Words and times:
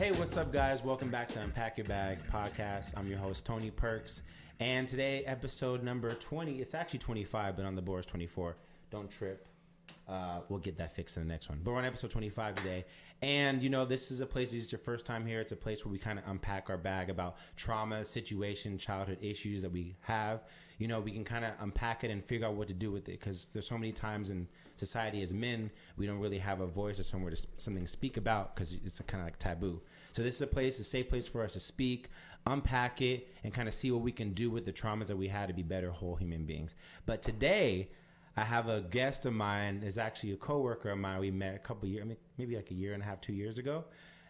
Hey, 0.00 0.12
what's 0.12 0.38
up, 0.38 0.50
guys? 0.50 0.82
Welcome 0.82 1.10
back 1.10 1.28
to 1.28 1.42
Unpack 1.42 1.76
Your 1.76 1.86
Bag 1.86 2.20
podcast. 2.32 2.92
I'm 2.96 3.06
your 3.06 3.18
host, 3.18 3.44
Tony 3.44 3.70
Perks. 3.70 4.22
And 4.58 4.88
today, 4.88 5.22
episode 5.26 5.82
number 5.82 6.08
20. 6.08 6.58
It's 6.58 6.72
actually 6.72 7.00
25, 7.00 7.54
but 7.54 7.66
on 7.66 7.74
the 7.74 7.82
board 7.82 8.00
is 8.00 8.06
24. 8.06 8.56
Don't 8.90 9.10
trip. 9.10 9.46
Uh, 10.10 10.40
we'll 10.48 10.58
get 10.58 10.76
that 10.76 10.94
fixed 10.96 11.16
in 11.16 11.22
the 11.22 11.28
next 11.28 11.48
one. 11.48 11.60
But 11.62 11.70
we're 11.70 11.78
on 11.78 11.84
episode 11.84 12.10
25 12.10 12.56
today. 12.56 12.84
And, 13.22 13.62
you 13.62 13.70
know, 13.70 13.84
this 13.84 14.10
is 14.10 14.20
a 14.20 14.26
place, 14.26 14.50
this 14.50 14.64
is 14.64 14.72
your 14.72 14.80
first 14.80 15.06
time 15.06 15.24
here. 15.24 15.40
It's 15.40 15.52
a 15.52 15.56
place 15.56 15.84
where 15.84 15.92
we 15.92 15.98
kind 15.98 16.18
of 16.18 16.24
unpack 16.26 16.68
our 16.68 16.78
bag 16.78 17.10
about 17.10 17.36
trauma, 17.54 18.04
situation, 18.04 18.76
childhood 18.76 19.18
issues 19.20 19.62
that 19.62 19.70
we 19.70 19.94
have. 20.00 20.40
You 20.78 20.88
know, 20.88 21.00
we 21.00 21.12
can 21.12 21.22
kind 21.22 21.44
of 21.44 21.52
unpack 21.60 22.02
it 22.02 22.10
and 22.10 22.24
figure 22.24 22.46
out 22.48 22.54
what 22.54 22.66
to 22.68 22.74
do 22.74 22.90
with 22.90 23.08
it 23.08 23.20
because 23.20 23.48
there's 23.52 23.68
so 23.68 23.78
many 23.78 23.92
times 23.92 24.30
in 24.30 24.48
society 24.74 25.22
as 25.22 25.32
men, 25.32 25.70
we 25.96 26.06
don't 26.06 26.18
really 26.18 26.38
have 26.38 26.60
a 26.60 26.66
voice 26.66 26.98
or 26.98 27.04
somewhere 27.04 27.30
to 27.30 27.46
something 27.58 27.84
to 27.84 27.90
speak 27.90 28.16
about 28.16 28.56
because 28.56 28.72
it's 28.84 29.00
kind 29.06 29.20
of 29.20 29.26
like 29.26 29.38
taboo. 29.38 29.80
So 30.12 30.22
this 30.22 30.34
is 30.34 30.42
a 30.42 30.46
place, 30.46 30.80
a 30.80 30.84
safe 30.84 31.08
place 31.08 31.28
for 31.28 31.44
us 31.44 31.52
to 31.52 31.60
speak, 31.60 32.08
unpack 32.46 33.00
it, 33.00 33.28
and 33.44 33.54
kind 33.54 33.68
of 33.68 33.74
see 33.74 33.90
what 33.90 34.00
we 34.00 34.10
can 34.10 34.32
do 34.32 34.50
with 34.50 34.64
the 34.64 34.72
traumas 34.72 35.06
that 35.06 35.18
we 35.18 35.28
had 35.28 35.46
to 35.48 35.54
be 35.54 35.62
better 35.62 35.90
whole 35.90 36.16
human 36.16 36.46
beings. 36.46 36.74
But 37.06 37.22
today, 37.22 37.90
I 38.36 38.44
have 38.44 38.68
a 38.68 38.80
guest 38.80 39.26
of 39.26 39.32
mine 39.32 39.82
is 39.84 39.98
actually 39.98 40.32
a 40.32 40.36
coworker 40.36 40.90
of 40.90 40.98
mine. 40.98 41.20
We 41.20 41.30
met 41.30 41.54
a 41.54 41.58
couple 41.58 41.88
years, 41.88 42.06
maybe 42.38 42.56
like 42.56 42.70
a 42.70 42.74
year 42.74 42.94
and 42.94 43.02
a 43.02 43.06
half, 43.06 43.20
two 43.20 43.32
years 43.32 43.58
ago, 43.58 43.84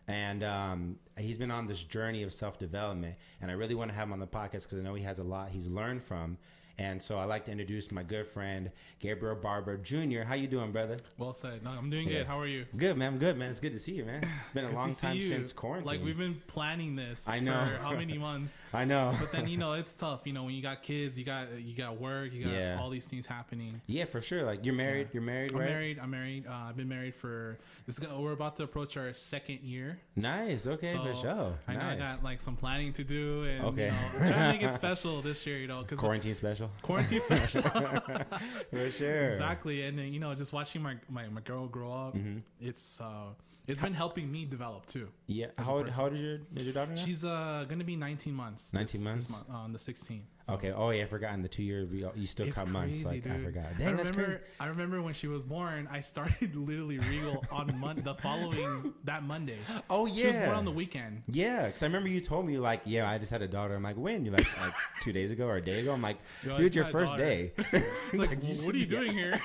and 0.09 0.43
um, 0.43 0.97
he's 1.19 1.37
been 1.37 1.51
on 1.51 1.67
this 1.67 1.83
journey 1.85 2.23
of 2.23 2.33
self 2.33 2.59
development. 2.59 3.17
And 3.41 3.51
I 3.51 3.55
really 3.55 3.75
want 3.75 3.91
to 3.91 3.95
have 3.95 4.09
him 4.09 4.13
on 4.13 4.21
the 4.21 4.27
podcast 4.27 4.63
because 4.63 4.79
I 4.79 4.83
know 4.83 4.95
he 4.95 5.05
has 5.05 5.19
a 5.19 5.25
lot 5.25 5.51
he's 5.51 5.69
learned 5.69 6.03
from. 6.03 6.39
And 6.80 7.02
so 7.02 7.19
I 7.19 7.25
like 7.25 7.45
to 7.45 7.52
introduce 7.52 7.91
my 7.93 8.02
good 8.02 8.27
friend 8.27 8.70
Gabriel 9.01 9.37
Barber 9.37 9.77
Jr. 9.77 10.23
How 10.27 10.33
you 10.34 10.47
doing, 10.47 10.73
brother? 10.73 10.98
Well 11.19 11.34
said. 11.34 11.62
No, 11.62 11.69
I'm 11.70 11.91
doing 11.91 12.09
Yeah. 12.09 12.19
good. 12.20 12.27
How 12.27 12.41
are 12.41 12.47
you? 12.47 12.65
Good, 12.75 12.97
man. 12.97 13.12
I'm 13.12 13.19
good, 13.19 13.37
man. 13.37 13.51
It's 13.51 13.61
good 13.61 13.75
to 13.75 13.79
see 13.79 13.93
you, 13.93 14.06
man. 14.06 14.23
It's 14.41 14.51
been 14.51 14.65
a 14.65 14.73
long 14.73 14.95
time 14.95 15.20
since 15.20 15.53
quarantine. 15.53 15.87
Like 15.87 16.03
we've 16.03 16.16
been 16.16 16.41
planning 16.47 16.97
this. 16.97 17.28
I 17.28 17.39
know. 17.39 17.67
For 17.67 17.83
how 17.83 17.92
many 17.92 18.17
months? 18.28 18.64
I 18.73 18.86
know. 18.86 19.14
But 19.20 19.31
then 19.31 19.47
you 19.47 19.58
know 19.58 19.75
it's 19.75 19.92
tough. 19.92 20.23
You 20.25 20.33
know 20.33 20.45
when 20.45 20.55
you 20.55 20.62
got 20.62 20.83
kids, 20.83 21.19
you 21.19 21.25
got 21.27 21.48
you 21.61 21.75
got 21.77 22.01
work, 22.01 22.33
you 22.33 22.45
got 22.45 22.53
Yeah. 22.55 22.78
all 22.81 22.89
these 22.89 23.06
things 23.06 23.27
happening. 23.27 23.83
yeah, 23.86 24.06
for 24.06 24.23
sure. 24.23 24.45
Like 24.45 24.64
you're 24.64 24.73
married. 24.75 25.08
Yeah. 25.08 25.14
You're 25.14 25.23
married, 25.23 25.53
I'm 25.53 25.58
right? 25.61 25.69
married. 25.69 25.98
I'm 25.98 26.11
married. 26.11 26.47
Uh, 26.47 26.53
I've 26.70 26.78
been 26.78 26.89
married 26.89 27.14
for 27.14 27.58
this. 27.86 27.98
is- 27.98 28.08
We're 28.08 28.33
about 28.33 28.56
to 28.56 28.62
approach 28.62 28.97
our 28.97 29.12
second 29.12 29.61
year. 29.61 29.98
Nice. 30.17 30.67
Okay, 30.67 30.92
for 30.97 31.14
So, 31.14 31.20
sure. 31.20 31.58
I 31.69 31.75
know 31.75 31.84
I 31.84 31.97
got 31.97 32.23
like 32.25 32.41
some 32.41 32.56
planning 32.56 32.95
to 32.95 33.05
do, 33.05 33.45
and 33.45 33.64
Okay. 33.67 33.84
you 33.86 33.91
know, 33.91 34.31
trying 34.31 34.33
to 34.33 34.58
make 34.58 34.62
it 34.62 34.73
special 34.83 35.20
this 35.20 35.47
year. 35.47 35.58
You 35.58 35.69
know, 35.69 35.83
because 35.83 35.98
Quarantine 35.98 36.34
special. 36.34 36.70
Quarantine 36.83 37.21
special. 37.21 37.63
for 38.71 38.91
sure. 38.91 39.29
exactly, 39.29 39.83
and 39.87 39.99
then 39.99 40.13
you 40.13 40.21
know, 40.21 40.35
just 40.35 40.53
watching 40.53 40.83
my 40.83 40.97
my, 41.09 41.29
my 41.29 41.41
girl 41.41 41.67
grow 41.67 41.93
up, 41.93 42.15
Mm-hmm. 42.17 42.39
it's 42.61 43.01
uh, 43.01 43.33
it's 43.67 43.81
been 43.81 43.95
helping 43.95 44.31
me 44.33 44.45
develop 44.45 44.87
too. 44.87 45.09
Yeah. 45.27 45.47
How 45.59 45.85
how 45.91 46.05
old 46.05 46.15
is 46.15 46.21
your 46.23 46.39
is 46.57 46.65
your 46.65 46.73
daughter 46.73 46.93
now? 46.93 47.03
She's 47.05 47.25
uh 47.25 47.65
gonna 47.69 47.85
be 47.85 47.97
19 47.97 48.35
months. 48.35 48.73
19 48.75 49.05
months? 49.05 49.27
this 49.27 49.37
month, 49.37 49.47
uh, 49.51 49.55
on 49.65 49.71
the 49.73 49.79
16th. 49.79 50.23
Okay. 50.51 50.73
Oh 50.73 50.91
yeah, 50.91 51.05
I 51.05 51.06
forgot. 51.06 51.34
In 51.34 51.43
the 51.43 51.48
two 51.48 51.62
years, 51.62 51.89
we, 51.89 52.05
you 52.15 52.27
still 52.27 52.47
It's 52.47 52.56
count 52.56 52.70
months. 52.70 53.03
crazy, 53.03 53.20
Like 53.20 53.27
I 53.33 53.37
dude. 53.37 53.45
forgot. 53.47 53.65
I 53.65 53.79
Dang, 53.79 53.97
that's 53.97 54.11
remember. 54.11 54.25
crazy. 54.39 54.41
I 54.61 54.67
remember 54.67 55.03
when 55.03 55.15
she 55.15 55.27
was 55.27 55.42
born. 55.42 55.89
I 55.91 56.01
started 56.01 56.55
literally 56.69 56.98
Regal 56.98 57.45
on 57.51 57.79
mon- 57.79 58.03
the 58.03 58.15
following 58.15 58.92
that 59.05 59.23
Monday. 59.23 59.59
Oh 59.89 60.07
yeah. 60.07 60.15
She 60.15 60.27
was 60.29 60.37
born 60.37 60.57
on 60.57 60.65
the 60.65 60.70
weekend. 60.73 61.23
Yeah, 61.29 61.67
because 61.67 61.83
I 61.83 61.87
remember 61.87 62.09
you 62.09 62.20
told 62.20 62.47
me 62.47 62.59
like, 62.59 62.83
yeah, 62.84 63.09
I 63.09 63.19
just 63.19 63.31
had 63.31 63.42
a 63.42 63.48
daughter. 63.48 63.75
I'm 63.75 63.83
like, 63.83 63.97
when? 63.97 64.25
You're 64.25 64.34
like, 64.34 64.47
like 64.61 64.75
two 65.03 65.12
days 65.12 65.31
ago 65.31 65.47
or 65.47 65.57
a 65.57 65.62
day 65.65 65.81
ago. 65.81 65.92
I'm 65.92 66.03
like, 66.03 66.19
Yo, 66.45 66.59
dude, 66.59 66.75
your 66.75 66.87
first 66.87 67.17
day. 67.17 67.53
It's 68.12 68.14
like, 68.19 68.42
you 68.42 68.67
what 68.67 68.75
are 68.75 68.79
you 68.79 68.87
doing 68.87 69.12
here? 69.12 69.41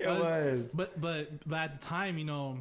It 0.00 0.06
I 0.06 0.12
was- 0.18 0.20
was. 0.60 0.72
But 0.74 1.00
but 1.00 1.48
but 1.48 1.56
at 1.58 1.80
the 1.80 1.86
time, 1.86 2.18
you 2.18 2.24
know, 2.24 2.58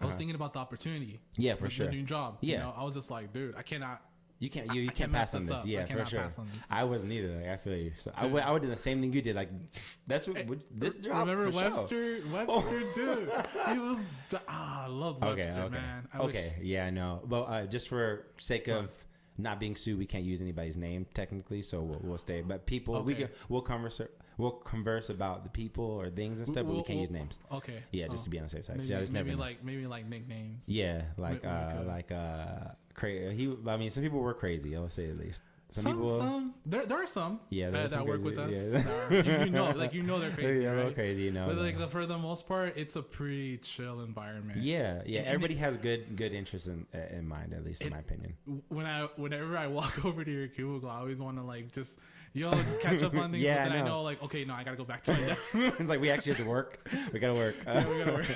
I 0.00 0.04
was 0.04 0.12
Uh-huh. 0.12 0.18
thinking 0.18 0.34
about 0.36 0.52
the 0.52 0.58
opportunity. 0.58 1.20
Yeah, 1.36 1.54
for 1.54 1.64
the, 1.64 1.70
sure. 1.70 1.86
The 1.86 1.92
new 1.92 2.02
job. 2.02 2.38
Yeah. 2.40 2.52
You 2.54 2.58
know, 2.64 2.74
I 2.76 2.84
was 2.84 2.94
just 2.94 3.10
like, 3.10 3.32
dude, 3.32 3.54
I 3.56 3.62
cannot. 3.62 4.02
You 4.38 4.50
can't. 4.50 4.74
You, 4.74 4.82
you 4.82 4.86
can't 4.88 4.98
can't 4.98 5.12
pass 5.12 5.34
on 5.34 5.40
this 5.40 5.50
up. 5.50 5.64
I 5.64 5.68
Yeah, 5.68 5.84
for 5.86 6.04
sure. 6.04 6.20
pass 6.20 6.38
on 6.38 6.46
this. 6.46 6.56
I 6.68 6.84
wasn't 6.84 7.12
either. 7.12 7.36
Like, 7.36 7.48
I 7.48 7.56
feel 7.56 7.76
you. 7.76 7.92
So 7.96 8.12
I 8.14 8.26
would. 8.26 8.42
I 8.42 8.50
would 8.50 8.62
do 8.62 8.68
the 8.68 8.76
same 8.76 9.00
thing 9.00 9.12
you 9.12 9.22
did. 9.22 9.34
Like, 9.34 9.48
that's 10.06 10.28
what 10.28 10.44
would, 10.46 10.62
this 10.70 10.96
job. 10.96 11.26
Remember 11.26 11.50
sure. 11.50 11.62
Webster? 11.62 12.18
Webster, 12.32 12.82
dude. 12.94 13.32
He 13.72 13.78
was. 13.78 13.98
Ah, 14.46 14.84
I 14.84 14.86
love 14.88 15.20
Webster, 15.22 15.60
okay. 15.62 15.74
man. 15.74 16.08
I 16.12 16.18
okay. 16.18 16.52
wish- 16.58 16.66
Yeah. 16.66 16.86
I 16.86 16.90
know. 16.90 17.22
But 17.24 17.42
uh, 17.44 17.66
just 17.66 17.88
for 17.88 18.26
sake 18.36 18.68
of 18.68 18.90
not 19.38 19.58
being 19.58 19.74
sued, 19.76 19.98
we 19.98 20.06
can't 20.06 20.24
use 20.24 20.40
anybody's 20.40 20.76
name 20.76 21.06
technically, 21.14 21.62
so 21.62 21.80
we'll, 21.82 22.00
we'll 22.02 22.18
stay. 22.18 22.42
But 22.42 22.66
people, 22.66 23.02
we 23.02 23.14
can. 23.14 23.28
We'll 23.48 23.62
converse. 23.62 24.00
We'll 24.38 24.50
converse 24.50 25.08
about 25.08 25.44
the 25.44 25.48
people 25.50 25.84
or 25.84 26.10
things 26.10 26.38
and 26.40 26.46
stuff, 26.48 26.66
but 26.66 26.74
we 26.76 26.82
can't 26.82 27.00
use 27.00 27.10
we'll- 27.10 27.20
names. 27.20 27.38
Okay. 27.50 27.82
Yeah, 27.90 28.08
just 28.08 28.22
Oh. 28.22 28.24
to 28.24 28.30
be 28.30 28.38
on 28.38 28.44
the 28.44 28.50
safe 28.50 28.64
side. 28.66 28.76
Maybe, 28.76 28.88
just 28.88 29.12
maybe 29.12 29.30
know. 29.30 29.38
like 29.38 29.64
maybe 29.64 29.86
like 29.86 30.06
nicknames. 30.06 30.62
Yeah, 30.68 31.02
like 31.16 31.42
We- 31.42 31.48
we 31.48 31.54
uh, 31.54 31.82
like 31.84 32.12
uh, 32.12 32.72
cra- 32.94 33.32
he. 33.32 33.54
I 33.66 33.76
mean, 33.78 33.88
some 33.90 34.02
people 34.02 34.20
were 34.20 34.34
crazy. 34.34 34.76
I'll 34.76 34.90
say 34.90 35.08
at 35.08 35.16
least. 35.18 35.42
Some, 35.70 35.82
Some, 35.82 35.92
people. 35.94 36.18
some 36.18 36.54
there, 36.64 36.86
there 36.86 37.02
are 37.02 37.06
some 37.08 37.40
Yeah, 37.50 37.70
that, 37.70 37.90
some 37.90 37.98
that 38.00 38.06
work 38.06 38.22
with 38.22 38.38
us. 38.38 38.54
yeah. 38.72 39.10
you, 39.40 39.44
you 39.46 39.50
know, 39.50 39.70
like 39.70 39.92
you 39.92 40.02
know 40.04 40.20
they're 40.20 40.30
crazy, 40.42 40.62
yeah, 40.62 40.74
they're 40.74 40.84
right? 40.86 40.94
crazy. 40.94 41.24
You 41.24 41.32
know. 41.32 41.48
But 41.48 41.56
like 41.58 41.76
the, 41.76 41.88
for 41.88 42.06
the 42.06 42.16
most 42.16 42.46
part, 42.46 42.74
it's 42.76 42.94
a 42.96 43.02
pretty 43.02 43.58
chill 43.58 44.00
environment. 44.00 44.62
yeah, 44.62 45.02
yeah. 45.04 45.20
and 45.20 45.28
Everybody 45.28 45.56
has 45.56 45.76
good 45.76 46.16
good 46.16 46.32
interests 46.32 46.68
in 46.68 46.86
uh, 46.94 46.98
in 47.16 47.26
mind, 47.28 47.52
at 47.52 47.64
least 47.64 47.80
in 47.82 47.88
It- 47.88 47.90
my 47.90 47.98
opinion. 47.98 48.34
When 48.68 48.86
I 48.86 49.08
whenever 49.16 49.58
I 49.58 49.66
walk 49.78 50.04
over 50.04 50.24
to 50.24 50.30
your 50.30 50.46
cubicle, 50.48 50.88
I 50.88 50.98
always 50.98 51.20
want 51.20 51.36
to 51.38 51.42
like 51.42 51.72
just 51.72 51.98
yo 52.32 52.52
just 52.52 52.80
catch 52.80 53.02
up 53.02 53.14
on 53.16 53.32
things. 53.32 53.42
Yeah, 53.42 53.64
but 53.64 53.70
then 53.70 53.72
I 53.72 53.80
I 53.80 53.84
know. 53.84 53.88
know 53.96 54.02
like 54.02 54.22
okay, 54.22 54.44
no, 54.44 54.54
I 54.54 54.62
gotta 54.62 54.76
go 54.76 54.84
back 54.84 55.02
to 55.02 55.12
my 55.14 55.20
desk. 55.26 55.54
it's 55.56 55.88
like 55.88 56.00
we 56.00 56.10
actually 56.10 56.34
have 56.34 56.44
to 56.44 56.48
work. 56.48 56.88
We 57.12 57.18
gotta 57.18 57.34
work. 57.34 57.56
Yeah, 57.66 57.88
we 57.88 57.98
gotta 57.98 58.12
work. 58.12 58.26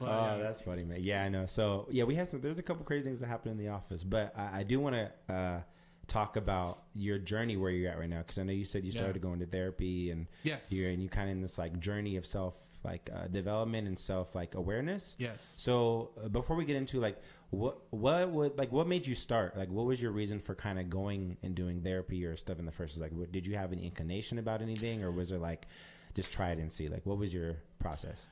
Oh, 0.00 0.06
yeah. 0.06 0.38
that's 0.42 0.60
funny, 0.60 0.84
man. 0.84 0.98
Yeah, 1.02 1.22
I 1.22 1.28
know. 1.28 1.46
So 1.46 1.86
yeah, 1.90 2.02
we 2.04 2.16
have 2.16 2.28
some. 2.28 2.40
There's 2.40 2.58
a 2.58 2.62
couple 2.62 2.84
crazy 2.84 3.04
things 3.04 3.20
that 3.20 3.28
happen 3.28 3.52
in 3.52 3.58
the 3.58 3.68
office, 3.68 4.02
but 4.02 4.34
I, 4.36 4.60
I 4.60 4.62
do 4.64 4.80
want 4.80 4.96
to 4.96 5.32
uh, 5.32 5.60
talk 6.08 6.36
about 6.36 6.82
your 6.94 7.18
journey 7.18 7.56
where 7.56 7.70
you're 7.70 7.90
at 7.90 7.98
right 7.98 8.08
now, 8.08 8.18
because 8.18 8.38
I 8.38 8.42
know 8.42 8.52
you 8.52 8.64
said 8.64 8.84
you 8.84 8.92
Yeah. 8.92 9.02
started 9.02 9.22
going 9.22 9.38
to 9.40 9.46
therapy 9.46 10.10
and 10.10 10.26
yes, 10.42 10.72
you're 10.72 10.90
and 10.90 11.02
you 11.02 11.08
kind 11.08 11.28
of 11.30 11.36
in 11.36 11.42
this 11.42 11.58
like 11.58 11.78
journey 11.80 12.16
of 12.16 12.26
self 12.26 12.56
like 12.84 13.08
uh, 13.14 13.28
development 13.28 13.86
and 13.86 13.96
self 13.98 14.34
like 14.34 14.54
awareness. 14.56 15.14
yes. 15.18 15.54
So 15.58 16.10
uh, 16.22 16.28
before 16.28 16.56
we 16.56 16.64
get 16.64 16.74
into 16.76 16.98
like 17.00 17.16
what 17.50 17.78
what 17.90 18.28
would 18.30 18.58
like 18.58 18.72
what 18.72 18.88
made 18.88 19.06
you 19.06 19.14
start? 19.14 19.56
Like 19.56 19.68
what 19.70 19.86
was 19.86 20.02
your 20.02 20.10
reason 20.10 20.40
for 20.40 20.54
kind 20.56 20.78
of 20.80 20.90
going 20.90 21.36
and 21.44 21.54
doing 21.54 21.80
therapy 21.82 22.24
or 22.26 22.34
stuff 22.36 22.58
in 22.58 22.66
the 22.66 22.72
first? 22.72 22.98
Like 22.98 23.12
what, 23.12 23.30
did 23.30 23.46
you 23.46 23.56
have 23.56 23.70
an 23.72 23.78
inclination 23.78 24.38
about 24.38 24.62
anything, 24.62 25.02
or 25.04 25.12
was 25.12 25.30
it 25.30 25.40
like 25.40 25.66
just 26.14 26.32
try 26.32 26.50
it 26.50 26.58
and 26.58 26.72
see? 26.72 26.88
Like 26.88 27.06
what 27.06 27.18
was 27.18 27.32
your 27.32 27.58
process? 27.78 28.26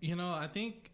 You 0.00 0.16
know, 0.16 0.32
I 0.32 0.46
think 0.46 0.90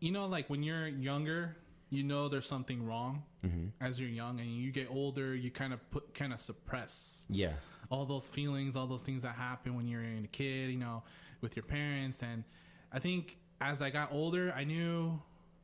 you 0.00 0.12
know 0.12 0.26
like 0.26 0.50
when 0.50 0.62
you're 0.62 0.86
younger, 0.88 1.56
you 1.88 2.02
know 2.02 2.28
there's 2.28 2.46
something 2.46 2.84
wrong 2.84 3.22
Mm-hmm. 3.46 3.66
as 3.84 4.00
you're 4.00 4.10
young, 4.10 4.40
and 4.40 4.48
you 4.48 4.70
get 4.72 4.88
older, 4.90 5.34
you 5.34 5.50
kind 5.50 5.72
of 5.72 5.90
put 5.90 6.14
kind 6.14 6.32
of 6.32 6.40
suppress 6.40 7.26
Yeah. 7.28 7.52
all 7.90 8.04
those 8.06 8.28
feelings, 8.28 8.76
all 8.76 8.86
those 8.86 9.02
things 9.02 9.22
that 9.22 9.34
happen 9.36 9.74
when 9.76 9.86
you're 9.86 10.02
a 10.02 10.26
kid, 10.32 10.70
you 10.70 10.78
know, 10.78 11.02
with 11.40 11.56
your 11.56 11.64
parents. 11.64 12.22
And 12.22 12.44
I 12.92 12.98
think 12.98 13.38
as 13.60 13.80
I 13.82 13.90
got 13.90 14.12
older, 14.12 14.52
I 14.56 14.64
knew 14.64 15.20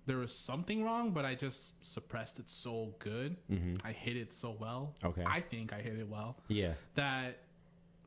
there 0.07 0.17
was 0.19 0.35
something 0.35 0.83
wrong, 0.85 1.13
but 1.13 1.25
I 1.25 1.35
just 1.35 1.75
suppressed 1.85 2.39
it 2.41 2.49
so 2.51 2.95
good. 2.99 3.37
Mm-hmm. 3.51 3.77
I 3.87 3.93
hid 3.93 4.17
it 4.17 4.33
so 4.33 4.57
well. 4.59 4.95
Okay. 5.05 5.23
I 5.25 5.41
think 5.41 5.73
I 5.73 5.81
hid 5.81 5.99
it 5.99 6.09
well 6.09 6.37
Yeah. 6.49 6.75
that 6.97 7.39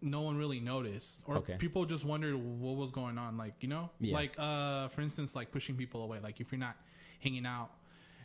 no 0.01 0.21
one 0.21 0.37
really 0.37 0.59
noticed 0.59 1.23
or 1.25 1.37
Okay. 1.37 1.55
people 1.57 1.85
just 1.85 2.03
wondered 2.05 2.35
what 2.35 2.75
was 2.75 2.91
going 2.91 3.17
on 3.17 3.37
like 3.37 3.53
you 3.61 3.69
know 3.69 3.89
Yeah. 3.99 4.13
like 4.13 4.33
uh 4.37 4.89
for 4.89 5.01
instance 5.01 5.35
like 5.35 5.51
pushing 5.51 5.75
people 5.77 6.03
away 6.03 6.19
like 6.19 6.39
if 6.41 6.51
you're 6.51 6.59
not 6.59 6.75
hanging 7.21 7.45
out 7.45 7.71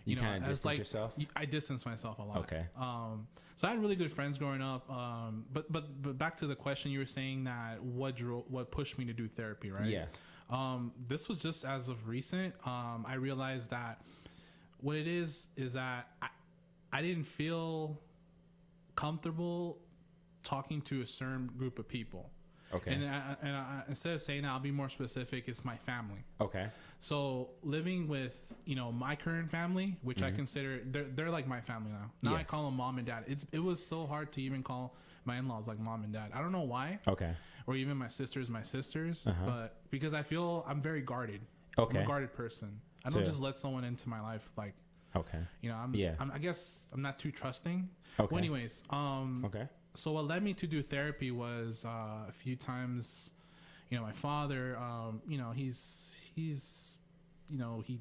You, 0.04 0.16
you, 0.16 0.20
kind 0.20 0.36
of 0.36 0.48
distance 0.48 0.64
like 0.64 0.78
yourself. 0.78 1.12
I 1.36 1.44
distance 1.44 1.84
myself 1.84 2.18
a 2.18 2.22
lot. 2.22 2.38
Okay. 2.38 2.66
Um, 2.76 3.26
so 3.56 3.68
I 3.68 3.70
had 3.70 3.80
really 3.80 3.96
good 3.96 4.12
friends 4.12 4.38
growing 4.38 4.62
up. 4.62 4.90
Um, 4.90 5.44
but 5.52 5.70
but 5.70 6.02
but 6.02 6.16
back 6.16 6.36
to 6.36 6.46
the 6.46 6.56
question 6.56 6.90
you 6.90 6.98
were 6.98 7.06
saying 7.06 7.44
that 7.44 7.82
what 7.82 8.16
drove 8.16 8.44
what 8.48 8.70
pushed 8.70 8.98
me 8.98 9.04
to 9.04 9.12
do 9.12 9.28
therapy, 9.28 9.70
right? 9.70 9.86
Yeah. 9.86 10.06
Um, 10.48 10.92
this 11.08 11.28
was 11.28 11.38
just 11.38 11.64
as 11.64 11.88
of 11.88 12.08
recent. 12.08 12.54
Um, 12.64 13.04
I 13.06 13.14
realized 13.14 13.70
that 13.70 14.02
what 14.78 14.97
it 14.97 15.06
is 15.06 15.48
is 15.56 15.74
that 15.74 16.08
I, 16.20 16.28
I 16.92 17.03
didn't 17.03 17.24
feel 17.24 18.00
comfortable 18.96 19.78
talking 20.42 20.80
to 20.82 21.03
a 21.03 21.06
certain 21.06 21.46
group 21.56 21.78
of 21.78 21.86
people. 21.86 22.30
Okay. 22.72 22.92
And, 22.94 23.04
I, 23.04 23.36
and 23.42 23.56
I, 23.56 23.82
instead 23.88 24.14
of 24.14 24.22
saying 24.22 24.42
that, 24.42 24.48
I'll 24.50 24.60
be 24.60 24.70
more 24.70 24.88
specific. 24.88 25.48
It's 25.48 25.64
my 25.64 25.76
family. 25.76 26.24
okay. 26.40 26.68
So 27.02 27.48
living 27.62 28.08
with 28.08 28.54
you 28.66 28.76
know 28.76 28.92
my 28.92 29.16
current 29.16 29.50
family, 29.50 29.96
which 30.02 30.22
I 30.22 30.30
consider 30.30 30.80
they're 30.84 31.04
they're 31.14 31.30
like 31.30 31.46
my 31.48 31.60
family 31.62 31.90
now. 31.92 32.10
Now 32.22 32.30
Mm-hmm. 32.30 32.34
Yeah. 32.34 32.40
I 32.40 32.44
call 32.44 32.64
them 32.66 32.76
mom 32.76 32.98
and 32.98 33.06
dad. 33.06 33.24
It's 33.26 33.46
it 33.52 33.58
was 33.58 33.84
so 33.84 34.06
hard 34.06 34.32
to 34.32 34.42
even 34.42 34.62
call 34.62 34.94
my 35.24 35.38
in 35.38 35.48
laws 35.48 35.66
like 35.66 35.78
mom 35.78 36.04
and 36.04 36.12
dad. 36.12 36.30
I 36.34 36.40
don't 36.42 36.52
know 36.52 36.60
why, 36.74 36.98
Okay. 37.08 37.32
or 37.66 37.74
even 37.74 37.96
my 37.96 38.08
sisters 38.08 38.50
my 38.50 38.62
sisters, 38.62 39.26
Uh-huh. 39.26 39.46
but 39.46 39.76
because 39.90 40.12
I 40.12 40.22
feel 40.22 40.62
I'm 40.68 40.80
very 40.82 41.00
guarded. 41.00 41.40
I'm 41.78 41.84
Okay. 41.84 42.02
a 42.02 42.06
guarded 42.06 42.32
person. 42.34 42.80
I 43.04 43.08
don't 43.08 43.24
just 43.24 43.40
let 43.40 43.58
someone 43.58 43.84
into 43.84 44.08
my 44.10 44.20
life 44.20 44.50
like 44.58 44.74
Okay. 45.16 45.38
you 45.62 45.70
know. 45.70 45.76
I'm 45.76 45.94
Yeah. 45.94 46.16
I'm, 46.20 46.30
I 46.30 46.38
guess 46.38 46.86
I'm 46.92 47.00
not 47.02 47.18
too 47.18 47.32
trusting. 47.32 47.88
Okay. 48.18 48.28
Well, 48.30 48.38
anyways, 48.38 48.84
um, 48.90 49.42
Okay. 49.46 49.66
So 49.95 50.13
what 50.13 50.27
led 50.27 50.42
me 50.42 50.54
to 50.54 50.66
do 50.66 50.83
therapy 50.83 51.31
was 51.31 51.84
uh, 51.84 52.28
a 52.28 52.33
few 52.33 52.57
times 52.57 53.33
you 53.91 53.97
know 53.97 54.03
my 54.04 54.13
father 54.13 54.77
um, 54.78 55.21
you 55.27 55.37
know 55.39 55.51
he's 55.51 56.15
he's 56.34 56.98
you 57.48 57.59
know 57.59 57.83
he 57.87 58.01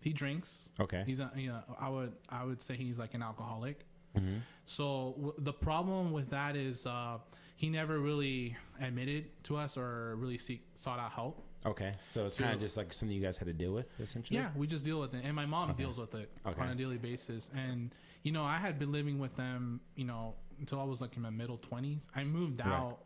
he 0.00 0.12
drinks. 0.12 0.68
Okay. 0.80 1.04
He's 1.06 1.20
a, 1.20 1.30
you 1.36 1.48
know, 1.50 1.60
I 1.78 1.88
would 1.88 2.12
I 2.28 2.42
would 2.44 2.60
say 2.60 2.74
he's 2.74 2.98
like 2.98 3.14
an 3.14 3.22
alcoholic. 3.22 3.86
Mm-hmm. 4.18 4.38
So 4.66 5.14
w- 5.16 5.34
the 5.38 5.52
problem 5.52 6.10
with 6.10 6.30
that 6.30 6.56
is 6.56 6.86
uh, 6.88 7.18
he 7.54 7.70
never 7.70 8.00
really 8.00 8.56
admitted 8.80 9.26
to 9.44 9.56
us 9.56 9.76
or 9.76 10.16
really 10.16 10.38
seek 10.38 10.66
sought 10.74 10.98
out 10.98 11.12
help. 11.12 11.44
Okay. 11.64 11.94
So 12.10 12.26
it's 12.26 12.36
kind 12.36 12.52
of 12.52 12.58
just 12.60 12.76
like 12.76 12.92
something 12.92 13.16
you 13.16 13.22
guys 13.22 13.38
had 13.38 13.46
to 13.46 13.52
deal 13.54 13.72
with, 13.72 13.86
essentially. 14.00 14.40
Yeah, 14.40 14.48
we 14.56 14.66
just 14.66 14.84
deal 14.84 14.98
with 14.98 15.14
it, 15.14 15.22
and 15.24 15.36
my 15.36 15.46
mom 15.46 15.70
Okay. 15.70 15.84
deals 15.84 15.98
with 15.98 16.16
it 16.16 16.28
Okay. 16.44 16.60
on 16.60 16.70
a 16.70 16.74
daily 16.74 16.98
basis. 16.98 17.48
And 17.56 17.94
you 18.24 18.32
know, 18.32 18.42
I 18.44 18.56
had 18.58 18.80
been 18.80 18.90
living 18.90 19.20
with 19.20 19.36
them, 19.36 19.80
you 19.94 20.04
know, 20.04 20.34
until 20.62 20.80
I 20.80 20.84
was 20.84 21.00
like 21.00 21.16
in 21.16 21.22
my 21.22 21.30
middle 21.30 21.58
twenties. 21.58 22.06
I 22.14 22.24
moved 22.24 22.60
Right. 22.60 22.68
out. 22.72 22.98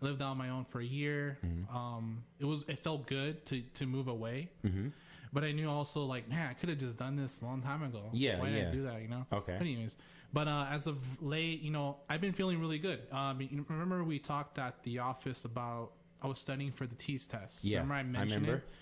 I 0.00 0.04
lived 0.06 0.22
out 0.22 0.28
on 0.30 0.38
my 0.38 0.50
own 0.50 0.64
for 0.64 0.80
a 0.80 0.84
year. 0.84 1.38
Mm-hmm. 1.44 1.76
Um, 1.76 2.22
it 2.38 2.44
was 2.44 2.64
it 2.68 2.78
felt 2.78 3.06
good 3.06 3.44
to 3.46 3.62
to 3.74 3.86
move 3.86 4.08
away, 4.08 4.50
Mm-hmm. 4.64 4.88
but 5.32 5.44
I 5.44 5.52
knew 5.52 5.68
also 5.68 6.04
like, 6.04 6.28
man, 6.28 6.48
I 6.50 6.54
could 6.54 6.68
have 6.68 6.78
just 6.78 6.96
done 6.98 7.16
this 7.16 7.40
a 7.42 7.44
long 7.44 7.60
time 7.62 7.82
ago. 7.82 8.04
Yeah, 8.12 8.38
why 8.38 8.50
did 8.50 8.62
yeah. 8.62 8.68
I 8.68 8.72
do 8.72 8.82
that? 8.84 9.02
You 9.02 9.08
know. 9.08 9.26
Okay. 9.32 9.54
But 9.58 9.62
anyways, 9.66 9.96
but 10.32 10.46
uh, 10.48 10.66
as 10.70 10.86
of 10.86 10.98
late, 11.22 11.60
you 11.62 11.70
know, 11.70 11.96
I've 12.08 12.20
been 12.20 12.32
feeling 12.32 12.60
really 12.60 12.78
good. 12.78 13.00
Um, 13.12 13.38
remember 13.68 14.04
we 14.04 14.18
talked 14.18 14.58
at 14.58 14.82
the 14.84 15.00
office 15.00 15.44
about 15.44 15.92
I 16.22 16.26
was 16.28 16.38
studying 16.38 16.72
for 16.72 16.86
the 16.86 16.94
TEAS 16.96 17.26
test. 17.26 17.64
Yeah, 17.64 17.78
remember 17.80 17.94
I 17.94 17.98
I 18.00 18.02
mentioned 18.04 18.42
remember. 18.46 18.64
it. 18.66 18.74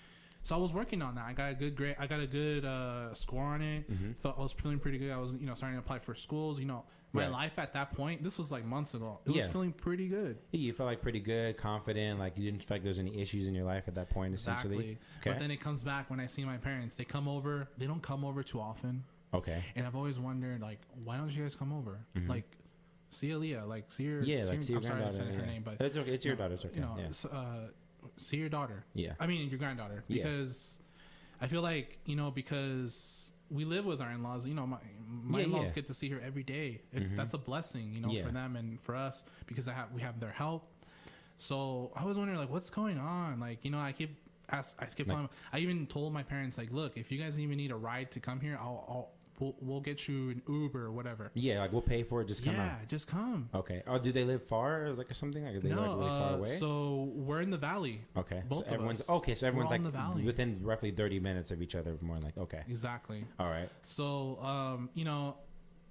So 0.43 0.55
I 0.55 0.57
was 0.59 0.71
working 0.73 1.01
on 1.01 1.15
that. 1.15 1.25
I 1.25 1.33
got 1.33 1.51
a 1.51 1.53
good 1.53 1.75
grade. 1.75 1.97
I 1.99 2.07
got 2.07 2.21
a 2.21 2.27
good 2.27 2.63
uh, 2.63 3.13
score 3.13 3.43
on 3.43 3.61
it. 3.61 3.91
Mm-hmm. 3.91 4.11
Felt 4.21 4.39
I 4.39 4.41
was 4.41 4.53
feeling 4.53 4.79
pretty 4.79 4.97
good. 4.97 5.11
I 5.11 5.17
was, 5.17 5.33
you 5.33 5.45
know, 5.45 5.53
starting 5.53 5.75
to 5.77 5.83
apply 5.83 5.99
for 5.99 6.15
schools. 6.15 6.59
You 6.59 6.65
know, 6.65 6.85
my 7.11 7.23
Right. 7.23 7.31
life 7.31 7.57
at 7.57 7.73
that 7.73 7.93
point. 7.93 8.23
This 8.23 8.37
was 8.37 8.51
like 8.51 8.65
months 8.65 8.93
ago. 8.93 9.19
It 9.25 9.31
was 9.31 9.47
feeling 9.47 9.71
pretty 9.73 10.07
good. 10.07 10.37
Yeah, 10.51 10.59
you 10.59 10.73
felt 10.73 10.87
like 10.87 11.01
pretty 11.01 11.19
good, 11.19 11.57
confident, 11.57 12.19
like 12.19 12.37
you 12.37 12.43
didn't 12.49 12.63
feel 12.63 12.75
like 12.75 12.83
there 12.83 12.89
was 12.89 12.99
any 12.99 13.19
issues 13.19 13.47
in 13.47 13.55
your 13.55 13.65
life 13.65 13.85
at 13.87 13.95
that 13.95 14.09
point, 14.09 14.33
essentially. 14.33 14.75
Exactly. 14.75 14.97
Okay. 15.21 15.29
But 15.31 15.39
then 15.39 15.51
it 15.51 15.57
comes 15.57 15.83
back 15.83 16.09
when 16.09 16.19
I 16.19 16.27
see 16.27 16.43
my 16.45 16.57
parents. 16.57 16.95
They 16.95 17.05
come 17.05 17.27
over. 17.27 17.67
They 17.77 17.87
don't 17.87 18.01
come 18.03 18.23
over 18.23 18.43
too 18.43 18.59
often. 18.59 19.03
Okay. 19.33 19.63
And 19.75 19.85
I've 19.87 19.95
always 19.95 20.17
wondered, 20.19 20.61
like, 20.61 20.79
why 21.03 21.17
don't 21.17 21.29
you 21.31 21.43
guys 21.43 21.55
come 21.55 21.71
over? 21.73 21.99
Like, 22.27 22.45
see 23.09 23.29
Aaliyah. 23.29 23.67
Like, 23.67 23.91
see 23.91 24.03
your. 24.03 24.21
Mm-hmm. 24.21 24.29
Yeah, 24.29 24.43
see 24.43 24.49
like 24.49 24.63
see 24.63 24.73
your 24.73 24.77
I'm 24.81 24.83
sorry 24.83 24.95
I 24.95 24.99
granddaughter. 25.01 25.25
said 25.25 25.35
her 25.35 25.41
yeah. 25.45 25.51
name, 25.51 25.61
but 25.63 25.81
it's 25.81 25.97
okay. 25.97 26.11
It's 26.11 26.25
your 26.25 26.33
you 26.35 26.37
daughter. 26.37 26.53
It's 26.55 26.65
okay. 26.65 26.75
you 26.75 26.81
know, 26.81 26.97
yeah. 26.97 27.37
uh, 27.37 27.67
see 28.17 28.37
your 28.37 28.49
daughter. 28.49 28.85
Yeah. 28.93 29.13
I 29.19 29.27
mean, 29.27 29.49
your 29.49 29.59
granddaughter, 29.59 30.03
Yeah. 30.07 30.23
because 30.23 30.79
I 31.41 31.47
feel 31.47 31.61
like 31.61 31.99
you 32.05 32.15
know 32.15 32.31
because 32.31 33.31
we 33.49 33.65
live 33.65 33.85
with 33.85 34.01
our 34.01 34.11
in-laws. 34.11 34.45
You 34.47 34.53
know, 34.53 34.67
my 34.67 34.77
my 35.23 35.39
Yeah, 35.39 35.45
in-laws 35.45 35.67
yeah. 35.69 35.73
get 35.75 35.87
to 35.87 35.93
see 35.93 36.09
her 36.09 36.19
every 36.21 36.43
day. 36.43 36.81
It, 36.93 37.03
Mhm. 37.03 37.15
That's 37.17 37.33
a 37.33 37.37
blessing, 37.37 37.93
you 37.93 38.01
know, 38.01 38.11
Yeah. 38.11 38.23
for 38.25 38.31
them 38.31 38.55
and 38.55 38.79
for 38.81 38.95
us 38.95 39.25
because 39.47 39.67
I 39.67 39.73
have 39.73 39.91
we 39.91 40.01
have 40.01 40.19
their 40.19 40.31
help. 40.31 40.71
So 41.37 41.91
I 41.95 42.03
was 42.05 42.17
wondering, 42.17 42.37
like, 42.39 42.49
what's 42.49 42.69
going 42.69 42.97
on? 42.97 43.39
Like, 43.39 43.63
you 43.63 43.71
know, 43.71 43.79
I 43.79 43.91
keep 43.93 44.17
ask, 44.49 44.75
I 44.81 44.85
keep 44.87 44.99
Like- 45.07 45.07
telling. 45.07 45.29
I 45.53 45.59
even 45.59 45.85
told 45.87 46.11
my 46.11 46.23
parents, 46.23 46.57
like, 46.57 46.71
look, 46.71 46.97
if 46.97 47.11
you 47.11 47.17
guys 47.19 47.39
even 47.39 47.57
need 47.57 47.71
a 47.71 47.75
ride 47.75 48.11
to 48.13 48.19
come 48.19 48.39
here, 48.39 48.57
I'll, 48.59 48.83
I'll 48.89 49.11
we'll, 49.39 49.55
we'll 49.59 49.79
get 49.79 50.07
you 50.07 50.29
an 50.29 50.41
Uber 50.47 50.85
or 50.85 50.91
whatever. 50.91 51.31
Yeah, 51.33 51.59
like 51.59 51.71
we'll 51.71 51.81
pay 51.81 52.03
for 52.03 52.21
it. 52.21 52.27
Just 52.27 52.43
come 52.43 52.55
yeah, 52.55 52.65
out. 52.65 52.87
just 52.87 53.07
come. 53.07 53.49
Okay. 53.53 53.81
Oh, 53.87 53.97
do 53.97 54.11
they 54.11 54.23
live 54.23 54.43
far 54.43 54.85
or 54.85 54.93
like 54.93 55.13
something? 55.13 55.43
Like 55.43 55.55
are 55.55 55.59
they 55.59 55.69
no, 55.69 55.81
like 55.81 55.89
really 55.97 56.09
far 56.09 56.31
uh, 56.31 56.35
away? 56.35 56.57
so 56.57 57.11
we're 57.15 57.41
in 57.41 57.49
the 57.49 57.57
valley. 57.57 58.01
okay. 58.17 58.43
both 58.47 58.59
so 58.59 58.65
of 58.65 58.73
everyone's 58.73 59.01
us. 59.01 59.09
okay. 59.09 59.33
So 59.33 59.47
everyone's 59.47 59.71
like 59.71 59.83
the 59.83 59.89
valley. 59.89 60.23
within 60.23 60.59
roughly 60.61 60.91
thirty 60.91 61.19
minutes 61.19 61.51
of 61.51 61.61
each 61.61 61.75
other. 61.75 61.97
More 62.01 62.17
like 62.17 62.37
okay. 62.37 62.63
Exactly. 62.69 63.25
All 63.39 63.49
right. 63.49 63.69
So, 63.83 64.39
um, 64.41 64.89
you 64.93 65.05
know, 65.05 65.37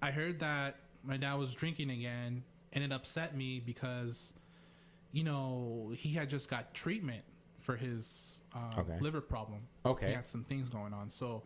I 0.00 0.10
heard 0.10 0.40
that 0.40 0.76
my 1.02 1.16
dad 1.16 1.34
was 1.34 1.54
drinking 1.54 1.90
again, 1.90 2.42
and 2.72 2.84
it 2.84 2.92
upset 2.92 3.36
me 3.36 3.60
because, 3.64 4.32
you 5.12 5.24
know, 5.24 5.92
he 5.96 6.12
had 6.12 6.28
just 6.28 6.50
got 6.50 6.74
treatment 6.74 7.22
for 7.60 7.76
his 7.76 8.42
um, 8.54 8.70
Okay. 8.78 8.98
liver 9.00 9.20
problem. 9.20 9.60
Okay. 9.84 10.08
He 10.08 10.12
had 10.12 10.26
some 10.26 10.44
things 10.44 10.68
going 10.68 10.92
on. 10.92 11.10
So, 11.10 11.42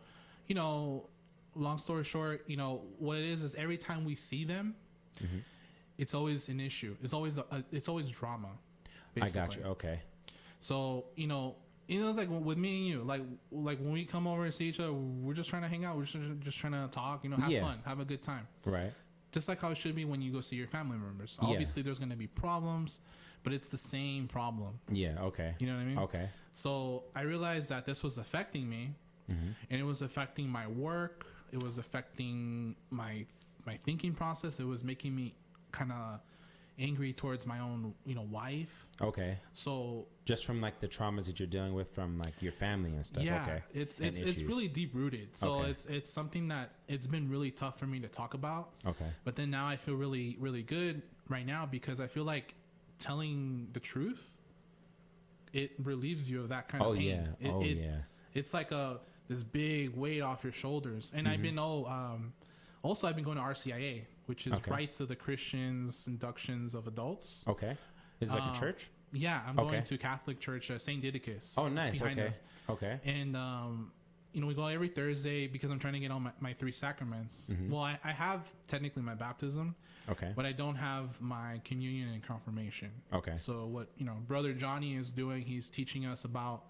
you 0.46 0.54
know, 0.54 1.08
long 1.54 1.78
story 1.78 2.04
short, 2.04 2.44
you 2.46 2.56
know, 2.56 2.82
what 2.98 3.18
it 3.18 3.24
is 3.24 3.42
is 3.44 3.54
every 3.54 3.78
time 3.78 4.04
we 4.04 4.14
see 4.14 4.44
them, 4.44 4.74
Mm-hmm. 5.22 5.38
it's 5.98 6.14
always 6.14 6.48
an 6.48 6.58
issue. 6.58 6.96
It's 7.02 7.12
always 7.12 7.36
a, 7.38 7.44
it's 7.70 7.86
always 7.88 8.10
drama. 8.10 8.48
I 9.20 9.28
got 9.28 9.54
you. 9.56 9.62
Okay. 9.64 10.00
So 10.60 11.04
you 11.16 11.26
know, 11.26 11.56
you 11.86 12.00
know, 12.00 12.08
it's 12.08 12.16
like 12.18 12.28
with 12.30 12.56
me 12.56 12.76
and 12.78 12.86
you, 12.86 13.02
like 13.02 13.22
like 13.50 13.78
when 13.78 13.92
we 13.92 14.04
come 14.06 14.26
over 14.26 14.44
and 14.44 14.54
see 14.54 14.64
each 14.66 14.80
other, 14.80 14.92
we're 14.92 15.34
just 15.34 15.50
trying 15.50 15.62
to 15.62 15.68
hang 15.68 15.84
out. 15.84 15.96
We're 15.96 16.04
just, 16.04 16.16
just 16.40 16.58
trying 16.58 16.72
to 16.72 16.88
talk. 16.90 17.24
You 17.24 17.30
know, 17.30 17.36
have 17.36 17.50
Yeah. 17.50 17.62
fun, 17.64 17.80
have 17.84 18.00
a 18.00 18.04
good 18.06 18.22
time. 18.22 18.48
Right. 18.64 18.92
Just 19.32 19.48
like 19.48 19.60
how 19.60 19.68
it 19.70 19.76
should 19.76 19.94
be 19.94 20.04
when 20.06 20.22
you 20.22 20.32
go 20.32 20.40
see 20.40 20.56
your 20.56 20.66
family 20.68 20.96
members. 20.98 21.38
Yeah. 21.42 21.48
Obviously, 21.48 21.82
there's 21.82 21.98
going 21.98 22.10
to 22.10 22.16
be 22.16 22.26
problems, 22.26 23.00
but 23.42 23.52
it's 23.52 23.68
the 23.68 23.78
same 23.78 24.28
problem. 24.28 24.78
Yeah. 24.90 25.20
Okay. 25.20 25.54
You 25.58 25.66
know 25.66 25.74
what 25.74 25.80
I 25.82 25.84
mean? 25.84 25.98
Okay. 25.98 26.28
So 26.52 27.04
I 27.14 27.22
realized 27.22 27.68
that 27.70 27.84
this 27.86 28.02
was 28.02 28.16
affecting 28.18 28.68
me, 28.68 28.94
Mm-hmm. 29.30 29.50
and 29.70 29.80
it 29.80 29.84
was 29.84 30.02
affecting 30.02 30.48
my 30.48 30.66
work. 30.66 31.26
It 31.52 31.62
was 31.62 31.78
affecting 31.78 32.76
my 32.90 33.26
my 33.66 33.76
thinking 33.76 34.12
process. 34.14 34.58
It 34.58 34.64
was 34.66 34.82
making 34.82 35.14
me 35.14 35.34
kind 35.70 35.92
of 35.92 36.20
angry 36.78 37.12
towards 37.12 37.46
my 37.46 37.60
own, 37.60 37.94
you 38.06 38.14
know, 38.14 38.22
wife. 38.22 38.88
Okay. 39.00 39.38
So 39.52 40.06
Just 40.24 40.44
from 40.46 40.60
like 40.60 40.80
the 40.80 40.88
traumas 40.88 41.26
that 41.26 41.38
you're 41.38 41.46
dealing 41.46 41.74
with 41.74 41.90
from 41.94 42.18
like 42.18 42.40
your 42.40 42.52
family 42.52 42.94
and 42.94 43.04
stuff. 43.04 43.22
yeah, 43.22 43.42
Okay. 43.42 43.62
it's 43.74 43.98
And 43.98 44.08
it's 44.08 44.18
it's 44.18 44.28
issues. 44.38 44.44
really 44.44 44.68
deep 44.68 44.94
rooted. 44.94 45.36
So 45.36 45.54
Okay. 45.60 45.70
it's 45.70 45.84
it's 45.86 46.10
something 46.10 46.48
that 46.48 46.72
it's 46.88 47.06
been 47.06 47.28
really 47.28 47.50
tough 47.50 47.78
for 47.78 47.86
me 47.86 48.00
to 48.00 48.08
talk 48.08 48.34
about. 48.34 48.70
Okay. 48.86 49.10
But 49.24 49.36
then 49.36 49.50
now 49.50 49.68
I 49.68 49.76
feel 49.76 49.94
really 49.94 50.36
really 50.40 50.62
good 50.62 51.02
right 51.28 51.46
now 51.46 51.66
because 51.66 52.00
I 52.00 52.06
feel 52.08 52.24
like 52.24 52.54
telling 52.98 53.68
the 53.72 53.80
truth 53.80 54.26
it 55.52 55.72
relieves 55.82 56.30
you 56.30 56.40
of 56.40 56.48
that 56.48 56.68
kind 56.68 56.82
Oh 56.82 56.92
of 56.92 56.96
pain. 56.98 57.06
yeah. 57.40 57.48
It, 57.48 57.52
oh 57.52 57.62
it- 57.62 57.76
yeah. 57.76 57.98
It's 58.34 58.54
like 58.54 58.72
a 58.72 58.98
this 59.32 59.42
big 59.42 59.94
weight 59.96 60.20
off 60.20 60.44
your 60.44 60.52
shoulders. 60.52 61.12
And 61.14 61.26
I've 61.26 61.34
Mm-hmm. 61.34 61.42
been 61.42 61.58
oh 61.58 61.84
um 61.86 62.32
also 62.82 63.06
I've 63.06 63.14
been 63.16 63.24
going 63.24 63.36
to 63.38 63.42
RCIA, 63.42 64.02
which 64.26 64.46
is 64.46 64.54
Okay. 64.54 64.70
Rights 64.70 65.00
of 65.00 65.08
the 65.08 65.16
Christians 65.16 66.06
Inductions 66.06 66.74
of 66.74 66.86
Adults. 66.86 67.44
Okay. 67.48 67.76
Is 68.20 68.30
it 68.30 68.34
like 68.34 68.42
Um, 68.44 68.52
a 68.54 68.58
church? 68.58 68.90
Yeah, 69.12 69.42
I'm 69.46 69.58
Okay. 69.58 69.70
going 69.70 69.82
to 69.84 69.98
Catholic 69.98 70.40
Church 70.40 70.70
uh, 70.70 70.78
St. 70.78 71.02
Didacus. 71.02 71.54
Oh, 71.58 71.68
nice. 71.68 72.00
Okay. 72.00 72.26
us. 72.28 72.40
Okay. 72.68 72.98
and 73.04 73.36
um, 73.36 73.92
you 74.32 74.40
know 74.40 74.46
we 74.46 74.54
go 74.54 74.64
every 74.66 74.88
thursday 74.88 75.46
because 75.46 75.70
i'm 75.70 75.78
trying 75.78 75.92
to 75.92 75.98
get 75.98 76.10
all 76.10 76.18
my, 76.20 76.30
my 76.40 76.54
three 76.54 76.72
sacraments 76.72 77.50
Mm-hmm. 77.50 77.70
well 77.70 77.82
I, 77.82 77.98
I 78.02 78.12
have 78.12 78.50
technically 78.66 79.02
my 79.02 79.14
baptism 79.14 79.74
Okay. 80.08 80.32
but 80.34 80.46
i 80.46 80.52
don't 80.52 80.76
have 80.76 81.20
my 81.20 81.60
communion 81.66 82.08
and 82.14 82.22
confirmation 82.22 82.90
Okay. 83.12 83.36
so 83.36 83.66
what 83.66 83.88
you 83.98 84.06
know 84.06 84.16
brother 84.26 84.54
johnny 84.54 84.96
is 84.96 85.10
doing 85.10 85.42
he's 85.42 85.68
teaching 85.68 86.06
us 86.06 86.24
about 86.24 86.62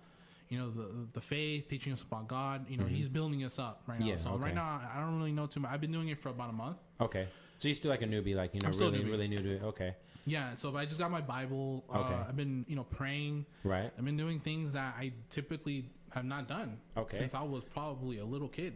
you 0.53 0.59
know 0.59 0.71
the 0.71 0.87
the 1.15 1.21
faith 1.21 1.67
teaching 1.69 1.93
us 1.95 2.03
about 2.03 2.29
god 2.29 2.59
you 2.69 2.77
know 2.77 2.85
he's 2.85 3.09
building 3.09 3.43
us 3.43 3.59
up 3.59 3.83
right 3.87 3.99
now 3.99 4.05
Mm-hmm. 4.05 4.11
Yeah, 4.11 4.17
so 4.25 4.31
okay. 4.33 4.45
right 4.45 4.55
now 4.55 4.69
i 4.95 5.01
don't 5.01 5.17
really 5.17 5.33
know 5.33 5.47
too 5.47 5.61
much 5.61 5.71
i've 5.73 5.81
been 5.81 5.93
doing 5.99 6.09
it 6.15 6.19
for 6.21 6.29
about 6.29 6.51
a 6.51 6.53
month 6.65 6.77
Okay. 7.01 7.27
So 7.59 7.69
you're 7.69 7.75
still 7.77 7.91
like 7.93 8.03
a 8.03 8.07
newbie, 8.07 8.35
like 8.43 8.55
you 8.55 8.61
know, 8.61 8.71
really, 8.71 9.05
really 9.05 9.29
new 9.29 9.37
to 9.49 9.51
it. 9.57 9.63
Okay. 9.73 9.95
yeah 10.27 10.55
so 10.55 10.77
i 10.77 10.85
just 10.85 11.01
got 11.03 11.11
my 11.11 11.21
bible 11.37 11.85
Okay. 11.89 12.15
uh, 12.15 12.29
i've 12.29 12.37
been 12.37 12.55
you 12.69 12.77
know 12.77 12.85
praying 12.85 13.47
Right. 13.65 13.91
i've 13.97 14.05
been 14.05 14.17
doing 14.25 14.39
things 14.41 14.73
that 14.79 14.95
i 14.99 15.13
typically 15.31 15.79
have 16.11 16.27
not 16.35 16.47
done 16.57 16.71
Okay. 17.03 17.17
since 17.17 17.33
i 17.35 17.43
was 17.43 17.65
probably 17.65 18.19
a 18.19 18.25
little 18.35 18.49
kid 18.49 18.75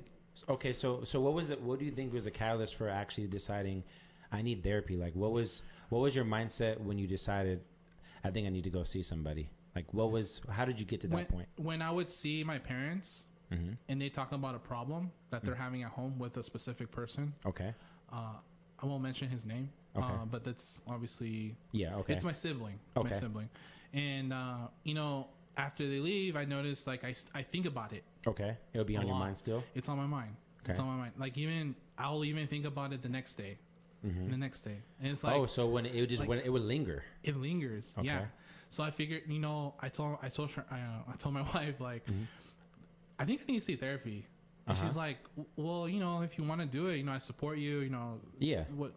Okay. 0.49 0.73
So 0.83 0.89
so 1.11 1.17
what 1.25 1.33
was 1.33 1.49
it? 1.55 1.59
What 1.63 1.79
do 1.81 1.85
you 1.89 1.93
think 1.99 2.13
was 2.13 2.25
the 2.25 2.31
catalyst 2.43 2.75
for 2.75 2.91
actually 2.91 3.27
deciding 3.27 3.85
I 4.31 4.43
need 4.43 4.63
therapy? 4.63 4.95
Like 5.05 5.15
what 5.23 5.33
was 5.33 5.63
what 5.89 6.01
was 6.05 6.15
your 6.15 6.27
mindset 6.27 6.79
when 6.79 6.99
you 6.99 7.07
decided 7.07 7.59
I 8.23 8.29
think 8.33 8.47
I 8.47 8.51
need 8.51 8.65
to 8.65 8.75
go 8.79 8.83
see 8.83 9.01
somebody? 9.03 9.49
Like 9.77 9.93
what 9.93 10.11
was 10.11 10.41
how 10.51 10.65
did 10.65 10.81
you 10.81 10.87
get 10.87 11.03
to 11.03 11.07
that 11.09 11.15
when, 11.15 11.27
point? 11.27 11.49
when 11.57 11.83
I 11.83 11.91
would 11.91 12.11
see 12.11 12.43
my 12.43 12.59
parents 12.59 13.27
Mm-hmm. 13.53 13.75
and 13.89 14.03
they 14.03 14.09
talk 14.09 14.33
about 14.33 14.57
a 14.57 14.59
problem 14.59 15.13
that 15.31 15.45
they're 15.45 15.55
having 15.55 15.85
at 15.85 15.91
home 15.91 16.19
with 16.19 16.37
a 16.37 16.43
specific 16.43 16.91
person, 16.91 17.33
Okay. 17.47 17.73
uh, 18.13 18.33
I 18.83 18.87
won't 18.87 19.05
mention 19.05 19.29
his 19.29 19.45
name, 19.47 19.71
Okay. 19.95 20.05
uh, 20.05 20.25
but 20.29 20.43
that's 20.43 20.83
obviously 20.89 21.55
Yeah. 21.71 21.95
Okay. 21.99 22.15
it's 22.15 22.25
my 22.25 22.33
sibling, 22.33 22.81
Okay. 22.97 23.09
my 23.11 23.15
sibling, 23.15 23.49
and 23.93 24.33
uh, 24.33 24.67
you 24.83 24.95
know 24.95 25.29
after 25.57 25.87
they 25.89 26.01
leave, 26.01 26.35
I 26.37 26.45
notice 26.45 26.89
like 26.89 27.05
I, 27.05 27.15
I 27.37 27.43
think 27.45 27.67
about 27.67 27.93
it. 27.93 28.03
okay. 28.27 28.57
It'll 28.73 28.85
be 28.85 28.97
on 28.97 29.07
your 29.07 29.15
mind 29.17 29.37
still. 29.39 29.63
It's 29.77 29.89
on 29.89 29.97
my 29.97 30.07
mind. 30.07 30.35
Okay. 30.65 30.73
It's 30.73 30.81
on 30.81 30.89
my 30.89 30.97
mind. 30.97 31.13
Like 31.17 31.39
even 31.39 31.77
I'll 31.97 32.25
even 32.25 32.49
think 32.49 32.65
about 32.65 32.93
it 32.93 33.01
the 33.03 33.09
next 33.09 33.37
day, 33.37 33.59
Mhm. 34.05 34.29
the 34.29 34.37
next 34.37 34.63
day, 34.63 34.79
and 35.01 35.13
it's 35.13 35.23
like 35.23 35.35
oh, 35.37 35.47
so 35.47 35.69
when 35.69 35.87
it 35.87 36.01
would 36.01 36.09
just 36.09 36.19
like- 36.21 36.29
when 36.29 36.41
it 36.41 36.51
would 36.53 36.63
linger. 36.63 37.05
it 37.23 37.37
lingers. 37.37 37.95
Okay. 37.97 38.09
Yeah. 38.09 38.25
So 38.69 38.83
I 38.85 38.91
figured, 38.91 39.23
you 39.29 39.39
know, 39.39 39.75
I 39.81 39.89
told 39.89 40.19
I 40.23 40.29
told 40.29 40.51
her, 40.53 40.65
I, 40.71 40.77
uh, 40.81 41.13
I 41.13 41.17
told 41.17 41.35
my 41.35 41.43
wife 41.55 41.81
like, 41.81 42.05
Mm-hmm. 42.07 42.25
I 43.19 43.25
think 43.25 43.41
I 43.49 43.53
need 43.53 43.59
to 43.61 43.65
see 43.65 43.77
therapy. 43.77 44.27
And 44.67 44.77
Uh-huh. 44.77 44.87
she's 44.87 44.97
like, 44.97 45.19
well, 45.57 45.89
you 45.89 46.01
know, 46.01 46.23
if 46.23 46.37
you 46.39 46.45
want 46.45 46.61
to 46.61 46.67
do 46.67 46.89
it, 46.89 46.97
you 46.97 47.03
know, 47.05 47.13
I 47.13 47.19
support 47.19 47.59
you. 47.59 47.81
You 47.81 47.91
know, 47.91 48.21
Yeah. 48.39 48.65
what 48.75 48.93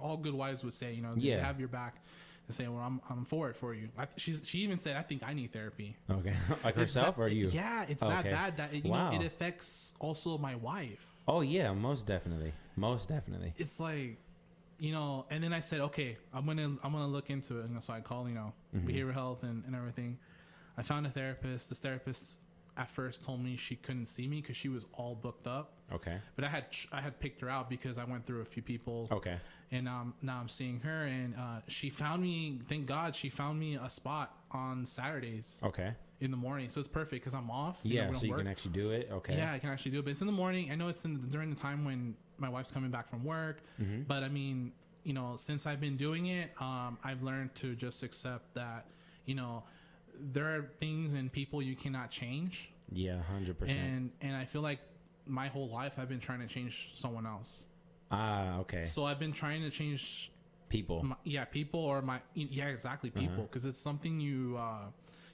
all 0.00 0.16
good 0.16 0.34
wives 0.34 0.62
would 0.64 0.74
say. 0.74 0.92
You 0.92 1.02
know, 1.02 1.12
they 1.12 1.20
Yeah. 1.20 1.44
have 1.44 1.58
your 1.60 1.68
back 1.68 2.02
and 2.48 2.54
say, 2.54 2.66
well, 2.68 2.82
I'm 2.82 3.00
I'm 3.08 3.24
for 3.24 3.48
it 3.50 3.56
for 3.56 3.72
you. 3.72 3.88
I, 3.96 4.08
she's 4.16 4.42
she 4.44 4.58
even 4.58 4.78
said, 4.80 4.96
I 4.96 5.02
think 5.02 5.22
I 5.22 5.32
need 5.32 5.52
therapy. 5.52 5.96
Okay. 6.10 6.34
like 6.64 6.74
herself 6.74 7.16
that- 7.16 7.22
or 7.22 7.28
you? 7.28 7.48
Yeah, 7.48 7.86
it's 7.88 8.02
that 8.02 8.20
Okay. 8.26 8.30
bad 8.32 8.56
that 8.58 8.74
you 8.74 8.90
Wow. 8.90 9.10
know 9.12 9.20
it 9.20 9.24
affects 9.26 9.94
also 10.00 10.36
my 10.38 10.56
wife. 10.56 11.00
Oh 11.28 11.40
yeah, 11.40 11.72
most 11.72 12.04
definitely. 12.06 12.52
Most 12.76 13.08
definitely. 13.08 13.54
it's 13.56 13.78
like 13.78 14.18
you 14.82 14.92
know 14.92 15.24
and 15.30 15.42
then 15.44 15.52
i 15.52 15.60
said 15.60 15.80
okay 15.80 16.16
i'm 16.34 16.44
gonna 16.44 16.64
i'm 16.82 16.92
gonna 16.92 17.06
look 17.06 17.30
into 17.30 17.60
it 17.60 17.66
and 17.66 17.82
so 17.82 17.92
i 17.92 18.00
call 18.00 18.28
you 18.28 18.34
know 18.34 18.52
Mm-hmm. 18.74 18.88
behavioral 18.88 19.12
health 19.12 19.42
and, 19.42 19.62
and 19.66 19.76
everything 19.76 20.18
i 20.78 20.82
found 20.82 21.06
a 21.06 21.10
therapist 21.10 21.68
this 21.68 21.78
therapist 21.78 22.40
at 22.76 22.90
first 22.90 23.22
told 23.22 23.44
me 23.44 23.54
she 23.56 23.76
couldn't 23.76 24.06
see 24.06 24.26
me 24.26 24.40
because 24.40 24.56
she 24.56 24.70
was 24.70 24.86
all 24.94 25.14
booked 25.14 25.46
up. 25.46 25.74
Okay. 25.92 26.16
But 26.36 26.44
I 26.46 26.48
had 26.48 26.64
I 26.90 27.02
had 27.02 27.20
picked 27.20 27.42
her 27.42 27.50
out 27.50 27.68
because 27.68 27.98
I 27.98 28.04
went 28.04 28.24
through 28.24 28.40
a 28.40 28.46
few 28.46 28.62
people, 28.62 29.08
Okay. 29.12 29.36
and 29.70 29.86
um, 29.86 30.14
now 30.22 30.38
I'm 30.40 30.48
seeing 30.48 30.80
her, 30.80 31.02
and 31.04 31.34
uh, 31.34 31.60
she 31.68 31.90
found 31.90 32.22
me. 32.22 32.60
Thank 32.66 32.86
God, 32.86 33.14
she 33.14 33.28
found 33.28 33.60
me 33.60 33.74
a 33.74 33.90
spot 33.90 34.34
on 34.52 34.86
Saturdays 34.86 35.60
Okay. 35.62 35.90
In 36.22 36.30
the 36.30 36.36
morning, 36.36 36.68
so 36.68 36.78
it's 36.78 36.88
perfect 36.88 37.22
because 37.22 37.34
I'm 37.34 37.50
off. 37.50 37.80
you 37.82 37.96
know, 37.96 38.02
Yeah. 38.04 38.08
we 38.10 38.14
So 38.16 38.26
you 38.26 38.34
can 38.34 38.46
actually 38.46 38.72
do 38.72 38.90
it. 38.92 39.08
Okay. 39.12 39.36
Yeah, 39.36 39.52
I 39.52 39.58
can 39.58 39.70
actually 39.70 39.90
do 39.90 39.98
it, 39.98 40.04
but 40.04 40.12
it's 40.12 40.20
in 40.20 40.26
the 40.28 40.32
morning. 40.32 40.70
I 40.70 40.76
know 40.76 40.88
it's 40.88 41.04
in 41.04 41.14
the, 41.14 41.26
during 41.26 41.50
the 41.50 41.56
time 41.56 41.84
when 41.84 42.14
my 42.38 42.48
wife's 42.48 42.70
coming 42.70 42.90
back 42.90 43.10
from 43.10 43.24
work, 43.24 43.60
Mm-hmm. 43.80 44.02
but 44.02 44.22
I 44.22 44.28
mean, 44.28 44.72
you 45.02 45.12
know, 45.12 45.34
since 45.36 45.66
I've 45.66 45.80
been 45.80 45.96
doing 45.96 46.26
it, 46.26 46.50
um, 46.60 46.96
I've 47.02 47.22
learned 47.22 47.54
to 47.56 47.74
just 47.74 48.02
accept 48.04 48.54
that, 48.54 48.86
you 49.26 49.34
know, 49.34 49.64
there 50.32 50.46
are 50.56 50.70
things 50.78 51.14
and 51.14 51.30
people 51.32 51.60
you 51.60 51.74
cannot 51.74 52.10
change, 52.10 52.70
Yeah. 52.92 53.20
Hundred 53.22 53.58
percent. 53.58 53.80
and 53.80 54.10
and 54.20 54.36
I 54.36 54.44
feel 54.44 54.62
like 54.62 54.80
my 55.26 55.48
whole 55.48 55.68
life 55.70 55.94
I've 55.98 56.08
been 56.08 56.20
trying 56.20 56.40
to 56.40 56.46
change 56.46 56.92
someone 56.94 57.26
else. 57.26 57.64
Ah. 58.12 58.58
Okay. 58.60 58.84
So 58.84 59.04
I've 59.04 59.18
been 59.18 59.32
trying 59.32 59.62
to 59.62 59.70
change, 59.70 60.30
People. 60.68 61.02
my, 61.02 61.16
yeah, 61.24 61.44
people 61.46 61.80
or 61.80 62.00
my 62.02 62.20
yeah, 62.34 62.66
exactly 62.68 63.10
Uh-huh. 63.10 63.20
people, 63.26 63.42
because 63.44 63.64
it's 63.64 63.78
something 63.80 64.20
you. 64.20 64.56
Uh, 64.56 64.86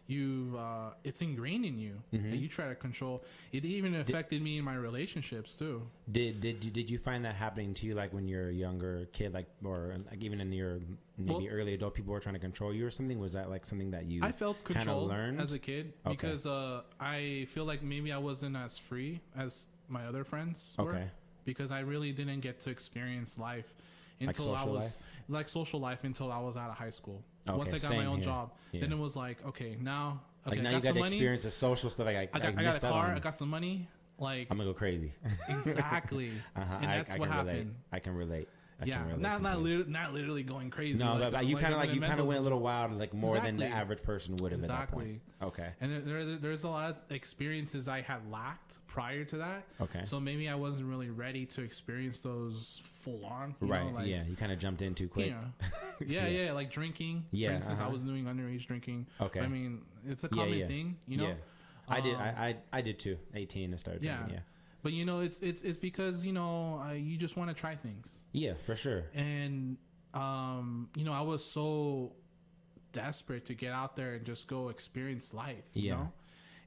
you 0.09 0.57
uh 0.59 0.91
it's 1.05 1.21
ingrained 1.21 1.65
in 1.67 1.79
you 1.79 1.93
Mm-hmm. 2.12 2.31
that 2.31 2.37
you 2.38 2.49
try 2.49 2.67
to 2.69 2.75
control 2.75 3.23
it 3.53 3.65
even 3.67 3.95
affected 3.95 4.41
me 4.43 4.57
in 4.59 4.65
my 4.65 4.75
relationships 4.75 5.55
too 5.55 5.83
Did 6.11 6.41
did 6.41 6.65
you 6.65 6.71
did 6.71 6.88
you 6.88 6.99
find 6.99 7.25
that 7.27 7.35
happening 7.35 7.75
to 7.75 7.87
you 7.87 7.95
like 7.95 8.12
when 8.15 8.27
you're 8.27 8.49
a 8.49 8.53
younger 8.53 9.07
kid 9.12 9.35
like 9.35 9.47
or 9.62 9.97
like 10.11 10.23
even 10.25 10.41
in 10.41 10.50
your 10.53 10.81
maybe 11.19 11.45
Well- 11.45 11.47
early 11.50 11.75
adult 11.75 11.95
people 11.95 12.12
were 12.15 12.21
trying 12.21 12.35
to 12.37 12.41
control 12.41 12.73
you 12.73 12.87
or 12.87 12.91
something 12.91 13.19
was 13.19 13.35
that 13.35 13.50
like 13.50 13.67
something 13.67 13.91
that 13.91 14.07
you 14.07 14.21
I 14.25 14.33
felt 14.33 14.65
controlled 14.65 15.09
learned? 15.11 15.41
as 15.43 15.53
a 15.53 15.59
kid 15.59 15.93
Okay. 16.07 16.17
because 16.17 16.47
uh, 16.47 16.83
I 16.99 17.47
feel 17.50 17.67
like 17.67 17.83
maybe 17.83 18.11
I 18.11 18.19
wasn't 18.19 18.57
as 18.57 18.79
free 18.79 19.21
as 19.37 19.67
my 19.88 20.07
other 20.07 20.25
friends 20.25 20.75
were 20.79 20.88
Okay. 20.95 21.09
because 21.45 21.71
I 21.71 21.81
really 21.81 22.12
didn't 22.12 22.41
get 22.41 22.61
to 22.61 22.71
experience 22.71 23.37
life 23.38 23.75
until 24.21 24.55
I 24.55 24.65
was 24.65 24.85
life? 24.85 24.97
like 25.29 25.49
social 25.49 25.81
life 25.81 26.01
until 26.05 26.31
I 26.33 26.39
was 26.41 26.57
out 26.57 26.71
of 26.71 26.77
high 26.77 26.91
school. 26.91 27.23
Okay, 27.49 27.57
Once 27.57 27.73
I 27.73 27.79
got 27.79 27.95
my 27.97 28.07
own 28.07 28.17
here. 28.17 28.25
job, 28.25 28.53
then 28.73 28.93
it 28.93 28.99
was 28.99 29.17
like 29.17 29.45
okay 29.47 29.77
now 29.81 30.21
okay 30.47 30.57
like 30.57 30.63
now 30.65 30.71
I 30.71 30.73
you 30.73 30.79
got 30.79 30.83
got 30.83 30.89
some 30.89 30.95
to 30.95 31.01
money. 31.01 31.17
experience 31.17 31.43
the 31.45 31.51
social 31.51 31.91
stuff 31.91 32.07
like 32.07 32.17
I, 32.17 32.21
I, 32.33 32.39
got, 32.39 32.43
I, 32.43 32.61
I 32.61 32.65
got 32.65 32.77
a 32.77 32.81
car, 32.81 33.15
I 33.15 33.19
got 33.21 33.35
some 33.35 33.49
money. 33.51 33.89
Like 34.19 34.49
I'm 34.51 34.57
gonna 34.59 34.69
go 34.71 34.75
crazy. 34.75 35.13
exactly, 35.49 36.31
Uh-huh. 36.57 36.75
and 36.81 36.91
I, 36.91 36.97
that's 36.99 37.17
what 37.19 37.29
can 37.29 37.39
relate. 37.39 37.53
happened. 37.55 37.75
I 37.93 37.99
can 38.01 38.15
relate. 38.15 38.49
I 38.81 38.85
yeah, 38.85 39.03
not 39.17 39.43
not 39.43 39.61
lit- 39.61 39.89
not 39.89 40.15
literally 40.15 40.45
going 40.45 40.71
crazy. 40.71 41.03
No, 41.03 41.17
like, 41.17 41.47
you 41.47 41.57
kind 41.57 41.73
of 41.73 41.81
like 41.81 41.93
you 41.93 42.01
kind 42.01 42.21
of 42.21 42.27
went 42.27 42.39
a 42.39 42.43
little 42.43 42.61
wild, 42.61 42.97
like 42.97 43.13
more 43.13 43.39
than 43.41 43.57
the 43.57 43.67
average 43.67 44.03
person 44.03 44.37
would 44.37 44.53
have 44.53 44.63
at 44.63 44.69
that 44.69 44.91
point. 44.93 45.21
Exactly. 45.41 45.49
Okay. 45.49 45.69
And 45.81 46.07
there, 46.07 46.25
there, 46.25 46.37
there's 46.37 46.65
a 46.65 46.69
lot 46.69 46.91
of 46.91 46.97
experiences 47.13 47.89
I 47.89 48.03
had 48.03 48.31
lacked 48.31 48.77
prior 48.87 49.25
to 49.25 49.39
that. 49.39 49.65
Okay. 49.81 50.01
So 50.05 50.21
maybe 50.21 50.49
I 50.49 50.55
wasn't 50.55 50.89
really 50.89 51.11
ready 51.11 51.45
to 51.47 51.63
experience 51.63 52.21
those 52.21 52.81
full 53.01 53.25
on. 53.25 53.57
right. 53.61 53.85
Know, 53.85 53.91
like, 53.93 54.07
yeah. 54.07 54.23
You 54.29 54.37
kind 54.37 54.53
of 54.53 54.59
jumped 54.59 54.83
in 54.83 54.95
too 54.95 55.05
You 55.05 55.09
quick. 55.11 55.31
know, 55.31 55.39
yeah, 56.07 56.27
Yeah. 56.29 56.45
yeah, 56.45 56.53
like 56.53 56.71
drinking. 56.71 57.25
Yeah, 57.33 57.49
For 57.49 57.55
instance, 57.57 57.81
I 57.81 57.83
uh-huh. 57.83 57.93
was 57.93 58.03
doing 58.03 58.25
underage 58.27 58.67
drinking. 58.67 59.07
Okay. 59.21 59.41
I 59.41 59.49
mean, 59.49 59.83
it's 60.07 60.25
a 60.25 60.29
common 60.29 60.55
yeah. 60.59 60.67
thing, 60.69 60.97
you 61.07 61.17
know. 61.17 61.29
yeah. 61.29 61.35
I 61.89 62.01
did. 62.01 62.15
Um, 62.15 62.21
I, 62.21 62.27
I 62.29 62.57
I 62.73 62.81
did 62.83 62.99
too. 62.99 63.17
18 63.35 63.71
and 63.71 63.81
started 63.81 64.03
yeah. 64.03 64.17
drinking. 64.19 64.35
Yeah. 64.37 64.41
But 64.88 64.95
you 64.95 65.04
know, 65.04 65.21
it's 65.21 65.40
it's 65.40 65.61
it's 65.64 65.76
because 65.76 66.25
you 66.25 66.33
know 66.33 66.83
uh, 66.83 66.92
you 66.95 67.18
just 67.18 67.37
want 67.37 67.50
to 67.50 67.54
try 67.54 67.76
things, 67.76 68.11
Yeah, 68.33 68.54
for 68.64 68.75
sure. 68.75 69.04
and 69.12 69.76
um, 70.14 70.88
you 70.97 71.04
know, 71.04 71.12
I 71.12 71.21
was 71.21 71.45
so 71.45 72.12
desperate 72.92 73.45
to 73.45 73.54
get 73.54 73.71
out 73.71 73.97
there 73.97 74.14
and 74.14 74.25
just 74.25 74.49
go 74.49 74.71
experience 74.71 75.35
life. 75.35 75.62
You 75.75 75.83
Yeah. 75.90 75.95
know. 75.97 76.12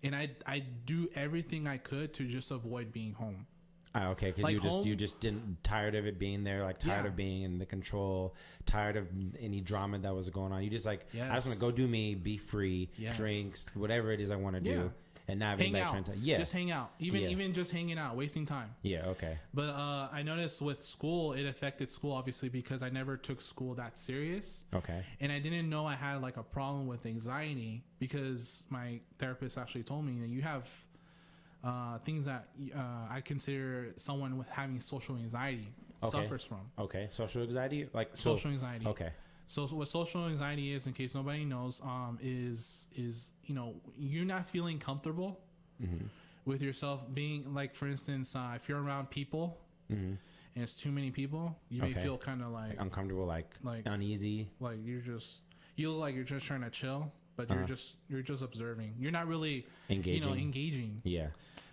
And 0.04 0.16
I 0.16 0.30
I 0.46 0.60
do 0.86 1.10
everything 1.16 1.66
I 1.66 1.78
could 1.78 2.14
to 2.14 2.28
just 2.28 2.52
avoid 2.52 2.92
being 2.94 3.14
home. 3.14 3.48
Ah, 3.96 4.10
okay, 4.10 4.28
because 4.28 4.44
Like 4.44 4.54
you 4.54 4.60
just 4.60 4.86
you 4.86 4.96
just 4.96 5.20
didn't 5.20 5.64
tired 5.64 5.96
of 5.96 6.06
it 6.06 6.20
being 6.20 6.44
there, 6.44 6.64
like 6.64 6.78
tired 6.78 7.06
Yeah. 7.06 7.10
of 7.10 7.16
being 7.16 7.42
in 7.42 7.58
the 7.58 7.66
control, 7.66 8.36
tired 8.68 8.98
of 8.98 9.08
any 9.40 9.62
drama 9.62 9.98
that 9.98 10.14
was 10.14 10.30
going 10.30 10.52
on. 10.52 10.64
You 10.64 10.70
just 10.70 10.86
like 10.86 11.08
I 11.16 11.34
just 11.34 11.48
want 11.48 11.58
to 11.60 11.66
go 11.66 11.72
do 11.72 11.88
me, 11.88 12.14
be 12.14 12.38
free, 12.38 12.92
Yes. 13.00 13.18
drinks, 13.18 13.66
whatever 13.74 14.12
it 14.12 14.20
is 14.22 14.30
I 14.30 14.36
want 14.36 14.58
to 14.58 14.62
do, 14.62 14.70
Yeah. 14.70 14.90
And 15.32 15.40
navigate 15.40 15.68
Hang 15.68 15.74
back 15.74 15.84
out. 15.88 15.92
trying 15.92 16.04
to 16.04 16.18
yeah 16.18 16.38
Just 16.38 16.52
hang 16.52 16.72
out. 16.72 16.92
Even 17.00 17.22
Yeah. 17.22 17.30
even 17.30 17.54
just 17.54 17.72
hanging 17.72 17.98
out, 17.98 18.16
wasting 18.16 18.46
time. 18.46 18.70
yeah 18.84 19.06
okay 19.14 19.38
But 19.54 19.70
uh, 19.70 20.10
I 20.12 20.22
noticed 20.24 20.62
with 20.62 20.84
school, 20.84 21.34
it 21.34 21.46
affected 21.46 21.90
school 21.90 22.12
obviously 22.14 22.50
because 22.50 22.84
I 22.84 22.90
never 22.90 23.16
took 23.18 23.40
school 23.42 23.74
that 23.76 23.98
serious, 23.98 24.66
okay 24.74 25.04
and 25.22 25.32
I 25.32 25.40
didn't 25.40 25.70
know 25.70 25.86
I 25.86 25.96
had 25.96 26.22
like 26.22 26.38
a 26.38 26.44
problem 26.44 26.86
with 26.88 27.06
anxiety 27.06 27.84
because 28.00 28.64
my 28.70 29.00
therapist 29.20 29.58
actually 29.58 29.84
told 29.84 30.04
me 30.06 30.20
that 30.22 30.28
you 30.30 30.42
have 30.42 30.68
uh, 31.64 31.98
things 32.00 32.26
that 32.26 32.48
uh, 32.76 32.80
I 33.16 33.22
consider 33.24 33.94
someone 33.98 34.38
with 34.38 34.50
having 34.50 34.80
social 34.80 35.16
anxiety 35.16 35.68
Okay. 36.04 36.18
suffers 36.24 36.44
from. 36.44 36.62
okay 36.80 37.08
social 37.12 37.44
anxiety 37.44 37.88
like 37.94 38.10
so, 38.16 38.36
Social 38.36 38.50
anxiety. 38.52 38.88
okay 38.88 39.12
So 39.48 39.68
what 39.68 39.88
social 39.90 40.26
anxiety 40.28 40.74
is, 40.74 40.88
in 40.88 40.94
case 40.94 41.14
nobody 41.14 41.44
knows, 41.46 41.82
um, 41.82 42.18
is 42.22 42.88
is 42.96 43.34
you 43.46 43.54
know 43.56 43.76
you're 43.98 44.26
not 44.26 44.48
feeling 44.48 44.80
comfortable 44.80 45.40
mm-hmm. 45.82 46.06
with 46.46 46.62
yourself 46.62 47.02
being 47.14 47.54
like, 47.54 47.76
for 47.76 47.88
instance, 47.88 48.36
uh, 48.36 48.54
if 48.56 48.68
you're 48.70 48.82
around 48.82 49.10
people 49.10 49.58
Mm-hmm. 49.92 50.14
and 50.56 50.64
it's 50.64 50.74
too 50.76 50.90
many 50.90 51.12
people, 51.12 51.58
you 51.70 51.82
may 51.82 51.94
feel 51.94 52.18
kind 52.18 52.42
of 52.42 52.52
like 52.52 52.80
uncomfortable 52.80 53.26
like 53.26 53.54
like 53.62 53.84
uneasy 53.88 54.48
like 54.62 54.78
you're 54.86 55.02
just 55.02 55.42
you 55.76 55.92
look 55.92 56.00
like 56.00 56.16
you're 56.16 56.24
just 56.24 56.46
trying 56.46 56.62
to 56.62 56.70
chill, 56.70 57.12
but 57.36 57.50
you're 57.50 57.58
Uh-huh. 57.60 57.68
just 57.68 57.96
you're 58.08 58.22
just 58.22 58.42
observing. 58.42 58.94
You're 58.98 59.12
not 59.12 59.28
really 59.28 59.66
engaging 59.90 60.22
you 60.24 60.30
know 60.30 60.34
engaging. 60.36 61.02
yeah 61.04 61.28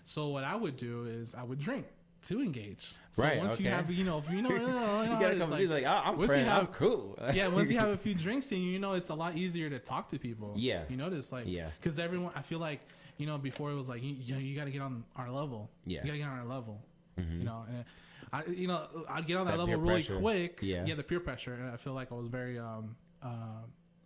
So 0.04 0.28
what 0.28 0.42
I 0.42 0.56
would 0.56 0.76
do 0.76 1.04
is 1.04 1.36
I 1.36 1.44
would 1.44 1.60
drink 1.60 1.86
to 2.22 2.40
engage. 2.42 2.94
So 3.12 3.22
Right, 3.22 3.38
once 3.38 3.58
you 3.60 3.68
have 3.68 3.90
you 3.90 4.04
know 4.04 4.18
if 4.18 4.30
you 4.30 4.42
know, 4.42 4.50
you 4.52 4.58
know, 4.58 4.66
you 4.66 4.72
know 4.72 5.02
you 5.02 5.08
gotta 5.10 5.26
it 5.30 5.34
is, 5.36 5.40
come 5.42 5.50
like- 5.50 5.60
he's 5.60 5.68
like 5.70 5.84
I'm 5.86 6.16
once 6.18 6.28
you 6.30 6.34
friend, 6.34 6.50
I'm 6.50 6.66
have- 6.66 6.72
cool 6.72 7.18
yeah, 7.32 7.46
once 7.48 7.70
you 7.70 7.78
have 7.78 7.90
a 7.90 7.96
few 8.06 8.14
drinks 8.14 8.50
in 8.52 8.58
you, 8.60 8.70
you 8.72 8.78
know 8.78 8.92
it's 8.94 9.08
a 9.10 9.14
lot 9.14 9.36
easier 9.36 9.70
to 9.70 9.78
talk 9.78 10.08
to 10.10 10.18
people. 10.18 10.54
Yeah. 10.56 10.82
you 10.88 10.96
notice 10.96 11.30
like 11.32 11.44
Yeah. 11.46 11.68
because 11.80 11.98
everyone 11.98 12.32
I 12.34 12.42
feel 12.42 12.58
like 12.58 12.80
you 13.16 13.26
know 13.26 13.38
before 13.38 13.70
it 13.70 13.74
was 13.76 13.88
like 13.88 14.02
you, 14.02 14.14
you, 14.14 14.34
know, 14.34 14.40
you 14.40 14.56
got 14.56 14.64
to 14.64 14.70
get 14.70 14.82
on 14.82 15.04
our 15.16 15.30
level. 15.30 15.70
Yeah. 15.86 16.00
you 16.00 16.06
got 16.06 16.12
to 16.12 16.18
get 16.18 16.28
on 16.28 16.38
our 16.38 16.44
level. 16.44 16.80
Mhm. 17.18 17.38
You 17.38 17.44
know, 17.44 17.64
and 17.68 17.84
I 18.32 18.44
you 18.46 18.68
know 18.68 18.86
I'd 19.08 19.26
get 19.26 19.36
on 19.36 19.46
that, 19.46 19.52
That 19.52 19.58
level 19.58 19.76
really 19.80 20.02
pressure. 20.02 20.18
quick. 20.20 20.58
Yeah. 20.62 20.84
yeah, 20.86 20.94
the 20.94 21.02
peer 21.02 21.20
pressure, 21.20 21.54
and 21.54 21.70
I 21.70 21.76
feel 21.76 21.94
like 21.94 22.12
I 22.12 22.14
was 22.14 22.28
very 22.28 22.58
um 22.58 22.96
uh 23.22 23.28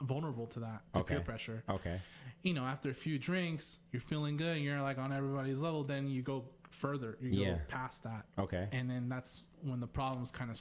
vulnerable 0.00 0.46
to 0.48 0.60
that 0.60 0.80
to 0.94 1.04
peer 1.04 1.20
pressure. 1.20 1.62
okay 1.68 2.00
You 2.42 2.54
know, 2.54 2.64
after 2.64 2.90
a 2.90 2.94
few 2.94 3.18
drinks, 3.18 3.78
you're 3.92 4.00
feeling 4.00 4.36
good, 4.36 4.56
and 4.56 4.64
you're 4.64 4.80
like 4.82 4.98
on 4.98 5.12
everybody's 5.12 5.60
level. 5.60 5.84
Then 5.84 6.08
you 6.08 6.22
go 6.22 6.44
further, 6.70 7.16
you 7.20 7.30
Yeah. 7.30 7.50
go 7.54 7.60
past 7.68 8.02
that. 8.04 8.26
Okay. 8.38 8.68
And 8.72 8.88
then 8.90 9.08
that's 9.08 9.42
when 9.62 9.78
the 9.80 9.86
problems 9.86 10.32
kind 10.32 10.50
of 10.50 10.58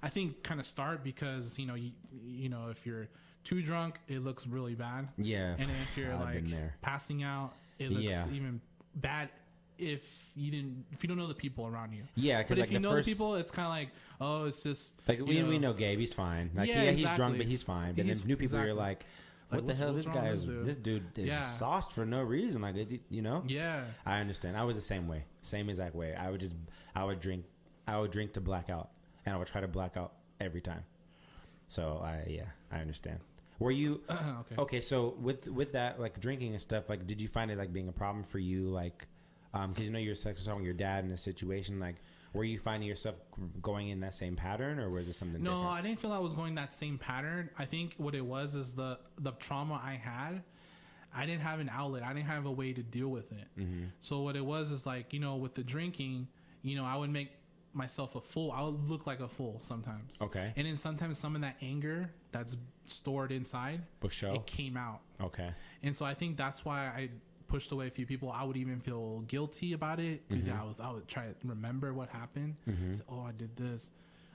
i 0.00 0.08
think 0.08 0.42
kind 0.44 0.60
of 0.60 0.64
start 0.64 1.02
because 1.02 1.58
you 1.58 1.66
know 1.66 1.74
you, 1.74 1.90
you 2.24 2.48
know 2.48 2.68
if 2.70 2.86
you're 2.86 3.08
too 3.42 3.60
drunk 3.60 3.98
it 4.06 4.20
looks 4.22 4.46
really 4.46 4.74
bad. 4.76 5.08
Yeah. 5.18 5.54
And 5.58 5.68
if 5.70 5.96
you're 5.96 6.14
I've 6.14 6.20
like 6.20 6.80
passing 6.80 7.22
out 7.24 7.52
it 7.80 7.90
looks 7.90 8.04
Yeah. 8.04 8.24
even 8.32 8.60
bad 8.94 9.28
if 9.76 10.30
you 10.36 10.50
didn't 10.52 10.84
if 10.92 11.02
you 11.02 11.08
don't 11.08 11.18
know 11.18 11.26
the 11.26 11.34
people 11.34 11.66
around 11.66 11.92
you. 11.92 12.04
Yeah 12.14 12.42
but 12.44 12.52
if 12.52 12.58
like 12.62 12.70
you 12.70 12.78
the 12.78 12.82
know 12.82 12.90
first 12.92 13.06
the 13.06 13.12
people 13.12 13.34
it's 13.34 13.50
kind 13.50 13.66
of 13.66 13.70
like 13.72 13.88
oh 14.20 14.44
it's 14.46 14.62
just 14.62 14.94
like 15.08 15.18
we, 15.20 15.42
we 15.42 15.58
know 15.58 15.72
Gabe 15.72 15.98
he's 15.98 16.14
fine. 16.14 16.50
Like 16.54 16.68
yeah, 16.68 16.84
Yeah, 16.84 16.90
he's 16.92 17.10
drunk 17.16 17.36
but 17.36 17.46
he's 17.46 17.62
fine. 17.64 17.94
But 17.94 18.04
He's- 18.04 18.20
then 18.20 18.28
new 18.28 18.36
people 18.36 18.58
you're 18.60 18.68
exactly. 18.70 18.76
Like 19.50 19.62
what 19.62 19.66
the 19.66 19.74
hell 19.74 19.92
this 19.94 20.06
guy 20.06 20.28
is 20.28 20.40
this 20.42 20.48
dude? 20.50 20.64
this 20.66 20.76
dude 20.76 21.18
is 21.18 21.26
Yeah. 21.28 21.46
sauced 21.46 21.92
for 21.92 22.04
no 22.04 22.22
reason 22.22 22.60
like 22.62 22.76
is 22.76 22.90
he, 22.90 23.00
you 23.08 23.22
know 23.22 23.42
yeah 23.46 23.84
I 24.04 24.20
understand. 24.20 24.56
I 24.56 24.64
was 24.64 24.76
the 24.76 24.82
same 24.82 25.08
way, 25.08 25.24
same 25.42 25.68
exact 25.70 25.94
way. 25.94 26.14
I 26.14 26.30
would 26.30 26.40
just, 26.40 26.54
I 26.94 27.04
would 27.04 27.20
drink, 27.20 27.44
I 27.86 27.98
would 27.98 28.10
drink 28.10 28.32
to 28.34 28.40
blackout, 28.40 28.90
and 29.24 29.34
I 29.34 29.38
would 29.38 29.48
try 29.48 29.60
to 29.60 29.68
blackout 29.68 30.12
every 30.40 30.60
time. 30.60 30.84
So 31.68 32.00
I, 32.02 32.24
yeah, 32.28 32.46
I 32.72 32.78
understand. 32.80 33.20
Were 33.58 33.70
you 33.72 34.00
okay 34.10 34.54
okay? 34.58 34.80
So 34.80 35.14
with 35.20 35.48
with 35.48 35.72
that, 35.72 36.00
like 36.00 36.20
drinking 36.20 36.52
and 36.52 36.60
stuff, 36.60 36.88
like, 36.88 37.06
did 37.06 37.20
you 37.20 37.28
find 37.28 37.50
it 37.50 37.58
like 37.58 37.72
being 37.72 37.88
a 37.88 37.92
problem 37.92 38.24
for 38.24 38.38
you, 38.38 38.68
like, 38.68 39.06
um, 39.54 39.70
because 39.72 39.86
you 39.86 39.92
know 39.92 39.98
you're 39.98 40.14
sexual 40.14 40.54
with 40.56 40.64
your 40.64 40.74
dad 40.74 41.04
in 41.04 41.10
a 41.10 41.16
situation, 41.18 41.80
like, 41.80 41.96
were 42.32 42.44
you 42.44 42.58
finding 42.58 42.88
yourself 42.88 43.16
going 43.62 43.88
in 43.88 44.00
that 44.00 44.14
same 44.14 44.36
pattern, 44.36 44.78
or 44.78 44.90
was 44.90 45.08
it 45.08 45.14
something 45.14 45.42
No, 45.42 45.50
different? 45.50 45.72
I 45.72 45.82
didn't 45.82 46.00
feel 46.00 46.12
I 46.12 46.18
was 46.18 46.34
going 46.34 46.54
that 46.56 46.74
same 46.74 46.98
pattern. 46.98 47.50
I 47.58 47.64
think 47.64 47.94
what 47.96 48.14
it 48.14 48.24
was 48.24 48.54
is 48.54 48.74
the 48.74 48.98
the 49.18 49.32
trauma 49.32 49.80
I 49.82 49.94
had. 49.94 50.42
I 51.14 51.24
didn't 51.24 51.40
have 51.40 51.58
an 51.58 51.70
outlet. 51.72 52.02
I 52.02 52.12
didn't 52.12 52.26
have 52.26 52.44
a 52.44 52.52
way 52.52 52.72
to 52.72 52.82
deal 52.82 53.08
with 53.08 53.32
it. 53.32 53.46
Mm-hmm. 53.58 53.84
So 54.00 54.20
what 54.20 54.36
it 54.36 54.44
was 54.44 54.70
is 54.70 54.86
like 54.86 55.12
you 55.12 55.20
know 55.20 55.36
with 55.36 55.54
the 55.54 55.62
drinking, 55.62 56.28
you 56.62 56.76
know 56.76 56.84
I 56.84 56.96
would 56.96 57.10
make 57.10 57.30
myself 57.72 58.14
a 58.16 58.20
fool. 58.20 58.50
I 58.50 58.62
would 58.62 58.88
look 58.88 59.06
like 59.06 59.20
a 59.20 59.28
fool 59.28 59.58
sometimes. 59.60 60.20
Okay. 60.20 60.52
And 60.56 60.66
then 60.66 60.76
sometimes 60.76 61.18
some 61.18 61.34
of 61.34 61.42
that 61.42 61.56
anger 61.62 62.10
that's 62.32 62.56
stored 62.86 63.30
inside, 63.32 63.82
For 64.00 64.10
it 64.34 64.46
came 64.46 64.76
out. 64.76 65.00
Okay. 65.20 65.50
And 65.82 65.96
so 65.96 66.04
I 66.04 66.14
think 66.14 66.36
that's 66.36 66.64
why 66.64 66.86
I 66.86 67.10
pushed 67.48 67.72
away 67.72 67.86
a 67.86 67.90
few 67.90 68.06
people. 68.06 68.30
I 68.30 68.44
would 68.44 68.56
even 68.56 68.80
feel 68.80 69.20
guilty 69.26 69.72
about 69.72 69.98
it 70.00 70.28
because 70.28 70.48
Mm-hmm. 70.48 70.60
I 70.60 70.64
was 70.64 70.80
I 70.80 70.90
would 70.90 71.08
try 71.08 71.24
to 71.26 71.34
remember 71.44 71.92
what 71.94 72.08
happened. 72.10 72.56
Say, 72.66 73.02
oh, 73.10 73.22
I 73.22 73.32
did 73.32 73.56
this. 73.56 73.90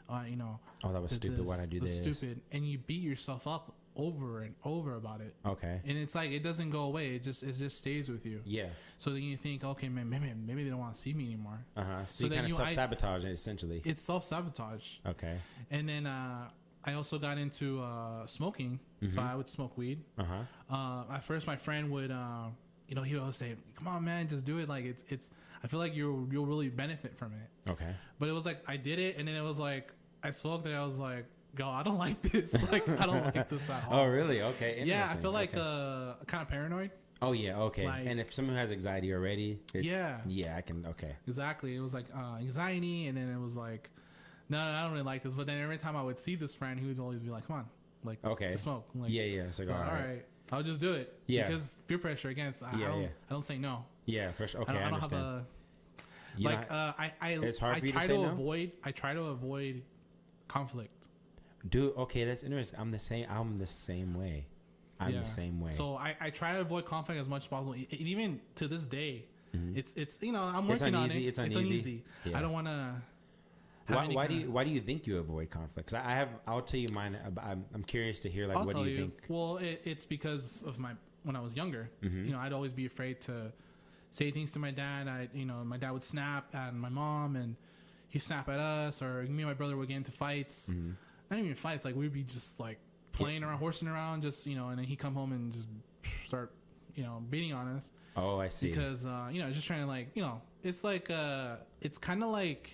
Uh, 0.10 0.24
you 0.30 0.36
know, 0.36 0.60
Oh, 0.84 0.92
that 0.92 1.02
was 1.02 1.14
stupid. 1.14 1.40
this. 1.40 1.48
Why'd 1.48 1.62
I 1.62 1.66
do 1.66 1.80
this? 1.80 1.98
Stupid, 1.98 2.42
and 2.52 2.68
you 2.68 2.78
beat 2.78 3.02
yourself 3.02 3.48
up 3.48 3.74
over 3.96 4.42
and 4.42 4.54
over 4.66 4.96
about 4.96 5.22
it, 5.22 5.34
Okay. 5.46 5.80
and 5.86 5.98
it's 5.98 6.16
like 6.16 6.32
it 6.32 6.42
doesn't 6.44 6.72
go 6.72 6.82
away. 6.84 7.16
It 7.16 7.24
just 7.24 7.42
it 7.44 7.56
just 7.58 7.78
stays 7.78 8.10
with 8.10 8.26
you. 8.26 8.42
Yeah. 8.44 8.70
So 8.98 9.12
then 9.12 9.22
you 9.24 9.38
think, 9.38 9.64
okay, 9.64 9.88
man, 9.88 10.10
maybe 10.10 10.34
maybe 10.36 10.64
they 10.66 10.70
don't 10.72 10.80
want 10.80 10.96
to 10.96 11.00
see 11.00 11.14
me 11.14 11.26
anymore. 11.28 11.60
Uh 11.78 11.84
huh. 11.84 12.06
So, 12.08 12.14
So 12.22 12.26
you 12.26 12.32
kind 12.32 12.46
of 12.52 12.58
self 12.58 12.72
sabotage 12.74 13.24
essentially. 13.26 13.82
It's 13.86 14.02
self 14.02 14.24
sabotage. 14.26 14.84
okay. 15.08 15.38
And 15.72 15.88
then 15.88 16.06
uh, 16.06 16.50
I 16.84 16.94
also 16.94 17.18
got 17.18 17.38
into 17.38 17.82
uh, 17.82 18.26
smoking, 18.26 18.80
so 19.12 19.22
I 19.22 19.36
would 19.36 19.48
smoke 19.48 19.78
weed. 19.78 20.04
Uh 20.18 20.24
huh. 20.26 20.76
Uh, 21.10 21.16
at 21.16 21.24
first, 21.24 21.48
my 21.48 21.56
friend 21.56 21.90
would, 21.92 22.12
uh, 22.12 22.48
you 22.88 22.96
know, 22.96 23.04
he 23.04 23.14
would 23.14 23.22
always 23.22 23.38
say, 23.38 23.56
"Come 23.78 23.88
on, 23.88 24.04
man, 24.04 24.28
just 24.28 24.46
do 24.46 24.60
it." 24.60 24.68
Like 24.70 24.86
it's 24.86 25.04
it's. 25.10 25.32
I 25.64 25.68
feel 25.68 25.80
like 25.80 25.96
you'll 25.96 26.28
you'll 26.32 26.46
really 26.46 26.70
benefit 26.70 27.18
from 27.18 27.32
it. 27.34 27.70
Okay. 27.72 27.96
But 28.20 28.28
it 28.30 28.34
was 28.34 28.46
like 28.46 28.62
I 28.68 28.78
did 28.78 29.00
it, 29.00 29.18
and 29.18 29.28
then 29.28 29.36
it 29.36 29.42
was 29.42 29.60
like 29.60 29.92
I 30.24 30.32
smoked 30.32 30.68
it. 30.68 30.74
I 30.74 30.86
was 30.86 31.00
like, 31.00 31.26
"Go, 31.56 31.68
I 31.70 31.84
don't 31.84 31.98
like 32.08 32.22
this. 32.22 32.54
like 32.72 32.88
I 32.90 33.06
don't 33.06 33.24
like 33.36 33.50
this 33.50 33.70
at 33.70 33.86
all." 33.90 34.02
Oh, 34.02 34.06
really? 34.06 34.42
Okay. 34.42 34.84
yeah, 34.86 35.10
I 35.12 35.16
feel 35.22 35.32
like 35.32 35.52
Okay. 35.56 35.62
uh, 35.62 36.24
kind 36.26 36.42
of 36.44 36.50
paranoid. 36.50 36.92
Oh 37.22 37.32
yeah. 37.32 37.58
Okay. 37.58 37.86
like- 37.88 38.06
and 38.06 38.20
if 38.20 38.34
someone 38.34 38.58
has 38.58 38.72
anxiety 38.74 39.14
already, 39.14 39.60
it's, 39.74 39.86
Yeah. 39.86 40.20
Yeah, 40.28 40.58
I 40.58 40.62
can. 40.62 40.86
Okay. 40.86 41.16
Exactly. 41.26 41.74
It 41.76 41.80
was 41.80 41.94
like 41.94 42.06
uh, 42.14 42.36
anxiety, 42.40 43.08
and 43.08 43.18
then 43.18 43.30
it 43.30 43.40
was 43.40 43.56
like, 43.56 43.90
no, 44.50 44.58
no, 44.58 44.78
I 44.78 44.82
don't 44.82 44.92
really 44.92 45.04
like 45.06 45.24
this. 45.24 45.34
But 45.34 45.48
then 45.48 45.62
every 45.62 45.78
time 45.78 45.96
I 45.96 46.04
would 46.04 46.20
see 46.20 46.36
this 46.36 46.54
friend, 46.54 46.78
he 46.78 46.86
would 46.86 47.00
always 47.00 47.20
be 47.20 47.30
like, 47.30 47.48
"Come 47.48 47.56
on, 47.58 47.66
like, 48.04 48.18
Okay. 48.26 48.52
to 48.52 48.58
smoke." 48.58 48.90
I'm 48.94 49.02
like, 49.04 49.12
yeah. 49.12 49.24
Yeah. 49.24 49.42
It's 49.44 49.58
like 49.60 49.70
all 49.70 49.76
all 49.76 49.82
right. 49.84 50.06
right. 50.06 50.26
I'll 50.54 50.64
just 50.64 50.80
do 50.82 50.94
it. 50.94 51.14
Yeah. 51.28 51.48
Because 51.48 51.82
peer 51.88 51.98
pressure 51.98 52.30
against. 52.30 52.64
I, 52.64 52.78
Yeah, 52.78 52.86
I 52.86 52.90
don't. 52.90 53.02
yeah. 53.02 53.08
I 53.30 53.34
don't 53.34 53.46
say 53.46 53.58
no. 53.58 53.86
Yeah. 54.06 54.32
For 54.32 54.48
sure. 54.48 54.62
Okay. 54.62 54.72
I 54.72 54.76
don't, 54.76 54.84
I, 54.84 54.88
I 54.88 54.90
don't 54.92 55.02
have 55.02 55.14
understand. 55.14 55.46
a 56.38 56.42
like. 56.50 56.70
know, 56.70 56.76
uh, 56.76 56.94
I 56.98 57.12
I 57.22 57.30
It's 57.44 57.58
hard 57.58 57.78
I 57.78 57.80
for 57.80 57.86
you 57.86 57.92
to 57.92 57.98
try 57.98 58.08
say 58.08 58.16
to 58.16 58.22
no? 58.24 58.30
avoid. 58.30 58.72
I 58.84 58.92
try 58.92 59.14
to 59.14 59.22
avoid 59.24 59.84
conflict. 60.48 61.08
Dude, 61.68 61.96
okay, 61.98 62.26
that's 62.26 62.44
interesting. 62.44 62.80
I'm 62.80 62.92
the 62.92 63.00
same. 63.00 63.26
I'm 63.30 63.58
the 63.58 63.68
same 63.68 64.14
way. 64.16 64.48
I'm 65.00 65.12
Yeah. 65.14 65.20
the 65.22 65.26
same 65.26 65.60
way. 65.62 65.72
So 65.72 65.96
I, 65.96 66.16
I 66.20 66.30
try 66.30 66.54
to 66.54 66.62
avoid 66.62 66.86
conflict 66.86 67.20
as 67.20 67.28
much 67.28 67.44
as 67.44 67.48
possible. 67.48 67.74
And 67.74 67.88
even 67.92 68.40
to 68.56 68.68
this 68.68 68.86
day, 68.86 69.26
it's 69.76 69.94
it's 69.96 70.18
you 70.22 70.32
know 70.32 70.42
I'm 70.44 70.64
Mm-hmm. 70.64 70.72
It's 70.72 70.82
working 70.82 70.96
on 70.96 71.04
uneasy, 71.06 71.26
it. 71.26 71.30
it's 71.30 71.38
uneasy. 71.40 72.04
Yeah. 72.26 72.38
I 72.38 72.42
don't 72.42 72.52
want 72.52 72.68
to. 72.68 72.96
Why, 73.88 74.08
why 74.08 74.28
do 74.28 74.34
you 74.34 74.52
why 74.52 74.64
do 74.64 74.70
you 74.70 74.82
think 74.82 75.06
you 75.08 75.18
avoid 75.18 75.50
conflicts? 75.50 75.94
I 75.94 76.00
I 76.00 76.14
have. 76.16 76.30
I'll 76.48 76.62
tell 76.62 76.80
you 76.80 76.88
mine. 76.90 77.16
uh, 77.16 77.40
I'm, 77.42 77.66
I'm 77.74 77.84
curious 77.84 78.20
to 78.22 78.30
hear 78.30 78.48
like 78.48 78.58
I'll 78.58 78.66
what 78.66 78.74
tell 78.74 78.84
do 78.84 78.90
you, 78.90 78.96
you. 78.96 79.02
think? 79.04 79.24
Well, 79.28 79.58
it, 79.58 79.82
it's 79.84 80.06
because 80.06 80.64
of 80.64 80.80
my 80.80 80.92
when 81.24 81.36
I 81.36 81.42
was 81.42 81.56
younger. 81.56 81.90
Mm-hmm. 82.04 82.26
You 82.26 82.32
know, 82.34 82.40
I'd 82.40 82.54
always 82.54 82.74
be 82.74 82.86
afraid 82.86 83.22
to 83.22 83.52
say 84.12 84.32
things 84.32 84.52
to 84.54 84.60
my 84.60 84.72
dad. 84.72 85.08
I, 85.08 85.30
you 85.34 85.46
know, 85.46 85.64
my 85.64 85.78
dad 85.78 85.92
would 85.92 86.04
snap 86.04 86.54
at 86.56 86.74
my 86.74 86.90
mom, 86.90 87.36
and 87.36 87.56
he'd 88.10 88.20
snap 88.20 88.48
at 88.50 88.60
us, 88.60 89.02
or 89.02 89.24
me 89.24 89.44
and 89.44 89.46
my 89.52 89.54
brother 89.54 89.76
would 89.76 89.88
get 89.88 89.98
into 89.98 90.12
fights. 90.12 90.70
Mm-hmm. 90.70 90.92
Not 91.30 91.40
even 91.40 91.56
fights. 91.56 91.84
Like 91.84 91.96
we'd 91.96 92.14
be 92.14 92.24
just 92.24 92.60
like 92.60 92.78
playing 93.12 93.44
around, 93.44 93.60
horsing 93.60 93.88
around, 93.88 94.22
just 94.22 94.48
you 94.48 94.56
know, 94.56 94.70
and 94.70 94.78
then 94.80 94.86
he'd 94.86 95.00
come 95.00 95.14
home 95.16 95.32
and 95.34 95.52
just 95.52 95.68
start, 96.26 96.54
you 96.96 97.04
know, 97.04 97.22
beating 97.30 97.54
on 97.54 97.68
us 97.76 97.92
Oh, 98.16 98.40
I 98.40 98.48
see. 98.50 98.70
because 98.70 99.06
uh, 99.06 99.30
you 99.32 99.42
know, 99.42 99.50
just 99.52 99.66
trying 99.68 99.82
to 99.82 99.88
like, 99.88 100.10
you 100.14 100.22
know, 100.22 100.42
it's 100.64 100.84
like 100.84 101.10
uh, 101.10 101.56
it's 101.82 101.98
kind 101.98 102.24
of 102.24 102.30
like 102.30 102.70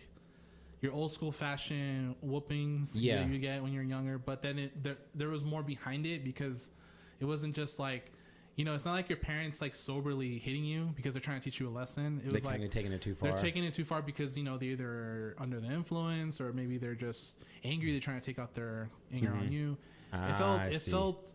your 0.81 0.93
old 0.93 1.11
school 1.11 1.31
fashion 1.31 2.15
whoopings 2.21 2.95
Yeah. 2.95 3.23
that 3.23 3.29
you 3.31 3.39
get 3.39 3.61
when 3.61 3.73
you're 3.73 3.83
younger, 3.83 4.17
but 4.17 4.41
then 4.41 4.57
it, 4.59 4.83
there 4.83 4.97
there 5.15 5.29
was 5.29 5.43
more 5.43 5.61
behind 5.63 6.05
it 6.05 6.23
because 6.23 6.71
it 7.19 7.25
wasn't 7.25 7.53
just 7.55 7.79
like, 7.79 8.11
you 8.55 8.63
know, 8.65 8.73
it's 8.75 8.85
not 8.85 8.93
like 8.93 9.09
your 9.09 9.17
parents 9.17 9.61
like 9.61 9.73
soberly 9.75 10.37
hitting 10.39 10.63
you 10.63 10.91
because 10.95 11.13
they're 11.13 11.21
trying 11.21 11.39
to 11.39 11.43
teach 11.43 11.59
you 11.59 11.67
a 11.67 11.69
lesson. 11.71 12.19
It 12.19 12.23
They're 12.25 12.33
was 12.33 12.45
like 12.45 12.61
of 12.61 12.69
taking 12.69 12.91
it 12.93 13.01
too 13.01 13.13
far. 13.15 13.29
they're 13.29 13.37
taking 13.37 13.63
it 13.63 13.73
too 13.73 13.83
far 13.85 14.01
because 14.01 14.37
you 14.37 14.43
know 14.43 14.57
they 14.57 14.67
either 14.67 14.87
are 14.87 15.35
under 15.39 15.59
the 15.59 15.67
influence 15.67 16.39
or 16.39 16.53
maybe 16.53 16.77
they're 16.77 16.95
just 16.95 17.43
angry. 17.63 17.91
They're 17.91 17.99
trying 18.01 18.19
to 18.21 18.25
take 18.25 18.39
out 18.39 18.53
their 18.55 18.89
anger 19.13 19.33
on 19.33 19.51
you. 19.51 19.77
Ah, 20.13 20.29
it 20.29 20.37
felt 20.37 20.59
I 20.59 20.65
it 20.67 20.79
see. 20.81 20.91
felt 20.91 21.33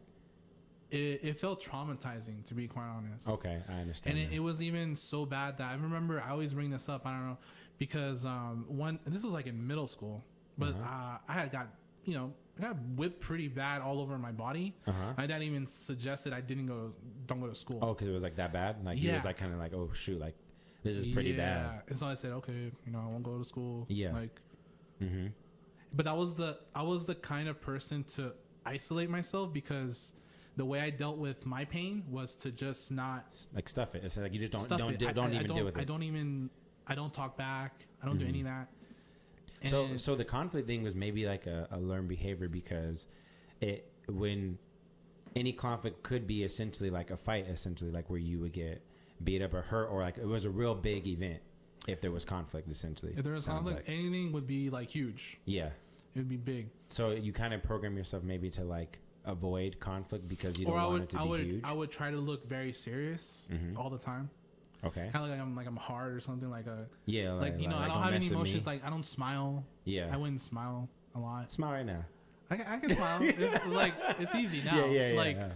it, 0.90 1.20
it 1.22 1.40
felt 1.40 1.62
traumatizing 1.62 2.44
to 2.46 2.54
be 2.54 2.66
quite 2.68 2.86
honest. 2.88 3.28
okay, 3.28 3.62
I 3.68 3.74
understand. 3.80 4.16
And 4.18 4.32
it, 4.32 4.36
it 4.36 4.40
was 4.40 4.62
even 4.62 4.94
so 4.96 5.26
bad 5.26 5.58
that 5.58 5.70
I 5.70 5.74
remember 5.74 6.20
I 6.20 6.30
always 6.30 6.52
bring 6.54 6.70
this 6.70 6.88
up. 6.88 7.06
I 7.06 7.10
don't 7.10 7.26
know 7.28 7.38
because 7.78 8.24
um 8.26 8.64
one 8.68 8.98
this 9.06 9.22
was 9.22 9.32
like 9.32 9.46
in 9.46 9.66
middle 9.66 9.86
school, 9.86 10.24
but 10.58 10.70
Uh-huh. 10.74 10.82
uh, 10.84 11.18
I 11.28 11.32
had 11.32 11.52
got 11.52 11.68
you 12.04 12.14
know 12.14 12.32
I 12.58 12.62
got 12.62 12.76
whipped 12.96 13.20
pretty 13.20 13.48
bad 13.48 13.82
all 13.82 14.00
over 14.00 14.16
my 14.18 14.30
body. 14.32 14.74
Uh-huh. 14.86 15.12
My 15.18 15.26
dad 15.26 15.42
even 15.42 15.66
suggested 15.66 16.32
I 16.32 16.40
didn't 16.40 16.66
go 16.66 16.92
don't 17.26 17.40
go 17.40 17.48
to 17.48 17.54
school. 17.54 17.78
oh, 17.82 17.94
because 17.94 18.08
it 18.08 18.12
was 18.12 18.22
like 18.22 18.36
that 18.36 18.52
bad. 18.52 18.84
Like 18.84 18.98
he 18.98 19.10
was 19.10 19.24
like 19.24 19.36
kind 19.38 19.52
of 19.52 19.58
like, 19.58 19.74
oh 19.74 19.90
shoot, 19.92 20.20
like 20.20 20.34
this 20.82 20.94
is 20.96 21.06
pretty 21.06 21.32
bad. 21.32 21.82
And 21.88 21.98
so 21.98 22.06
I 22.06 22.14
said, 22.14 22.32
okay, 22.32 22.70
you 22.86 22.92
know, 22.92 23.00
I 23.00 23.06
won't 23.06 23.22
go 23.24 23.38
to 23.38 23.44
school. 23.44 23.86
Yeah. 23.88 24.12
Like, 24.12 24.40
Mm-hmm. 25.02 25.26
but 25.92 26.06
I 26.06 26.12
was 26.12 26.34
the 26.34 26.58
I 26.74 26.82
was 26.82 27.06
the 27.06 27.16
kind 27.16 27.48
of 27.48 27.60
person 27.60 28.04
to 28.14 28.32
isolate 28.64 29.10
myself 29.10 29.52
because 29.52 30.12
the 30.56 30.64
way 30.64 30.80
I 30.80 30.90
dealt 30.90 31.18
with 31.18 31.44
my 31.44 31.64
pain 31.64 32.04
was 32.08 32.36
to 32.36 32.52
just 32.52 32.92
not 32.92 33.26
Like 33.52 33.68
stuff 33.68 33.94
it. 33.96 34.04
It's 34.04 34.16
like 34.16 34.32
you 34.32 34.38
just 34.46 34.52
don't 34.52 34.78
don't 34.78 34.98
do, 34.98 35.08
I- 35.08 35.12
don't 35.12 35.32
I, 35.32 35.34
even 35.40 35.50
I 35.50 35.54
deal 35.54 35.64
with 35.64 35.76
it. 35.76 35.80
I 35.80 35.84
don't 35.84 36.04
even 36.04 36.48
I 36.86 36.94
don't 36.94 37.12
talk 37.12 37.36
back. 37.36 37.86
I 38.02 38.06
don't 38.06 38.18
do 38.18 38.26
any 38.26 38.40
of 38.40 38.46
that. 38.46 38.68
And 39.62 39.70
so 39.70 39.96
so 39.96 40.14
the 40.14 40.24
conflict 40.24 40.66
thing 40.66 40.82
was 40.82 40.94
maybe 40.94 41.26
like 41.26 41.46
a, 41.46 41.66
a 41.70 41.78
learned 41.78 42.08
behavior 42.08 42.48
because 42.48 43.06
it 43.60 43.90
when 44.08 44.58
any 45.34 45.52
conflict 45.52 46.02
could 46.02 46.26
be 46.26 46.42
essentially 46.44 46.90
like 46.90 47.10
a 47.10 47.16
fight 47.16 47.46
essentially 47.48 47.90
like 47.90 48.10
where 48.10 48.18
you 48.18 48.38
would 48.40 48.52
get 48.52 48.82
beat 49.22 49.40
up 49.40 49.54
or 49.54 49.62
hurt 49.62 49.86
or 49.86 50.02
like 50.02 50.18
it 50.18 50.26
was 50.26 50.44
a 50.44 50.50
real 50.50 50.74
big 50.74 51.06
event 51.06 51.40
if 51.88 52.00
there 52.00 52.10
was 52.10 52.24
conflict 52.24 52.70
essentially 52.70 53.14
if 53.16 53.24
there 53.24 53.32
was 53.32 53.46
conflict, 53.46 53.88
like. 53.88 53.96
anything 53.98 54.32
would 54.32 54.46
be 54.46 54.68
like 54.68 54.90
huge. 54.90 55.38
yeah 55.46 55.66
It 56.14 56.18
would 56.18 56.28
be 56.28 56.36
big. 56.36 56.68
so 56.90 57.10
you 57.12 57.32
kind 57.32 57.54
of 57.54 57.62
program 57.62 57.96
yourself 57.96 58.22
maybe 58.22 58.50
to 58.50 58.64
like 58.64 58.98
avoid 59.24 59.80
conflict 59.80 60.28
because 60.28 60.58
you 60.58 60.66
don't 60.66 60.74
or 60.74 60.76
want 60.78 60.92
would 60.92 61.02
it 61.04 61.08
to 61.10 61.18
I 61.18 61.22
be 61.22 61.28
would 61.30 61.40
huge 61.40 61.64
I 61.64 61.72
would 61.72 61.90
try 61.90 62.10
to 62.10 62.18
look 62.18 62.46
very 62.46 62.74
serious 62.74 63.48
Mhm. 63.50 63.78
all 63.78 63.88
the 63.88 63.98
time. 63.98 64.28
Okay 64.86 65.10
Kind 65.12 65.24
of 65.24 65.30
like 65.30 65.40
I'm 65.40 65.56
like 65.56 65.66
I'm 65.66 65.76
hard 65.76 66.14
or 66.14 66.20
something 66.20 66.50
like 66.50 66.66
a 66.66 66.86
yeah 67.06 67.32
like, 67.32 67.58
you 67.60 67.68
know 67.68 67.76
I 67.76 67.88
don't 67.88 68.02
have 68.02 68.12
any 68.14 68.28
emotions. 68.28 68.66
Like 68.66 68.84
I 68.84 68.90
don't 68.90 69.04
smile. 69.04 69.64
yeah 69.84 70.10
I 70.12 70.16
wouldn't 70.16 70.40
smile 70.40 70.88
a 71.14 71.18
lot. 71.18 71.50
smile 71.52 71.72
right 71.72 71.86
now 71.86 72.04
I 72.50 72.56
can, 72.56 72.66
I 72.66 72.78
can 72.78 72.90
smile. 72.90 73.22
It's, 73.22 73.54
it's 73.54 73.66
like 73.66 73.94
it's 74.18 74.34
easy 74.34 74.62
now. 74.64 74.76
yeah 74.76 74.84
yeah 74.86 75.10
yeah, 75.12 75.18
like 75.18 75.36
yeah. 75.36 75.48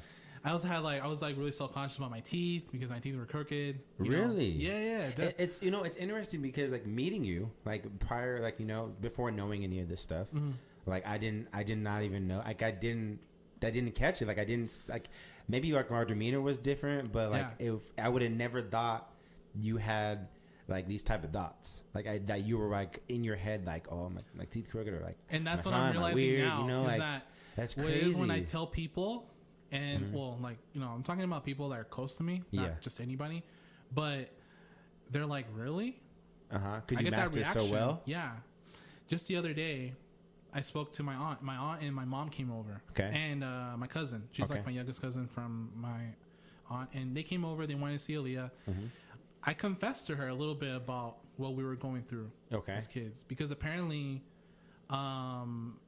I 0.45 0.51
also 0.53 0.69
had 0.69 0.79
like 0.79 1.03
I 1.03 1.09
was 1.09 1.21
like 1.21 1.37
really 1.37 1.53
self 1.53 1.75
conscious 1.75 1.99
about 1.99 2.11
my 2.11 2.21
teeth 2.21 2.69
because 2.73 2.91
my 2.91 2.99
teeth 3.01 3.17
were 3.17 3.27
crooked. 3.27 3.81
you 4.01 4.11
know? 4.11 4.19
Really? 4.23 4.47
Yeah, 4.49 4.79
yeah. 4.81 5.11
That- 5.17 5.35
it's 5.39 5.61
you 5.61 5.71
know 5.71 5.83
it's 5.83 5.97
interesting 5.99 6.41
because 6.43 6.71
like 6.73 6.87
meeting 6.87 7.25
you 7.25 7.51
like 7.67 7.99
prior 7.99 8.41
like 8.41 8.59
you 8.61 8.65
know 8.67 8.93
before 9.01 9.31
knowing 9.31 9.65
any 9.65 9.81
of 9.81 9.89
this 9.89 10.01
stuff 10.01 10.29
Mhm. 10.35 10.53
like 10.87 11.07
i 11.07 11.19
didn't 11.19 11.49
i 11.53 11.63
did 11.63 11.79
not 11.79 12.03
even 12.05 12.27
know 12.29 12.39
like 12.47 12.63
i 12.63 12.71
didn't 12.71 13.19
i 13.63 13.71
didn't 13.71 13.95
catch 13.97 14.23
it 14.23 14.27
like 14.29 14.39
i 14.39 14.45
didn't 14.45 14.73
like 14.89 15.09
maybe 15.49 15.73
like 15.73 15.91
our 15.91 16.05
demeanor 16.05 16.41
was 16.41 16.59
different 16.59 17.13
but 17.13 17.31
like 17.33 17.47
if 17.59 17.81
i 17.99 18.09
would 18.09 18.23
have 18.23 18.33
never 18.33 18.63
thought 18.63 19.11
you 19.61 19.77
had 19.77 20.29
like 20.69 20.87
these 20.87 21.03
type 21.03 21.25
of 21.25 21.31
thoughts 21.31 21.85
like 21.95 22.07
I, 22.07 22.19
that 22.27 22.45
you 22.45 22.59
were 22.59 22.69
like 22.69 23.01
in 23.09 23.25
your 23.25 23.37
head 23.37 23.65
like 23.67 23.91
oh 23.91 24.11
my, 24.11 24.21
my 24.35 24.45
teeth 24.45 24.69
crooked 24.71 24.93
or 24.93 25.01
like 25.01 25.17
and 25.31 25.47
that's 25.47 25.65
what 25.65 25.75
I'm 25.75 25.93
realizing 25.93 26.17
weird, 26.17 26.45
now 26.47 26.61
you 26.63 26.67
know 26.69 26.81
is 26.83 26.87
like 26.89 26.99
that 26.99 27.27
that's 27.57 27.77
what 27.77 27.87
it 27.87 28.03
is 28.03 28.15
when 28.15 28.31
I 28.31 28.41
tell 28.43 28.67
people, 28.69 29.27
and 29.73 30.05
Mhm. 30.05 30.13
well, 30.13 30.39
like 30.41 30.59
you 30.75 30.81
know, 30.81 30.89
I'm 30.89 31.03
talking 31.03 31.25
about 31.25 31.45
people 31.45 31.71
that 31.71 31.79
are 31.81 31.85
close 31.85 32.15
to 32.19 32.23
me, 32.23 32.43
not 32.53 32.63
Yeah. 32.65 32.75
just 32.81 33.01
anybody, 33.01 33.43
but 33.93 34.31
they're 35.11 35.27
like, 35.27 35.47
really? 35.55 35.97
uh-huh 36.53 36.81
because 36.87 37.03
you 37.05 37.11
get 37.11 37.17
that 37.17 37.35
reaction. 37.35 37.67
so 37.67 37.73
well 37.73 38.01
Yeah. 38.07 38.33
Just 39.09 39.27
the 39.27 39.37
other 39.37 39.53
day, 39.55 39.95
I 40.53 40.61
spoke 40.61 40.93
to 40.93 41.03
my 41.03 41.15
aunt. 41.15 41.43
My 41.43 41.57
aunt 41.57 41.83
and 41.83 41.95
my 41.95 42.05
mom 42.05 42.29
came 42.31 42.51
over. 42.53 42.83
Okay. 42.91 43.11
And 43.13 43.43
uh, 43.43 43.75
my 43.77 43.87
cousin. 43.87 44.29
She's 44.33 44.45
Okay. 44.47 44.55
like 44.57 44.67
my 44.67 44.73
youngest 44.73 45.01
cousin 45.03 45.27
from 45.29 45.71
my 45.75 46.15
aunt, 46.71 46.91
and 46.95 47.17
they 47.17 47.23
came 47.23 47.45
over. 47.45 47.67
They 47.67 47.75
wanted 47.75 47.95
to 47.95 47.99
see 47.99 48.15
Aaliyah. 48.15 48.51
Mhm. 48.69 48.89
I 49.45 49.55
confessed 49.55 50.07
to 50.09 50.17
her 50.17 50.29
a 50.29 50.35
little 50.35 50.55
bit 50.55 50.75
about 50.75 51.19
what 51.37 51.55
we 51.55 51.65
were 51.65 51.77
going 51.77 52.03
through 52.03 52.31
okay 52.53 52.73
as 52.73 52.89
kids 52.89 53.23
because 53.23 53.51
apparently, 53.51 54.23
um, 54.91 55.79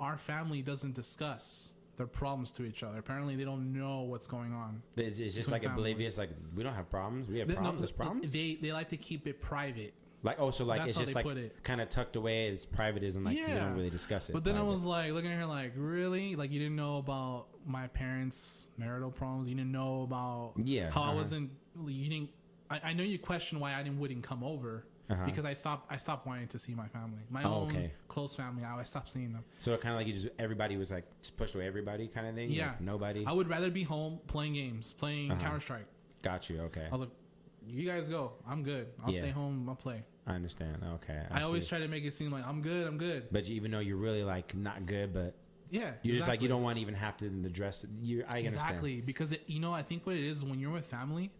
our 0.00 0.18
family 0.18 0.62
doesn't 0.62 0.94
discuss 0.94 1.72
their 1.96 2.06
problems 2.06 2.52
to 2.52 2.64
each 2.64 2.82
other. 2.82 2.98
Apparently, 2.98 3.34
they 3.36 3.44
don't 3.44 3.72
know 3.72 4.02
what's 4.02 4.26
going 4.26 4.52
on. 4.52 4.82
it's, 4.96 5.18
it's 5.18 5.34
just 5.34 5.50
like 5.50 5.62
families. 5.62 5.78
oblivious 5.78 6.18
like 6.18 6.30
we 6.54 6.62
don't 6.62 6.74
have 6.74 6.88
problems 6.90 7.28
we 7.28 7.38
have 7.40 7.48
They- 7.48 7.54
no, 7.54 7.60
problems 7.60 7.80
there's 7.80 7.92
problems 7.92 8.32
They 8.32 8.58
they 8.60 8.72
like 8.72 8.90
to 8.90 8.96
keep 8.96 9.26
it 9.26 9.40
private. 9.40 9.94
Like 10.24 10.40
oh, 10.40 10.50
so 10.50 10.64
like 10.64 10.80
That's 10.80 10.90
it's 10.90 10.98
just 10.98 11.14
like 11.14 11.62
kind 11.62 11.80
of 11.80 11.88
tucked 11.90 12.16
away 12.16 12.48
as 12.48 12.66
private 12.66 13.04
and 13.04 13.24
like 13.24 13.36
you 13.36 13.44
Yeah. 13.46 13.60
don't 13.60 13.74
really 13.76 13.90
discuss 13.90 14.28
it. 14.28 14.32
But 14.32 14.42
then 14.42 14.56
I 14.56 14.62
was 14.62 14.84
like 14.84 15.12
looking 15.12 15.30
at 15.30 15.38
her 15.38 15.46
like, 15.46 15.72
really? 15.76 16.34
Like 16.34 16.50
you 16.50 16.58
didn't 16.58 16.74
know 16.76 16.98
about 16.98 17.46
my 17.64 17.86
parents' 17.86 18.68
marital 18.76 19.12
problems? 19.12 19.48
You 19.48 19.54
didn't 19.54 19.70
know 19.70 20.02
about 20.02 20.54
Yeah, 20.64 20.90
how 20.90 21.02
I 21.02 21.06
uh-huh. 21.08 21.16
wasn't. 21.16 21.50
You 21.86 22.08
didn't. 22.08 22.30
I, 22.70 22.80
I 22.84 22.92
know 22.92 23.02
you 23.02 23.18
question 23.18 23.60
why 23.60 23.74
I 23.74 23.82
didn't 23.82 23.98
wouldn't 23.98 24.22
come 24.22 24.42
over 24.44 24.84
Uh-huh. 25.10 25.24
because 25.24 25.44
I 25.44 25.54
stopped. 25.54 25.90
I 25.90 25.96
stopped 25.96 26.26
wanting 26.26 26.48
to 26.48 26.58
see 26.58 26.74
my 26.74 26.86
family, 26.88 27.22
my 27.30 27.42
Oh, 27.44 27.62
own 27.62 27.68
okay. 27.70 27.92
close 28.08 28.34
family. 28.34 28.62
I, 28.64 28.78
I 28.78 28.82
stopped 28.82 29.10
seeing 29.10 29.32
them. 29.32 29.44
so 29.58 29.76
kind 29.78 29.94
of 29.94 29.98
like 30.00 30.06
you 30.06 30.12
just 30.12 30.28
everybody 30.38 30.76
was 30.76 30.90
like 30.90 31.04
just 31.22 31.36
pushed 31.36 31.54
away 31.54 31.66
everybody 31.66 32.08
kind 32.08 32.26
of 32.26 32.34
thing. 32.34 32.50
Yeah. 32.50 32.68
Like, 32.68 32.80
nobody 32.82 33.24
I 33.26 33.32
would 33.32 33.48
rather 33.48 33.70
be 33.70 33.84
home 33.84 34.20
playing 34.26 34.54
games, 34.54 34.92
playing 34.92 35.30
Uh-huh. 35.32 35.40
Counter 35.40 35.60
Strike. 35.60 35.86
got 36.22 36.50
you. 36.50 36.60
Okay, 36.68 36.86
I 36.86 36.90
was 36.92 37.00
like, 37.02 37.10
you 37.66 37.86
guys 37.86 38.08
go. 38.08 38.32
I'm 38.46 38.62
good. 38.62 38.88
I'll 39.04 39.12
Yeah. 39.12 39.20
stay 39.20 39.30
home. 39.30 39.66
I'll 39.68 39.76
play. 39.76 40.04
I 40.26 40.34
understand. 40.34 40.84
Okay, 40.96 41.22
I, 41.30 41.42
always 41.42 41.66
try 41.66 41.78
to 41.78 41.88
make 41.88 42.04
it 42.04 42.12
seem 42.12 42.30
like 42.30 42.46
I'm 42.46 42.60
good. 42.60 42.86
I'm 42.86 42.98
good. 42.98 43.28
But 43.32 43.48
you, 43.48 43.56
even 43.56 43.70
though 43.70 43.78
you're 43.78 43.96
really 43.96 44.24
like 44.24 44.54
not 44.54 44.84
good, 44.84 45.14
but 45.14 45.34
yeah, 45.70 45.92
You're 46.02 46.16
just 46.16 46.28
like 46.28 46.40
you 46.42 46.48
don't 46.48 46.62
want 46.62 46.76
to 46.76 46.82
even 46.82 46.94
have 46.94 47.16
to 47.18 47.26
in 47.26 47.42
the 47.42 47.48
dress. 47.48 47.86
You, 48.02 48.24
I 48.28 48.38
understand. 48.38 48.46
exactly 48.46 49.00
because 49.00 49.32
it, 49.32 49.42
you 49.46 49.58
know 49.60 49.72
I 49.72 49.82
think 49.82 50.06
what 50.06 50.16
it 50.16 50.24
is 50.24 50.44
when 50.44 50.58
you're 50.60 50.70
with 50.70 50.84
family, 50.86 51.30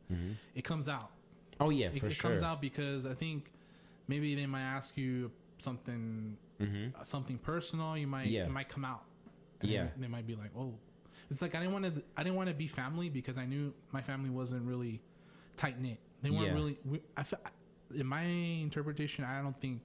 it 0.54 0.64
comes 0.64 0.88
out. 0.88 1.10
Oh 1.60 1.70
yeah, 1.70 1.86
It, 1.86 1.90
Mm-hmm. 1.94 1.98
for 2.00 2.06
it 2.06 2.12
sure. 2.14 2.30
comes 2.30 2.42
out 2.42 2.60
because 2.60 3.06
I 3.06 3.14
think 3.14 3.50
maybe 4.06 4.34
they 4.34 4.46
might 4.46 4.62
ask 4.62 4.96
you 4.96 5.30
something 5.58 6.36
hmm 6.60 6.88
uh, 6.98 7.02
something 7.02 7.38
personal. 7.38 7.96
You 7.96 8.06
might 8.06 8.28
Yeah. 8.28 8.44
it 8.44 8.50
might 8.50 8.68
come 8.68 8.84
out. 8.84 9.04
Yeah. 9.60 9.84
they, 9.96 10.02
they 10.02 10.08
might 10.08 10.26
be 10.26 10.34
like, 10.36 10.50
oh, 10.56 10.74
it's 11.30 11.42
like 11.42 11.54
I 11.54 11.60
didn't 11.60 11.72
want 11.72 11.84
to 11.94 12.02
I 12.16 12.22
didn't 12.22 12.36
want 12.36 12.48
to 12.48 12.54
be 12.54 12.68
family 12.68 13.08
because 13.08 13.38
I 13.38 13.46
knew 13.46 13.72
my 13.92 14.02
family 14.02 14.30
wasn't 14.30 14.62
really 14.66 15.00
tight 15.56 15.80
knit. 15.80 15.98
They 16.22 16.30
weren't 16.30 16.46
Yeah. 16.46 16.52
really. 16.54 16.78
We, 16.84 17.00
I 17.16 17.24
in 17.94 18.06
my 18.06 18.22
interpretation, 18.22 19.24
I 19.24 19.40
don't 19.42 19.58
think 19.60 19.80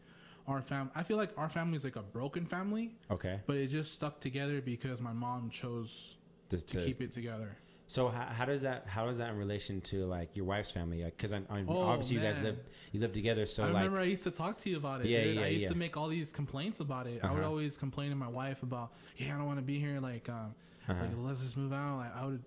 our 0.48 0.62
fam. 0.62 0.92
I 0.94 1.04
feel 1.04 1.18
like 1.18 1.32
our 1.38 1.48
family 1.50 1.78
is 1.78 1.84
like 1.86 1.96
a 1.96 2.02
broken 2.02 2.46
family, 2.46 2.96
Okay. 3.10 3.40
but 3.48 3.56
it 3.56 3.68
just 3.68 3.94
stuck 3.94 4.20
together 4.20 4.62
because 4.62 5.00
my 5.00 5.14
mom 5.14 5.50
chose 5.50 6.18
to 6.50 6.58
to- 6.60 6.84
keep 6.86 7.02
it 7.02 7.12
together. 7.12 7.58
So 7.93 8.08
how, 8.08 8.25
how 8.25 8.45
does 8.45 8.63
that 8.63 8.88
how 8.88 9.06
does 9.06 9.19
that 9.19 9.29
in 9.29 9.38
relation 9.38 9.79
to 9.82 10.06
like 10.08 10.36
your 10.36 10.45
wife's 10.45 10.71
family? 10.71 11.03
Because 11.03 11.32
I, 11.32 11.41
I 11.47 11.63
Oh, 11.67 11.82
obviously 11.84 12.15
you 12.15 12.23
guys 12.23 12.39
live 12.39 12.58
you 12.91 12.99
live 12.99 13.13
together. 13.13 13.45
So 13.45 13.62
I 13.62 13.65
like 13.67 13.75
remember 13.84 13.99
I 13.99 14.06
used 14.06 14.23
to 14.23 14.32
talk 14.32 14.58
to 14.63 14.69
you 14.71 14.77
about 14.77 15.01
it. 15.01 15.08
Yeah, 15.10 15.23
dude. 15.25 15.36
yeah, 15.36 15.41
I 15.43 15.47
used 15.49 15.63
yeah. 15.63 15.69
to 15.69 15.75
make 15.75 15.95
all 15.95 16.08
these 16.08 16.32
complaints 16.32 16.79
about 16.79 17.06
it. 17.06 17.19
I 17.23 17.29
would 17.29 17.41
Uh-huh. 17.41 17.49
always 17.49 17.77
complain 17.77 18.10
to 18.10 18.15
my 18.15 18.27
wife 18.27 18.63
about, 18.63 18.93
yeah, 19.17 19.36
I 19.36 19.38
don't 19.38 19.45
want 19.45 19.60
to 19.60 19.63
be 19.73 19.77
here. 19.79 19.99
Like, 19.99 20.27
um, 20.27 20.56
Uh-huh. 20.89 20.95
like 21.01 21.12
let's 21.17 21.41
just 21.41 21.56
move 21.56 21.71
out. 21.71 21.97
Like, 21.97 22.15
I 22.15 22.25
would, 22.25 22.43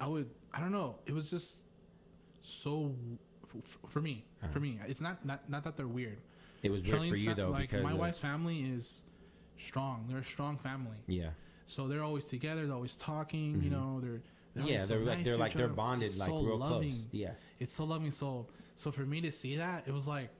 I 0.00 0.06
would, 0.06 0.30
I 0.54 0.60
don't 0.60 0.72
know. 0.72 0.96
It 1.04 1.12
was 1.12 1.28
just 1.30 1.64
so 2.40 2.94
for 3.88 4.00
me. 4.00 4.24
Uh-huh. 4.42 4.50
For 4.52 4.60
me, 4.60 4.78
it's 4.86 5.02
not 5.02 5.22
not 5.22 5.50
not 5.50 5.64
that 5.64 5.76
they're 5.76 5.86
weird. 6.00 6.18
it 6.62 6.70
was 6.70 6.82
weird 6.82 7.10
for 7.10 7.16
you 7.16 7.34
though 7.34 7.50
like 7.50 7.74
my 7.74 7.92
of- 7.92 7.98
wife's 7.98 8.18
family 8.18 8.60
is 8.62 9.04
strong. 9.58 10.06
They're 10.08 10.18
a 10.20 10.24
strong 10.24 10.56
family. 10.56 10.96
yeah 11.06 11.30
So 11.66 11.88
they're 11.88 12.02
always 12.10 12.26
together. 12.26 12.64
They're 12.66 12.74
always 12.82 12.96
talking. 12.96 13.62
You 13.62 13.68
Mhm. 13.70 13.76
know, 13.76 14.00
they're, 14.00 14.22
they're 14.58 14.66
yeah 14.74 14.78
so 14.82 14.86
they're 14.94 15.00
like 15.04 15.24
they're 15.24 15.36
like 15.36 15.52
they're 15.54 15.68
bonded 15.68 16.06
It's 16.08 16.18
like 16.18 16.28
so 16.28 16.42
real 16.42 16.58
loving. 16.58 16.90
close. 16.90 17.04
Yeah. 17.12 17.30
It's 17.58 17.74
so 17.74 17.84
loving. 17.84 18.10
So 18.10 18.46
so 18.74 18.90
for 18.92 19.02
me 19.02 19.20
to 19.22 19.32
see 19.32 19.56
that, 19.56 19.84
it 19.86 19.92
was 19.92 20.06
like, 20.06 20.30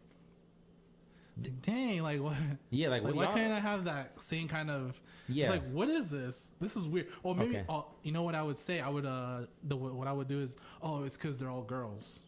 dang, 1.62 2.02
like 2.02 2.20
what? 2.20 2.34
Yeah, 2.70 2.88
like, 2.88 3.02
Like, 3.04 3.14
what 3.14 3.26
why 3.28 3.34
can't 3.34 3.52
I 3.52 3.60
have 3.60 3.84
that 3.84 4.20
same 4.20 4.48
kind 4.48 4.70
of? 4.70 5.00
Yeah. 5.28 5.44
It's 5.46 5.50
like, 5.50 5.70
what 5.70 5.88
is 5.88 6.10
this? 6.10 6.52
This 6.60 6.74
is 6.76 6.86
weird. 6.86 7.08
Or 7.22 7.34
maybe, 7.34 7.56
Okay. 7.56 7.64
oh, 7.68 7.86
you 8.02 8.12
know 8.12 8.22
what 8.22 8.34
I 8.34 8.42
would 8.42 8.58
say? 8.58 8.80
I 8.80 8.88
would, 8.88 9.04
uh, 9.06 9.40
the 9.62 9.76
what 9.76 10.08
I 10.08 10.12
would 10.12 10.26
do 10.28 10.40
is, 10.40 10.56
oh, 10.82 11.04
it's 11.04 11.16
because 11.16 11.36
they're 11.36 11.50
all 11.50 11.62
girls. 11.62 12.20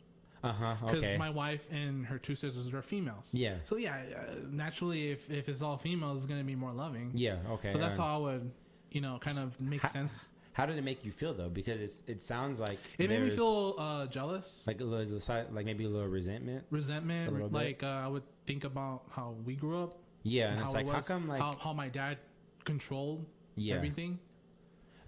Uh 0.43 0.53
huh. 0.53 0.75
Because 0.81 1.05
Okay. 1.05 1.17
my 1.19 1.31
wife 1.31 1.67
and 1.71 2.07
her 2.07 2.19
two 2.19 2.35
sisters 2.35 2.73
are 2.73 2.83
females. 2.83 3.29
Yeah. 3.33 3.57
So 3.65 3.77
yeah, 3.77 4.03
uh, 4.17 4.35
naturally, 4.51 5.11
if 5.11 5.31
if 5.31 5.49
it's 5.49 5.61
all 5.63 5.77
females, 5.77 6.19
it's 6.23 6.27
gonna 6.27 6.45
be 6.45 6.57
more 6.57 6.73
loving. 6.73 7.13
yeah. 7.15 7.37
Okay. 7.51 7.71
So 7.71 7.79
that's 7.79 7.99
uh, 7.99 8.03
how 8.03 8.15
I 8.15 8.19
would, 8.19 8.51
you 8.91 9.01
know, 9.03 9.19
kind 9.21 9.39
of 9.39 9.61
make 9.61 9.85
sense. 9.87 10.29
How 10.61 10.67
did 10.67 10.77
it 10.77 10.85
make 10.85 11.07
you 11.07 11.11
feel 11.11 11.33
though? 11.33 11.49
Because 11.49 11.81
it's 11.81 12.03
it 12.07 12.21
sounds 12.21 12.61
like 12.61 12.79
It 12.99 13.09
made 13.09 13.23
me 13.23 13.31
feel 13.31 13.77
uh, 13.79 14.07
jealous, 14.09 14.67
like 14.67 14.83
a 14.83 14.85
little 14.85 15.19
like 15.53 15.65
maybe 15.65 15.85
a 15.85 15.89
little 15.89 16.07
resentment. 16.07 16.67
resentment. 16.69 17.33
little. 17.33 17.49
Like 17.49 17.83
uh, 17.83 17.87
I 17.87 18.09
would 18.09 18.25
think 18.45 18.65
about 18.65 19.05
how 19.11 19.37
we 19.47 19.55
grew 19.55 19.83
up. 19.83 19.97
Yeah, 20.23 20.51
and, 20.51 20.61
it's 20.61 20.69
how 20.69 20.75
like 20.75 20.87
it 20.87 20.93
how 20.93 21.01
come 21.01 21.29
like 21.29 21.41
how, 21.41 21.57
how 21.59 21.73
my 21.73 21.89
dad 21.89 22.19
controlled 22.65 23.25
yeah, 23.57 23.77
everything. 23.77 24.19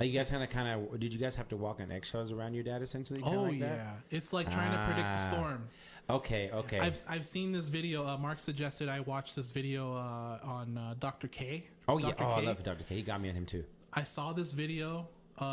Like, 0.01 0.11
you 0.11 0.19
guys 0.19 0.31
kind 0.31 0.43
of 0.43 0.49
kind 0.49 0.69
of 0.69 0.99
did 0.99 1.12
you 1.12 1.21
guys 1.21 1.35
have 1.35 1.51
to 1.51 1.57
walk 1.59 1.81
on 1.81 1.93
eggshells 1.93 2.33
around 2.33 2.55
your 2.55 2.65
dad 2.65 2.81
essentially? 2.81 3.21
Kinda 3.21 3.38
Oh 3.38 3.43
like 3.43 3.61
yeah, 3.61 3.91
it's 4.11 4.33
like 4.33 4.51
trying 4.51 4.73
to 4.73 4.79
predict 4.87 5.07
the 5.07 5.21
Ah, 5.21 5.31
storm. 5.31 5.69
Okay. 6.09 6.51
Okay. 6.51 6.79
I've 6.79 6.99
I've 7.11 7.27
seen 7.27 7.53
this 7.53 7.69
video. 7.69 8.07
Uh, 8.07 8.17
Mark 8.17 8.38
suggested 8.38 8.88
I 8.88 9.01
watch 9.01 9.35
this 9.35 9.51
video 9.51 9.93
uh, 9.93 10.38
on 10.43 10.79
uh, 10.79 10.95
Dr. 10.99 11.29
K. 11.29 11.67
oh 11.88 11.99
yeah. 11.99 12.07
Dr. 12.07 12.25
Oh, 12.25 12.33
I 12.33 12.41
K. 12.41 12.47
love 12.47 12.62
Dr. 12.62 12.85
K. 12.85 12.95
He 12.97 13.03
got 13.03 13.21
me 13.21 13.29
on 13.29 13.35
him 13.35 13.45
too. 13.45 13.65
I 13.93 14.05
saw 14.05 14.33
this 14.33 14.53
video 14.53 15.09
uh, 15.40 15.45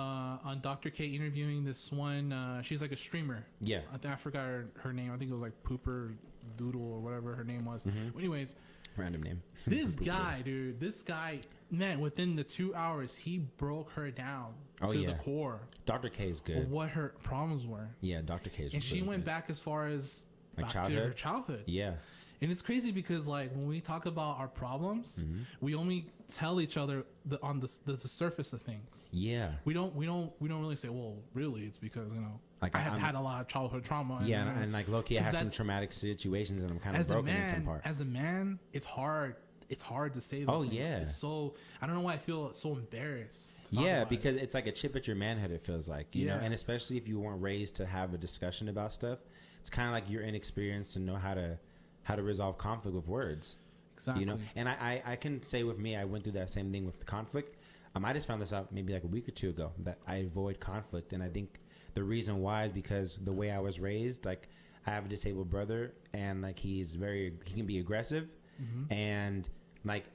on 0.44 0.60
Dr. 0.62 0.90
K 0.90 1.06
interviewing 1.08 1.64
this 1.64 1.92
one. 1.92 2.32
Uh, 2.34 2.62
she's 2.62 2.82
like 2.82 2.92
a 2.92 2.96
streamer. 2.98 3.46
Yeah. 3.62 3.82
I, 3.94 3.98
think 3.98 4.14
I 4.14 4.18
forgot 4.18 4.46
her, 4.46 4.68
her 4.80 4.94
name. 4.94 5.12
I 5.14 5.18
think 5.18 5.30
it 5.30 5.34
was 5.34 5.42
like 5.42 5.54
Pooper 5.64 6.14
Doodle 6.58 6.82
or 6.94 7.00
whatever 7.00 7.36
her 7.36 7.44
name 7.44 7.66
was. 7.66 7.86
Mhm. 7.86 8.16
Anyways, 8.18 8.56
Random 8.98 9.24
name. 9.24 9.42
this 9.68 9.96
guy, 9.96 10.42
dude, 10.44 10.80
this 10.80 11.04
guy, 11.04 11.40
man, 11.72 12.00
within 12.02 12.36
the 12.36 12.44
two 12.44 12.74
hours, 12.76 13.16
he 13.16 13.38
broke 13.58 13.92
her 13.92 14.12
down 14.12 14.54
Oh, 14.82 14.92
to 14.92 14.98
yeah. 14.98 15.08
the 15.10 15.14
core 15.16 15.62
Dr. 15.86 16.10
K 16.10 16.28
is 16.30 16.42
good. 16.42 16.70
what 16.70 16.90
her 16.90 17.14
problems 17.24 17.66
were. 17.66 17.88
Yeah, 18.02 18.22
Dr. 18.22 18.50
K 18.50 18.64
is. 18.64 18.74
And 18.74 18.84
she 18.84 18.96
really 18.96 19.08
went 19.08 19.22
good. 19.22 19.26
back 19.28 19.50
as 19.50 19.60
far 19.62 19.88
as 19.88 20.26
Like 20.58 20.74
back 20.74 20.86
to 20.86 20.92
her 20.92 21.12
childhood? 21.12 21.16
childhood. 21.16 21.64
Yeah. 21.68 21.94
And 22.42 22.50
it's 22.52 22.62
crazy 22.62 22.92
because 22.92 23.28
like 23.28 23.52
when 23.54 23.68
we 23.68 23.82
talk 23.82 24.06
about 24.06 24.38
our 24.40 24.48
problems, 24.48 25.24
Mm-hmm. 25.26 25.42
we 25.62 25.76
only 25.76 26.08
tell 26.34 26.62
each 26.62 26.78
other 26.78 27.06
the 27.26 27.42
on 27.42 27.60
the, 27.60 27.70
the 27.86 27.94
the 27.94 28.08
surface 28.08 28.54
of 28.54 28.62
things. 28.62 29.10
Yeah. 29.12 29.52
We 29.66 29.74
don't 29.74 29.94
we 29.96 30.06
don't 30.06 30.32
we 30.40 30.48
don't 30.48 30.62
really 30.62 30.76
say, 30.78 30.90
well, 30.90 31.18
really, 31.34 31.64
it's 31.64 31.78
because 31.78 32.14
you 32.14 32.22
know 32.22 32.40
Like, 32.62 32.76
I 32.76 32.80
have 32.80 32.94
I'm- 32.94 33.02
had 33.02 33.16
a 33.16 33.20
lot 33.20 33.42
of 33.42 33.48
childhood 33.48 33.84
trauma. 33.84 34.22
Yeah, 34.24 34.42
and, 34.42 34.50
and, 34.52 34.64
and 34.66 34.72
like 34.74 34.88
lowkey, 34.88 35.18
I 35.20 35.22
have 35.24 35.36
some 35.36 35.50
traumatic 35.50 35.92
situations, 35.92 36.62
and 36.64 36.72
I'm 36.72 36.80
kind 36.80 36.96
of 36.96 37.08
broken 37.08 37.36
in 37.36 37.50
some 37.52 37.64
part. 37.64 37.82
as 37.86 38.00
a 38.02 38.06
man, 38.06 38.60
it's 38.74 38.86
hard. 38.86 39.36
It's 39.68 39.84
hard 39.84 40.14
to 40.16 40.22
say. 40.22 40.44
Those 40.46 40.56
Oh, 40.56 40.62
things. 40.62 40.74
yeah. 40.74 40.98
It's 41.02 41.16
so 41.16 41.54
I 41.82 41.86
don't 41.88 41.96
know 41.96 42.02
why 42.02 42.14
I 42.14 42.18
feel 42.18 42.54
so 42.54 42.72
embarrassed. 42.76 43.62
Yeah, 43.72 43.82
about 43.82 44.02
it. 44.04 44.10
because 44.10 44.36
it's 44.38 44.54
like 44.54 44.66
a 44.68 44.72
chip 44.72 44.96
at 44.96 45.08
your 45.08 45.16
manhood. 45.16 45.52
It 45.52 45.62
feels 45.64 45.88
like 45.90 46.16
you 46.16 46.26
know, 46.28 46.40
and 46.42 46.54
especially 46.54 46.98
if 46.98 47.08
you 47.08 47.20
weren't 47.20 47.42
raised 47.42 47.76
to 47.76 47.86
have 47.86 48.14
a 48.14 48.18
discussion 48.18 48.70
about 48.70 48.94
stuff, 48.94 49.20
it's 49.62 49.70
kind 49.70 49.88
of 49.88 49.94
like 49.94 50.10
you're 50.10 50.24
inexperienced 50.24 50.94
to 50.94 51.00
know 51.00 51.16
how 51.18 51.34
to 51.34 51.60
how 52.10 52.16
to 52.16 52.24
resolve 52.24 52.58
conflict 52.58 52.96
with 52.96 53.08
words. 53.08 53.56
exactly. 53.96 54.22
You 54.22 54.26
know, 54.26 54.40
and 54.56 54.68
I, 54.68 55.02
I 55.06 55.12
I 55.12 55.16
can 55.16 55.42
say 55.44 55.64
with 55.64 55.78
me, 55.78 55.96
I 55.96 56.04
went 56.06 56.24
through 56.24 56.34
that 56.34 56.50
same 56.50 56.72
thing 56.72 56.86
with 56.86 57.06
conflict. 57.06 57.56
Um, 57.96 58.04
I 58.06 58.12
just 58.14 58.28
found 58.28 58.42
this 58.42 58.52
out 58.54 58.72
maybe 58.72 58.94
like 58.94 59.04
a 59.04 59.08
week 59.08 59.28
or 59.28 59.32
two 59.32 59.50
ago 59.50 59.72
that 59.80 59.98
I 60.08 60.16
avoid 60.18 60.60
conflict, 60.60 61.14
and 61.14 61.22
I 61.24 61.30
think 61.30 61.60
the 61.94 62.04
reason 62.04 62.42
why 62.42 62.66
is 62.66 62.72
because 62.74 63.18
the 63.24 63.34
way 63.34 63.52
I 63.52 63.60
was 63.60 63.80
raised, 63.80 64.26
like 64.26 64.48
I 64.88 64.92
have 64.92 65.06
a 65.06 65.10
disabled 65.10 65.50
brother, 65.50 65.94
and 66.14 66.42
like 66.42 66.60
he's 66.60 66.92
very 66.96 67.34
he 67.46 67.54
can 67.56 67.66
be 67.66 67.78
aggressive, 67.80 68.28
Mhm. 68.62 68.92
and 68.92 69.50
like 69.86 70.06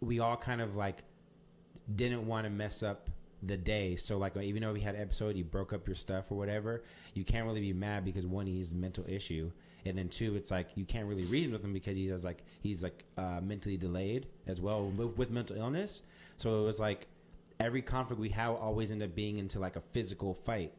we 0.00 0.20
all 0.20 0.36
kind 0.36 0.60
of 0.60 0.76
like 0.76 1.02
didn't 1.94 2.26
want 2.26 2.44
to 2.44 2.50
mess 2.50 2.82
up 2.82 3.10
the 3.42 3.56
day 3.56 3.94
so 3.96 4.18
like 4.18 4.36
even 4.36 4.62
though 4.62 4.72
we 4.72 4.80
had 4.80 4.94
an 4.96 5.00
episode 5.00 5.36
you 5.36 5.44
broke 5.44 5.72
up 5.72 5.86
your 5.86 5.94
stuff 5.94 6.24
or 6.30 6.36
whatever 6.36 6.82
you 7.14 7.24
can't 7.24 7.46
really 7.46 7.60
be 7.60 7.72
mad 7.72 8.04
because 8.04 8.26
one 8.26 8.46
he's 8.46 8.74
mental 8.74 9.04
issue 9.08 9.50
and 9.88 9.98
then 9.98 10.08
two 10.08 10.36
it's 10.36 10.50
like 10.50 10.68
you 10.76 10.84
can't 10.84 11.06
really 11.06 11.24
reason 11.24 11.52
with 11.52 11.62
him 11.64 11.72
because 11.72 11.96
he 11.96 12.06
has 12.08 12.24
like 12.24 12.42
he's 12.60 12.82
like 12.82 13.04
uh, 13.16 13.40
mentally 13.42 13.76
delayed 13.76 14.26
as 14.46 14.60
well 14.60 14.86
with, 14.88 15.16
with 15.16 15.30
mental 15.30 15.56
illness 15.56 16.02
so 16.36 16.60
it 16.60 16.64
was 16.64 16.78
like 16.78 17.06
every 17.60 17.82
conflict 17.82 18.20
we 18.20 18.28
have 18.28 18.54
always 18.54 18.90
end 18.92 19.02
up 19.02 19.14
being 19.14 19.38
into 19.38 19.58
like 19.58 19.76
a 19.76 19.80
physical 19.80 20.34
fight 20.34 20.72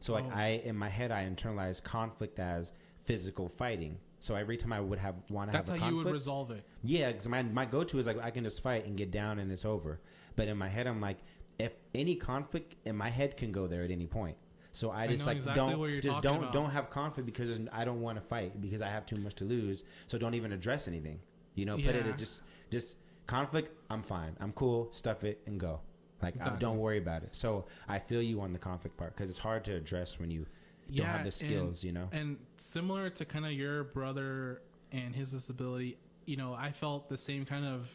so 0.00 0.12
like 0.12 0.24
Oh. 0.26 0.34
i 0.34 0.46
in 0.64 0.76
my 0.76 0.88
head 0.88 1.10
i 1.12 1.24
internalized 1.24 1.82
conflict 1.84 2.38
as 2.38 2.72
physical 3.04 3.48
fighting 3.48 3.98
so 4.20 4.34
every 4.34 4.56
time 4.56 4.72
i 4.72 4.80
would 4.80 4.98
have 4.98 5.14
want 5.30 5.50
to 5.50 5.56
have 5.56 5.66
That's 5.66 5.78
how 5.80 5.88
you 5.90 5.96
would 5.96 6.06
resolve 6.12 6.50
it. 6.50 6.64
yeah, 6.82 7.08
because 7.12 7.28
my, 7.28 7.42
my 7.42 7.66
go 7.66 7.84
to 7.84 7.98
is 7.98 8.06
like 8.06 8.18
I 8.22 8.30
can 8.30 8.44
just 8.44 8.62
fight 8.62 8.86
and 8.86 8.96
get 8.96 9.10
down 9.10 9.38
and 9.38 9.52
it's 9.52 9.66
over. 9.66 10.00
But 10.34 10.48
in 10.48 10.56
my 10.56 10.68
head, 10.68 10.86
I'm 10.86 11.00
like, 11.02 11.18
if 11.58 11.72
any 11.94 12.14
conflict 12.14 12.74
in 12.86 12.96
my 12.96 13.10
head 13.10 13.36
can 13.36 13.52
go 13.52 13.66
there 13.66 13.82
at 13.84 13.90
any 13.90 14.06
point. 14.06 14.36
So 14.74 14.90
I 14.90 15.04
I 15.04 15.06
just 15.06 15.20
know 15.22 15.26
like 15.28 15.36
exactly 15.38 15.76
don't 15.76 16.00
just 16.02 16.20
don't 16.22 16.38
about. 16.38 16.52
don't 16.52 16.70
have 16.70 16.90
conflict 16.90 17.26
because 17.26 17.58
I 17.72 17.84
don't 17.84 18.00
want 18.00 18.18
to 18.18 18.24
fight 18.24 18.60
because 18.60 18.82
I 18.82 18.88
have 18.88 19.06
too 19.06 19.16
much 19.16 19.34
to 19.36 19.44
lose. 19.44 19.84
So 20.08 20.18
don't 20.18 20.34
even 20.34 20.52
address 20.52 20.86
anything. 20.88 21.20
You 21.54 21.64
know, 21.64 21.76
put 21.76 21.86
it 21.94 22.04
Yeah. 22.04 22.12
at 22.12 22.18
just 22.18 22.42
just 22.70 22.96
conflict. 23.26 23.70
I'm 23.88 24.02
fine. 24.02 24.36
I'm 24.40 24.52
cool. 24.52 24.88
Stuff 24.92 25.24
it 25.24 25.40
and 25.46 25.58
go. 25.60 25.80
Like 26.20 26.34
Exactly. 26.36 26.58
don't 26.60 26.78
worry 26.78 26.98
about 26.98 27.22
it. 27.22 27.34
So 27.36 27.66
I 27.88 27.98
feel 28.00 28.20
you 28.20 28.40
on 28.40 28.52
the 28.52 28.58
conflict 28.58 28.96
part 28.96 29.14
because 29.14 29.30
it's 29.30 29.38
hard 29.38 29.64
to 29.66 29.74
address 29.74 30.18
when 30.18 30.30
you 30.30 30.46
don't 30.92 31.06
have 31.06 31.20
the 31.20 31.24
and- 31.26 31.32
skills. 31.32 31.84
you 31.84 31.92
know. 31.92 32.08
And 32.12 32.38
similar 32.56 33.10
to 33.10 33.24
kind 33.24 33.46
of 33.46 33.52
your 33.52 33.84
brother 33.84 34.60
and 34.92 35.14
his 35.14 35.30
disability, 35.30 35.98
you 36.26 36.36
know, 36.36 36.52
I 36.54 36.72
felt 36.72 37.08
the 37.08 37.18
same 37.18 37.44
kind 37.44 37.64
of 37.64 37.90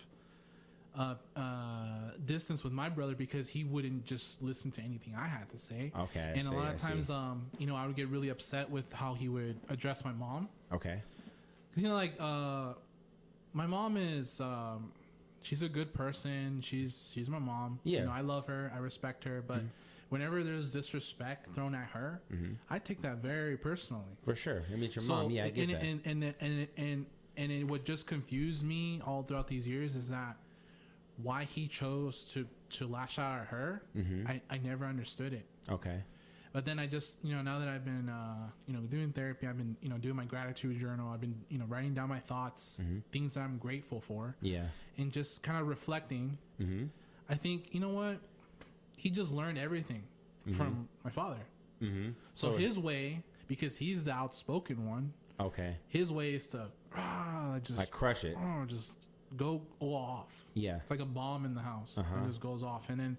uh, 1.00 1.16
uh, 1.36 1.42
distance 2.26 2.64
with 2.64 2.74
my 2.74 2.90
brother 2.90 3.16
because 3.16 3.48
he 3.50 3.64
wouldn't 3.64 4.06
just 4.06 4.42
listen 4.44 4.70
to 4.72 4.82
anything 4.82 5.16
I 5.18 5.28
had 5.28 5.50
to 5.52 5.58
say. 5.58 5.92
Okay. 5.98 6.34
And 6.36 6.46
a 6.48 6.50
see, 6.50 6.56
lot 6.56 6.68
I 6.68 6.72
of 6.74 6.80
see. 6.80 6.88
times, 6.88 7.10
um, 7.10 7.48
you 7.58 7.66
know, 7.68 7.76
I 7.76 7.88
would 7.88 7.96
get 7.96 8.10
really 8.10 8.30
upset 8.30 8.70
with 8.70 8.92
how 8.94 9.14
he 9.14 9.30
would 9.30 9.58
address 9.70 10.04
my 10.04 10.12
mom. 10.12 10.50
okay. 10.74 11.02
You 11.76 11.84
know, 11.84 11.94
like 11.94 12.14
uh, 12.20 12.74
my 13.54 13.66
mom 13.68 13.96
is, 13.96 14.42
um, 14.42 14.92
she's 15.42 15.62
a 15.62 15.70
good 15.70 15.94
person. 15.94 16.60
She's 16.62 17.12
she's 17.14 17.30
my 17.30 17.40
mom. 17.40 17.80
Yeah. 17.84 18.00
you 18.00 18.06
know, 18.08 18.12
I 18.12 18.22
love 18.22 18.48
her. 18.48 18.72
I 18.76 18.80
respect 18.80 19.24
her. 19.24 19.42
But 19.46 19.60
Mhm. 19.62 19.70
whenever 20.10 20.44
there's 20.44 20.72
disrespect 20.72 21.54
thrown 21.56 21.76
at 21.76 21.90
her, 21.92 22.22
hmm 22.30 22.54
I 22.70 22.80
take 22.80 23.02
that 23.04 23.18
very 23.20 23.56
personally. 23.56 24.10
For 24.24 24.36
sure. 24.36 24.64
I 24.70 24.74
mean, 24.76 24.86
it's 24.86 24.96
your 24.98 25.06
mom. 25.06 25.30
Yeah, 25.32 25.46
I 25.46 25.50
get 25.52 25.70
and, 25.70 25.72
that. 25.76 25.84
And, 25.84 26.02
and, 26.24 26.36
and, 26.42 26.68
and, 26.76 27.06
and 27.38 27.52
it 27.52 27.64
what 27.66 27.86
just 27.86 28.06
confused 28.08 28.64
me 28.66 29.00
all 29.06 29.24
throughout 29.24 29.48
these 29.48 29.66
years 29.68 29.96
is 29.96 30.10
that 30.10 30.36
why 31.22 31.44
he 31.46 31.68
chose 31.68 32.26
to, 32.34 32.48
to 32.72 32.88
lash 32.88 33.20
out 33.20 33.42
at 33.42 33.48
her, 33.48 33.84
hmm 33.94 34.26
I, 34.28 34.42
I 34.50 34.58
never 34.58 34.86
understood 34.86 35.34
it. 35.34 35.46
okay. 35.70 36.04
But 36.52 36.66
then 36.66 36.80
I 36.80 36.88
just, 36.88 37.24
you 37.24 37.36
know, 37.36 37.44
now 37.44 37.60
that 37.60 37.68
I've 37.68 37.86
been, 37.86 38.10
uh, 38.10 38.48
you 38.66 38.74
know, 38.74 38.80
doing 38.82 39.12
therapy, 39.12 39.46
I've 39.46 39.58
been, 39.58 39.78
you 39.82 39.90
know, 39.90 40.00
doing 40.00 40.16
my 40.16 40.26
gratitude 40.26 40.80
journal. 40.80 41.12
I've 41.14 41.22
been, 41.22 41.36
you 41.48 41.60
know, 41.60 41.66
writing 41.66 41.94
down 41.94 42.10
my 42.10 42.18
thoughts, 42.20 42.82
Mhm. 42.84 43.04
things 43.12 43.36
that 43.36 43.42
I'm 43.42 43.60
grateful 43.60 44.02
for, 44.02 44.36
Yeah. 44.42 44.66
and 44.98 45.12
just 45.12 45.44
kind 45.44 45.60
of 45.62 45.68
reflecting. 45.68 46.40
hmm 46.58 46.86
I 47.30 47.36
think 47.36 47.76
you 47.76 47.80
know 47.80 47.90
what 47.90 48.18
he 48.98 49.12
just 49.12 49.32
learned 49.32 49.60
everything 49.60 50.02
from 50.56 50.90
my 51.04 51.12
father. 51.12 51.46
Mm-hmm. 51.84 52.14
So, 52.34 52.58
his 52.58 52.80
way, 52.80 53.22
because 53.48 53.78
he's 53.78 54.04
the 54.04 54.12
outspoken 54.14 54.88
one, 54.90 55.14
okay, 55.40 55.78
his 55.88 56.12
way 56.12 56.34
is 56.34 56.48
to 56.48 56.72
ah, 56.96 57.60
just 57.62 57.78
like 57.78 57.92
crush 57.92 58.24
it. 58.24 58.36
oh, 58.36 58.66
just 58.66 58.96
go 59.38 59.62
off. 59.80 60.46
Yeah. 60.54 60.78
It's 60.78 60.92
like 60.92 61.00
a 61.00 61.06
bomb 61.06 61.46
in 61.46 61.54
the 61.54 61.62
house 61.62 61.98
Uh-huh. 61.98 62.16
that 62.22 62.28
just 62.28 62.42
goes 62.42 62.64
off, 62.64 62.90
and 62.90 63.00
then 63.00 63.18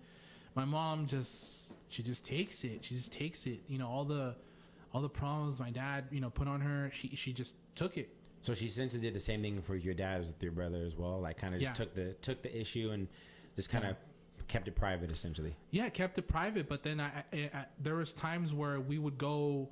my 0.55 0.65
mom 0.65 1.07
just 1.07 1.73
she 1.89 2.03
just 2.03 2.25
takes 2.25 2.65
it. 2.65 2.85
She 2.85 2.95
just 2.95 3.13
takes 3.13 3.47
it. 3.47 3.61
You 3.69 3.79
know 3.79 3.89
all 3.89 4.05
the 4.05 4.35
all 4.93 5.01
the 5.03 5.09
problems 5.09 5.61
my 5.61 5.71
dad 5.71 6.07
you 6.11 6.21
know 6.21 6.31
put 6.31 6.49
on 6.49 6.61
her. 6.61 6.91
She 6.93 7.09
she 7.17 7.33
just 7.33 7.55
took 7.75 7.97
it. 7.97 8.09
So 8.43 8.55
she 8.55 8.67
essentially 8.67 9.03
did 9.03 9.15
the 9.15 9.21
same 9.21 9.43
thing 9.43 9.61
for 9.61 9.77
your 9.77 9.93
dad 9.95 10.23
as 10.23 10.29
with 10.29 10.43
your 10.43 10.53
brother 10.53 10.83
as 10.85 10.97
well. 10.97 11.21
Like 11.21 11.37
kind 11.39 11.55
of 11.55 11.61
just 11.61 11.73
Yeah. 11.73 11.85
took 11.85 11.95
the 11.95 12.13
took 12.15 12.43
the 12.43 12.59
issue 12.61 12.91
and 12.91 13.07
just 13.57 13.69
kind 13.71 13.85
of 13.85 13.97
kept 14.49 14.67
it 14.67 14.75
private 14.75 15.11
essentially. 15.13 15.55
Yeah, 15.71 15.89
kept 15.91 16.19
it 16.19 16.27
private, 16.27 16.69
but 16.69 16.83
then 16.83 17.01
I, 17.01 17.25
I, 17.33 17.37
I 17.55 17.65
there 17.79 17.95
was 17.97 18.13
times 18.15 18.53
where 18.53 18.81
we 18.81 18.99
would 18.99 19.17
go, 19.19 19.69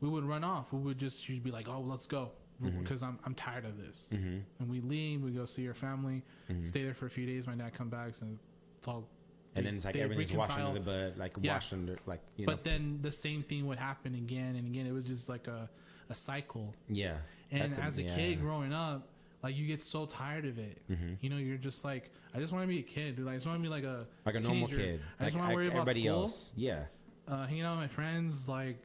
we 0.00 0.08
would 0.08 0.24
run 0.24 0.44
off. 0.44 0.72
We 0.72 0.78
would 0.80 0.98
just 0.98 1.22
she'd 1.22 1.42
be 1.44 1.50
like, 1.50 1.68
"Oh, 1.68 1.80
let's 1.80 2.06
go," 2.06 2.30
Mm-hmm. 2.62 2.80
because 2.82 3.02
I'm 3.02 3.18
I'm 3.24 3.34
tired 3.34 3.64
of 3.64 3.76
this. 3.78 4.08
And 4.10 4.44
we 4.68 4.80
leave. 4.80 5.22
We 5.22 5.30
go 5.32 5.44
see 5.46 5.64
her 5.66 5.74
family, 5.74 6.22
stay 6.62 6.84
there 6.84 6.94
for 6.94 7.06
a 7.06 7.10
few 7.10 7.26
days. 7.26 7.46
My 7.46 7.54
dad 7.54 7.74
come 7.74 7.88
back 7.88 8.12
and 8.20 8.38
it's 8.78 8.88
all. 8.88 9.00
Mm-hmm. 9.00 9.58
And 9.58 9.66
then 9.66 9.74
it's 9.76 9.84
like 9.84 9.94
they 9.94 10.00
everything's 10.00 10.32
washed 10.32 10.50
reconcile. 10.50 10.68
under 10.76 10.80
the 10.80 11.10
bud, 11.10 11.18
like 11.18 11.32
Yeah. 11.40 11.54
washed 11.54 11.72
under, 11.72 11.96
like 12.06 12.20
you 12.36 12.44
know. 12.46 12.52
But 12.52 12.64
then 12.64 12.98
the 13.02 13.12
same 13.12 13.42
thing 13.44 13.66
would 13.68 13.78
happen 13.78 14.14
again 14.16 14.56
and 14.56 14.66
again. 14.66 14.86
It 14.86 14.92
was 14.92 15.04
just 15.04 15.28
like 15.28 15.46
a, 15.46 15.68
a 16.10 16.14
cycle. 16.14 16.74
yeah. 16.88 17.18
And 17.52 17.72
That's 17.72 17.78
as 17.78 17.98
a 17.98 18.02
yeah. 18.02 18.16
kid 18.16 18.40
growing 18.40 18.72
up, 18.72 19.06
like 19.44 19.56
you 19.56 19.64
get 19.66 19.80
so 19.80 20.06
tired 20.06 20.44
of 20.44 20.58
it. 20.58 20.82
Mm-hmm. 20.90 21.14
You 21.20 21.30
know, 21.30 21.36
you're 21.36 21.56
just 21.56 21.84
like, 21.84 22.10
I 22.34 22.40
just 22.40 22.52
want 22.52 22.64
to 22.64 22.68
be 22.68 22.80
a 22.80 22.82
kid, 22.82 23.14
dude. 23.16 23.28
I 23.28 23.34
just 23.34 23.46
want 23.46 23.58
to 23.60 23.62
be 23.62 23.68
like 23.68 23.84
a 23.84 24.06
like 24.26 24.34
a 24.34 24.40
normal 24.40 24.66
kid, 24.66 25.00
I 25.20 25.24
just 25.26 25.36
like, 25.36 25.40
want 25.42 25.50
to 25.50 25.54
worry 25.56 25.64
like 25.66 25.74
about 25.74 25.88
everybody 25.88 26.02
school, 26.08 26.22
else. 26.22 26.52
Yeah. 26.56 26.84
uh, 27.28 27.46
hanging 27.46 27.62
out 27.62 27.78
with 27.78 27.90
my 27.90 27.94
friends. 27.94 28.48
Like, 28.48 28.78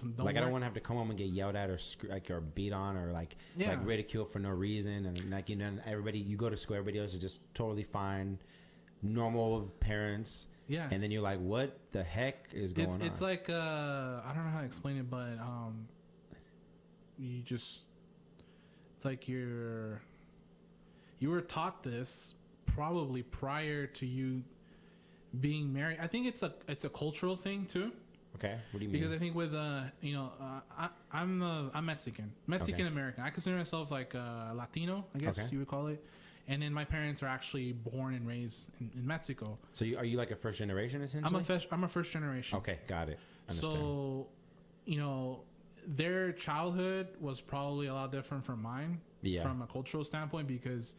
don't 0.00 0.24
like 0.26 0.36
I 0.36 0.40
don't 0.40 0.50
want 0.52 0.62
to 0.62 0.66
have 0.66 0.74
to 0.74 0.80
come 0.80 0.96
home 0.96 1.10
and 1.10 1.18
get 1.18 1.28
yelled 1.28 1.56
at 1.56 1.70
or 1.70 1.78
like 2.08 2.30
or 2.30 2.40
beat 2.40 2.72
on 2.72 2.96
or 2.96 3.12
like 3.12 3.36
Yeah. 3.56 3.70
like 3.70 3.86
ridiculed 3.86 4.30
for 4.32 4.38
no 4.38 4.50
reason 4.50 5.06
and 5.06 5.30
like 5.30 5.48
you 5.48 5.56
know 5.56 5.72
everybody 5.86 6.18
you 6.18 6.36
go 6.36 6.48
to 6.50 6.56
school 6.56 6.76
everybody 6.76 6.98
else 7.00 7.14
is 7.14 7.20
just 7.20 7.40
totally 7.54 7.82
fine, 7.84 8.38
normal 9.02 9.72
parents, 9.80 10.46
Yeah. 10.68 10.88
and 10.90 11.02
then 11.02 11.10
you're 11.10 11.22
like, 11.22 11.38
what 11.40 11.78
the 11.92 12.02
heck 12.02 12.48
is 12.52 12.72
going 12.72 12.88
it's 12.88 12.94
on? 12.96 13.02
it's 13.02 13.20
like 13.20 13.48
uh, 13.50 14.20
I 14.24 14.32
don't 14.34 14.44
know 14.44 14.50
how 14.50 14.60
to 14.60 14.66
explain 14.66 14.96
it, 14.98 15.08
but 15.10 15.38
um, 15.40 15.86
you 17.18 17.42
just 17.42 17.84
it's 18.96 19.04
like 19.04 19.28
you're 19.28 20.00
you 21.18 21.30
were 21.30 21.40
taught 21.42 21.82
this 21.82 22.34
probably 22.66 23.22
prior 23.22 23.86
to 23.86 24.06
you 24.06 24.42
being 25.40 25.72
married. 25.72 25.98
I 26.00 26.06
think 26.06 26.26
it's 26.26 26.42
a 26.42 26.54
it's 26.68 26.84
a 26.84 26.88
cultural 26.88 27.36
thing 27.36 27.66
too. 27.66 27.92
Okay, 28.42 28.56
what 28.72 28.80
do 28.80 28.84
you 28.86 28.90
mean? 28.90 29.00
Because 29.00 29.14
I 29.14 29.18
think 29.18 29.34
with 29.36 29.54
uh 29.54 29.82
you 30.00 30.14
know 30.14 30.32
uh, 30.40 30.60
I 30.76 30.88
I'm 31.12 31.42
uh, 31.42 31.70
I'm 31.74 31.86
Mexican 31.86 32.32
Mexican 32.46 32.86
American 32.86 33.22
I 33.24 33.30
consider 33.30 33.56
myself 33.56 33.90
like 33.90 34.14
uh, 34.14 34.52
Latino 34.54 35.04
I 35.14 35.18
guess 35.18 35.38
Okay. 35.38 35.48
you 35.52 35.58
would 35.60 35.68
call 35.68 35.86
it 35.88 36.04
and 36.48 36.60
then 36.62 36.72
my 36.72 36.84
parents 36.84 37.22
are 37.22 37.28
actually 37.28 37.72
born 37.72 38.14
and 38.14 38.26
raised 38.26 38.70
in, 38.80 38.90
in 38.96 39.06
Mexico 39.06 39.58
so 39.74 39.84
you, 39.84 39.96
are 39.98 40.04
you 40.04 40.16
like 40.16 40.30
a 40.30 40.36
first 40.36 40.58
generation 40.58 41.02
essentially? 41.02 41.34
I'm 41.34 41.40
a 41.40 41.44
first, 41.44 41.68
I'm 41.70 41.84
a 41.84 41.88
first 41.88 42.10
generation 42.12 42.58
okay, 42.58 42.78
got 42.88 43.08
it. 43.08 43.18
Understand. 43.48 43.74
so 43.74 44.26
you 44.86 44.98
know 44.98 45.42
their 45.86 46.32
childhood 46.32 47.08
was 47.20 47.40
probably 47.40 47.86
a 47.86 47.94
lot 47.94 48.10
different 48.12 48.44
from 48.44 48.60
mine 48.62 49.00
Yeah. 49.22 49.42
from 49.42 49.62
a 49.62 49.66
cultural 49.66 50.04
standpoint 50.04 50.46
because 50.48 50.94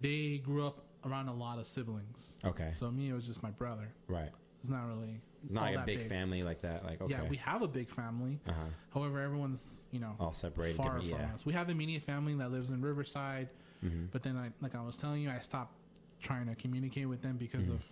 they 0.00 0.38
grew 0.38 0.66
up 0.66 0.84
around 1.04 1.28
a 1.28 1.34
lot 1.34 1.58
of 1.58 1.66
siblings 1.66 2.38
okay, 2.44 2.72
so 2.74 2.90
me 2.90 3.08
it 3.10 3.14
was 3.14 3.26
just 3.26 3.42
my 3.42 3.50
brother 3.50 3.88
right. 4.08 4.30
it's 4.60 4.70
not 4.70 4.86
really 4.86 5.20
Not 5.48 5.62
like 5.62 5.74
a 5.74 5.76
that 5.78 5.86
big, 5.86 6.08
family 6.08 6.42
like 6.42 6.60
that. 6.62 6.84
Like 6.84 7.00
okay, 7.00 7.12
yeah 7.14 7.28
we 7.28 7.36
have 7.38 7.62
a 7.62 7.68
big 7.68 7.88
family 7.88 8.40
uh 8.48 8.52
huh, 8.52 8.64
However, 8.92 9.20
everyone's 9.20 9.86
you 9.90 10.00
know 10.00 10.14
all 10.20 10.32
separated. 10.34 10.76
far 10.76 10.98
from 11.00 11.08
yeah. 11.08 11.32
us. 11.34 11.46
We 11.46 11.52
have 11.54 11.68
a 11.68 11.72
immediate 11.72 12.02
family 12.02 12.34
that 12.34 12.50
lives 12.52 12.70
in 12.70 12.82
Riverside, 12.82 13.48
Mhm. 13.84 14.08
but 14.12 14.22
then 14.22 14.36
I 14.36 14.50
like 14.60 14.74
I 14.74 14.82
was 14.82 14.96
telling 14.96 15.22
you, 15.22 15.30
I 15.30 15.38
stopped 15.40 15.74
trying 16.20 16.46
to 16.48 16.54
communicate 16.54 17.08
with 17.08 17.22
them 17.22 17.36
because 17.38 17.66
Mm-hmm. 17.66 17.74
of 17.76 17.84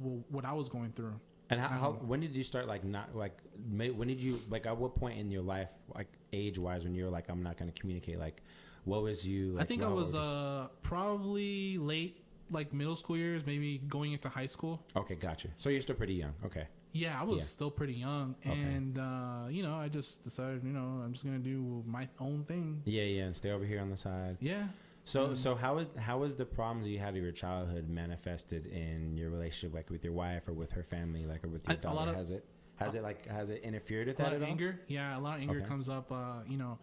well, 0.00 0.24
what 0.30 0.44
I 0.44 0.52
was 0.52 0.68
going 0.68 0.92
through. 0.92 1.18
And 1.50 1.60
how, 1.60 1.68
how 1.68 1.88
Um, 1.90 2.08
when 2.08 2.20
did 2.20 2.34
you 2.34 2.44
start 2.44 2.66
like 2.66 2.82
not 2.84 3.14
like 3.16 3.36
when 3.76 4.06
did 4.08 4.20
you 4.22 4.40
like 4.48 4.64
at 4.66 4.76
what 4.76 4.94
point 4.94 5.18
in 5.18 5.30
your 5.30 5.42
life 5.42 5.68
like 5.94 6.06
age 6.32 6.58
wise 6.58 6.82
when 6.84 6.94
you 6.94 7.04
were 7.04 7.10
like 7.10 7.28
I'm 7.28 7.42
not 7.42 7.56
going 7.58 7.70
to 7.70 7.78
communicate 7.78 8.18
like 8.18 8.42
what 8.84 9.02
was 9.02 9.26
you? 9.26 9.52
Like, 9.54 9.64
I 9.64 9.66
think 9.66 9.82
I 9.82 9.88
was 9.88 10.14
uh 10.14 10.68
probably 10.82 11.78
late 11.78 12.18
like 12.50 12.72
middle 12.72 12.96
school 12.96 13.16
years, 13.16 13.44
maybe 13.46 13.78
going 13.88 14.12
into 14.12 14.28
high 14.28 14.46
school. 14.46 14.82
okay, 14.96 15.14
gotcha. 15.14 15.48
So 15.58 15.68
you're 15.68 15.80
still 15.80 15.96
pretty 15.96 16.14
young. 16.14 16.34
Okay, 16.44 16.66
Yeah, 16.92 17.18
I 17.18 17.24
was 17.24 17.38
Yeah. 17.40 17.44
still 17.46 17.70
pretty 17.70 17.94
young, 17.94 18.34
Okay. 18.46 18.52
and 18.60 18.98
uh, 18.98 19.46
you 19.50 19.62
know, 19.62 19.76
I 19.76 19.88
just 19.88 20.22
decided, 20.22 20.62
you 20.62 20.72
know, 20.72 21.00
I'm 21.04 21.12
just 21.12 21.24
gonna 21.24 21.38
do 21.38 21.82
my 21.86 22.08
own 22.20 22.44
thing. 22.44 22.82
yeah, 22.84 23.02
yeah, 23.04 23.24
and 23.24 23.34
stay 23.36 23.50
over 23.50 23.64
here 23.64 23.80
on 23.80 23.90
the 23.90 23.96
side. 23.96 24.36
Yeah, 24.40 24.68
So 25.04 25.28
Mm. 25.30 25.36
so 25.36 25.54
how 25.56 25.78
is 25.78 25.88
how 25.96 26.18
was 26.18 26.36
the 26.36 26.44
problems 26.44 26.86
you 26.86 26.98
had 27.00 27.16
in 27.16 27.22
your 27.22 27.32
childhood 27.32 27.88
manifested 27.88 28.66
in 28.66 29.16
your 29.16 29.30
relationship 29.30 29.74
like 29.74 29.90
with 29.90 30.04
your 30.04 30.12
wife 30.12 30.46
or 30.48 30.52
with 30.52 30.70
her 30.72 30.82
family 30.84 31.26
like 31.26 31.42
or 31.44 31.48
with 31.48 31.66
your 31.66 31.76
I- 31.76 31.80
daughter? 31.80 32.10
of- 32.10 32.16
has 32.16 32.30
it 32.30 32.44
has 32.76 32.94
it 32.94 33.02
like 33.02 33.26
has 33.26 33.50
it 33.50 33.62
interfered 33.62 34.06
with 34.08 34.20
a 34.20 34.22
lot 34.22 34.30
that 34.30 34.36
of 34.36 34.42
at 34.42 34.46
all? 34.46 34.50
anger. 34.52 34.80
Yeah, 34.86 35.18
a 35.18 35.20
lot 35.20 35.36
of 35.38 35.42
anger 35.42 35.58
Okay. 35.60 35.66
comes 35.68 35.88
up. 35.88 36.12
Uh, 36.12 36.42
you 36.46 36.56
know, 36.58 36.78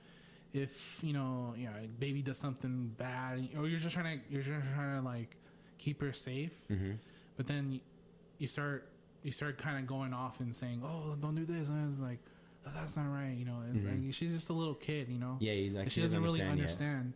if 0.53 0.99
you 1.03 1.13
know, 1.13 1.53
you 1.55 1.67
know, 1.67 1.73
like, 1.79 1.99
baby 1.99 2.21
does 2.23 2.37
something 2.39 2.89
bad, 2.97 3.47
or 3.55 3.67
you're 3.67 3.79
just 3.79 3.93
trying 3.95 4.19
to, 4.19 4.25
you're 4.33 4.41
just 4.41 4.65
trying 4.73 4.99
to 4.99 5.05
like 5.05 5.35
keep 5.77 6.01
her 6.01 6.11
safe, 6.11 6.51
Mm-hmm. 6.69 6.93
but 7.37 7.45
then 7.47 7.79
you 8.39 8.47
start, 8.47 8.89
you 9.23 9.31
start 9.31 9.57
kind 9.57 9.77
of 9.77 9.87
going 9.87 10.13
off 10.13 10.39
and 10.39 10.55
saying, 10.55 10.81
"Oh, 10.83 11.15
don't 11.19 11.35
do 11.35 11.45
this," 11.45 11.67
and 11.69 11.89
it's 11.89 11.99
like, 11.99 12.19
"Oh, 12.65 12.71
"That's 12.73 12.95
not 12.95 13.07
right," 13.11 13.35
you 13.37 13.45
know. 13.45 13.61
It's 13.71 13.83
Mhm. 13.83 14.05
like 14.05 14.13
she's 14.13 14.33
just 14.33 14.49
a 14.49 14.53
little 14.53 14.75
kid, 14.75 15.09
you 15.09 15.19
know. 15.19 15.37
Yeah, 15.39 15.53
like 15.73 15.83
And 15.83 15.91
she 15.91 16.01
doesn't 16.01 16.21
really 16.23 16.39
yet. 16.39 16.49
understand. 16.49 17.13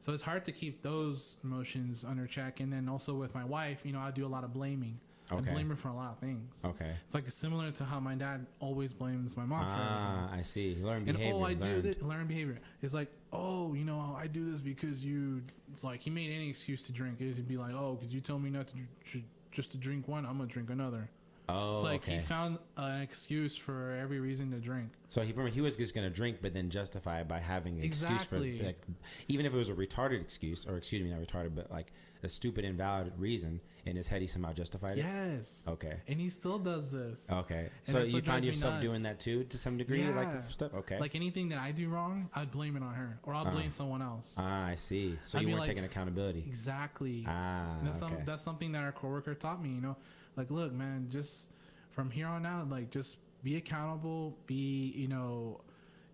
So 0.00 0.12
it's 0.12 0.22
hard 0.22 0.44
to 0.44 0.52
keep 0.52 0.82
those 0.82 1.38
emotions 1.42 2.04
under 2.04 2.26
check. 2.26 2.60
And 2.60 2.72
then 2.72 2.88
also 2.88 3.14
with 3.14 3.34
my 3.34 3.44
wife, 3.44 3.84
you 3.84 3.92
know, 3.92 3.98
I 4.00 4.10
do 4.10 4.24
a 4.26 4.28
lot 4.28 4.44
of 4.44 4.52
blaming. 4.52 5.00
I 5.28 5.36
Okay. 5.36 5.50
blame 5.50 5.70
her 5.70 5.74
for 5.76 5.88
a 5.88 5.94
lot 5.94 6.12
of 6.12 6.18
things. 6.18 6.62
Okay. 6.64 6.94
It's 7.06 7.14
like 7.14 7.28
similar 7.32 7.72
to 7.72 7.84
how 7.84 7.98
my 7.98 8.14
dad 8.14 8.46
always 8.60 8.92
blames 8.92 9.36
my 9.36 9.44
mom 9.44 9.64
for 9.64 9.70
everything. 9.72 10.28
Ah, 10.30 10.32
I 10.32 10.42
see. 10.42 10.76
Learn 10.76 11.04
behavior. 11.04 11.24
And 11.26 11.34
oh, 11.34 11.44
I 11.44 11.54
do 11.54 11.68
learned. 11.68 11.82
this. 11.82 12.02
Learn 12.02 12.26
behavior. 12.28 12.60
It's 12.82 12.94
like, 12.94 13.10
oh, 13.32 13.74
you 13.74 13.84
know, 13.84 13.98
I 14.16 14.28
do 14.28 14.48
this 14.48 14.60
because 14.60 15.04
you. 15.04 15.42
It's 15.72 15.82
like 15.82 16.00
he 16.02 16.10
made 16.10 16.30
any 16.30 16.48
excuse 16.48 16.84
to 16.86 16.92
drink. 16.92 17.18
He'd 17.18 17.48
be 17.48 17.56
like, 17.56 17.74
oh, 17.74 17.96
could 17.96 18.12
you 18.12 18.20
tell 18.20 18.38
me 18.38 18.50
not 18.50 18.68
to 18.68 18.74
dr- 19.04 19.24
just 19.50 19.72
to 19.72 19.78
drink 19.78 20.06
one? 20.06 20.24
I'm 20.24 20.36
gonna 20.36 20.48
drink 20.48 20.70
another. 20.70 21.10
Oh, 21.48 21.74
it's 21.74 21.82
like 21.84 22.02
okay. 22.02 22.14
he 22.16 22.20
found 22.20 22.58
an 22.76 23.00
excuse 23.02 23.56
for 23.56 23.92
every 24.00 24.18
reason 24.18 24.50
to 24.50 24.58
drink. 24.58 24.90
So 25.08 25.22
he 25.22 25.32
he 25.52 25.60
was 25.60 25.76
just 25.76 25.94
gonna 25.94 26.10
drink, 26.10 26.38
but 26.42 26.52
then 26.54 26.70
justify 26.70 27.20
it 27.20 27.28
by 27.28 27.38
having 27.38 27.78
an 27.78 27.84
Exactly. 27.84 28.16
excuse 28.48 28.58
for 28.60 28.66
like, 28.66 28.80
even 29.28 29.46
if 29.46 29.54
it 29.54 29.56
was 29.56 29.68
a 29.68 29.74
retarded 29.74 30.20
excuse, 30.20 30.66
or 30.66 30.76
excuse 30.76 31.02
me, 31.02 31.10
not 31.10 31.20
retarded, 31.20 31.54
but 31.54 31.70
like 31.70 31.92
a 32.24 32.28
stupid, 32.28 32.64
invalid 32.64 33.12
reason 33.18 33.60
in 33.84 33.94
his 33.94 34.08
head, 34.08 34.20
he 34.20 34.26
somehow 34.26 34.52
justified 34.52 34.96
Yes. 34.96 35.06
it. 35.06 35.10
Yes. 35.36 35.64
Okay. 35.68 35.96
And 36.08 36.18
he 36.18 36.28
still 36.28 36.58
does 36.58 36.90
this. 36.90 37.24
Okay. 37.30 37.68
And 37.86 37.94
so 37.94 38.02
you 38.02 38.20
find 38.22 38.44
yourself 38.44 38.80
doing 38.82 39.02
that 39.02 39.20
too, 39.20 39.44
to 39.44 39.58
some 39.58 39.76
degree, 39.76 40.02
like 40.08 40.26
Yeah. 40.26 40.46
stuff. 40.48 40.74
Okay. 40.74 40.98
Like 40.98 41.14
anything 41.14 41.50
that 41.50 41.58
I 41.58 41.70
do 41.70 41.88
wrong, 41.88 42.28
I'd 42.34 42.50
blame 42.50 42.76
it 42.76 42.82
on 42.82 42.94
her, 42.94 43.20
or 43.22 43.34
I'll 43.34 43.46
Uh. 43.46 43.52
blame 43.52 43.70
someone 43.70 44.02
else. 44.02 44.34
ah, 44.38 44.66
I 44.66 44.74
see. 44.74 45.16
So 45.22 45.38
I'd 45.38 45.42
you 45.42 45.48
weren't 45.48 45.60
like- 45.60 45.68
taking 45.68 45.84
accountability. 45.84 46.40
exactly. 46.40 47.24
Ah, 47.28 47.78
And 47.78 47.86
that's 47.86 48.02
okay. 48.02 48.14
some, 48.16 48.24
that's 48.24 48.42
something 48.42 48.72
that 48.72 48.82
our 48.82 48.92
coworker 48.92 49.34
taught 49.36 49.62
me. 49.62 49.70
You 49.74 49.80
know, 49.82 49.96
like 50.36 50.50
look, 50.50 50.72
man, 50.72 51.06
just 51.10 51.50
from 51.90 52.10
here 52.10 52.26
on 52.26 52.44
out, 52.46 52.68
like 52.70 52.90
just 52.90 53.18
be 53.42 53.56
accountable. 53.56 54.36
Be 54.46 54.92
you 54.96 55.08
know, 55.08 55.60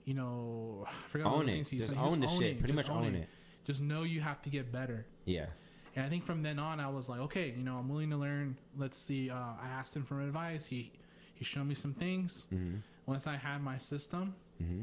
you 0.04 0.14
know, 0.14 0.86
I 0.88 1.08
forgot 1.08 1.30
what 1.32 1.38
own 1.40 1.46
the 1.46 1.52
it. 1.52 1.54
things 1.56 1.68
he 1.70 1.78
Just 1.78 1.88
said. 1.90 1.98
own 1.98 2.20
the 2.20 2.28
shit. 2.28 2.58
Pretty 2.58 2.74
Just 2.74 2.88
much 2.88 2.96
own 2.96 3.14
it. 3.14 3.28
Just 3.64 3.80
know 3.80 4.02
you 4.02 4.20
have 4.20 4.42
to 4.42 4.50
get 4.50 4.72
better. 4.72 5.06
Yeah. 5.24 5.46
And 5.94 6.04
I 6.06 6.08
think 6.08 6.24
from 6.24 6.42
then 6.42 6.58
on, 6.58 6.80
I 6.80 6.88
was 6.88 7.08
like, 7.10 7.20
okay, 7.20 7.52
you 7.56 7.62
know, 7.62 7.76
I'm 7.76 7.88
willing 7.88 8.10
to 8.10 8.16
learn. 8.16 8.56
Let's 8.78 8.96
see. 8.98 9.28
Uh, 9.30 9.34
I 9.34 9.68
asked 9.68 9.94
him 9.94 10.04
for 10.04 10.20
advice. 10.22 10.66
He 10.66 10.90
he 11.34 11.44
showed 11.44 11.64
me 11.66 11.74
some 11.74 11.92
things. 11.94 12.46
Mm-hmm. 12.52 12.76
Once 13.06 13.26
I 13.26 13.36
had 13.36 13.62
my 13.62 13.78
system, 13.78 14.34
Mm-hmm. 14.62 14.82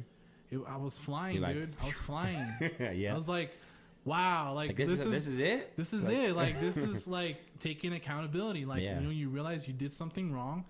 it, 0.51 0.59
I 0.67 0.75
was 0.77 0.97
flying, 0.97 1.41
dude. 1.41 1.73
I 1.81 1.85
was 1.87 1.97
flying. 1.99 2.53
Yeah, 2.79 2.91
yeah. 3.03 3.11
I 3.13 3.15
was 3.15 3.29
like, 3.29 3.57
wow, 4.05 4.53
like, 4.53 4.69
like 4.69 4.77
this, 4.77 4.89
this, 4.89 4.99
is, 4.99 5.05
is, 5.05 5.11
this 5.11 5.27
is 5.27 5.39
it. 5.39 5.77
this 5.77 5.93
is 5.93 6.03
Like- 6.05 6.17
it. 6.17 6.33
Like 6.35 6.59
this 6.59 6.77
is 6.89 7.07
like 7.07 7.37
taking 7.59 7.93
accountability. 7.93 8.65
Like 8.65 8.81
Yeah. 8.81 8.99
you 8.99 9.05
know, 9.05 9.11
you 9.11 9.29
realize 9.29 9.67
you 9.67 9.73
did 9.73 9.93
something 9.93 10.31
wrong. 10.33 10.65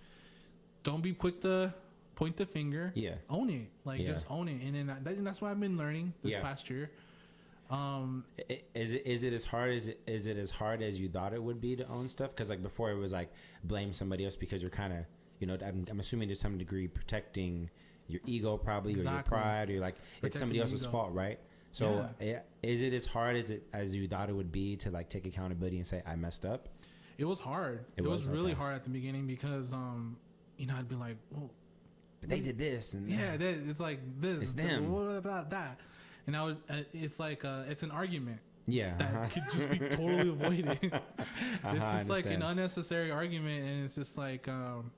Don't 0.83 1.01
be 1.01 1.13
quick 1.13 1.41
to 1.41 1.73
point 2.15 2.35
the 2.37 2.45
finger. 2.45 2.91
Yeah. 2.95 3.15
Own 3.29 3.49
it. 3.49 3.69
Like 3.85 4.01
Yeah. 4.01 4.13
just 4.13 4.25
own 4.29 4.47
it. 4.47 4.61
And 4.61 4.75
then 4.75 4.87
that, 4.87 5.15
and 5.17 5.25
that's 5.25 5.41
what 5.41 5.51
I've 5.51 5.59
been 5.59 5.77
learning 5.77 6.13
this 6.23 6.33
Yeah. 6.33 6.41
past 6.41 6.69
year. 6.69 6.91
Um, 7.69 8.25
Is 8.73 8.95
it 8.95 9.03
is 9.05 9.23
it 9.23 9.31
as 9.31 9.45
hard 9.45 9.71
as 9.75 9.87
it, 9.89 10.01
is 10.07 10.25
it 10.25 10.37
as 10.37 10.49
hard 10.49 10.81
as 10.81 10.99
you 10.99 11.07
thought 11.07 11.33
it 11.33 11.43
would 11.43 11.61
be 11.61 11.75
to 11.75 11.87
own 11.87 12.09
stuff? 12.09 12.31
Because 12.31 12.49
like 12.49 12.63
before, 12.63 12.89
it 12.89 12.97
was 12.97 13.11
like 13.11 13.31
blame 13.63 13.93
somebody 13.93 14.25
else 14.25 14.35
because 14.35 14.61
you're 14.63 14.71
kind 14.71 14.91
of 14.91 14.99
you 15.39 15.45
know 15.45 15.55
I'm, 15.63 15.85
I'm 15.89 15.99
assuming 15.99 16.29
to 16.29 16.35
some 16.35 16.57
degree 16.57 16.87
protecting 16.87 17.69
your 18.07 18.21
ego 18.25 18.57
probably 18.57 18.95
or 18.95 19.03
your 19.03 19.21
pride 19.21 19.69
or 19.69 19.79
like 19.79 19.97
it's 20.23 20.39
somebody 20.39 20.59
else's 20.59 20.81
ego. 20.81 20.91
fault, 20.91 21.13
right? 21.13 21.39
So 21.71 22.09
yeah, 22.19 22.39
is 22.63 22.81
it 22.81 22.93
as 22.93 23.05
hard 23.05 23.35
as 23.35 23.51
it 23.51 23.67
as 23.73 23.95
you 23.95 24.07
thought 24.07 24.29
it 24.29 24.35
would 24.35 24.51
be 24.51 24.75
to 24.77 24.91
like 24.91 25.09
take 25.09 25.25
accountability 25.27 25.77
and 25.77 25.85
say 25.85 26.01
I 26.05 26.15
messed 26.15 26.45
up? 26.45 26.69
it 27.19 27.25
was 27.25 27.39
hard. 27.39 27.83
It 27.97 28.05
It, 28.05 28.07
was, 28.07 28.21
was, 28.21 28.27
really 28.29 28.51
okay. 28.51 28.59
hard 28.59 28.75
at 28.75 28.83
the 28.85 28.89
beginning 28.89 29.27
because 29.27 29.73
um, 29.73 30.15
you 30.57 30.65
know, 30.65 30.75
I'd 30.77 30.87
be 30.87 30.95
like, 30.95 31.17
well, 31.31 31.51
But 32.21 32.29
they 32.29 32.39
did 32.39 32.57
this 32.57 32.93
and 32.93 33.09
yeah, 33.09 33.35
that, 33.35 33.55
it's 33.67 33.79
like 33.79 33.99
this, 34.21 34.43
It's 34.43 34.51
the- 34.53 34.63
them. 34.63 34.91
what 34.91 35.01
about 35.17 35.49
that? 35.49 35.79
And 36.27 36.35
I 36.35 36.43
would, 36.45 36.57
uh, 36.69 36.81
it's 36.93 37.19
like 37.19 37.43
uh, 37.43 37.63
it's 37.67 37.83
an 37.83 37.91
argument 37.91 38.39
yeah. 38.67 38.95
that 38.97 39.13
uh-huh. 39.13 39.27
could 39.29 39.43
just 39.51 39.69
be 39.69 39.79
totally 39.79 40.29
avoided. 40.35 40.79
it's 40.81 40.93
Uh-huh, 40.93 41.05
I 41.63 41.97
just 41.97 42.09
like 42.09 42.25
an 42.25 42.41
unnecessary 42.41 43.11
argument, 43.11 43.65
and 43.67 43.83
it's 43.85 43.95
just 43.95 44.17
like 44.17 44.47
um, 44.47 44.91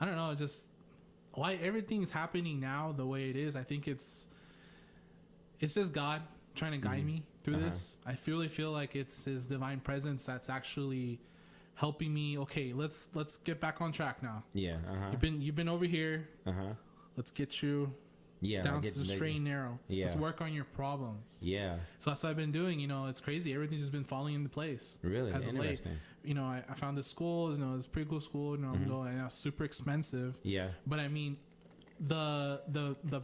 I 0.00 0.06
don't 0.06 0.16
know, 0.16 0.34
just 0.34 0.66
why 1.34 1.54
everything's 1.54 2.10
happening 2.10 2.60
now 2.60 2.94
the 2.96 3.06
way 3.06 3.28
it 3.28 3.36
is. 3.36 3.56
I 3.56 3.62
think 3.62 3.88
it's 3.88 4.28
it's 5.60 5.74
just 5.74 5.92
God 5.92 6.22
trying 6.54 6.72
to 6.72 6.78
guide 6.78 7.02
Mhm. 7.02 7.06
me 7.06 7.22
through 7.44 7.56
Uh-huh. 7.56 7.66
this. 7.68 7.98
I 8.06 8.16
really 8.26 8.48
feel 8.48 8.72
like 8.72 8.96
it's 8.96 9.24
His 9.24 9.46
divine 9.46 9.80
presence 9.80 10.24
that's 10.24 10.48
actually 10.48 11.20
helping 11.74 12.12
me. 12.14 12.38
Okay, 12.38 12.72
let's 12.72 13.10
let's 13.14 13.36
get 13.38 13.60
back 13.60 13.80
on 13.80 13.92
track 13.92 14.22
now. 14.22 14.44
Yeah. 14.54 14.78
Uh 14.88 14.94
huh. 14.96 15.08
You've 15.12 15.20
been 15.20 15.42
you've 15.42 15.56
been 15.56 15.68
over 15.68 15.84
here. 15.84 16.28
Uh 16.46 16.52
huh. 16.52 16.74
Let's 17.16 17.30
get 17.30 17.62
you 17.62 17.94
Yeah. 18.40 18.62
down 18.62 18.82
to 18.82 18.90
the 18.98 19.04
straight 19.04 19.36
and 19.36 19.44
narrow. 19.44 19.78
Yeah, 19.88 20.06
Let's 20.06 20.16
work 20.18 20.40
on 20.42 20.52
your 20.52 20.64
problems. 20.64 21.38
Yeah. 21.40 21.78
So 21.98 22.10
that's 22.10 22.22
what 22.22 22.30
I've 22.30 22.36
been 22.36 22.52
doing. 22.52 22.78
You 22.80 22.86
know, 22.86 23.06
it's 23.06 23.20
crazy. 23.20 23.52
Everything's 23.54 23.80
just 23.82 23.92
been 23.92 24.04
falling 24.04 24.34
into 24.34 24.48
place. 24.50 24.98
Really 25.02 25.32
As 25.32 25.46
of 25.46 25.54
late. 25.54 25.62
interesting. 25.62 25.98
You 26.24 26.34
know, 26.34 26.44
I, 26.44 26.62
I 26.68 26.74
found 26.74 26.98
this 26.98 27.06
school. 27.06 27.52
You 27.52 27.58
know, 27.58 27.74
it's 27.76 27.86
a 27.86 27.88
pretty 27.88 28.08
cool 28.10 28.20
school. 28.20 28.56
You 28.56 28.62
know, 28.62 28.68
Mhm. 28.72 28.82
I'm 28.82 28.88
going. 28.88 29.08
And 29.12 29.20
it 29.20 29.24
was 29.24 29.34
super 29.34 29.64
expensive. 29.64 30.38
Yeah. 30.42 30.70
But 30.86 31.00
I 31.00 31.08
mean, 31.08 31.38
the 32.00 32.62
the 32.68 32.96
the 33.04 33.20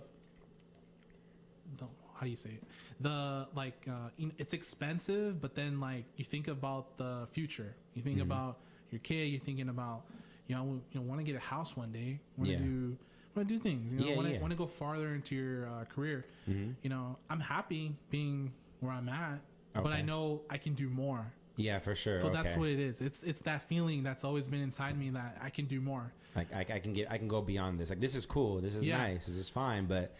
how 2.22 2.26
do 2.26 2.30
you 2.30 2.36
say 2.36 2.50
it? 2.50 2.62
The 3.00 3.48
like 3.56 3.84
uh, 3.88 4.10
it's 4.38 4.54
expensive, 4.54 5.40
but 5.40 5.56
then 5.56 5.80
like 5.80 6.04
you 6.16 6.24
think 6.24 6.46
about 6.46 6.96
the 6.96 7.26
future. 7.32 7.74
You 7.94 8.02
think 8.02 8.18
Mhm. 8.20 8.22
about 8.22 8.60
your 8.92 9.00
kid. 9.00 9.24
You're 9.26 9.40
thinking 9.40 9.68
about 9.68 10.04
you 10.46 10.54
know 10.54 10.80
you 10.92 11.00
know 11.00 11.02
want 11.04 11.18
to 11.18 11.24
get 11.24 11.34
a 11.34 11.40
house 11.40 11.76
one 11.76 11.90
day. 11.90 12.20
Want 12.36 12.46
to 12.50 12.52
Yeah. 12.52 12.62
do 12.62 12.96
want 13.34 13.48
to 13.48 13.54
do 13.56 13.58
things. 13.60 13.92
You 13.92 13.98
know, 13.98 14.06
Yeah, 14.10 14.14
want 14.16 14.28
to 14.28 14.34
yeah. 14.34 14.54
go 14.56 14.68
farther 14.68 15.12
into 15.16 15.34
your 15.34 15.66
uh, 15.68 15.84
career. 15.86 16.24
hmm 16.46 16.70
You 16.84 16.90
know, 16.90 17.18
I'm 17.28 17.40
happy 17.40 17.96
being 18.10 18.52
where 18.78 18.92
I'm 18.92 19.08
at, 19.08 19.40
but 19.74 19.92
I 19.92 20.00
know 20.02 20.42
I 20.48 20.58
can 20.58 20.74
do 20.74 20.88
more. 20.88 21.32
Yeah, 21.56 21.80
for 21.80 21.96
sure. 21.96 22.18
So 22.18 22.30
that's 22.30 22.56
what 22.56 22.68
it 22.68 22.78
is. 22.78 23.02
It's 23.02 23.24
it's 23.24 23.40
that 23.42 23.62
feeling 23.68 24.04
that's 24.04 24.22
always 24.22 24.46
been 24.46 24.60
inside 24.62 24.96
me 24.96 25.10
that 25.10 25.38
I 25.42 25.50
can 25.50 25.66
do 25.66 25.80
more. 25.80 26.12
like 26.36 26.50
I, 26.54 26.60
I 26.76 26.78
can 26.78 26.92
get 26.94 27.10
I 27.10 27.18
can 27.18 27.26
go 27.28 27.42
beyond 27.42 27.78
this. 27.80 27.90
Like 27.90 28.00
this 28.00 28.14
is 28.14 28.26
cool. 28.26 28.60
This 28.60 28.76
is 28.76 28.84
Yeah. 28.84 28.98
nice. 28.98 29.26
This 29.26 29.36
is 29.36 29.48
fine. 29.50 29.86
But 29.86 30.14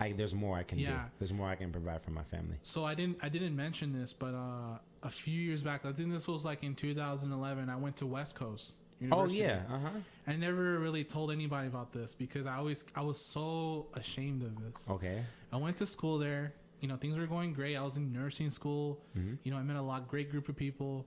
I, 0.00 0.12
there's 0.12 0.34
more 0.34 0.56
I 0.56 0.62
can 0.62 0.78
do. 0.78 0.84
Yeah. 0.84 1.04
There's 1.18 1.32
more 1.32 1.48
I 1.48 1.56
can 1.56 1.72
provide 1.72 2.02
for 2.02 2.10
my 2.10 2.22
family. 2.24 2.56
So 2.62 2.84
I 2.84 2.94
didn't 2.94 3.18
I 3.22 3.28
didn't 3.28 3.56
mention 3.56 3.92
this, 3.98 4.12
but 4.12 4.34
uh, 4.34 4.78
a 5.02 5.10
few 5.10 5.40
years 5.40 5.62
back, 5.62 5.84
I 5.84 5.92
think 5.92 6.12
this 6.12 6.28
was 6.28 6.44
like 6.44 6.62
in 6.62 6.74
2011. 6.74 7.68
I 7.68 7.76
went 7.76 7.96
to 7.98 8.06
West 8.06 8.34
Coast. 8.36 8.74
University. 9.00 9.42
Oh 9.42 9.46
yeah. 9.46 9.60
Uh 9.72 9.78
huh. 9.78 9.88
I 10.26 10.36
never 10.36 10.78
really 10.80 11.04
told 11.04 11.30
anybody 11.30 11.68
about 11.68 11.92
this 11.92 12.14
because 12.14 12.46
I 12.46 12.56
always 12.56 12.84
I 12.94 13.00
was 13.02 13.20
so 13.20 13.86
ashamed 13.94 14.42
of 14.42 14.60
this. 14.60 14.88
Okay. 14.90 15.22
I 15.52 15.56
went 15.56 15.76
to 15.78 15.86
school 15.86 16.18
there. 16.18 16.54
You 16.80 16.88
know, 16.88 16.96
things 16.96 17.16
were 17.16 17.26
going 17.26 17.52
great. 17.52 17.76
I 17.76 17.82
was 17.82 17.96
in 17.96 18.12
nursing 18.12 18.50
school. 18.50 19.00
hmm 19.14 19.34
You 19.44 19.52
know, 19.52 19.58
I 19.58 19.62
met 19.62 19.76
a 19.76 19.82
lot 19.82 20.08
great 20.08 20.30
group 20.30 20.48
of 20.48 20.56
people, 20.56 21.06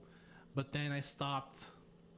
but 0.54 0.72
then 0.72 0.90
I 0.92 1.00
stopped 1.00 1.66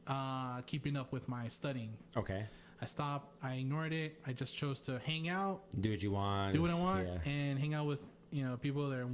uh, 0.06 0.60
keeping 0.62 0.96
up 0.96 1.12
with 1.12 1.28
my 1.28 1.48
studying. 1.48 1.92
Okay. 2.16 2.46
I 2.82 2.86
stopped. 2.86 3.32
I 3.42 3.54
ignored 3.54 3.92
it. 3.92 4.16
I 4.26 4.32
just 4.32 4.56
chose 4.56 4.80
to 4.82 4.98
hang 5.06 5.28
out, 5.28 5.62
Do 5.80 5.90
what 5.90 6.02
you 6.02 6.10
want. 6.10 6.52
do 6.52 6.60
what 6.62 6.70
I 6.70 6.74
want, 6.74 7.06
Yeah. 7.06 7.30
and 7.30 7.58
hang 7.58 7.72
out 7.74 7.86
with 7.86 8.02
you 8.30 8.44
know 8.44 8.56
people 8.56 8.88
that, 8.90 9.06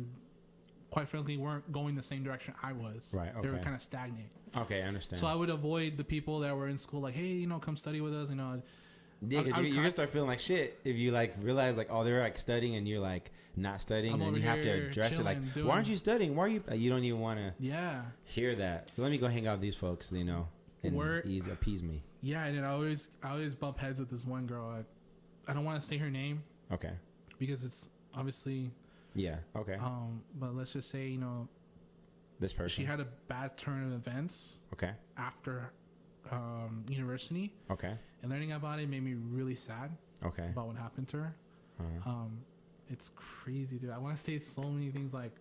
quite 0.91 1.09
frankly, 1.09 1.37
weren't 1.37 1.71
going 1.71 1.95
the 1.95 2.03
same 2.03 2.23
direction 2.25 2.55
I 2.63 2.73
was. 2.73 3.15
Right, 3.17 3.31
They 3.43 3.49
were 3.49 3.59
kind 3.59 3.75
of 3.77 3.83
stagnant. 3.83 4.29
Okay, 4.57 4.83
I 4.83 4.87
understand. 4.87 5.21
So 5.21 5.27
I 5.27 5.35
would 5.35 5.51
avoid 5.51 5.97
the 5.97 6.05
people 6.05 6.41
that 6.41 6.57
were 6.57 6.69
in 6.69 6.79
school, 6.79 7.01
like, 7.01 7.15
hey, 7.15 7.27
you 7.27 7.47
know, 7.47 7.59
come 7.59 7.77
study 7.77 8.01
with 8.01 8.15
us. 8.15 8.31
You 8.31 8.37
know, 8.37 8.63
yeah, 9.27 9.43
because 9.43 9.59
you're, 9.59 9.67
you're 9.67 9.77
gonna 9.77 9.91
start 9.91 10.11
feeling 10.11 10.29
like 10.29 10.41
shit 10.41 10.81
if 10.85 10.97
you 10.97 11.11
like 11.13 11.35
realize 11.41 11.77
like 11.77 11.89
oh 11.91 12.03
they're 12.05 12.21
like 12.21 12.39
studying 12.39 12.75
and 12.77 12.89
you're 12.89 13.01
like 13.01 13.31
not 13.55 13.81
studying 13.83 14.15
I'm 14.15 14.23
and 14.23 14.37
you 14.37 14.43
have 14.43 14.63
to 14.63 14.71
address 14.71 15.19
it 15.19 15.25
like 15.25 15.53
doing- 15.53 15.67
why 15.67 15.75
aren't 15.75 15.89
you 15.89 15.97
studying? 15.97 16.35
Why 16.35 16.45
are 16.45 16.49
you? 16.49 16.65
You 16.73 16.89
don't 16.91 17.05
even 17.05 17.21
want 17.21 17.39
to 17.39 17.53
yeah, 17.63 18.03
hear 18.25 18.55
that. 18.57 18.91
Let 18.97 19.11
me 19.11 19.19
go 19.19 19.29
hang 19.29 19.47
out 19.47 19.55
with 19.59 19.61
these 19.63 19.77
folks. 19.77 20.11
You 20.11 20.25
know, 20.25 20.49
and 20.83 20.97
Word- 20.97 21.27
ease 21.27 21.47
appease 21.47 21.83
me. 21.83 22.03
Yeah. 22.23 22.45
And 22.45 22.65
I 22.65 22.71
always, 22.71 23.11
I 23.23 23.31
always 23.31 23.55
bump 23.55 23.79
heads 23.79 24.01
with 24.01 24.11
this 24.11 24.25
one 24.25 24.47
girl. 24.47 24.69
I, 24.69 25.51
I 25.51 25.55
don't 25.55 25.65
want 25.65 25.81
to 25.81 25.87
say 25.87 25.97
her 25.99 26.11
name 26.11 26.43
Okay. 26.73 26.93
because 27.39 27.65
it's 27.65 27.89
obviously, 28.15 28.71
Yeah. 29.15 29.37
Okay. 29.57 29.75
um, 29.75 30.23
but 30.39 30.55
let's 30.55 30.73
just 30.73 30.91
say, 30.91 31.09
you 31.09 31.19
know, 31.19 31.49
this 32.39 32.53
person. 32.53 32.69
she 32.71 32.85
had 32.85 33.01
a 33.01 33.07
bad 33.29 33.57
turn 33.59 33.85
of 33.87 33.93
events 33.93 34.61
okay. 34.73 34.93
after 35.17 35.73
um, 36.31 36.85
university, 36.89 37.53
Okay. 37.71 37.95
and 38.23 38.31
learning 38.31 38.53
about 38.53 38.79
it 38.81 38.89
made 38.89 39.03
me 39.03 39.15
really 39.15 39.57
sad 39.57 39.91
Okay. 40.25 40.47
about 40.49 40.69
what 40.69 40.77
happened 40.77 41.09
to 41.09 41.17
her. 41.19 41.35
Uh, 41.79 42.09
Um, 42.09 42.39
it's 42.89 43.11
crazy, 43.17 43.77
dude. 43.79 43.91
I 43.91 43.99
want 43.99 44.17
to 44.17 44.23
say 44.23 44.39
so 44.39 44.63
many 44.63 44.91
things 44.91 45.13
like, 45.15 45.33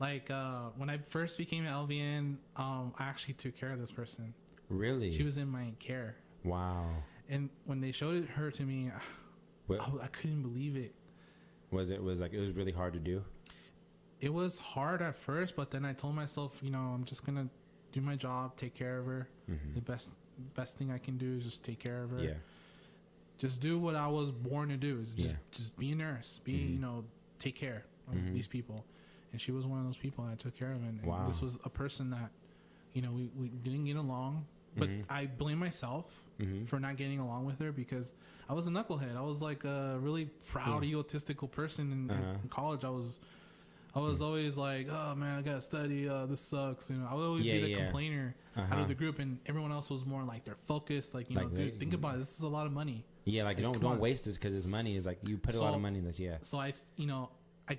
like 0.00 0.30
uh, 0.30 0.70
when 0.76 0.90
I 0.90 0.98
first 0.98 1.38
became 1.38 1.64
an 1.66 1.72
LVN, 1.72 2.36
um, 2.56 2.92
I 2.98 3.04
actually 3.04 3.34
took 3.34 3.56
care 3.56 3.72
of 3.72 3.80
this 3.80 3.90
person. 3.92 4.34
Really? 4.68 5.12
She 5.12 5.22
was 5.22 5.36
in 5.36 5.48
my 5.48 5.72
care, 5.78 6.16
wow. 6.44 6.88
and 7.28 7.50
when 7.64 7.80
they 7.80 7.92
showed 7.92 8.22
it, 8.24 8.30
her 8.30 8.50
to 8.50 8.62
me, 8.62 8.90
What, 9.66 9.80
I, 9.80 10.04
I 10.04 10.06
couldn't 10.08 10.42
believe 10.42 10.76
it. 10.76 10.94
was 11.70 11.90
it? 11.90 12.02
Was 12.02 12.20
like 12.20 12.32
it 12.32 12.40
was 12.40 12.50
really 12.52 12.72
hard 12.72 12.92
to 12.94 12.98
do. 13.00 13.22
It 14.20 14.32
was 14.32 14.58
hard 14.58 15.02
at 15.02 15.16
first, 15.16 15.54
but 15.56 15.70
then 15.70 15.84
I 15.84 15.92
told 15.92 16.14
myself, 16.14 16.58
you 16.62 16.70
know, 16.70 16.78
I'm 16.94 17.04
just 17.04 17.24
gonna 17.26 17.48
do 17.92 18.00
my 18.00 18.16
job, 18.16 18.56
take 18.56 18.74
care 18.74 18.98
of 18.98 19.06
her. 19.06 19.28
hmm 19.46 19.74
The 19.74 19.80
best 19.80 20.10
best 20.54 20.76
thing 20.78 20.90
I 20.90 20.98
can 20.98 21.16
do 21.18 21.36
is 21.36 21.44
just 21.44 21.62
take 21.64 21.78
care 21.78 22.02
of 22.02 22.10
her. 22.10 22.18
Yeah. 22.22 22.34
Just 23.38 23.60
do 23.60 23.78
what 23.78 23.94
I 23.96 24.06
was 24.08 24.30
born 24.30 24.68
to 24.70 24.76
do. 24.76 24.98
Is 25.00 25.12
just 25.12 25.28
Yeah. 25.28 25.34
just 25.50 25.76
be 25.76 25.92
a 25.92 25.94
nurse. 25.94 26.40
Be 26.44 26.52
Mhm. 26.54 26.72
you 26.74 26.78
know, 26.78 27.04
take 27.38 27.54
care 27.56 27.84
of 28.08 28.14
Mhm. 28.14 28.32
these 28.32 28.46
people. 28.48 28.84
And 29.32 29.40
she 29.40 29.50
was 29.52 29.66
one 29.66 29.78
of 29.80 29.84
those 29.86 29.96
people 29.96 30.24
I 30.24 30.34
took 30.36 30.54
care 30.56 30.72
of. 30.72 30.82
And, 30.82 31.00
and 31.04 31.28
this 31.28 31.40
was 31.42 31.58
a 31.64 31.68
person 31.68 32.10
that, 32.10 32.30
you 32.94 33.02
know, 33.02 33.10
we, 33.12 33.28
we 33.36 33.48
didn't 33.48 33.84
get 33.84 33.96
along. 33.96 34.46
But 34.76 34.88
Mhm. 34.88 35.04
I 35.08 35.26
blame 35.26 35.58
myself 35.58 36.20
hmm 36.38 36.64
for 36.64 36.80
not 36.80 36.96
getting 36.96 37.20
along 37.20 37.44
with 37.44 37.60
her 37.60 37.70
because 37.70 38.14
I 38.48 38.54
was 38.54 38.66
a 38.66 38.70
knucklehead. 38.70 39.16
I 39.16 39.20
was 39.20 39.40
like 39.40 39.62
a 39.64 39.98
really 40.00 40.26
proud, 40.46 40.82
egotistical 40.84 41.46
person 41.48 41.92
in, 41.92 42.10
Uh-huh. 42.10 42.38
in 42.42 42.48
college. 42.48 42.82
I 42.84 42.90
was, 42.90 43.20
I 43.94 44.00
was 44.00 44.20
always 44.20 44.56
like, 44.56 44.88
oh 44.90 45.14
man, 45.14 45.38
I 45.38 45.42
gotta 45.42 45.60
study. 45.62 46.08
Uh, 46.08 46.26
this 46.26 46.40
sucks. 46.40 46.90
You 46.90 46.96
know, 46.96 47.06
I 47.08 47.14
would 47.14 47.24
always 47.24 47.46
Yeah, 47.46 47.54
be 47.54 47.60
the 47.60 47.68
yeah. 47.68 47.84
complainer 47.84 48.34
out 48.56 48.64
Uh-huh. 48.64 48.80
of 48.80 48.88
the 48.88 48.94
group, 48.96 49.20
and 49.20 49.38
everyone 49.46 49.70
else 49.70 49.88
was 49.90 50.04
more 50.04 50.24
like 50.24 50.44
they're 50.44 50.56
focused. 50.66 51.14
Like 51.14 51.30
you 51.30 51.36
know, 51.36 51.42
Like 51.42 51.54
dude, 51.54 51.78
think 51.78 51.94
about 51.94 52.16
it. 52.16 52.18
This 52.18 52.36
is 52.36 52.42
a 52.42 52.48
lot 52.48 52.66
of 52.66 52.72
money. 52.72 53.04
Yeah, 53.24 53.44
like 53.44 53.56
Like, 53.58 53.62
don't 53.62 53.80
don't 53.80 53.92
on. 53.92 53.98
waste 54.00 54.24
this 54.24 54.36
because 54.36 54.56
it's 54.56 54.66
money. 54.66 54.96
Is 54.96 55.06
like 55.06 55.20
you 55.22 55.38
put 55.38 55.54
a 55.54 55.60
lot 55.60 55.74
of 55.74 55.80
money 55.80 55.98
in 56.00 56.04
this. 56.04 56.18
Yeah. 56.18 56.38
So 56.42 56.58
I, 56.58 56.72
you 56.96 57.06
know, 57.06 57.30
I, 57.68 57.78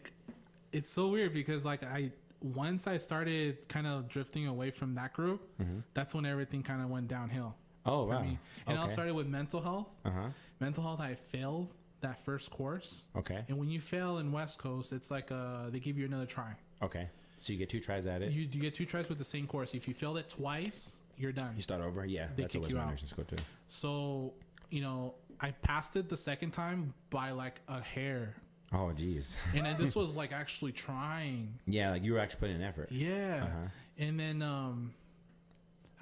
it's 0.72 0.90
so 0.90 1.10
weird 1.10 1.34
because 1.34 1.66
like 1.66 1.84
I 1.84 2.12
once 2.42 2.88
I 2.88 2.98
started 2.98 3.68
kind 3.70 3.88
of 3.88 4.08
drifting 4.08 4.48
away 4.48 4.72
from 4.72 4.94
that 4.96 5.14
group, 5.14 5.42
hmm 5.58 5.80
that's 5.94 6.14
when 6.14 6.26
everything 6.26 6.64
kind 6.64 6.82
of 6.82 6.90
went 6.90 7.08
downhill 7.08 7.56
Oh 7.86 8.06
for 8.08 8.14
wow. 8.14 8.22
me. 8.22 8.40
And 8.68 8.78
I 8.78 8.84
Okay. 8.84 8.92
started 8.94 9.14
with 9.16 9.28
mental 9.28 9.62
health. 9.62 9.88
Uh 10.04 10.10
huh. 10.12 10.28
Mental 10.60 10.84
health, 10.84 11.00
I 11.00 11.16
failed 11.16 11.74
that 12.02 12.24
first 12.26 12.52
course. 12.52 13.06
Okay. 13.16 13.44
And 13.48 13.58
when 13.58 13.70
you 13.70 13.80
fail 13.82 14.18
in 14.20 14.32
West 14.32 14.60
Coast, 14.60 14.94
it's 14.94 15.10
like 15.12 15.32
uh, 15.32 15.70
they 15.70 15.80
give 15.80 15.98
you 15.98 16.06
another 16.06 16.26
try. 16.26 16.54
Okay. 16.82 17.10
So 17.38 17.54
you 17.54 17.60
get 17.60 17.70
two 17.70 17.80
tries 17.80 18.06
at 18.08 18.22
it. 18.22 18.32
You, 18.32 18.42
you 18.52 18.60
get 18.62 18.74
two 18.76 18.86
tries 18.86 19.10
with 19.10 19.18
the 19.18 19.26
same 19.26 19.46
course. 19.48 19.74
If 19.74 19.88
you 19.88 19.94
failed 19.94 20.18
it 20.18 20.30
twice, 20.30 20.98
you're 21.18 21.32
done. 21.32 21.54
You 21.56 21.62
start 21.62 21.82
over. 21.82 22.06
Yeah, 22.06 22.28
They 22.36 22.44
that's 22.44 22.54
kick 22.54 22.60
always 22.62 22.72
you 22.72 22.78
my 22.78 22.84
out. 22.84 22.90
nursing 22.92 23.08
school 23.08 23.26
too. 23.26 23.38
So, 23.68 24.34
you 24.70 24.82
know, 24.82 25.16
I 25.40 25.52
passed 25.52 25.96
it 25.96 26.10
the 26.10 26.18
second 26.18 26.52
time 26.52 26.94
by 27.10 27.32
like 27.32 27.60
a 27.68 27.82
hair. 27.82 28.36
Oh 28.74 28.92
geez. 28.94 29.36
And 29.54 29.66
then 29.66 29.78
this 29.78 29.96
was 30.02 30.16
like 30.16 30.32
actually 30.34 30.72
trying. 30.72 31.60
Yeah, 31.68 31.92
like 31.92 32.04
you 32.04 32.14
were 32.14 32.20
actually 32.20 32.40
putting 32.40 32.56
in 32.58 32.62
effort. 32.64 32.92
Yeah. 32.92 33.44
Uh-huh. 33.46 33.68
And 33.98 34.20
then 34.20 34.42
um, 34.42 34.94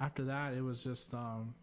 after 0.00 0.24
that, 0.24 0.54
it 0.54 0.62
was 0.62 0.82
just 0.82 1.14
um, 1.14 1.54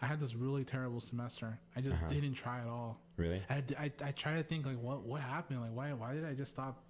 I 0.00 0.06
had 0.06 0.20
this 0.20 0.34
really 0.34 0.64
terrible 0.64 1.00
semester. 1.00 1.58
I 1.76 1.80
just 1.80 2.02
Uh-huh. 2.02 2.12
didn't 2.12 2.34
try 2.34 2.60
at 2.60 2.66
all. 2.68 3.00
Really? 3.16 3.42
I, 3.50 3.62
I, 3.78 3.92
I 4.04 4.10
try 4.12 4.34
to 4.36 4.42
think 4.42 4.64
like 4.64 4.80
what 4.80 5.02
what 5.02 5.20
happened 5.20 5.60
like 5.60 5.72
why 5.74 5.92
why 5.92 6.14
did 6.14 6.24
I 6.24 6.34
just 6.34 6.52
stop 6.52 6.84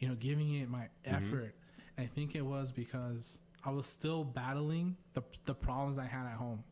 you 0.00 0.08
know 0.08 0.16
giving 0.16 0.54
it 0.54 0.68
my 0.68 0.88
Mm-hmm. 1.06 1.14
effort 1.14 1.54
I 1.96 2.06
think 2.06 2.34
it 2.34 2.42
was 2.42 2.72
because 2.72 3.38
I 3.64 3.70
was 3.70 3.86
still 3.86 4.24
battling 4.24 4.96
the 5.14 5.22
the 5.44 5.54
problems 5.54 5.98
I 5.98 6.06
had 6.06 6.26
at 6.26 6.32
home 6.36 6.64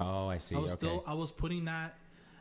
Oh, 0.00 0.28
I 0.28 0.38
see. 0.38 0.54
I 0.56 0.60
was 0.60 0.72
okay. 0.72 0.78
still 0.86 1.04
I 1.06 1.12
was 1.12 1.30
putting 1.30 1.66
that 1.66 1.98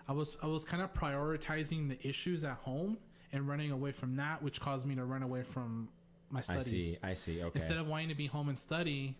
I 0.07 0.13
was 0.13 0.37
I 0.41 0.47
was 0.47 0.63
kind 0.63 0.81
of 0.81 0.93
prioritizing 0.93 1.89
the 1.89 2.07
issues 2.07 2.45
at 2.45 2.55
home 2.57 2.97
and 3.31 3.47
running 3.47 3.71
away 3.71 3.91
from 3.91 4.15
that 4.17 4.41
which 4.41 4.59
caused 4.61 4.85
me 4.85 4.95
to 4.95 5.03
run 5.03 5.23
away 5.23 5.43
from 5.43 5.89
my 6.29 6.41
studies. 6.41 6.97
I 7.03 7.13
see. 7.13 7.33
I 7.33 7.37
see. 7.37 7.43
Okay. 7.43 7.59
instead 7.59 7.77
of 7.77 7.87
wanting 7.87 8.09
to 8.09 8.15
be 8.15 8.27
home 8.27 8.49
and 8.49 8.57
study 8.57 9.15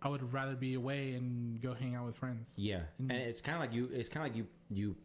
I 0.00 0.08
would 0.08 0.32
rather 0.32 0.54
be 0.56 0.74
away 0.74 1.12
and 1.12 1.60
go 1.60 1.74
hang 1.74 1.94
out 1.94 2.06
with 2.06 2.16
friends 2.16 2.54
yeah, 2.56 2.80
And- 2.98 3.10
and 3.12 3.20
it's 3.22 3.40
kind 3.40 3.54
of 3.56 3.60
like 3.60 3.72
you. 3.72 3.88
It's 3.92 4.08
kind 4.08 4.26
of 4.26 4.32
like 4.32 4.36
you. 4.36 4.46
You. 4.68 4.96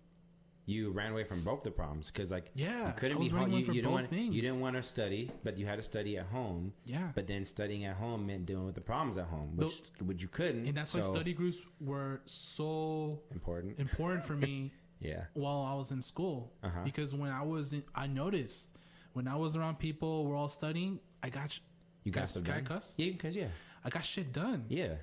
you 0.66 0.92
ran 0.92 1.12
away 1.12 1.24
from 1.24 1.44
both 1.44 1.62
the 1.64 1.72
problems 1.72 2.12
because 2.12 2.30
like 2.32 2.50
Yeah, 2.56 2.88
you 2.88 2.94
couldn't 2.98 3.20
be 3.20 3.30
home. 3.30 3.52
You, 3.52 3.60
you 3.60 3.74
didn't 3.74 3.92
want 3.92 4.12
you 4.12 4.42
didn't 4.42 4.60
want 4.60 4.76
to 4.76 4.84
study, 4.84 5.32
but 5.44 5.58
you 5.58 5.66
had 5.66 5.78
to 5.78 5.84
study 5.84 6.18
at 6.18 6.26
home. 6.26 6.74
Yeah. 6.86 7.12
But 7.16 7.28
then 7.28 7.46
studying 7.46 7.86
at 7.86 7.96
home 7.96 8.26
meant 8.28 8.46
dealing 8.48 8.66
with 8.66 8.76
the 8.76 8.82
problems 8.82 9.18
at 9.18 9.28
home, 9.28 9.56
which 9.56 9.82
which 10.04 10.22
you 10.24 10.28
couldn't. 10.30 10.66
and 10.68 10.76
that's 10.76 10.94
why 10.94 11.02
study 11.02 11.34
groups 11.34 11.58
were 11.80 12.22
so 12.26 13.20
important. 13.32 13.80
important 13.80 14.26
for 14.26 14.34
me 14.36 14.72
Yeah. 15.00 15.26
while 15.34 15.62
I 15.62 15.76
was 15.76 15.92
in 15.92 16.02
school 16.02 16.52
Uh-huh. 16.64 16.80
because 16.84 17.14
when 17.14 17.32
I 17.32 17.42
was 17.44 17.74
in, 17.74 17.84
I 17.94 18.08
noticed 18.08 18.70
when 19.14 19.28
I 19.28 19.36
was 19.36 19.56
around 19.56 19.78
people 19.80 20.26
we're 20.26 20.36
all 20.36 20.50
studying 20.50 21.00
I 21.24 21.30
got 21.30 21.52
sh- 21.52 21.60
You 22.04 22.12
got 22.12 22.30
stuff 22.30 22.44
done? 22.44 22.64
cuss? 22.66 22.94
Yeah, 22.98 23.12
because 23.12 23.36
yeah, 23.36 23.48
I 23.86 23.90
got 23.90 24.04
shit 24.06 24.32
done 24.34 24.66
yeah, 24.70 24.96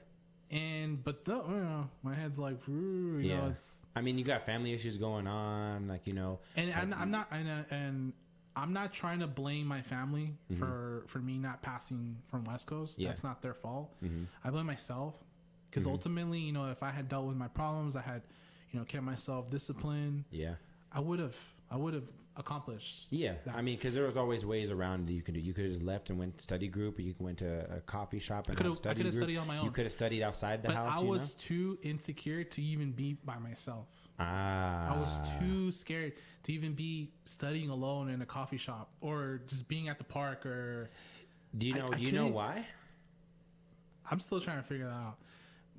and 0.51 1.03
but 1.03 1.25
the, 1.25 1.35
you 1.37 1.55
know 1.57 1.89
my 2.03 2.15
head's 2.15 2.39
like 2.39 2.59
you 2.69 3.19
yeah. 3.23 3.41
know 3.41 3.47
it's 3.49 3.83
I 3.97 4.01
mean, 4.01 4.19
you 4.19 4.25
got 4.25 4.45
family 4.47 4.73
issues 4.73 4.97
going 4.99 5.27
on, 5.27 5.87
like 5.89 6.07
you 6.07 6.13
know. 6.15 6.41
and 6.57 6.69
like, 6.71 6.77
I'm, 6.83 6.93
I'm 6.95 7.11
not 7.11 7.29
and, 7.31 7.49
uh, 7.49 7.63
and 7.75 8.13
I'm 8.57 8.73
not 8.73 8.93
trying 8.93 9.21
to 9.21 9.27
blame 9.27 9.67
my 9.67 9.83
family 9.83 10.35
for 10.59 11.05
for 11.09 11.19
me 11.19 11.39
not 11.39 11.63
passing 11.63 12.19
from 12.29 12.45
West 12.45 12.67
Coast 12.67 12.95
Mm-hmm. 12.95 13.03
Yeah. 13.03 13.09
that's 13.09 13.25
not 13.25 13.43
their 13.43 13.55
fault 13.55 13.95
Mhm. 14.03 14.27
I 14.45 14.51
blame 14.51 14.67
myself 14.67 15.15
because 15.71 15.85
Mm-hmm. 15.85 15.93
ultimately 15.93 16.39
you 16.41 16.53
know 16.53 16.67
if 16.71 16.83
I 16.83 16.91
had 16.91 17.09
dealt 17.09 17.27
with 17.27 17.37
my 17.37 17.49
problems 17.49 17.97
I 17.97 18.03
had 18.03 18.23
you 18.75 18.81
know 18.81 18.85
kept 18.85 19.05
myself 19.05 19.49
disciplined 19.49 20.25
Yeah. 20.31 20.55
I 20.93 21.01
would 21.01 21.21
have 21.21 21.37
I 21.71 21.77
would 21.77 21.95
have 21.95 22.05
accomplished 22.37 23.07
Yeah, 23.11 23.35
that. 23.47 23.55
I 23.55 23.63
mean, 23.63 23.77
because 23.77 23.95
there 23.95 24.05
was 24.05 24.17
always 24.17 24.45
ways 24.45 24.71
around 24.71 25.07
that 25.09 25.13
you 25.13 25.23
could 25.23 25.35
do. 25.35 25.41
You 25.41 25.53
could 25.55 25.65
have 25.65 25.73
just 25.73 25.85
left 25.85 26.11
and 26.11 26.19
went 26.19 26.41
study 26.41 26.69
group, 26.69 26.99
or 26.99 27.03
you 27.03 27.15
could 27.15 27.25
went 27.25 27.39
to 27.39 27.67
a 27.77 27.81
coffee 27.81 28.19
shop 28.19 28.49
and 28.49 28.57
study 28.57 28.69
I 28.91 28.95
could've 28.95 29.13
group. 29.13 29.15
studied 29.15 29.37
on 29.39 29.47
my 29.47 29.59
own. 29.59 29.65
You 29.65 29.71
could 29.71 29.85
have 29.85 29.93
studied 29.93 30.23
outside 30.23 30.63
the 30.63 30.69
but 30.69 30.77
house. 30.77 30.93
I 30.97 31.03
was 31.03 31.35
too 31.35 31.79
insecure 31.83 32.45
to 32.45 32.63
even 32.63 32.93
be 32.93 33.15
by 33.25 33.39
myself. 33.39 33.87
ah, 34.21 34.95
I 34.95 35.01
was 35.01 35.19
too 35.41 35.71
scared 35.73 36.13
to 36.45 36.53
even 36.53 36.75
be 36.75 37.13
studying 37.25 37.71
alone 37.71 38.09
in 38.11 38.21
a 38.23 38.27
coffee 38.27 38.59
shop 38.59 38.91
or 39.01 39.41
just 39.47 39.67
being 39.67 39.89
at 39.89 39.99
the 39.99 40.05
park 40.05 40.45
or 40.47 40.91
Do 41.57 41.67
you 41.67 41.75
know? 41.75 41.91
I 41.93 41.97
do 41.97 42.03
you 42.05 42.13
know 42.13 42.27
why? 42.29 42.67
I'm 44.11 44.21
still 44.21 44.41
trying 44.41 44.59
to 44.63 44.69
figure 44.69 44.87
that 44.87 44.93
out. 44.93 45.19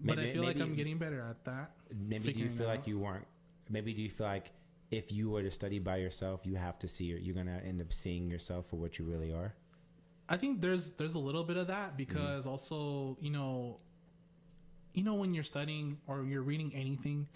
But 0.04 0.18
Maybe- 0.18 0.30
I 0.30 0.34
feel 0.34 0.44
like 0.44 0.60
I'm 0.60 0.76
getting 0.76 0.98
better 0.98 1.22
at 1.22 1.44
that. 1.46 1.72
Maybe 1.94 2.34
do 2.34 2.40
you 2.40 2.50
feel 2.50 2.68
like 2.68 2.80
out. 2.82 2.88
you 2.88 3.00
weren't? 3.00 3.26
Maybe 3.70 3.94
do 3.94 4.02
you 4.02 4.10
feel 4.10 4.28
like 4.28 4.52
if 4.92 5.12
you 5.12 5.30
were 5.30 5.42
to 5.42 5.50
study 5.52 5.80
by 5.80 5.98
yourself, 5.98 6.42
you 6.46 6.56
have 6.56 6.78
to 6.80 6.88
see 6.88 7.06
you're 7.06 7.34
gonna 7.36 7.62
end 7.66 7.82
up 7.82 7.92
seeing 7.94 8.30
yourself 8.30 8.68
for 8.70 8.76
what 8.76 9.00
you 9.00 9.06
really 9.06 9.32
are. 9.34 9.56
I 10.28 10.38
think 10.38 10.60
there's 10.62 10.94
there's 10.94 11.16
a 11.16 11.20
little 11.20 11.44
bit 11.44 11.58
of 11.58 11.68
that 11.68 11.90
Mm-hmm. 11.90 11.98
because 11.98 12.46
also, 12.46 13.18
you 13.22 13.30
know, 13.32 13.80
you 14.94 15.04
know 15.04 15.16
when 15.16 15.34
you're 15.34 15.44
studying 15.44 15.98
or 16.08 16.24
you're 16.26 16.42
reading 16.44 16.72
anything, 16.76 17.28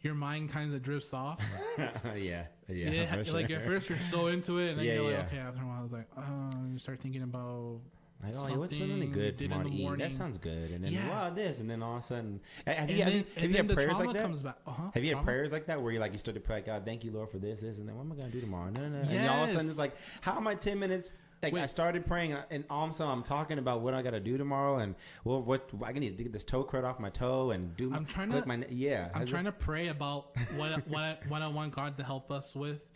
your 0.00 0.14
mind 0.14 0.50
kind 0.50 0.74
of 0.74 0.82
drifts 0.82 1.12
off. 1.14 1.40
yeah, 1.78 1.90
yeah. 2.14 2.44
Yeah, 2.68 3.22
for 3.24 3.32
like 3.32 3.50
at 3.50 3.64
first 3.64 3.88
you're 3.90 3.98
so 3.98 4.26
into 4.28 4.58
it, 4.58 4.70
and 4.70 4.78
then 4.78 4.86
Yeah, 4.86 4.94
you're 4.94 5.04
like, 5.04 5.12
yeah. 5.14 5.26
okay. 5.26 5.38
After 5.38 5.62
a 5.62 5.66
while, 5.66 5.78
I 5.78 5.82
was 5.82 5.92
like, 5.92 6.08
oh, 6.16 6.50
you 6.72 6.78
start 6.78 7.00
thinking 7.00 7.22
about 7.22 7.80
Like, 8.22 8.34
oh, 8.36 8.58
what's 8.58 8.74
really 8.74 9.06
good 9.06 9.36
did 9.36 9.44
in 9.44 9.50
tomorrow 9.50 9.68
the 9.68 9.76
to 9.76 9.76
eat? 9.76 9.98
That 9.98 10.12
sounds 10.12 10.38
good. 10.38 10.72
And 10.72 10.82
then 10.82 10.92
Yeah. 10.92 11.08
wow, 11.08 11.30
this, 11.30 11.60
and 11.60 11.70
then 11.70 11.82
all 11.82 11.98
of 11.98 12.02
a 12.02 12.06
sudden, 12.06 12.40
have 12.66 12.76
and 12.76 12.90
you, 12.90 12.96
then, 12.96 13.06
have 13.06 13.14
you, 13.14 13.24
have 13.36 13.50
you 13.50 13.56
had 13.56 13.68
the 13.68 13.74
prayers 13.74 13.98
like 13.98 14.12
that? 14.12 14.22
comes 14.22 14.42
back. 14.42 14.56
Uh-huh, 14.66 14.90
Have 14.92 15.04
you 15.04 15.14
had 15.14 15.24
prayers 15.24 15.52
like 15.52 15.66
that 15.66 15.80
where 15.80 15.92
you 15.92 16.00
like 16.00 16.12
you 16.12 16.18
started 16.18 16.40
to 16.40 16.44
pray 16.46 16.56
like 16.56 16.66
God, 16.66 16.84
thank 16.84 17.04
you 17.04 17.12
Lord 17.12 17.30
for 17.30 17.38
this, 17.38 17.60
this, 17.60 17.78
and 17.78 17.88
then 17.88 17.94
what 17.96 18.02
am 18.04 18.12
I 18.12 18.16
gonna 18.16 18.30
do 18.30 18.40
tomorrow? 18.40 18.70
No, 18.70 18.88
no, 18.88 19.02
no. 19.04 19.08
And 19.08 19.28
all 19.28 19.44
of 19.44 19.50
a 19.50 19.52
sudden 19.52 19.68
it's 19.68 19.78
like, 19.78 19.96
how 20.20 20.36
am 20.36 20.48
I 20.48 20.56
ten 20.56 20.78
minutes? 20.80 21.12
Like 21.42 21.52
Wait. 21.52 21.62
I 21.62 21.66
started 21.66 22.04
praying, 22.04 22.32
uh, 22.32 22.42
and 22.50 22.64
all 22.68 22.84
of 22.84 22.90
a 22.90 22.92
sudden 22.92 23.12
I'm 23.12 23.22
talking 23.22 23.58
about 23.58 23.80
what 23.80 23.94
I 23.94 24.02
gotta 24.02 24.18
do 24.18 24.36
tomorrow, 24.36 24.78
and 24.78 24.96
well, 25.22 25.40
what 25.40 25.70
I 25.84 25.92
need 25.92 26.18
to 26.18 26.24
get 26.24 26.32
this 26.32 26.44
toe 26.44 26.64
crud 26.64 26.82
off 26.82 26.98
my 26.98 27.10
toe 27.10 27.52
and 27.52 27.76
do. 27.76 27.92
I'm 27.94 28.06
trying 28.06 28.32
to- 28.32 28.44
My, 28.46 28.64
yeah, 28.70 29.10
I'm 29.14 29.20
Has 29.20 29.28
it- 29.28 29.30
trying 29.30 29.44
to 29.44 29.52
pray 29.52 29.86
about 29.88 30.36
what 30.56 30.72
I- 30.72 30.76
what 30.88 31.00
I, 31.00 31.18
what 31.28 31.42
I 31.42 31.46
want 31.48 31.72
God 31.74 31.96
to 31.98 32.02
help 32.02 32.32
us 32.32 32.56
with, 32.56 32.88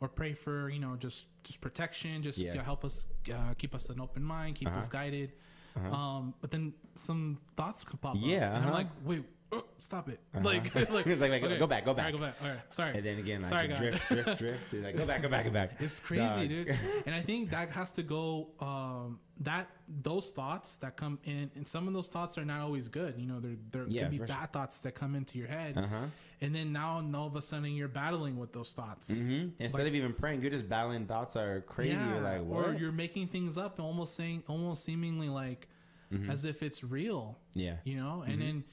or 0.00 0.08
pray 0.08 0.34
for 0.34 0.68
you 0.68 0.78
know 0.78 0.96
just 0.96 1.26
just 1.42 1.60
protection, 1.62 2.22
just 2.22 2.38
Mm-hmm. 2.38 2.46
Yeah. 2.48 2.52
you 2.52 2.58
know, 2.58 2.64
help 2.64 2.84
us 2.84 3.06
uh, 3.32 3.54
keep 3.56 3.74
us 3.74 3.88
an 3.88 4.00
open 4.00 4.22
mind, 4.22 4.56
keep 4.56 4.68
us 4.68 4.84
Uh-huh. 4.84 4.88
guided. 4.92 5.32
Uh-huh. 5.76 5.94
Um, 5.94 6.34
but 6.40 6.50
then 6.50 6.72
some 6.96 7.38
thoughts 7.56 7.84
pop 7.84 8.04
up, 8.04 8.16
Yeah, 8.18 8.48
and 8.48 8.56
I'm 8.58 8.62
uh-huh. 8.64 8.72
like, 8.72 8.86
wait, 9.04 9.24
oh, 9.52 9.64
stop 9.78 10.08
it, 10.08 10.20
Uh-huh. 10.34 10.44
like, 10.44 10.74
like, 10.90 11.06
It's 11.06 11.20
like, 11.20 11.30
like, 11.42 11.58
go 11.58 11.66
back, 11.66 11.84
go 11.84 11.90
All 11.92 11.96
right, 11.96 12.04
back. 12.04 12.12
go 12.12 12.18
back. 12.18 12.34
All 12.42 12.48
right, 12.48 12.58
sorry. 12.70 12.96
And 12.96 13.04
then 13.06 13.18
again, 13.18 13.42
like 13.42 13.50
Sorry, 13.50 13.68
God. 13.68 13.78
drift, 13.78 14.08
drift, 14.08 14.38
drift. 14.38 14.72
like, 14.74 14.96
go 14.96 15.06
back, 15.06 15.22
go 15.22 15.28
back, 15.28 15.44
go 15.44 15.50
back. 15.50 15.70
It's 15.80 16.00
crazy, 16.00 16.22
Dog. 16.22 16.48
dude. 16.48 16.78
And 17.06 17.14
I 17.14 17.22
think 17.22 17.50
that 17.50 17.70
has 17.70 17.92
to 17.92 18.02
go. 18.02 18.48
Um, 18.60 19.20
that 19.40 19.68
those 19.86 20.30
thoughts 20.30 20.76
that 20.78 20.96
come 20.96 21.18
in, 21.24 21.50
and 21.54 21.68
some 21.68 21.86
of 21.86 21.92
those 21.92 22.08
thoughts 22.08 22.38
are 22.38 22.44
not 22.44 22.60
always 22.62 22.88
good. 22.88 23.14
You 23.18 23.26
know, 23.26 23.38
there 23.38 23.56
there 23.70 23.84
Yeah, 23.86 24.02
could 24.04 24.10
be 24.12 24.18
bad 24.18 24.28
sure. 24.30 24.46
thoughts 24.50 24.80
that 24.80 24.92
come 24.94 25.14
into 25.14 25.36
your 25.38 25.46
head, 25.48 25.76
Uh-huh. 25.76 26.06
and 26.40 26.54
then 26.54 26.72
now 26.72 27.04
all 27.14 27.26
of 27.26 27.36
a 27.36 27.42
sudden 27.42 27.70
you're 27.72 27.86
battling 27.86 28.38
with 28.38 28.52
those 28.54 28.72
thoughts. 28.72 29.08
hmm 29.10 29.48
Instead 29.58 29.86
of 29.86 29.94
even 29.94 30.14
praying, 30.14 30.40
you're 30.40 30.50
just 30.50 30.68
battling 30.68 31.04
thoughts 31.06 31.34
that 31.34 31.44
are 31.44 31.60
crazy. 31.60 32.02
you're 32.02 32.20
like, 32.20 32.42
what? 32.44 32.64
or 32.66 32.72
you're 32.74 32.92
making 32.92 33.28
things 33.28 33.58
up 33.58 33.78
and 33.78 33.86
almost 33.86 34.14
saying, 34.16 34.42
almost 34.48 34.84
seemingly 34.84 35.28
like 35.28 35.68
Mm-hmm. 36.12 36.30
as 36.30 36.44
if 36.44 36.62
it's 36.62 36.84
real. 36.84 37.36
yeah. 37.54 37.76
You 37.84 37.96
know, 37.96 38.22
and 38.26 38.40
then. 38.40 38.64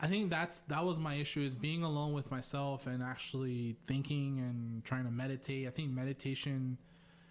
I 0.00 0.06
think 0.06 0.30
that's 0.30 0.60
that 0.60 0.84
was 0.84 0.98
my 0.98 1.14
issue 1.14 1.40
is 1.40 1.56
being 1.56 1.82
alone 1.82 2.12
with 2.12 2.30
myself 2.30 2.86
and 2.86 3.02
actually 3.02 3.76
thinking 3.84 4.38
and 4.38 4.84
trying 4.84 5.04
to 5.04 5.10
meditate. 5.10 5.66
I 5.66 5.70
think 5.70 5.90
meditation 5.90 6.78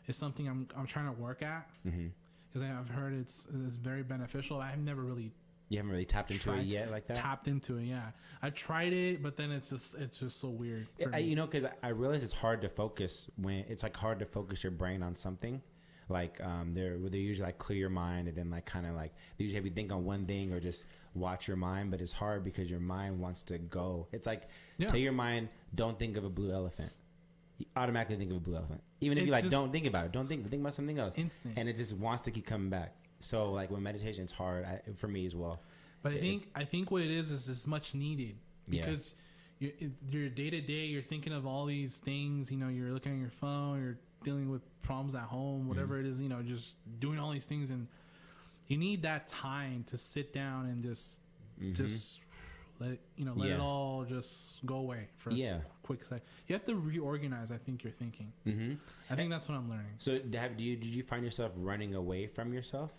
is 0.07 0.15
something 0.17 0.47
I'm 0.47 0.67
I'm 0.77 0.87
trying 0.87 1.13
to 1.13 1.21
work 1.21 1.41
at 1.41 1.69
mm-hmm. 1.85 2.07
because 2.49 2.67
I've 2.67 2.89
heard 2.89 3.13
it's 3.13 3.47
it's 3.65 3.75
very 3.75 4.03
beneficial. 4.03 4.59
I've 4.59 4.79
never 4.79 5.01
really 5.01 5.31
You 5.69 5.77
haven't 5.77 5.91
really 5.91 6.05
tapped 6.05 6.31
into 6.31 6.43
Try- 6.43 6.59
it 6.59 6.65
yet, 6.65 6.91
like 6.91 7.07
that. 7.07 7.15
tapped 7.15 7.47
into 7.47 7.77
it. 7.77 7.85
Yeah, 7.85 8.11
I've 8.41 8.53
tried 8.53 8.93
it, 8.93 9.23
but 9.23 9.37
then 9.37 9.51
it's 9.51 9.69
just 9.69 9.95
it's 9.95 10.17
just 10.17 10.39
so 10.39 10.49
weird. 10.49 10.87
For 11.01 11.13
I, 11.13 11.19
me. 11.19 11.23
you 11.23 11.35
know, 11.37 11.45
because 11.45 11.69
I 11.81 11.89
realize 11.89 12.23
it's 12.23 12.33
hard 12.33 12.61
to 12.63 12.69
focus 12.69 13.27
when 13.37 13.65
it's 13.69 13.83
like 13.83 13.95
hard 13.95 14.19
to 14.19 14.25
focus 14.25 14.63
your 14.63 14.71
brain 14.71 15.03
on 15.03 15.15
something. 15.15 15.61
Like 16.09 16.39
um, 16.41 16.73
they're 16.73 16.97
they 16.97 17.17
usually 17.17 17.45
like 17.47 17.57
clear 17.57 17.77
your 17.79 17.89
mind 17.89 18.27
and 18.29 18.37
then 18.37 18.49
like 18.49 18.65
kind 18.65 18.85
of 18.85 18.95
like 18.95 19.13
they 19.37 19.43
usually 19.43 19.57
have 19.57 19.65
you 19.65 19.71
think 19.73 19.91
on 19.91 20.05
one 20.05 20.25
thing 20.25 20.53
or 20.53 20.59
just 20.59 20.83
watch 21.13 21.47
your 21.47 21.57
mind, 21.57 21.91
but 21.91 21.99
it's 21.99 22.13
hard 22.13 22.43
because 22.43 22.69
your 22.69 22.79
mind 22.79 23.19
wants 23.19 23.43
to 23.43 23.57
go. 23.57 24.07
It's 24.11 24.25
like 24.25 24.43
Yeah. 24.77 24.87
tell 24.87 24.97
your 24.99 25.11
mind 25.11 25.49
don't 25.75 25.99
think 25.99 26.15
of 26.15 26.23
a 26.23 26.29
blue 26.29 26.51
elephant. 26.51 26.91
You 27.57 27.65
automatically 27.75 28.15
think 28.17 28.31
of 28.31 28.37
a 28.37 28.39
blue 28.39 28.55
elephant, 28.55 28.81
even 29.01 29.17
if 29.17 29.23
It's 29.23 29.25
you 29.27 29.31
like 29.33 29.49
don't 29.49 29.71
think 29.71 29.85
about 29.85 30.05
it. 30.05 30.11
Don't 30.13 30.27
think 30.27 30.49
think 30.49 30.61
about 30.61 30.75
something 30.75 30.97
else, 30.99 31.17
Instant. 31.17 31.55
and 31.57 31.67
it 31.67 31.75
just 31.75 31.93
wants 31.93 32.21
to 32.23 32.31
keep 32.31 32.45
coming 32.45 32.69
back. 32.69 32.95
So 33.19 33.51
like 33.51 33.69
when 33.71 33.81
meditation, 33.83 34.23
it's 34.23 34.31
hard 34.31 34.63
I, 34.63 34.81
for 34.95 35.07
me 35.07 35.25
as 35.25 35.35
well. 35.35 35.59
But 36.03 36.11
I 36.13 36.15
It's- 36.15 36.29
think 36.41 36.51
I 36.55 36.63
think 36.63 36.91
what 36.91 37.01
it 37.01 37.11
is 37.11 37.31
is 37.31 37.49
is 37.49 37.67
much 37.67 37.93
needed 37.95 38.35
Yeah. 38.69 38.85
because 38.85 39.15
you, 39.59 39.73
it, 39.79 39.91
your 40.09 40.29
day 40.29 40.51
to 40.51 40.61
day 40.61 40.85
you're 40.85 41.01
thinking 41.01 41.33
of 41.33 41.45
all 41.47 41.65
these 41.65 41.97
things. 41.97 42.49
You 42.51 42.57
know, 42.57 42.69
you're 42.69 42.91
looking 42.93 43.13
at 43.13 43.19
your 43.19 43.31
phone, 43.31 43.81
you're 43.81 43.97
dealing 44.27 44.49
with 44.51 44.61
problems 44.81 45.15
at 45.15 45.23
home, 45.23 45.67
whatever 45.67 45.95
Mm-hmm. 45.95 46.05
it 46.07 46.09
is. 46.09 46.21
You 46.21 46.29
know, 46.29 46.41
just 46.41 46.75
doing 46.99 47.17
all 47.19 47.31
these 47.31 47.45
things, 47.45 47.69
and 47.71 47.87
you 48.67 48.77
need 48.77 49.03
that 49.03 49.27
time 49.27 49.83
to 49.87 49.97
sit 49.97 50.33
down 50.33 50.65
and 50.65 50.83
just 50.83 51.19
just 51.73 52.19
let 52.79 52.91
it 52.91 52.99
you 53.15 53.25
know 53.25 53.33
let 53.35 53.49
it 53.49 53.53
Mm-hmm. 53.53 53.61
All 53.61 54.03
just 54.05 54.63
go 54.65 54.75
away 54.75 55.07
for 55.17 55.29
a 55.31 55.33
Yeah. 55.33 55.59
quick 55.81 56.03
sec. 56.05 56.21
You 56.47 56.53
have 56.53 56.65
to 56.65 56.75
reorganize. 56.75 57.51
I 57.51 57.57
think 57.57 57.83
you're 57.83 57.93
thinking. 58.03 58.33
Mm-hmm. 58.45 58.73
I 59.09 59.15
think 59.15 59.29
that's 59.31 59.47
what 59.49 59.55
I'm 59.55 59.69
learning. 59.69 59.95
So 59.99 60.19
have 60.33 60.57
do 60.57 60.63
you 60.63 60.75
did 60.75 60.89
you 60.97 61.03
find 61.03 61.23
yourself 61.23 61.51
running 61.55 61.95
away 61.95 62.27
from 62.27 62.53
yourself? 62.53 62.91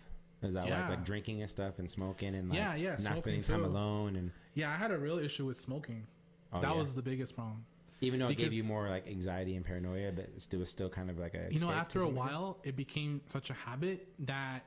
Is 0.42 0.54
that 0.54 0.60
like 0.62 0.70
Yeah. 0.70 0.88
like 0.88 1.04
drinking 1.04 1.40
and 1.42 1.50
stuff 1.50 1.78
and 1.78 1.90
smoking 1.90 2.34
and 2.34 2.48
like 2.48 2.58
Yeah, 2.58 2.74
yeah, 2.76 2.96
not 3.00 3.18
spending 3.18 3.42
time 3.42 3.60
too. 3.60 3.66
alone 3.66 4.16
and 4.16 4.30
Yeah, 4.54 4.70
I 4.72 4.76
had 4.76 4.90
a 4.90 4.98
real 4.98 5.18
issue 5.18 5.44
with 5.46 5.56
smoking. 5.58 6.06
oh, 6.52 6.60
that 6.60 6.70
yeah. 6.74 6.80
was 6.80 6.94
the 6.94 7.02
biggest 7.02 7.34
problem. 7.34 7.64
Even 8.00 8.20
though 8.20 8.28
it 8.28 8.36
gave 8.36 8.52
you 8.52 8.64
more 8.64 8.88
like 8.88 9.08
anxiety 9.08 9.56
and 9.56 9.64
paranoia, 9.64 10.12
but 10.12 10.30
it 10.50 10.56
was 10.56 10.68
still 10.68 10.88
kind 10.88 11.10
of 11.10 11.18
like 11.18 11.34
a 11.34 11.48
You 11.52 11.60
know, 11.60 11.70
after 11.70 12.00
a 12.00 12.08
while, 12.08 12.58
it 12.62 12.76
became 12.76 13.20
such 13.26 13.50
a 13.50 13.54
habit 13.54 14.08
that 14.20 14.64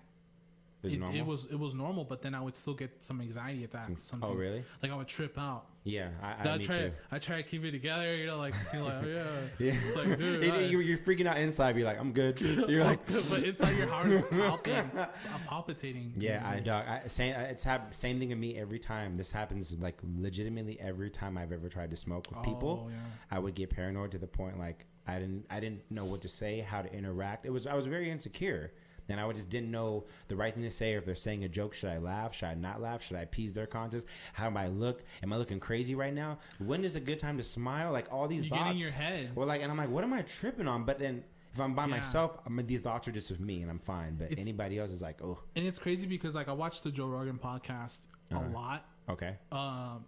it 0.84 0.86
was 0.86 0.94
it, 0.94 1.00
normal. 1.00 1.18
it 1.18 1.26
was 1.26 1.46
it 1.46 1.60
was 1.60 1.76
normal. 1.76 2.04
But 2.06 2.22
then 2.22 2.34
I 2.34 2.42
would 2.42 2.56
still 2.56 2.74
get 2.74 3.04
some 3.04 3.22
anxiety 3.22 3.64
attacks. 3.64 4.04
Something. 4.04 4.30
oh 4.30 4.34
really? 4.34 4.64
Like 4.82 4.92
I 4.92 4.96
would 4.96 5.08
trip 5.08 5.38
out. 5.38 5.66
Yeah, 5.84 6.10
I, 6.22 6.28
I, 6.28 6.54
I, 6.54 6.58
try 6.60 6.78
too. 6.78 6.92
I 7.12 7.18
try 7.20 7.38
to 7.38 7.44
keep 7.44 7.64
it 7.64 7.72
together. 7.72 8.16
You 8.16 8.28
know, 8.28 8.38
like 8.38 8.54
see 8.66 8.78
like 8.78 9.04
oh, 9.04 9.08
yeah. 9.08 9.24
Yeah, 9.60 9.74
It's 9.88 9.96
like, 9.96 10.18
dude, 10.18 10.44
You- 10.44 10.54
I- 10.54 10.60
you, 10.60 10.80
you're 10.80 10.98
freaking 10.98 11.26
out 11.26 11.38
inside. 11.38 11.76
You're 11.76 11.86
like, 11.86 12.00
I'm 12.00 12.12
good. 12.12 12.40
You're 12.70 12.84
like, 12.84 13.06
but 13.30 13.44
inside 13.44 13.76
your 13.78 13.88
heart 13.88 14.10
is 14.12 14.24
palpitating. 14.26 14.92
uh, 14.98 15.08
palpitating. 15.48 16.14
Yeah, 16.18 16.48
I 16.48 16.60
dog. 16.60 16.86
I, 16.88 17.08
same. 17.08 17.34
It's 17.36 17.64
hap- 17.64 17.94
same 17.94 18.20
thing 18.20 18.30
to 18.30 18.36
me 18.36 18.58
every 18.58 18.80
time. 18.80 19.16
This 19.16 19.32
happens 19.32 19.74
like 19.80 19.98
legitimately 20.20 20.80
every 20.80 21.10
time 21.10 21.38
I've 21.38 21.52
ever 21.52 21.68
tried 21.70 21.90
to 21.92 21.98
smoke 21.98 22.28
with 22.30 22.38
like, 22.38 22.46
people. 22.46 22.84
Oh, 22.86 22.90
yeah. 22.90 22.98
I 23.32 23.40
would 23.40 23.56
get 23.56 23.70
paranoid 23.72 24.12
to 24.12 24.20
the 24.20 24.28
point 24.28 24.60
like 24.60 24.86
I 25.08 25.20
didn't 25.20 25.46
I 25.50 25.60
didn't 25.60 25.82
know 25.90 26.06
what 26.06 26.22
to 26.22 26.30
say, 26.30 26.60
how 26.60 26.82
to 26.82 26.94
interact. 26.94 27.46
It 27.46 27.52
was 27.52 27.66
I 27.66 27.74
was 27.74 27.88
very 27.88 28.12
insecure. 28.12 28.72
And 29.10 29.20
I 29.20 29.32
just 29.34 29.50
didn't 29.50 29.72
know 29.72 30.06
the 30.28 30.36
right 30.36 30.54
thing 30.54 30.64
to 30.64 30.70
say. 30.72 30.94
Or 30.94 31.00
if 31.00 31.06
they're 31.06 31.16
saying 31.16 31.44
a 31.44 31.50
joke, 31.50 31.74
should 31.74 31.90
I 31.90 31.98
laugh? 31.98 32.34
Should 32.36 32.48
I 32.48 32.54
not 32.56 32.82
laugh? 32.82 33.04
Should 33.04 33.18
I 33.18 33.22
appease 33.22 33.54
their 33.54 33.68
conscience? 33.68 34.06
How 34.34 34.50
do 34.50 34.58
I 34.58 34.68
look? 34.68 35.04
Am 35.24 35.34
I 35.34 35.38
looking 35.38 35.60
crazy 35.60 35.96
right 35.96 36.14
now? 36.14 36.40
When 36.60 36.84
is 36.86 36.96
a 36.96 37.00
good 37.00 37.20
time 37.20 37.38
to 37.38 37.44
smile? 37.44 37.92
Like 37.92 38.08
all 38.12 38.28
these 38.28 38.44
You 38.46 38.50
thoughts. 38.52 38.64
get 38.64 38.72
in 38.72 38.78
your 38.78 38.92
head. 38.92 39.32
Or 39.36 39.46
like, 39.46 39.62
and 39.62 39.70
I'm 39.72 39.78
like, 39.78 39.90
what 39.90 40.04
am 40.04 40.14
I 40.14 40.22
tripping 40.22 40.68
on? 40.68 40.86
But 40.86 41.00
then 41.00 41.24
if 41.54 41.60
I'm 41.60 41.74
by 41.76 41.84
Yeah. 41.84 41.88
myself, 41.96 42.40
I 42.46 42.50
mean, 42.50 42.66
these 42.68 42.82
thoughts 42.82 43.08
are 43.08 43.12
just 43.12 43.30
with 43.30 43.42
me, 43.42 43.62
and 43.62 43.70
I'm 43.70 43.80
fine. 43.80 44.16
But 44.16 44.32
It's- 44.32 44.46
anybody 44.46 44.80
else 44.80 44.92
is 44.92 45.02
like, 45.02 45.22
oh, 45.22 45.40
And 45.56 45.66
it's 45.66 45.80
crazy 45.80 46.08
because 46.08 46.34
like 46.36 46.48
I 46.48 46.54
watched 46.54 46.84
the 46.84 46.92
Joe 46.92 47.08
Rogan 47.08 47.38
podcast 47.38 48.08
Uh-huh. 48.32 48.46
a 48.46 48.48
lot. 48.50 48.86
okay, 49.10 49.36
Um, 49.52 50.06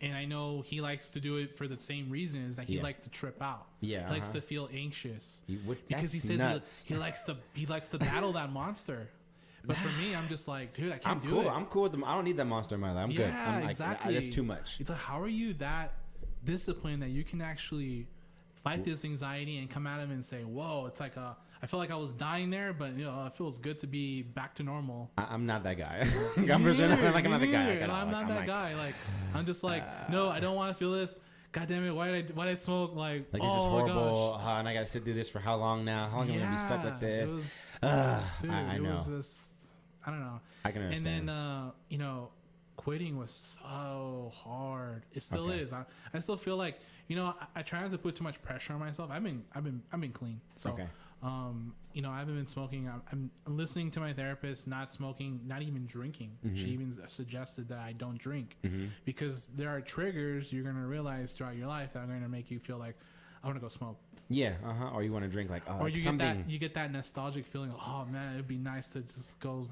and 0.00 0.14
I 0.14 0.24
know 0.26 0.62
he 0.62 0.80
likes 0.80 1.08
to 1.10 1.20
do 1.20 1.36
it 1.36 1.56
for 1.56 1.66
the 1.66 1.78
same 1.80 2.10
reason 2.10 2.44
is 2.44 2.56
that 2.56 2.66
he 2.66 2.76
Yeah. 2.76 2.82
likes 2.82 3.04
to 3.04 3.10
trip 3.10 3.40
out. 3.40 3.66
Yeah, 3.80 4.06
he 4.08 4.14
likes 4.14 4.28
uh-huh. 4.28 4.40
to 4.40 4.46
feel 4.46 4.68
anxious 4.72 5.42
You- 5.46 5.58
what- 5.64 5.86
because 5.88 6.12
he 6.12 6.20
says 6.20 6.38
nuts. 6.38 6.84
he, 6.86 6.94
he 6.94 7.00
likes 7.00 7.22
to 7.24 7.36
he 7.54 7.66
likes 7.66 7.88
to 7.90 7.98
battle 7.98 8.32
that 8.34 8.52
monster. 8.52 9.08
But 9.64 9.76
for 9.78 9.88
me, 10.00 10.14
I'm 10.14 10.28
just 10.28 10.46
like, 10.46 10.74
dude, 10.74 10.92
I 10.92 10.98
can't 10.98 11.16
I'm 11.16 11.20
do 11.20 11.30
cool. 11.30 11.40
it. 11.40 11.48
I'm 11.50 11.66
cool 11.66 11.82
with 11.82 11.92
them. 11.92 12.04
I 12.04 12.14
don't 12.14 12.22
need 12.24 12.36
that 12.36 12.44
monster 12.44 12.76
in 12.76 12.80
my 12.80 12.92
life. 12.92 13.02
I'm 13.02 13.10
good. 13.10 13.26
Yeah, 13.28 13.50
I'm 13.50 13.60
like, 13.62 13.70
exactly. 13.70 14.14
That's 14.14 14.28
too 14.28 14.44
much. 14.44 14.76
It's 14.78 14.90
like, 14.90 14.98
how 15.00 15.20
are 15.20 15.26
you 15.28 15.54
that 15.54 15.94
disciplined 16.44 17.02
that 17.02 17.08
you 17.10 17.24
can 17.24 17.40
actually 17.42 18.06
fight 18.62 18.84
this 18.84 19.04
anxiety 19.04 19.58
and 19.58 19.68
come 19.68 19.86
at 19.88 19.98
him 20.00 20.12
and 20.12 20.24
say, 20.24 20.44
"Whoa!" 20.44 20.86
It's 20.86 21.00
like 21.00 21.16
a. 21.16 21.36
I 21.62 21.66
feel 21.66 21.78
like 21.78 21.90
I 21.90 21.96
was 21.96 22.12
dying 22.12 22.50
there, 22.50 22.72
but 22.72 22.96
you 22.96 23.04
know, 23.04 23.26
it 23.26 23.34
feels 23.34 23.58
good 23.58 23.78
to 23.80 23.86
be 23.86 24.22
back 24.22 24.54
to 24.56 24.62
normal. 24.62 25.10
I, 25.16 25.24
I'm 25.30 25.46
not 25.46 25.62
that 25.64 25.78
guy. 25.78 26.06
I'm 26.36 26.46
sure 26.74 26.88
like 26.88 27.24
I'm 27.24 27.30
not 27.30 27.40
guy. 27.40 27.80
Like, 27.80 27.82
I'm 27.82 27.88
don't- 27.88 27.90
not 27.90 28.12
like, 28.12 28.28
that 28.28 28.38
I'm 28.40 28.46
guy. 28.46 28.74
Like, 28.76 28.94
I'm 29.34 29.46
just 29.46 29.64
like, 29.64 30.10
no, 30.10 30.28
I 30.28 30.40
don't 30.40 30.54
want 30.56 30.70
to 30.72 30.78
feel 30.78 30.92
this. 30.92 31.16
God 31.52 31.68
damn 31.68 31.84
it! 31.84 31.90
Why 31.92 32.10
did 32.10 32.30
I? 32.30 32.34
Why 32.34 32.44
did 32.44 32.50
I 32.50 32.54
smoke? 32.54 32.94
Like, 32.94 33.32
Like 33.32 33.40
oh 33.42 33.46
this 33.46 33.56
is 33.58 33.64
my 33.64 33.70
horrible, 33.70 34.40
uh, 34.44 34.58
and 34.58 34.68
I 34.68 34.74
gotta 34.74 34.86
sit 34.86 35.04
through 35.04 35.14
this 35.14 35.30
for 35.30 35.38
how 35.38 35.56
long 35.56 35.86
now? 35.86 36.06
How 36.10 36.18
long 36.18 36.28
am 36.30 36.36
I 36.36 36.38
gonna 36.44 36.50
be 36.56 36.58
stuck 36.60 36.84
Yeah, 36.84 36.90
like 36.90 37.00
this? 37.00 37.30
It 37.30 37.34
was, 37.34 37.78
Ugh, 37.82 38.22
dude, 38.42 38.50
I, 38.50 38.72
I 38.72 38.74
it 38.74 38.82
know. 38.82 38.92
was 38.92 39.06
just, 39.06 39.52
I 40.04 40.10
don't 40.10 40.20
know. 40.20 40.40
I 40.66 40.70
can 40.72 40.82
understand. 40.82 41.06
And 41.20 41.28
then, 41.30 41.34
uh, 41.34 41.70
you 41.88 41.96
know, 41.96 42.28
quitting 42.76 43.16
was 43.16 43.30
so 43.62 44.32
hard. 44.34 45.04
It 45.14 45.22
still 45.22 45.46
Okay. 45.48 45.60
is. 45.60 45.72
I, 45.72 45.84
I 46.12 46.18
still 46.18 46.36
feel 46.36 46.58
like, 46.58 46.78
you 47.08 47.16
know, 47.16 47.34
I, 47.40 47.60
I 47.60 47.62
try 47.62 47.80
not 47.80 47.90
to 47.92 47.96
put 47.98 48.16
too 48.16 48.24
much 48.24 48.42
pressure 48.42 48.74
on 48.74 48.80
myself. 48.80 49.10
I've 49.10 49.22
been, 49.22 49.42
I've 49.54 49.64
been, 49.64 49.82
I've 49.90 50.00
been 50.00 50.12
clean. 50.12 50.40
So, 50.56 50.70
Okay. 50.72 50.86
Um, 51.22 51.74
you 51.92 52.02
know, 52.02 52.10
I 52.10 52.18
haven't 52.18 52.36
been 52.36 52.46
smoking. 52.46 52.88
I'm, 52.88 53.30
I'm 53.46 53.56
listening 53.56 53.90
to 53.92 54.00
my 54.00 54.12
therapist, 54.12 54.66
not 54.68 54.92
smoking, 54.92 55.40
not 55.46 55.62
even 55.62 55.86
drinking. 55.86 56.32
Mm-hmm. 56.46 56.56
She 56.56 56.66
even 56.68 56.94
suggested 57.08 57.68
that 57.70 57.78
I 57.78 57.92
don't 57.92 58.18
drink 58.18 58.56
because 59.04 59.48
there 59.56 59.70
are 59.70 59.80
triggers 59.80 60.52
you're 60.52 60.62
going 60.62 60.76
to 60.76 60.82
realize 60.86 61.32
throughout 61.32 61.56
your 61.56 61.68
life 61.68 61.94
that 61.94 62.00
are 62.00 62.06
going 62.06 62.22
to 62.22 62.28
make 62.28 62.50
you 62.50 62.58
feel 62.58 62.76
like, 62.78 62.96
I 63.42 63.46
want 63.46 63.56
to 63.58 63.62
go 63.62 63.68
smoke. 63.68 63.96
yeah, 64.28 64.54
uh 64.64 64.72
huh. 64.74 64.90
Or 64.92 65.02
you 65.04 65.12
want 65.12 65.24
to 65.24 65.30
drink 65.30 65.50
like, 65.50 65.62
oh, 65.68 65.78
or 65.80 65.88
you 65.88 65.98
something. 65.98 66.26
get 66.26 66.44
that, 66.44 66.50
you 66.50 66.58
get 66.58 66.74
that 66.74 66.90
nostalgic 66.92 67.46
feeling. 67.46 67.70
Of, 67.70 67.76
oh 67.86 68.04
man, 68.10 68.34
it'd 68.34 68.48
be 68.48 68.58
nice 68.58 68.88
to 68.88 69.00
just 69.02 69.38
go, 69.40 69.68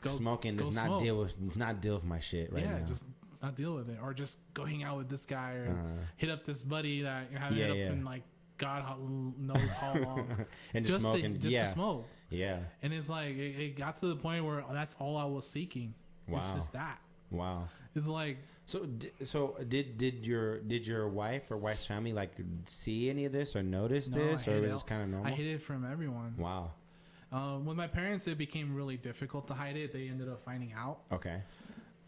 go 0.00 0.10
smoking 0.10 0.56
go 0.56 0.64
does 0.66 0.76
not 0.76 0.86
smoke. 0.86 1.02
deal 1.02 1.18
with 1.18 1.56
not 1.56 1.80
deal 1.80 1.94
with 1.96 2.04
my 2.04 2.20
shit 2.20 2.52
right 2.52 2.62
yeah, 2.62 2.78
now. 2.78 2.86
just 2.86 3.04
not 3.42 3.56
deal 3.56 3.74
with 3.74 3.88
it, 3.90 3.98
or 4.00 4.14
just 4.14 4.38
go 4.54 4.64
hang 4.64 4.84
out 4.84 4.96
with 4.96 5.08
this 5.08 5.26
guy, 5.26 5.52
or 5.54 5.68
Uh-huh. 5.70 6.04
hit 6.16 6.30
up 6.30 6.44
this 6.44 6.62
buddy 6.62 7.02
that 7.02 7.30
you're 7.32 7.40
having 7.40 7.58
Yeah, 7.58 7.70
up 7.70 7.76
yeah. 7.76 7.86
in 7.92 8.04
like 8.04 8.22
God 8.58 8.84
knows 9.38 9.72
how 9.72 9.94
long, 10.00 10.46
and 10.74 10.84
just, 10.84 10.94
just 10.96 11.02
smoking. 11.02 11.32
to 11.34 11.38
just 11.38 11.52
yeah, 11.52 11.64
to 11.64 11.70
smoke. 11.70 12.06
yeah. 12.30 12.58
And 12.82 12.92
it's 12.92 13.08
like 13.08 13.36
it, 13.36 13.60
it 13.60 13.76
got 13.76 13.96
to 14.00 14.06
the 14.08 14.16
point 14.16 14.44
where 14.44 14.64
that's 14.72 14.94
all 14.98 15.16
I 15.16 15.24
was 15.24 15.46
seeking. 15.48 15.94
It's 16.28 16.32
Wow. 16.44 16.54
just 16.54 16.72
that. 16.72 16.98
Wow. 17.30 17.68
It's 17.94 18.06
like 18.06 18.38
So, 18.66 18.86
so 19.24 19.56
did 19.68 19.96
did 19.98 20.26
your 20.26 20.58
did 20.60 20.86
your 20.86 21.08
wife 21.08 21.50
or 21.50 21.56
wife's 21.56 21.86
family 21.86 22.12
like 22.12 22.32
see 22.64 23.08
any 23.10 23.24
of 23.24 23.32
this 23.32 23.54
or 23.56 23.62
notice 23.62 24.08
no, 24.08 24.18
this, 24.18 24.46
or 24.48 24.60
was 24.60 24.70
it. 24.70 24.72
this 24.74 24.82
kind 24.82 25.02
of 25.02 25.08
normal? 25.08 25.26
I 25.32 25.34
hid 25.34 25.46
it 25.46 25.62
from 25.62 25.84
everyone. 25.90 26.34
Wow. 26.38 26.72
Um, 27.32 27.64
with 27.66 27.76
my 27.76 27.86
parents, 27.88 28.26
it 28.28 28.38
became 28.38 28.74
really 28.74 28.96
difficult 28.96 29.48
to 29.48 29.54
hide 29.54 29.76
it. 29.76 29.92
They 29.92 30.08
ended 30.08 30.28
up 30.28 30.40
finding 30.40 30.72
out. 30.72 31.00
Okay. 31.12 31.42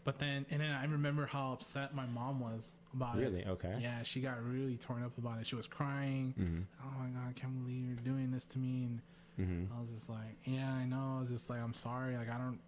But 0.05 0.17
then, 0.17 0.45
and 0.49 0.61
then 0.61 0.71
I 0.71 0.85
remember 0.85 1.25
how 1.25 1.51
upset 1.53 1.93
my 1.93 2.05
mom 2.05 2.39
was 2.39 2.71
about 2.93 3.17
it. 3.17 3.21
Really? 3.21 3.45
Okay. 3.45 3.77
Yeah, 3.81 4.03
she 4.03 4.19
got 4.21 4.43
really 4.43 4.77
torn 4.77 5.03
up 5.03 5.17
about 5.17 5.39
it. 5.39 5.47
She 5.47 5.55
was 5.55 5.67
crying. 5.67 6.33
Mm-hmm. 6.39 6.61
Oh 6.83 6.99
my 7.03 7.09
god, 7.09 7.29
I 7.29 7.33
can't 7.39 7.57
believe 7.63 7.85
you're 7.85 7.95
doing 8.13 8.31
this 8.31 8.45
to 8.47 8.59
me. 8.59 8.83
And 8.85 9.01
Mm-hmm. 9.39 9.73
I 9.73 9.79
was 9.81 9.89
just 9.91 10.09
like, 10.09 10.35
yeah, 10.43 10.69
I 10.69 10.83
know. 10.83 11.15
I 11.17 11.21
was 11.21 11.29
just 11.29 11.49
like, 11.49 11.61
I'm 11.61 11.73
sorry. 11.73 12.17
Like 12.17 12.29
I 12.29 12.37
don't, 12.37 12.59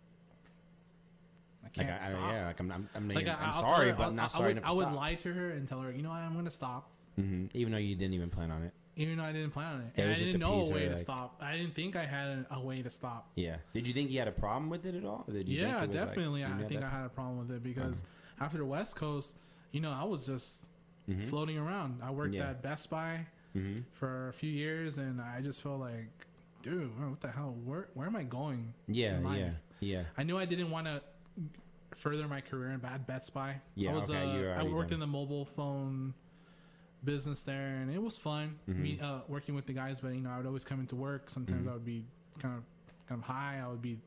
I 1.65 1.69
can't 1.69 1.89
I, 1.89 1.97
I, 1.97 2.09
stop. 2.11 2.31
yeah, 2.31 2.45
like 2.47 2.59
I'm 2.59 2.71
I'm, 2.71 2.89
I'm, 2.95 3.09
Like 3.09 3.27
I'm 3.27 3.37
I, 3.41 3.51
sorry, 3.51 3.89
her- 3.89 3.95
but 3.95 4.03
I'll- 4.03 4.11
not 4.11 4.25
I 4.25 4.27
sorry 4.37 4.47
would, 4.53 4.57
enough 4.57 4.69
I 4.69 4.73
would 4.73 4.91
lie 4.93 5.15
to 5.15 5.33
her 5.33 5.49
and 5.51 5.67
tell 5.67 5.79
her, 5.81 5.91
you 5.91 6.01
know 6.01 6.09
what, 6.09 6.19
I'm 6.19 6.33
gonna 6.33 6.49
stop, 6.49 6.89
hmm 7.17 7.45
Even 7.53 7.73
though 7.73 7.77
you 7.77 7.95
didn't 7.95 8.13
even 8.13 8.29
plan 8.29 8.51
on 8.51 8.63
it. 8.63 8.71
even 8.95 9.17
though 9.17 9.23
I 9.23 9.31
didn't 9.33 9.51
plan 9.51 9.73
on 9.75 9.81
it. 9.81 9.93
Yeah, 9.97 10.03
it 10.05 10.07
and 10.07 10.15
I 10.15 10.19
didn't 10.19 10.31
to 10.33 10.37
know 10.39 10.61
a 10.61 10.69
way 10.71 10.85
her, 10.85 10.91
to 10.93 10.97
stop. 10.97 11.39
I 11.41 11.57
didn't 11.57 11.75
think 11.75 11.95
I 11.95 12.05
had 12.05 12.45
a, 12.49 12.55
a 12.55 12.59
way 12.61 12.81
to 12.81 12.89
stop. 12.89 13.29
Yeah. 13.35 13.57
Did 13.73 13.87
you 13.87 13.93
think 13.93 14.09
you 14.11 14.19
had 14.19 14.27
a 14.27 14.31
problem 14.31 14.69
with 14.69 14.85
it 14.85 14.95
at 14.95 15.05
all? 15.05 15.25
Did 15.31 15.47
you 15.49 15.59
yeah, 15.61 15.81
think 15.81 15.83
it 15.83 15.87
was, 15.87 15.95
like, 15.97 16.07
definitely. 16.07 16.45
I 16.45 16.47
think 16.57 16.69
that- 16.69 16.83
Uh-huh. 16.83 16.95
I 16.95 16.97
had 16.99 17.05
a 17.05 17.09
problem 17.09 17.37
with 17.39 17.51
it 17.51 17.63
because 17.63 18.03
after 18.39 18.57
the 18.57 18.65
West 18.65 18.95
Coast, 18.95 19.35
you 19.71 19.79
know, 19.81 19.91
I 19.91 20.03
was 20.03 20.25
just 20.25 20.65
Mhm. 21.09 21.27
floating 21.29 21.57
around. 21.57 22.01
I 22.03 22.11
worked 22.11 22.35
Yeah. 22.35 22.49
at 22.51 22.61
Best 22.61 22.89
Buy 22.89 23.25
Mhm. 23.55 23.83
for 23.93 24.29
a 24.29 24.33
few 24.33 24.51
years, 24.51 24.97
and 24.97 25.21
I 25.21 25.41
just 25.41 25.61
felt 25.61 25.79
like, 25.79 26.27
dude, 26.61 26.97
what 26.99 27.21
the 27.21 27.31
hell? 27.31 27.53
Where 27.65 27.87
where 27.93 28.07
am 28.07 28.15
I 28.15 28.23
going? 28.23 28.73
Yeah, 28.87 29.19
yeah, 29.35 29.53
yeah. 29.79 30.03
I 30.17 30.23
knew 30.23 30.37
I 30.37 30.45
didn't 30.45 30.69
want 30.71 30.87
to 30.87 31.01
further 31.95 32.27
my 32.27 32.41
career 32.41 32.71
in 32.71 32.79
bad 32.79 33.05
Best 33.07 33.33
Buy. 33.33 33.61
Yeah, 33.75 33.91
I 33.91 33.95
was. 33.95 34.09
okay, 34.09 34.47
uh, 34.51 34.59
I 34.59 34.63
worked 34.63 34.89
done. 34.91 34.95
in 34.95 34.99
the 35.01 35.07
mobile 35.07 35.45
phone 35.45 36.13
business 37.03 37.43
there, 37.43 37.77
and 37.77 37.89
it 37.91 38.01
was 38.01 38.17
fun. 38.17 38.59
Mm-hmm. 38.69 38.81
Me 38.81 38.99
uh, 38.99 39.21
working 39.27 39.55
with 39.55 39.65
the 39.65 39.73
guys, 39.73 40.01
but 40.01 40.09
you 40.13 40.21
know, 40.21 40.29
I 40.29 40.37
would 40.37 40.45
always 40.45 40.63
come 40.65 40.79
into 40.79 40.95
work. 40.95 41.29
Sometimes 41.29 41.61
Mm-hmm. 41.61 41.69
I 41.69 41.73
would 41.73 41.85
be 41.85 42.05
kind 42.39 42.57
of 42.57 42.63
kind 43.07 43.19
of 43.19 43.25
high. 43.25 43.59
I 43.63 43.67
would 43.67 43.81
be. 43.81 43.99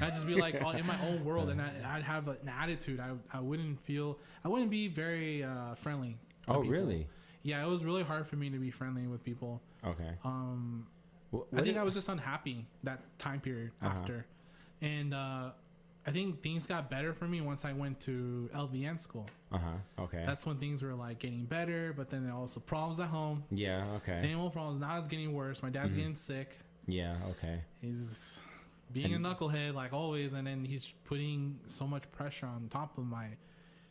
I'd 0.00 0.12
just 0.14 0.26
be 0.26 0.34
like 0.34 0.60
all 0.62 0.72
in 0.72 0.86
my 0.86 0.98
own 1.06 1.24
world, 1.28 1.48
and 1.50 1.60
I, 1.60 1.70
I'd 1.94 2.02
have 2.02 2.28
an 2.28 2.48
attitude. 2.48 3.00
I, 3.00 3.10
I 3.32 3.40
wouldn't 3.40 3.80
feel. 3.82 4.18
I 4.44 4.48
wouldn't 4.48 4.70
be 4.70 4.88
very 4.88 5.44
uh, 5.44 5.74
friendly. 5.74 6.16
Oh, 6.48 6.54
people. 6.60 6.70
really? 6.70 7.06
Yeah, 7.42 7.64
it 7.64 7.68
was 7.68 7.84
really 7.84 8.02
hard 8.02 8.26
for 8.26 8.36
me 8.36 8.50
to 8.50 8.58
be 8.58 8.70
friendly 8.70 9.06
with 9.06 9.22
people. 9.24 9.62
Okay. 9.86 10.10
Um, 10.24 10.86
Wh- 11.32 11.56
I 11.56 11.62
think 11.62 11.76
I 11.76 11.82
was 11.84 11.94
just 11.94 12.08
unhappy 12.08 12.66
that 12.82 13.00
time 13.18 13.40
period 13.40 13.70
Uh-huh. 13.82 13.96
after, 14.00 14.26
and 14.82 15.14
uh, 15.14 15.50
I 16.06 16.10
think 16.10 16.42
things 16.42 16.66
got 16.66 16.90
better 16.90 17.12
for 17.12 17.26
me 17.28 17.40
once 17.40 17.64
I 17.64 17.72
went 17.72 18.00
to 18.00 18.50
LVN 18.54 18.98
school. 18.98 19.28
Uh-huh. 19.52 20.02
Okay. 20.04 20.24
That's 20.26 20.44
when 20.46 20.58
things 20.58 20.82
were 20.82 20.94
like 20.94 21.20
getting 21.20 21.44
better, 21.44 21.92
but 21.96 22.10
then 22.10 22.24
there 22.24 22.34
also 22.34 22.58
problems 22.60 22.98
at 23.00 23.08
home. 23.08 23.44
yeah. 23.50 23.84
Okay. 23.96 24.20
Same 24.20 24.40
old 24.40 24.52
problems. 24.52 24.80
Now 24.80 24.98
it's 24.98 25.06
getting 25.08 25.32
worse. 25.32 25.62
My 25.62 25.70
dad's 25.70 25.94
getting 25.94 26.16
sick. 26.16 26.58
Yeah. 26.88 27.16
Okay. 27.30 27.60
He's 27.80 28.40
being 28.92 29.12
And- 29.12 29.26
a 29.26 29.28
knucklehead 29.34 29.74
like 29.74 29.92
always, 29.92 30.32
and 30.34 30.46
then 30.46 30.64
he's 30.64 30.92
putting 31.04 31.58
so 31.66 31.86
much 31.86 32.10
pressure 32.12 32.46
on 32.46 32.68
top 32.68 32.96
of 32.98 33.04
my 33.04 33.30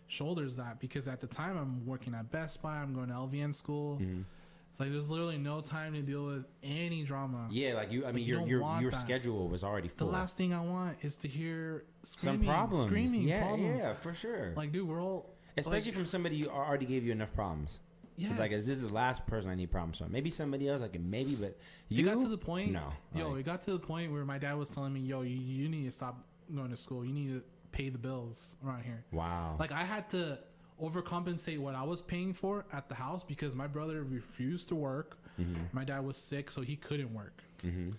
shoulders 0.08 0.56
that 0.58 0.80
because 0.80 1.08
at 1.08 1.20
the 1.22 1.28
time 1.28 1.58
I'm 1.58 1.86
working 1.86 2.14
at 2.14 2.32
Best 2.32 2.62
Buy, 2.62 2.78
I'm 2.78 2.94
going 2.94 3.08
to 3.10 3.14
LVN 3.16 3.54
school. 3.54 3.98
Mm-hmm. 4.02 4.22
It's 4.70 4.80
like 4.80 4.92
there's 4.92 5.10
literally 5.10 5.38
no 5.38 5.62
time 5.62 5.94
to 5.94 6.02
deal 6.02 6.26
with 6.26 6.46
any 6.62 7.04
drama. 7.04 7.48
Yeah, 7.50 7.76
like 7.76 7.92
you. 7.94 8.06
I 8.06 8.12
mean, 8.12 8.26
you 8.26 8.46
your 8.46 8.62
your 8.82 8.92
that. 8.92 9.00
schedule 9.00 9.48
was 9.48 9.64
already 9.64 9.88
full. 9.88 10.08
The 10.08 10.14
last 10.14 10.36
thing 10.36 10.54
I 10.54 10.60
want 10.62 10.98
is 11.02 11.16
to 11.18 11.30
hear 11.30 11.86
Some 12.04 12.20
screaming, 12.20 12.48
problems. 12.50 12.86
screaming 12.86 13.22
yeah, 13.28 13.42
problems. 13.48 13.82
yeah, 13.82 13.94
for 13.94 14.14
sure. 14.14 14.54
Like, 14.56 14.74
dude, 14.74 14.88
we're 14.88 15.02
all 15.02 15.34
Especially 15.58 15.92
like, 15.92 15.94
from 15.96 16.06
somebody 16.06 16.42
who 16.42 16.50
already 16.50 16.86
gave 16.86 17.06
you 17.06 17.14
enough 17.14 17.34
problems. 17.34 17.80
Yes. 18.18 18.32
It's 18.32 18.40
like 18.40 18.52
is 18.52 18.66
this 18.66 18.78
is 18.78 18.88
the 18.88 18.94
last 18.94 19.26
person 19.28 19.50
I 19.52 19.56
need 19.56 19.72
problems 19.72 19.98
from. 19.98 20.12
Maybe 20.12 20.30
somebody 20.30 20.68
else, 20.70 20.82
like 20.82 21.00
maybe, 21.00 21.36
but 21.36 21.50
It 21.50 21.58
you 21.90 22.06
got 22.06 22.20
to 22.20 22.28
the 22.28 22.38
point. 22.38 22.72
No, 22.72 22.94
yo, 23.14 23.30
like- 23.30 23.40
it 23.42 23.44
got 23.46 23.62
to 23.64 23.72
the 23.72 23.80
point 23.80 24.12
where 24.12 24.26
my 24.26 24.38
dad 24.38 24.54
was 24.58 24.70
telling 24.70 24.94
me, 24.94 25.02
"Yo, 25.02 25.22
you, 25.22 25.36
you 25.36 25.70
need 25.70 25.86
to 25.86 25.92
stop 25.92 26.24
going 26.54 26.70
to 26.72 26.78
school. 26.78 27.06
You 27.06 27.14
need 27.14 27.28
to 27.30 27.44
pay 27.72 27.90
the 27.90 27.98
bills 27.98 28.58
around 28.66 28.84
here." 28.84 29.04
Wow. 29.12 29.56
Like 29.60 29.72
I 29.72 29.84
had 29.84 30.10
to 30.12 30.40
overcompensate 30.82 31.60
what 31.60 31.74
I 31.76 31.84
was 31.84 32.02
paying 32.02 32.34
for 32.34 32.66
at 32.74 32.90
the 32.90 32.96
house 32.96 33.24
because 33.24 33.56
my 33.56 33.68
brother 33.68 34.04
refused 34.04 34.68
to 34.70 34.76
work. 34.76 35.18
Mm-hmm. 35.40 35.64
My 35.74 35.84
dad 35.84 36.06
was 36.06 36.18
sick, 36.18 36.50
so 36.52 36.62
he 36.62 36.76
couldn't 36.76 37.14
work. 37.14 37.44
hmm 37.62 37.92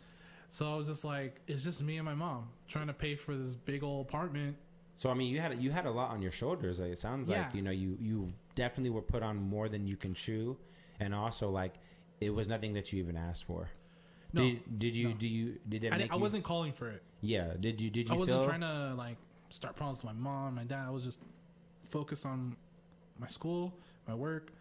So 0.49 0.73
I 0.73 0.77
was 0.77 0.87
just 0.89 1.05
like, 1.05 1.41
it's 1.47 1.65
just 1.65 1.83
me 1.83 1.97
and 1.97 2.05
my 2.05 2.15
mom 2.15 2.49
trying 2.69 2.87
to 2.87 2.93
pay 2.93 3.17
for 3.17 3.35
this 3.37 3.55
big 3.55 3.83
old 3.83 4.07
apartment. 4.07 4.57
So 4.95 5.11
I 5.11 5.15
mean, 5.15 5.33
you 5.33 5.41
had 5.41 5.59
you 5.61 5.71
had 5.71 5.87
a 5.87 5.91
lot 5.91 6.11
on 6.11 6.23
your 6.23 6.31
shoulders. 6.31 6.81
Like, 6.81 6.93
it 6.93 6.99
sounds 6.99 7.29
Yeah. 7.29 7.43
like 7.45 7.55
you 7.55 7.63
know 7.63 7.71
you 7.71 7.99
you 8.01 8.33
definitely 8.57 8.91
were 8.91 9.03
put 9.03 9.23
on 9.23 9.37
more 9.37 9.69
than 9.69 9.87
you 9.87 9.97
can 9.97 10.13
chew, 10.15 10.57
and 10.99 11.15
also 11.15 11.49
like 11.51 11.75
it 12.21 12.35
was 12.35 12.49
nothing 12.49 12.73
that 12.75 12.93
you 12.93 12.99
even 12.99 13.17
asked 13.17 13.45
for. 13.45 13.69
No, 14.33 14.43
did, 14.43 14.79
did 14.81 14.95
you 14.97 15.09
no. 15.11 15.15
do 15.15 15.29
you 15.29 15.59
did 15.69 15.85
it 15.85 15.89
I, 15.89 15.91
make 15.91 15.99
didn't- 16.01 16.13
I 16.13 16.17
you- 16.17 16.21
wasn't 16.23 16.45
calling 16.45 16.73
for 16.73 16.91
it. 16.91 17.03
yeah 17.21 17.53
did 17.61 17.81
you 17.81 17.89
did 17.91 18.09
you 18.09 18.15
I 18.15 18.19
wasn't 18.19 18.41
feel 18.41 18.49
trying 18.49 18.61
to 18.63 18.95
like 18.97 19.17
start 19.51 19.77
problems 19.77 20.03
with 20.03 20.13
my 20.13 20.19
mom, 20.21 20.57
my 20.57 20.65
dad. 20.65 20.85
I 20.89 20.91
was 20.91 21.05
just 21.05 21.19
focused 21.89 22.27
on 22.27 22.57
my 23.19 23.29
school, 23.29 23.73
my 24.09 24.15
work, 24.15 24.53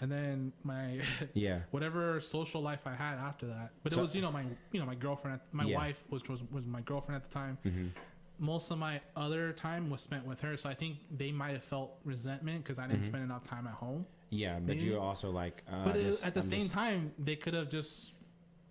and 0.00 0.10
then 0.10 0.52
my 0.64 1.00
yeah 1.34 1.60
whatever 1.70 2.20
social 2.20 2.62
life 2.62 2.80
I 2.86 2.94
had 2.94 3.18
after 3.18 3.46
that. 3.48 3.70
But 3.82 3.92
So- 3.92 3.98
it 3.98 4.02
was 4.02 4.14
you 4.16 4.22
know 4.22 4.32
my 4.32 4.44
you 4.72 4.80
know 4.80 4.86
my 4.86 4.94
girlfriend, 4.94 5.34
at, 5.40 5.54
my 5.54 5.64
Yeah. 5.64 5.76
wife, 5.76 6.02
which 6.08 6.28
was 6.30 6.42
was 6.50 6.64
my 6.66 6.80
girlfriend 6.80 7.22
at 7.22 7.28
the 7.28 7.34
time. 7.34 7.58
hmm 7.62 7.88
Most 8.38 8.70
of 8.70 8.78
my 8.78 9.00
other 9.16 9.52
time 9.52 9.90
was 9.90 10.00
spent 10.00 10.24
with 10.26 10.40
her, 10.42 10.56
so 10.56 10.68
I 10.68 10.74
think 10.74 10.98
they 11.16 11.32
might 11.32 11.52
have 11.52 11.64
felt 11.64 11.98
resentment 12.04 12.62
because 12.62 12.78
I 12.78 12.82
didn't 12.86 13.00
Mm-hmm. 13.00 13.06
spend 13.08 13.24
enough 13.24 13.44
time 13.44 13.66
at 13.66 13.74
home. 13.74 14.06
yeah 14.30 14.54
but 14.56 14.76
Maybe. 14.76 14.84
you're 14.84 15.00
also 15.00 15.30
like 15.30 15.62
uh, 15.70 15.84
But 15.84 15.94
just- 15.94 16.24
at 16.24 16.34
the 16.34 16.40
I'm 16.40 16.46
same 16.46 16.60
just- 16.62 16.72
time, 16.74 17.12
they 17.18 17.36
could 17.36 17.54
have 17.54 17.68
just 17.68 18.12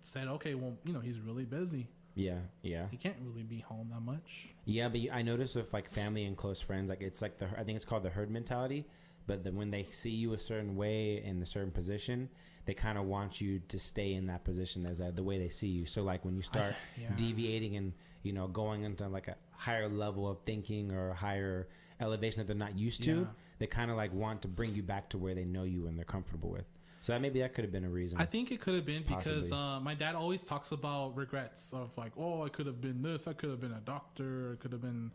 said, 0.02 0.28
"Okay, 0.28 0.54
well, 0.54 0.74
you 0.84 0.92
know, 0.92 1.00
he's 1.00 1.20
really 1.20 1.44
busy. 1.44 1.88
yeah 2.14 2.38
yeah 2.62 2.86
He 2.90 2.96
can't 2.96 3.16
really 3.20 3.42
be 3.42 3.60
home 3.60 3.88
that 3.92 4.00
much." 4.00 4.48
Yeah, 4.64 4.88
but 4.88 5.00
I 5.12 5.22
notice 5.22 5.54
with 5.54 5.72
like 5.72 5.90
family 5.90 6.24
and 6.24 6.36
close 6.36 6.60
friends, 6.60 6.88
like 6.90 7.00
it's 7.02 7.20
like 7.22 7.38
the 7.38 7.46
I 7.58 7.64
think 7.64 7.76
it's 7.76 7.84
called 7.84 8.02
the 8.04 8.10
herd 8.10 8.30
mentality. 8.30 8.86
But 9.26 9.44
then 9.44 9.56
when 9.56 9.70
they 9.70 9.86
see 9.90 10.10
you 10.10 10.32
a 10.32 10.38
certain 10.38 10.74
way 10.76 11.22
in 11.22 11.42
a 11.42 11.46
certain 11.46 11.70
position, 11.72 12.30
they 12.64 12.72
kind 12.74 12.96
of 12.96 13.04
want 13.04 13.40
you 13.42 13.60
to 13.68 13.78
stay 13.78 14.14
in 14.14 14.26
that 14.26 14.42
position 14.44 14.86
as 14.86 14.98
that 14.98 15.16
the 15.16 15.22
way 15.22 15.38
they 15.38 15.50
see 15.50 15.68
you. 15.68 15.84
So 15.84 16.02
like 16.02 16.24
when 16.24 16.34
you 16.36 16.42
start 16.42 16.74
yeah. 16.96 17.10
deviating 17.16 17.76
and 17.76 17.92
you 18.22 18.32
know, 18.32 18.46
going 18.48 18.82
into 18.84 19.08
like 19.08 19.28
a 19.28 19.36
higher 19.52 19.88
level 19.88 20.28
of 20.28 20.38
thinking 20.44 20.92
or 20.92 21.12
higher 21.14 21.68
elevation 22.00 22.38
that 22.40 22.46
they're 22.46 22.56
not 22.56 22.76
used 22.78 23.02
to. 23.04 23.20
Yeah. 23.20 23.24
They 23.58 23.66
kind 23.66 23.90
of 23.90 23.96
like 23.96 24.12
want 24.12 24.42
to 24.42 24.48
bring 24.48 24.74
you 24.74 24.82
back 24.82 25.08
to 25.10 25.18
where 25.18 25.34
they 25.34 25.44
know 25.44 25.64
you 25.64 25.86
and 25.88 25.98
they're 25.98 26.04
comfortable 26.04 26.50
with. 26.50 26.64
So 27.00 27.12
that 27.12 27.20
maybe 27.20 27.40
that 27.40 27.54
could 27.54 27.64
have 27.64 27.72
been 27.72 27.84
a 27.84 27.88
reason. 27.88 28.20
I 28.20 28.24
think 28.24 28.50
it 28.50 28.60
could 28.60 28.74
have 28.74 28.84
been 28.84 29.02
because 29.06 29.52
uh, 29.52 29.78
my 29.80 29.94
dad 29.94 30.14
always 30.14 30.44
talks 30.44 30.72
about 30.72 31.16
regrets 31.16 31.72
of 31.72 31.96
like, 31.96 32.12
oh, 32.18 32.42
I 32.44 32.48
could 32.48 32.66
have 32.66 32.80
been 32.80 33.02
this, 33.02 33.26
I 33.28 33.32
could 33.32 33.50
have 33.50 33.60
been 33.60 33.72
a 33.72 33.80
doctor, 33.80 34.56
I 34.58 34.62
could 34.62 34.72
have 34.72 34.82
been 34.82 35.10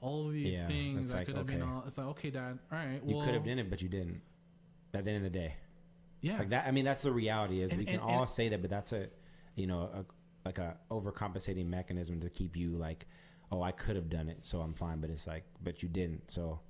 all 0.00 0.28
these 0.28 0.54
Yeah, 0.54 0.66
things. 0.66 1.12
I 1.12 1.18
like, 1.18 1.26
could 1.26 1.36
have 1.36 1.46
been 1.46 1.62
all. 1.62 1.84
It's 1.86 1.96
like, 1.96 2.06
okay, 2.08 2.30
dad, 2.30 2.58
all 2.70 2.78
right, 2.78 3.00
Well, 3.02 3.16
you 3.18 3.24
could 3.24 3.34
have 3.34 3.44
done 3.44 3.58
it, 3.58 3.70
but 3.70 3.80
you 3.82 3.88
didn't. 3.88 4.20
At 4.94 5.04
the 5.06 5.10
end 5.10 5.24
of 5.26 5.32
the 5.32 5.38
day, 5.38 5.54
yeah, 6.20 6.38
like 6.38 6.50
that. 6.50 6.66
I 6.66 6.70
mean, 6.70 6.84
that's 6.84 7.02
the 7.02 7.12
reality. 7.12 7.62
Is 7.62 7.70
And- 7.70 7.78
we 7.80 7.86
can 7.86 7.94
and- 7.94 8.02
all 8.02 8.22
and- 8.22 8.30
say 8.30 8.50
that, 8.50 8.60
but 8.60 8.68
that's 8.70 8.92
a, 8.92 9.08
you 9.54 9.66
know, 9.66 9.80
a, 9.94 10.04
like 10.44 10.58
a 10.58 10.76
overcompensating 10.90 11.66
mechanism 11.66 12.20
to 12.20 12.28
keep 12.30 12.56
you 12.56 12.70
like, 12.76 13.06
oh, 13.50 13.62
I 13.62 13.70
could 13.72 13.96
have 13.96 14.08
done 14.10 14.28
it, 14.28 14.38
so 14.42 14.60
I'm 14.60 14.74
fine. 14.74 15.00
But 15.00 15.10
it's 15.10 15.26
like, 15.26 15.44
but 15.62 15.82
you 15.82 15.88
didn't. 15.88 16.30
So, 16.30 16.60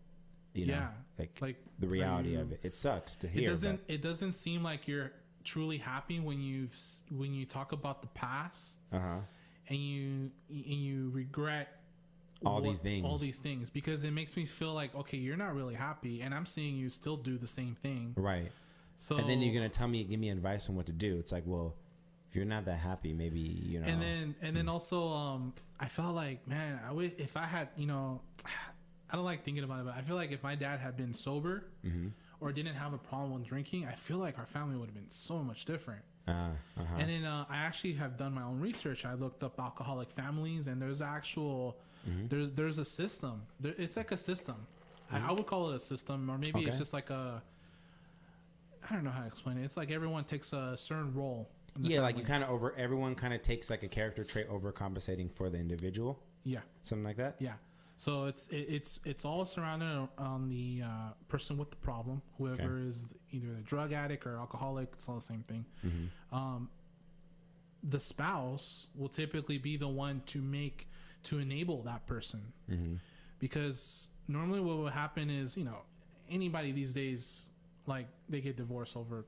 you 0.54 0.66
know, 0.66 0.86
like 1.18 1.38
like 1.40 1.56
the 1.78 1.86
reality 1.88 2.34
of 2.34 2.52
it. 2.52 2.60
It 2.62 2.74
sucks 2.74 3.16
to 3.16 3.26
it 3.26 3.32
hear. 3.32 3.48
doesn't. 3.50 3.80
It 3.88 4.02
doesn't 4.02 4.32
seem 4.32 4.62
like 4.62 4.86
you're 4.88 5.12
truly 5.44 5.78
happy 5.78 6.20
when 6.20 6.40
you've 6.40 6.76
when 7.10 7.32
you 7.34 7.44
talk 7.44 7.72
about 7.72 8.00
the 8.02 8.08
past 8.08 8.78
Uh 8.92 8.98
huh. 9.00 9.16
and 9.68 9.78
you 9.78 10.30
and 10.48 10.66
you 10.84 11.10
regret 11.12 11.80
All 12.46 12.60
these 12.60 12.78
things. 12.78 13.04
all 13.04 13.18
these 13.18 13.38
things 13.40 13.68
because 13.70 14.04
it 14.04 14.12
makes 14.12 14.36
me 14.36 14.44
feel 14.44 14.72
like 14.72 14.94
okay 14.94 15.16
you're 15.16 15.36
not 15.36 15.52
really 15.56 15.74
happy 15.74 16.20
and 16.22 16.32
i'm 16.32 16.46
seeing 16.46 16.76
you 16.76 16.88
still 16.90 17.16
do 17.16 17.38
the 17.38 17.48
same 17.48 17.74
thing 17.74 18.14
Right. 18.16 18.52
so 18.98 19.16
and 19.16 19.28
then 19.28 19.42
you're 19.42 19.52
gonna 19.52 19.68
tell 19.68 19.88
me, 19.88 20.04
give 20.04 20.20
me 20.20 20.30
advice 20.30 20.68
on 20.68 20.76
what 20.76 20.86
to 20.86 20.92
do. 20.92 21.18
It's 21.18 21.32
like, 21.32 21.42
well, 21.44 21.74
if 22.32 22.36
you're 22.36 22.46
not 22.46 22.64
that 22.64 22.78
happy, 22.78 23.12
maybe 23.12 23.40
you 23.40 23.78
know. 23.78 23.86
and 23.88 24.00
then 24.00 24.34
and 24.40 24.52
Hmm. 24.52 24.56
then 24.56 24.68
also 24.68 25.06
um 25.08 25.52
i 25.78 25.86
felt 25.86 26.14
like 26.14 26.48
man 26.48 26.80
i 26.88 26.90
wish 26.90 27.12
if 27.18 27.36
i 27.36 27.44
had 27.44 27.68
you 27.76 27.86
know 27.86 28.22
i 29.10 29.16
don't 29.16 29.26
like 29.26 29.44
thinking 29.44 29.64
about 29.64 29.80
it 29.80 29.84
but 29.84 29.94
i 29.94 30.00
feel 30.00 30.16
like 30.16 30.32
if 30.32 30.42
my 30.42 30.54
dad 30.54 30.80
had 30.80 30.96
been 30.96 31.12
sober 31.12 31.64
hmm 31.82 32.08
or 32.40 32.50
didn't 32.52 32.74
have 32.74 32.94
a 32.94 32.98
problem 32.98 33.34
with 33.34 33.44
drinking 33.44 33.86
i 33.86 33.92
feel 33.92 34.16
like 34.16 34.38
our 34.38 34.46
family 34.46 34.76
would 34.78 34.86
have 34.86 34.94
been 34.94 35.10
so 35.10 35.42
much 35.42 35.66
different 35.66 36.00
Uh, 36.26 36.32
uh-huh. 36.80 36.96
and 37.00 37.10
then 37.10 37.24
uh, 37.24 37.44
i 37.50 37.56
actually 37.56 37.92
have 37.92 38.16
done 38.16 38.32
my 38.32 38.42
own 38.42 38.58
research 38.60 39.04
i 39.04 39.12
looked 39.12 39.42
up 39.44 39.60
alcoholic 39.60 40.10
families 40.10 40.68
and 40.68 40.80
there's 40.80 41.02
actual 41.02 41.76
Mm-hmm. 42.08 42.26
there's 42.30 42.50
there's 42.52 42.78
a 42.78 42.84
system 42.84 43.42
there, 43.60 43.74
it's 43.76 43.96
like 43.98 44.10
a 44.10 44.16
system 44.16 44.56
I, 45.12 45.18
I 45.28 45.32
would 45.32 45.46
call 45.46 45.70
it 45.70 45.76
a 45.76 45.80
system 45.80 46.30
or 46.30 46.38
maybe 46.38 46.50
Mm-hmm. 46.50 46.58
Okay. 46.60 46.68
it's 46.68 46.78
just 46.78 46.92
like 46.94 47.10
a 47.10 47.42
i 48.88 48.94
don't 48.94 49.04
know 49.04 49.10
how 49.10 49.20
to 49.20 49.26
explain 49.26 49.58
it 49.58 49.64
it's 49.64 49.76
like 49.76 49.90
everyone 49.90 50.24
takes 50.24 50.52
a 50.52 50.76
certain 50.76 51.12
role 51.14 51.50
yeah, 51.80 52.00
like 52.00 52.18
you 52.18 52.24
kind 52.24 52.42
of 52.44 52.50
over. 52.50 52.74
Everyone 52.76 53.14
kind 53.14 53.32
of 53.34 53.42
takes 53.42 53.70
like 53.70 53.82
a 53.82 53.88
character 53.88 54.24
trait 54.24 54.48
overcompensating 54.50 55.32
for 55.32 55.48
the 55.50 55.58
individual, 55.58 56.18
yeah 56.44 56.60
something 56.82 57.04
like 57.04 57.16
that. 57.16 57.36
Yeah. 57.38 57.54
So 57.98 58.24
it's 58.26 58.48
it, 58.48 58.66
it's 58.68 59.00
it's 59.04 59.24
all 59.24 59.44
surrounded 59.44 60.08
on 60.18 60.48
the 60.48 60.82
uh, 60.84 61.10
person 61.28 61.56
with 61.56 61.70
the 61.70 61.76
problem, 61.76 62.20
whoever 62.38 62.78
is 62.80 63.14
either 63.30 63.48
a 63.58 63.62
drug 63.62 63.92
addict 63.92 64.26
or 64.26 64.36
alcoholic. 64.38 64.88
It's 64.94 65.08
all 65.08 65.14
the 65.16 65.20
same 65.20 65.44
thing. 65.46 65.64
Mm-hmm. 65.86 66.34
Um, 66.36 66.68
the 67.82 68.00
spouse 68.00 68.88
will 68.96 69.08
typically 69.08 69.58
be 69.58 69.76
the 69.76 69.88
one 69.88 70.22
to 70.26 70.40
make 70.40 70.88
to 71.24 71.38
enable 71.38 71.82
that 71.82 72.06
person 72.06 72.52
Mm-hmm. 72.70 72.94
because 73.38 74.08
normally 74.28 74.60
what 74.60 74.76
will 74.78 74.88
happen 74.88 75.30
is 75.30 75.56
you 75.56 75.64
know 75.64 75.78
anybody 76.30 76.72
these 76.72 76.92
days 76.94 77.46
like 77.86 78.06
they 78.28 78.40
get 78.40 78.56
divorced 78.56 78.96
over 78.96 79.24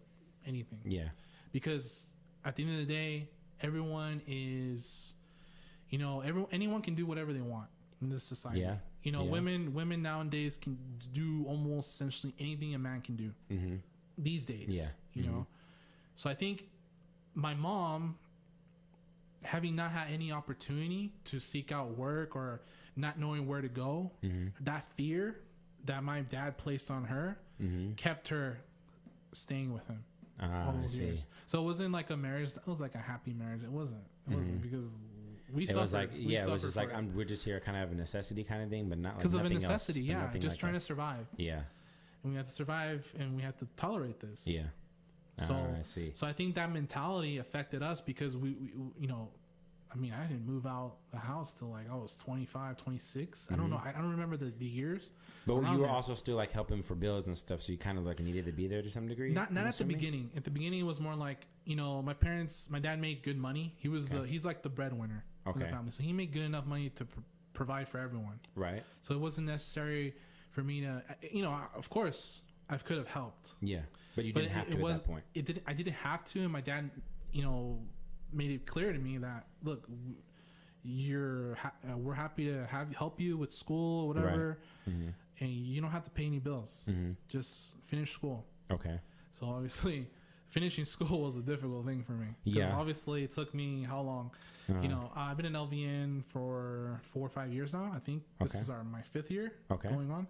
anything 0.47 0.81
Yeah. 0.85 1.09
because 1.53 2.07
at 2.45 2.57
the 2.57 2.63
end 2.65 2.73
of 2.81 2.87
the 2.87 2.93
day, 2.93 3.29
everyone 3.61 4.21
is, 4.27 5.15
you 5.89 5.99
know, 5.99 6.21
everyone 6.21 6.49
anyone 6.53 6.83
can 6.83 6.95
do 6.95 7.07
whatever 7.07 7.33
they 7.33 7.41
want 7.41 7.69
in 8.03 8.11
this 8.11 8.25
society. 8.25 8.61
Yeah. 8.61 8.77
You 9.03 9.13
know, 9.13 9.25
Yeah. 9.25 9.31
women 9.31 9.75
women 9.75 10.03
nowadays 10.03 10.59
can 10.59 10.79
do 11.13 11.45
almost 11.47 11.91
essentially 11.91 12.35
anything 12.39 12.75
a 12.75 12.79
man 12.79 13.01
can 13.03 13.17
do 13.17 13.33
Mm-hmm. 13.51 13.77
these 14.19 14.45
days. 14.45 14.69
Yeah. 14.69 14.89
You 15.15 15.23
know, 15.25 15.47
so 16.17 16.29
I 16.31 16.35
think 16.35 16.67
my 17.35 17.55
mom, 17.55 18.17
having 19.45 19.77
not 19.77 19.91
had 19.93 20.09
any 20.11 20.33
opportunity 20.33 21.13
to 21.25 21.39
seek 21.39 21.71
out 21.73 21.97
work 21.97 22.35
or 22.35 22.63
not 22.97 23.19
knowing 23.19 23.47
where 23.47 23.61
to 23.61 23.69
go, 23.69 24.11
Mm-hmm. 24.23 24.65
that 24.65 24.85
fear 24.97 25.41
that 25.85 26.03
my 26.03 26.21
dad 26.21 26.57
placed 26.59 26.91
on 26.91 27.05
her 27.05 27.39
Mm-hmm. 27.63 27.93
kept 27.95 28.29
her 28.29 28.59
staying 29.33 29.73
with 29.73 29.87
him 29.87 30.03
Ah, 30.41 30.67
all 30.67 30.73
those 30.81 30.93
see. 30.93 31.05
years. 31.05 31.27
So 31.47 31.61
it 31.61 31.65
wasn't 31.65 31.93
like 31.93 32.11
a 32.11 32.17
marriage. 32.17 32.51
It 32.57 32.67
was 32.67 32.81
like 32.81 32.95
a 32.95 32.99
happy 32.99 33.33
marriage. 33.33 33.63
It 33.63 33.71
wasn't. 33.71 34.03
It 34.31 34.37
wasn't 34.37 34.61
because 34.63 34.87
we 35.53 35.63
It 35.65 35.69
suffered. 35.69 35.81
was 35.83 35.93
like, 35.93 36.13
we 36.13 36.19
yeah, 36.21 36.45
it 36.45 36.51
was 36.51 36.63
just 36.63 36.77
like 36.77 36.93
I'm, 36.93 37.15
we're 37.15 37.25
just 37.25 37.45
here, 37.45 37.61
kind 37.61 37.77
of 37.77 37.93
a 37.93 37.95
necessity 37.95 38.43
kind 38.45 38.63
of 38.63 38.71
thing, 38.71 38.89
but 38.89 38.99
not 38.99 39.11
like 39.15 39.19
because 39.19 39.35
of 39.35 39.41
a 39.41 39.43
nothing 39.45 39.57
else, 39.59 39.65
necessity. 39.65 40.01
yeah, 40.01 40.29
just 40.35 40.55
like 40.55 40.59
trying 40.59 40.73
that. 40.73 40.81
to 40.81 40.85
survive, 40.85 41.27
Yeah. 41.37 41.61
and 42.25 42.33
we 42.33 42.37
had 42.37 42.47
to 42.47 42.51
survive, 42.51 43.13
and 43.19 43.37
we 43.37 43.43
had 43.43 43.57
to 43.59 43.69
tolerate 43.77 44.19
this. 44.21 44.47
Yeah. 44.47 44.63
So 45.47 45.55
Ah, 45.55 45.79
I 45.79 45.83
see. 45.83 46.11
So 46.15 46.27
I 46.27 46.33
think 46.33 46.55
that 46.57 46.73
mentality 46.73 47.39
affected 47.39 47.83
us 47.83 48.01
because 48.01 48.37
we, 48.37 48.51
we 48.53 48.71
you 49.03 49.07
know, 49.09 49.29
I 49.95 49.99
mean, 49.99 50.13
I 50.13 50.27
didn't 50.27 50.47
move 50.47 50.67
out 50.67 50.97
the 51.13 51.19
house 51.19 51.53
till 51.53 51.71
like 51.71 51.91
I 51.91 51.95
was 51.95 52.17
25, 52.17 52.77
26. 52.77 53.49
I 53.51 53.55
don't 53.55 53.67
mm-hmm. 53.67 53.75
know. 53.75 53.81
I, 53.85 53.93
don't 53.93 54.11
remember 54.11 54.37
the, 54.37 54.53
the 54.59 54.67
years. 54.67 55.13
But 55.47 55.55
you 55.55 55.79
were 55.79 55.87
there. 55.87 55.89
also 55.89 56.15
still 56.15 56.37
like 56.37 56.51
helping 56.51 56.83
for 56.83 56.95
bills 56.95 57.29
and 57.29 57.39
stuff, 57.39 57.63
so 57.63 57.71
you 57.71 57.79
kind 57.79 57.99
of 57.99 58.05
like 58.05 58.19
needed 58.19 58.47
to 58.47 58.53
be 58.53 58.67
there 58.67 58.83
to 58.83 58.91
some 58.91 59.07
degree. 59.07 59.33
Not 59.33 59.53
not 59.53 59.67
at 59.67 59.79
the 59.79 59.85
beginning. 59.85 60.31
At 60.37 60.45
the 60.45 60.51
beginning, 60.51 60.81
it 60.81 60.85
was 60.85 61.01
more 61.01 61.15
like 61.15 61.47
you 61.65 61.77
know, 61.77 62.03
my 62.03 62.15
parents, 62.15 62.69
my 62.71 62.79
dad 62.79 63.01
made 63.01 63.23
good 63.23 63.39
money. 63.39 63.75
He 63.77 63.89
was 63.89 64.09
the 64.09 64.23
he's 64.23 64.45
like 64.45 64.63
the 64.63 64.69
breadwinner 64.69 65.25
of 65.47 65.59
the 65.59 65.67
family, 65.67 65.91
so 65.91 66.03
he 66.03 66.13
made 66.13 66.33
good 66.33 66.43
enough 66.43 66.67
money 66.67 66.91
to 66.91 67.05
pr- 67.05 67.21
provide 67.53 67.89
for 67.89 67.99
everyone. 67.99 68.41
Right. 68.55 68.83
So 69.03 69.15
it 69.15 69.21
wasn't 69.21 69.47
necessary 69.47 70.15
for 70.51 70.63
me 70.63 70.81
to, 70.83 71.03
you 71.31 71.43
know, 71.43 71.59
of 71.75 71.91
course, 71.91 72.43
I 72.69 72.77
could 72.77 72.99
have 72.99 73.09
helped, 73.09 73.53
Yeah. 73.61 73.81
But 74.15 74.25
you 74.25 74.33
didn't 74.33 74.51
it, 74.51 74.53
have 74.53 74.67
to 74.67 74.73
it 74.73 74.77
at 74.77 74.81
was 74.81 75.03
that 75.03 75.09
point. 75.09 75.25
it 75.35 75.45
didn't. 75.45 75.65
I 75.67 75.73
didn't 75.73 75.95
have 75.95 76.25
to, 76.27 76.41
and 76.41 76.53
my 76.53 76.61
dad, 76.61 76.91
you 77.33 77.43
know, 77.43 77.81
made 78.35 78.51
it 78.51 78.67
clear 78.67 78.93
to 78.93 78.99
me 78.99 79.19
that 79.19 79.47
look, 79.63 79.89
you're 80.83 81.55
ha- 81.55 81.73
uh, 81.91 81.97
we're 81.97 82.15
happy 82.15 82.47
to 82.47 82.67
have 82.67 82.95
help 82.95 83.21
you 83.21 83.37
with 83.37 83.53
school, 83.53 84.05
or 84.05 84.09
whatever, 84.09 84.59
Mm-hmm. 84.89 85.09
and 85.41 85.51
you 85.51 85.81
don't 85.81 85.91
have 85.91 86.05
to 86.05 86.11
pay 86.11 86.27
any 86.27 86.39
bills. 86.41 86.85
Mm-hmm. 86.89 87.13
Just 87.29 87.77
finish 87.85 88.13
school. 88.13 88.45
Okay. 88.71 89.01
So 89.33 89.47
obviously, 89.47 90.09
finishing 90.49 90.85
school 90.85 91.23
was 91.23 91.37
a 91.37 91.41
difficult 91.41 91.87
thing 91.87 92.03
for 92.05 92.13
me. 92.13 92.27
Yeah. 92.45 92.73
Obviously, 92.75 93.25
it 93.25 93.31
took 93.31 93.55
me 93.55 93.83
how 93.85 94.01
long? 94.03 94.31
Uh-huh. 94.69 94.81
You 94.83 94.89
know, 94.89 95.11
I've 95.17 95.37
been 95.37 95.47
in 95.47 95.53
LVN 95.55 96.25
for 96.27 97.01
four 97.13 97.27
or 97.27 97.31
five 97.31 97.53
years 97.53 97.73
now. 97.75 97.93
I 97.95 97.99
think 97.99 98.23
this 98.41 98.53
Okay. 98.55 98.61
is 98.61 98.71
our 98.71 98.85
my 98.85 99.03
fifth 99.03 99.31
year 99.31 99.53
Okay. 99.71 99.89
going 99.89 100.11
on. 100.11 100.27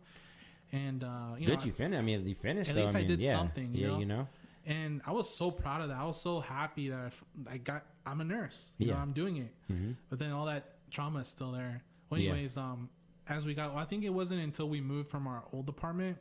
And 0.72 1.04
uh, 1.04 1.34
you 1.38 1.46
Good, 1.46 1.58
know, 1.60 1.64
you 1.66 1.72
finished. 1.72 1.98
I 1.98 2.02
mean, 2.02 2.26
you 2.28 2.34
finished. 2.34 2.70
At 2.70 2.76
though. 2.76 2.82
least 2.82 2.94
I 2.96 2.98
mean, 3.00 3.08
did 3.08 3.20
yeah. 3.20 3.32
something, 3.32 3.74
you 3.74 3.80
Yeah, 3.82 3.88
know? 3.92 3.98
you 3.98 4.06
know. 4.06 4.28
And 4.66 5.00
I 5.06 5.12
was 5.12 5.28
so 5.34 5.50
proud 5.50 5.80
of 5.82 5.88
that. 5.88 5.96
I 5.98 6.04
was 6.04 6.20
so 6.20 6.40
happy 6.40 6.88
that 6.90 7.12
I 7.50 7.58
got. 7.58 7.84
I'm 8.06 8.20
a 8.20 8.24
nurse. 8.24 8.74
You 8.78 8.88
know, 8.88 8.92
Yeah. 8.94 9.02
I'm 9.02 9.12
doing 9.12 9.36
it. 9.38 9.54
Mm-hmm. 9.70 9.92
But 10.10 10.18
then 10.18 10.30
all 10.32 10.46
that 10.46 10.90
trauma 10.90 11.20
is 11.20 11.28
still 11.28 11.52
there. 11.52 11.82
Well, 12.10 12.20
Yeah. 12.20 12.32
anyways, 12.32 12.56
um, 12.58 12.88
as 13.28 13.46
we 13.46 13.54
got, 13.54 13.72
well, 13.74 13.82
I 13.82 13.86
think 13.86 14.04
it 14.04 14.10
wasn't 14.10 14.40
until 14.42 14.68
we 14.68 14.80
moved 14.80 15.10
from 15.10 15.26
our 15.26 15.44
old 15.52 15.68
apartment 15.68 16.18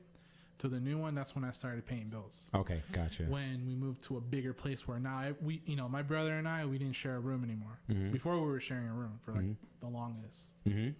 to 0.60 0.70
the 0.70 0.80
new 0.80 0.98
one 0.98 1.14
that's 1.16 1.36
when 1.36 1.44
I 1.44 1.52
started 1.52 1.86
paying 1.86 2.08
bills. 2.10 2.50
Okay, 2.54 2.82
gotcha. 2.94 3.24
when 3.24 3.66
we 3.68 3.76
moved 3.76 4.02
to 4.06 4.16
a 4.18 4.22
bigger 4.22 4.54
place 4.54 4.88
where 4.88 5.00
now 5.00 5.16
I, 5.18 5.34
we 5.42 5.62
you 5.66 5.76
know 5.76 5.90
my 5.90 6.02
brother 6.04 6.38
and 6.38 6.48
I 6.48 6.66
we 6.66 6.78
didn't 6.78 6.96
share 6.96 7.16
a 7.18 7.20
room 7.20 7.44
anymore. 7.44 7.80
Mhm. 7.90 8.12
Before 8.14 8.36
we 8.40 8.48
were 8.48 8.60
sharing 8.62 8.88
a 8.88 8.94
room 8.94 9.20
for 9.26 9.34
like 9.34 9.44
Mhm. 9.44 9.56
the 9.82 9.88
longest. 9.88 10.64
Mm-hmm. 10.66 10.92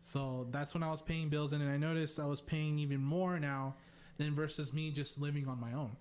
So 0.00 0.46
that's 0.50 0.72
when 0.74 0.82
I 0.82 0.90
was 0.90 1.02
paying 1.02 1.28
bills 1.28 1.52
and 1.52 1.60
then 1.62 1.68
I 1.70 1.76
noticed 1.76 2.18
I 2.20 2.26
was 2.26 2.40
paying 2.40 2.78
even 2.78 3.00
more 3.02 3.38
now 3.38 3.74
than 4.16 4.34
versus 4.34 4.72
me 4.72 4.90
just 4.90 5.18
living 5.20 5.48
on 5.48 5.58
my 5.60 5.72
own. 5.72 5.96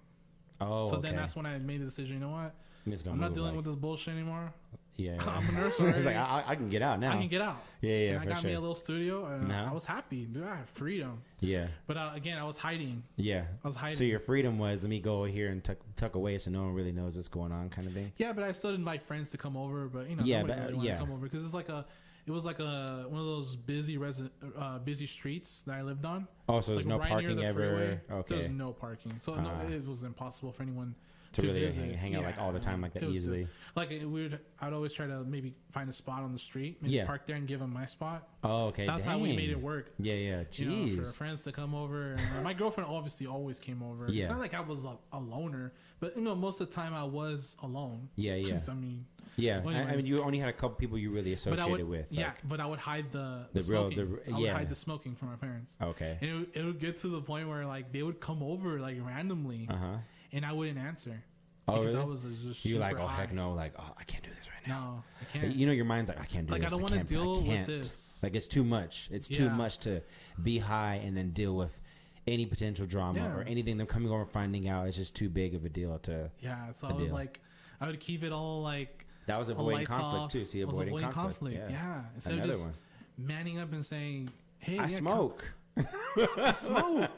Oh, 0.62 0.86
so 0.88 0.93
okay. 0.97 1.08
then 1.10 1.16
that's 1.16 1.36
when 1.36 1.45
I 1.45 1.58
made 1.60 1.82
the 1.82 1.86
decision, 1.86 2.16
you 2.16 2.20
know 2.22 2.30
what? 2.32 2.54
I'm, 2.86 2.91
just 2.91 3.04
gonna 3.04 3.16
I'm 3.16 3.22
not 3.22 3.34
dealing 3.34 3.49
like- 3.56 3.58
with 3.58 3.66
this 3.66 3.76
bullshit 3.76 4.14
anymore. 4.14 4.54
Yeah, 4.95 5.16
yeah. 5.16 5.24
I'm 5.28 5.49
a 5.49 5.51
nurse 5.54 5.72
it's 5.74 5.82
already. 5.82 6.04
like 6.04 6.16
I, 6.16 6.43
I 6.45 6.56
can 6.56 6.70
get 6.70 6.84
out 6.84 6.99
now. 6.99 7.14
I 7.14 7.18
can 7.18 7.28
get 7.28 7.41
out. 7.41 7.64
yeah, 7.82 7.97
yeah, 7.97 8.10
and 8.12 8.20
I 8.20 8.26
got 8.26 8.41
sure. 8.41 8.49
me 8.51 8.56
a 8.56 8.60
little 8.60 8.76
studio 8.76 9.26
and 9.26 9.47
No. 9.47 9.68
I 9.70 9.74
was 9.74 9.86
happy. 9.86 10.26
Dude, 10.26 10.43
I 10.43 10.58
had 10.58 10.70
freedom. 10.70 11.24
yeah, 11.39 11.66
But 11.88 11.97
uh, 11.97 12.12
again, 12.14 12.38
I 12.38 12.43
was 12.43 12.58
hiding. 12.58 13.01
yeah. 13.16 13.45
I 13.64 13.68
was 13.68 13.76
hiding. 13.76 13.97
So 13.97 14.04
your 14.04 14.20
freedom 14.20 14.60
was 14.60 14.84
let 14.84 14.89
me 14.91 14.99
go 14.99 15.20
over 15.20 15.28
here 15.28 15.49
and 15.49 15.64
tuck 15.64 15.78
tuck 15.95 16.14
away 16.14 16.38
so 16.38 16.51
no 16.51 16.62
one 16.66 16.76
really 16.76 16.91
knows 16.91 17.16
what's 17.16 17.28
going 17.28 17.51
on, 17.51 17.70
kind 17.72 17.88
of 17.88 17.93
thing. 17.95 18.12
Yeah, 18.18 18.34
but 18.34 18.43
I 18.43 18.51
still 18.51 18.70
didn't 18.70 18.82
invite 18.82 19.01
friends 19.08 19.32
to 19.32 19.38
come 19.38 19.58
over. 19.58 19.88
But 19.88 20.12
you 20.12 20.16
know, 20.16 20.24
Yeah, 20.26 20.43
but, 20.43 20.60
really 20.60 20.74
wanted 20.76 20.88
yeah. 20.88 20.93
to 20.99 20.99
come 21.06 21.12
over 21.12 21.28
because 21.28 21.43
it's 21.43 21.56
like 21.56 21.70
a, 21.70 21.86
it 22.26 22.32
was 22.32 22.45
like 22.45 22.59
a 22.59 23.05
one 23.09 23.19
of 23.19 23.26
those 23.26 23.55
busy 23.55 23.97
resi- 23.97 24.30
uh, 24.57 24.80
busy 24.80 25.05
streets 25.05 25.61
that 25.63 25.76
I 25.76 25.82
lived 25.82 26.05
on. 26.05 26.28
Oh, 26.47 26.61
so 26.61 26.71
there's 26.71 26.86
like 26.86 26.88
no 26.89 26.97
right 26.99 27.09
parking 27.09 27.36
the 27.38 27.43
ever. 27.45 27.59
freeway, 27.59 28.01
Okay, 28.19 28.36
There's 28.39 28.51
no 28.51 28.71
parking, 28.74 29.13
so 29.19 29.36
no, 29.36 29.49
Ah. 29.53 29.67
it 29.67 29.86
was 29.88 30.03
impossible 30.03 30.51
for 30.51 30.63
anyone 30.63 30.95
to, 31.34 31.41
to 31.41 31.47
really 31.47 31.71
hang, 31.71 31.93
hang 31.95 32.15
out 32.15 32.24
like 32.26 32.38
all 32.38 32.51
the 32.53 32.59
time 32.59 32.80
like 32.82 32.93
that 32.93 33.03
easily. 33.03 33.47
like 33.76 33.89
we 33.89 34.05
would. 34.05 34.39
I'd 34.61 34.71
always 34.71 34.93
try 34.93 35.07
to 35.07 35.24
maybe 35.24 35.55
find 35.71 35.89
a 35.89 35.93
spot 35.93 36.21
on 36.21 36.32
the 36.32 36.38
street, 36.39 36.78
maybe 36.82 36.93
Yeah. 36.93 37.05
park 37.07 37.26
there 37.26 37.36
and 37.36 37.47
give 37.47 37.59
them 37.59 37.74
my 37.74 37.88
spot. 37.88 38.28
Oh, 38.43 38.65
okay. 38.67 38.86
That's 38.86 39.03
how 39.03 39.17
we 39.17 39.36
made 39.36 39.49
it 39.49 39.59
work. 39.59 39.91
Yeah, 39.99 40.13
yeah. 40.13 40.43
You 40.51 40.65
know, 40.69 40.95
for 40.95 41.01
Jeez. 41.09 41.15
friends 41.15 41.41
to 41.43 41.51
come 41.51 41.74
over. 41.74 42.13
And 42.36 42.43
my 42.43 42.53
girlfriend 42.53 42.88
obviously 42.89 43.26
always 43.26 43.59
came 43.59 43.82
over. 43.82 44.07
Yeah. 44.09 44.21
It's 44.24 44.30
not 44.32 44.39
like 44.39 44.53
I 44.53 44.61
was 44.61 44.86
a, 44.86 44.95
a 45.11 45.19
loner, 45.19 45.74
but 45.99 46.15
you 46.15 46.21
know, 46.21 46.36
most 46.36 46.61
of 46.61 46.69
the 46.69 46.76
time 46.76 46.93
I 46.93 47.03
was 47.03 47.57
alone. 47.63 48.09
Yeah, 48.15 48.36
yeah. 48.36 48.59
I 48.69 48.74
mean, 48.76 49.05
Yeah, 49.36 49.62
Well, 49.62 49.76
I, 49.76 49.80
I 49.80 49.96
mean, 49.96 50.06
you 50.06 50.22
only 50.24 50.38
had 50.40 50.50
a 50.50 50.54
couple 50.54 50.76
people 50.76 50.98
you 50.98 51.10
really 51.10 51.34
associated 51.34 51.68
would, 51.72 51.88
with. 51.90 52.06
yeah, 52.12 52.28
like- 52.28 52.48
but 52.48 52.60
I 52.60 52.66
would 52.68 52.80
hide 52.80 53.12
the 53.12 53.48
The 53.54 53.62
the, 53.62 53.72
real- 53.72 53.92
smoking. 53.92 54.12
the- 54.26 54.32
I 54.32 54.38
would 54.38 54.46
yeah. 54.46 54.54
hide 54.54 54.70
the 54.70 54.76
smoking 54.76 55.16
from 55.16 55.30
my 55.30 55.36
parents, 55.38 55.78
okay. 55.82 56.18
and 56.22 56.30
it 56.30 56.34
would, 56.34 56.48
it 56.54 56.64
would 56.64 56.80
get 56.80 57.00
to 57.02 57.08
the 57.08 57.22
point 57.22 57.50
where 57.50 57.66
like 57.66 57.92
they 57.92 58.04
would 58.04 58.20
come 58.20 58.44
over 58.44 58.80
like 58.80 58.98
randomly, 59.02 59.68
Uh 59.70 59.76
huh. 59.76 59.98
and 60.32 60.46
I 60.46 60.52
wouldn't 60.52 60.78
answer 60.78 61.24
Oh, 61.68 61.78
because 61.78 61.94
really? 61.96 62.06
I 62.06 62.10
was 62.10 62.24
just 62.46 62.66
You're 62.66 62.80
like, 62.80 62.98
oh 63.00 63.08
heck 63.08 63.32
no, 63.34 63.54
like, 63.54 63.74
oh, 63.80 63.94
I 63.98 64.04
can't 64.04 64.22
do 64.24 64.30
this 64.38 64.50
right 64.50 64.68
now. 64.68 64.82
no, 64.98 65.04
I 65.22 65.26
can't. 65.32 65.56
You 65.56 65.66
know, 65.66 65.72
your 65.72 65.86
mind's 65.86 66.10
like, 66.10 66.20
I 66.20 66.26
can't 66.26 66.46
do 66.46 66.52
like 66.52 66.62
this. 66.62 66.72
Like 66.72 66.82
I 66.82 66.84
don't 66.90 66.92
want 66.98 67.08
to 67.08 67.14
deal 67.14 67.42
with 67.42 67.66
this. 67.68 68.20
Like 68.22 68.36
it's 68.36 68.48
too 68.50 68.64
much. 68.66 69.08
It's 69.12 69.28
too 69.30 69.50
much 69.50 69.78
to 69.80 70.02
be 70.44 70.60
high 70.60 70.96
and 71.04 71.16
then 71.18 71.32
deal 71.32 71.56
with 71.56 71.80
any 72.28 72.46
potential 72.46 72.86
drama 72.86 73.20
Yeah. 73.20 73.34
or 73.36 73.42
anything. 73.44 73.78
Them 73.78 73.88
coming 73.88 74.12
over 74.12 74.26
finding 74.26 74.68
out. 74.68 74.88
It's 74.88 74.98
just 74.98 75.16
too 75.16 75.30
big 75.30 75.56
of 75.56 75.64
a 75.66 75.70
deal 75.70 75.98
to. 76.00 76.30
yeah, 76.42 76.72
so 76.74 76.88
I 76.90 76.92
would 76.94 77.06
deal. 77.06 77.14
like 77.14 77.40
I 77.80 77.88
would 77.88 78.00
keep 78.02 78.24
it 78.26 78.32
all 78.34 78.62
like 78.62 79.03
That 79.26 79.38
was 79.39 79.49
avoiding 79.49 79.86
conflict 79.86 80.24
off. 80.24 80.32
too. 80.32 80.45
See, 80.45 80.61
avoiding, 80.61 80.89
avoiding 80.89 81.11
conflict. 81.11 81.39
conflict. 81.39 81.71
Yeah. 81.71 81.95
Yeah, 81.95 82.01
instead 82.15 82.34
Another 82.34 82.49
of 82.49 82.55
just 82.55 82.65
one. 82.67 82.76
manning 83.17 83.59
up 83.59 83.71
and 83.74 83.86
saying, 83.86 84.30
"Hey, 84.59 84.78
I 84.80 84.84
yeah, 84.88 84.97
smoke. 84.97 85.45
I 86.38 86.53
smoke," 86.53 87.09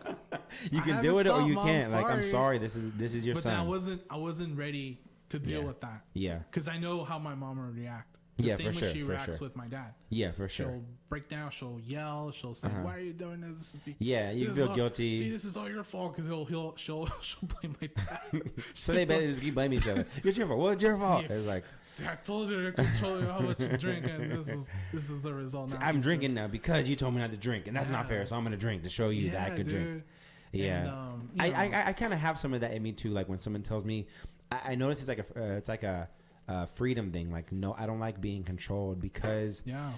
You 0.71 0.81
can 0.81 1.01
do 1.01 1.17
it 1.19 1.27
or 1.27 1.41
you 1.41 1.55
Mom, 1.55 1.67
can't. 1.67 1.91
Like 1.91 2.05
I'm 2.05 2.21
sorry. 2.21 2.23
sorry. 2.23 2.57
This 2.59 2.75
is 2.75 2.91
this 2.93 3.13
is 3.13 3.25
your 3.25 3.35
but 3.35 3.43
then 3.43 3.53
I 3.53 3.57
son. 3.57 3.67
wasn't 3.67 4.01
I 4.09 4.15
wasn't 4.17 4.57
ready 4.57 5.01
to 5.29 5.39
deal 5.39 5.61
Yeah. 5.61 5.67
with 5.67 5.81
that 5.81 6.01
yeah. 6.13 6.37
because 6.49 6.67
I 6.67 6.77
know 6.77 7.03
how 7.03 7.17
my 7.19 7.33
mom 7.35 7.57
would 7.57 7.75
react. 7.75 8.14
The 8.37 8.43
Yeah, 8.43 8.55
same 8.55 8.73
for 8.73 8.73
way 8.73 8.79
sure, 8.81 8.89
she 8.93 9.03
reacts 9.03 9.37
sure. 9.37 9.47
with 9.47 9.55
my 9.55 9.67
dad. 9.67 9.93
Yeah, 10.09 10.31
for 10.31 10.49
sure. 10.49 10.65
She'll 10.65 10.83
break 11.07 11.29
down. 11.29 11.51
She'll 11.51 11.79
yell. 11.81 12.31
She'll 12.31 12.53
say, 12.53 12.67
Uh-huh. 12.67 12.81
"Why 12.81 12.95
are 12.95 12.99
you 12.99 13.13
doing 13.13 13.39
this?" 13.39 13.77
Be- 13.85 13.95
Yeah, 13.97 14.31
you 14.31 14.53
feel 14.53 14.67
all- 14.69 14.75
guilty. 14.75 15.17
See, 15.17 15.29
this 15.29 15.45
is 15.45 15.55
all 15.55 15.69
your 15.69 15.83
fault 15.85 16.13
because 16.13 16.27
he'll 16.27 16.43
he'll 16.43 16.75
she'll 16.75 17.05
she'll 17.21 17.47
blame 17.61 17.77
my 17.81 17.87
dad. 17.87 18.51
so 18.73 18.91
they 18.91 19.05
better 19.05 19.25
just 19.27 19.39
keep 19.39 19.53
blaming 19.53 19.77
each 19.79 19.87
other. 19.87 20.05
It's 20.25 20.37
your 20.37 20.47
fault. 20.47 20.59
Well, 20.59 20.69
it's 20.73 20.83
your 20.83 20.97
fault. 20.97 21.23
if- 21.23 21.31
It's 21.31 21.47
like 21.47 21.63
See, 21.83 22.05
I 22.05 22.15
told 22.15 22.49
you 22.49 22.61
to 22.65 22.71
control 22.73 23.21
how 23.21 23.39
much 23.39 23.59
you 23.61 23.77
drink, 23.77 24.05
and 24.05 24.29
this 24.31 24.49
is 24.49 24.67
this 24.91 25.09
is 25.09 25.21
the 25.21 25.33
result. 25.33 25.69
Now 25.71 25.79
I'm 25.81 26.01
drinking 26.01 26.33
now 26.33 26.47
because 26.47 26.89
you 26.89 26.97
told 26.97 27.13
me 27.13 27.21
not 27.21 27.31
to 27.31 27.37
drink, 27.37 27.67
and 27.67 27.75
that's 27.77 27.89
not 27.89 28.09
fair. 28.09 28.25
So 28.25 28.35
I'm 28.35 28.43
gonna 28.43 28.57
drink 28.57 28.83
to 28.83 28.89
show 28.89 29.09
you 29.09 29.21
doing- 29.21 29.33
that 29.33 29.51
I 29.53 29.55
could 29.55 29.67
drink. 29.69 29.85
dude. 29.87 30.03
Yeah. 30.51 30.79
And, 30.81 30.89
um, 30.89 31.29
you 31.35 31.41
I, 31.43 31.47
I, 31.67 31.87
I 31.87 31.93
kind 31.93 32.13
of 32.13 32.19
have 32.19 32.37
some 32.37 32.53
of 32.53 32.59
that 32.61 32.73
in 32.73 32.83
me 32.83 32.91
too. 32.91 33.11
Like 33.11 33.29
when 33.29 33.39
someone 33.39 33.63
tells 33.63 33.85
me, 33.85 34.07
I, 34.51 34.71
I 34.71 34.75
notice 34.75 34.99
it's 34.99 35.07
like 35.07 35.19
a 35.19 35.25
uh, 35.41 35.55
it's 35.57 35.69
like 35.69 35.83
a, 35.83 36.09
uh 36.47 36.65
freedom 36.65 37.11
thing. 37.11 37.31
Like 37.31 37.51
no, 37.51 37.75
I 37.77 37.85
don't 37.85 37.99
like 37.99 38.21
being 38.21 38.43
controlled 38.43 39.01
because 39.01 39.63
yeah. 39.65 39.91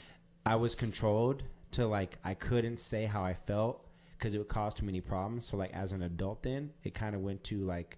I 0.45 0.55
was 0.55 0.75
controlled 0.75 1.43
to 1.71 1.85
like 1.87 2.17
I 2.23 2.33
couldn't 2.33 2.77
say 2.77 3.05
how 3.05 3.23
I 3.23 3.33
felt 3.33 3.85
because 4.17 4.33
it 4.33 4.37
would 4.37 4.47
cause 4.47 4.73
too 4.73 4.85
many 4.85 5.01
problems. 5.01 5.45
So 5.45 5.57
like 5.57 5.73
as 5.73 5.93
an 5.93 6.01
adult, 6.01 6.43
then 6.43 6.71
it 6.83 6.93
kind 6.93 7.15
of 7.15 7.21
went 7.21 7.43
to 7.45 7.63
like. 7.63 7.97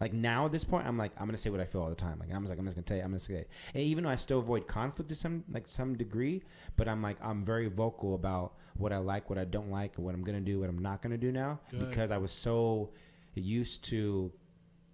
Like 0.00 0.12
now 0.12 0.46
at 0.46 0.52
this 0.52 0.64
point, 0.64 0.86
I'm 0.86 0.98
like 0.98 1.12
I'm 1.18 1.26
gonna 1.26 1.38
say 1.38 1.50
what 1.50 1.60
I 1.60 1.64
feel 1.64 1.80
all 1.80 1.88
the 1.88 1.94
time. 1.94 2.18
Like 2.18 2.28
I'm 2.34 2.42
just 2.42 2.50
like 2.50 2.58
I'm 2.58 2.64
just 2.64 2.76
gonna 2.76 2.84
tell 2.84 2.96
you. 2.96 3.04
I'm 3.04 3.10
gonna 3.10 3.20
say, 3.20 3.34
it. 3.34 3.50
and 3.72 3.82
even 3.82 4.04
though 4.04 4.10
I 4.10 4.16
still 4.16 4.40
avoid 4.40 4.66
conflict 4.66 5.08
to 5.10 5.14
some 5.14 5.44
like 5.50 5.68
some 5.68 5.96
degree, 5.96 6.42
but 6.76 6.88
I'm 6.88 7.00
like 7.00 7.16
I'm 7.22 7.44
very 7.44 7.68
vocal 7.68 8.14
about 8.16 8.54
what 8.76 8.92
I 8.92 8.98
like, 8.98 9.30
what 9.30 9.38
I 9.38 9.44
don't 9.44 9.70
like, 9.70 9.96
what 9.96 10.12
I'm 10.12 10.24
gonna 10.24 10.40
do, 10.40 10.60
what 10.60 10.68
I'm 10.68 10.80
not 10.80 11.00
gonna 11.00 11.16
do 11.16 11.30
now, 11.30 11.60
Good. 11.70 11.88
because 11.88 12.10
I 12.10 12.18
was 12.18 12.32
so 12.32 12.90
used 13.34 13.84
to 13.84 14.32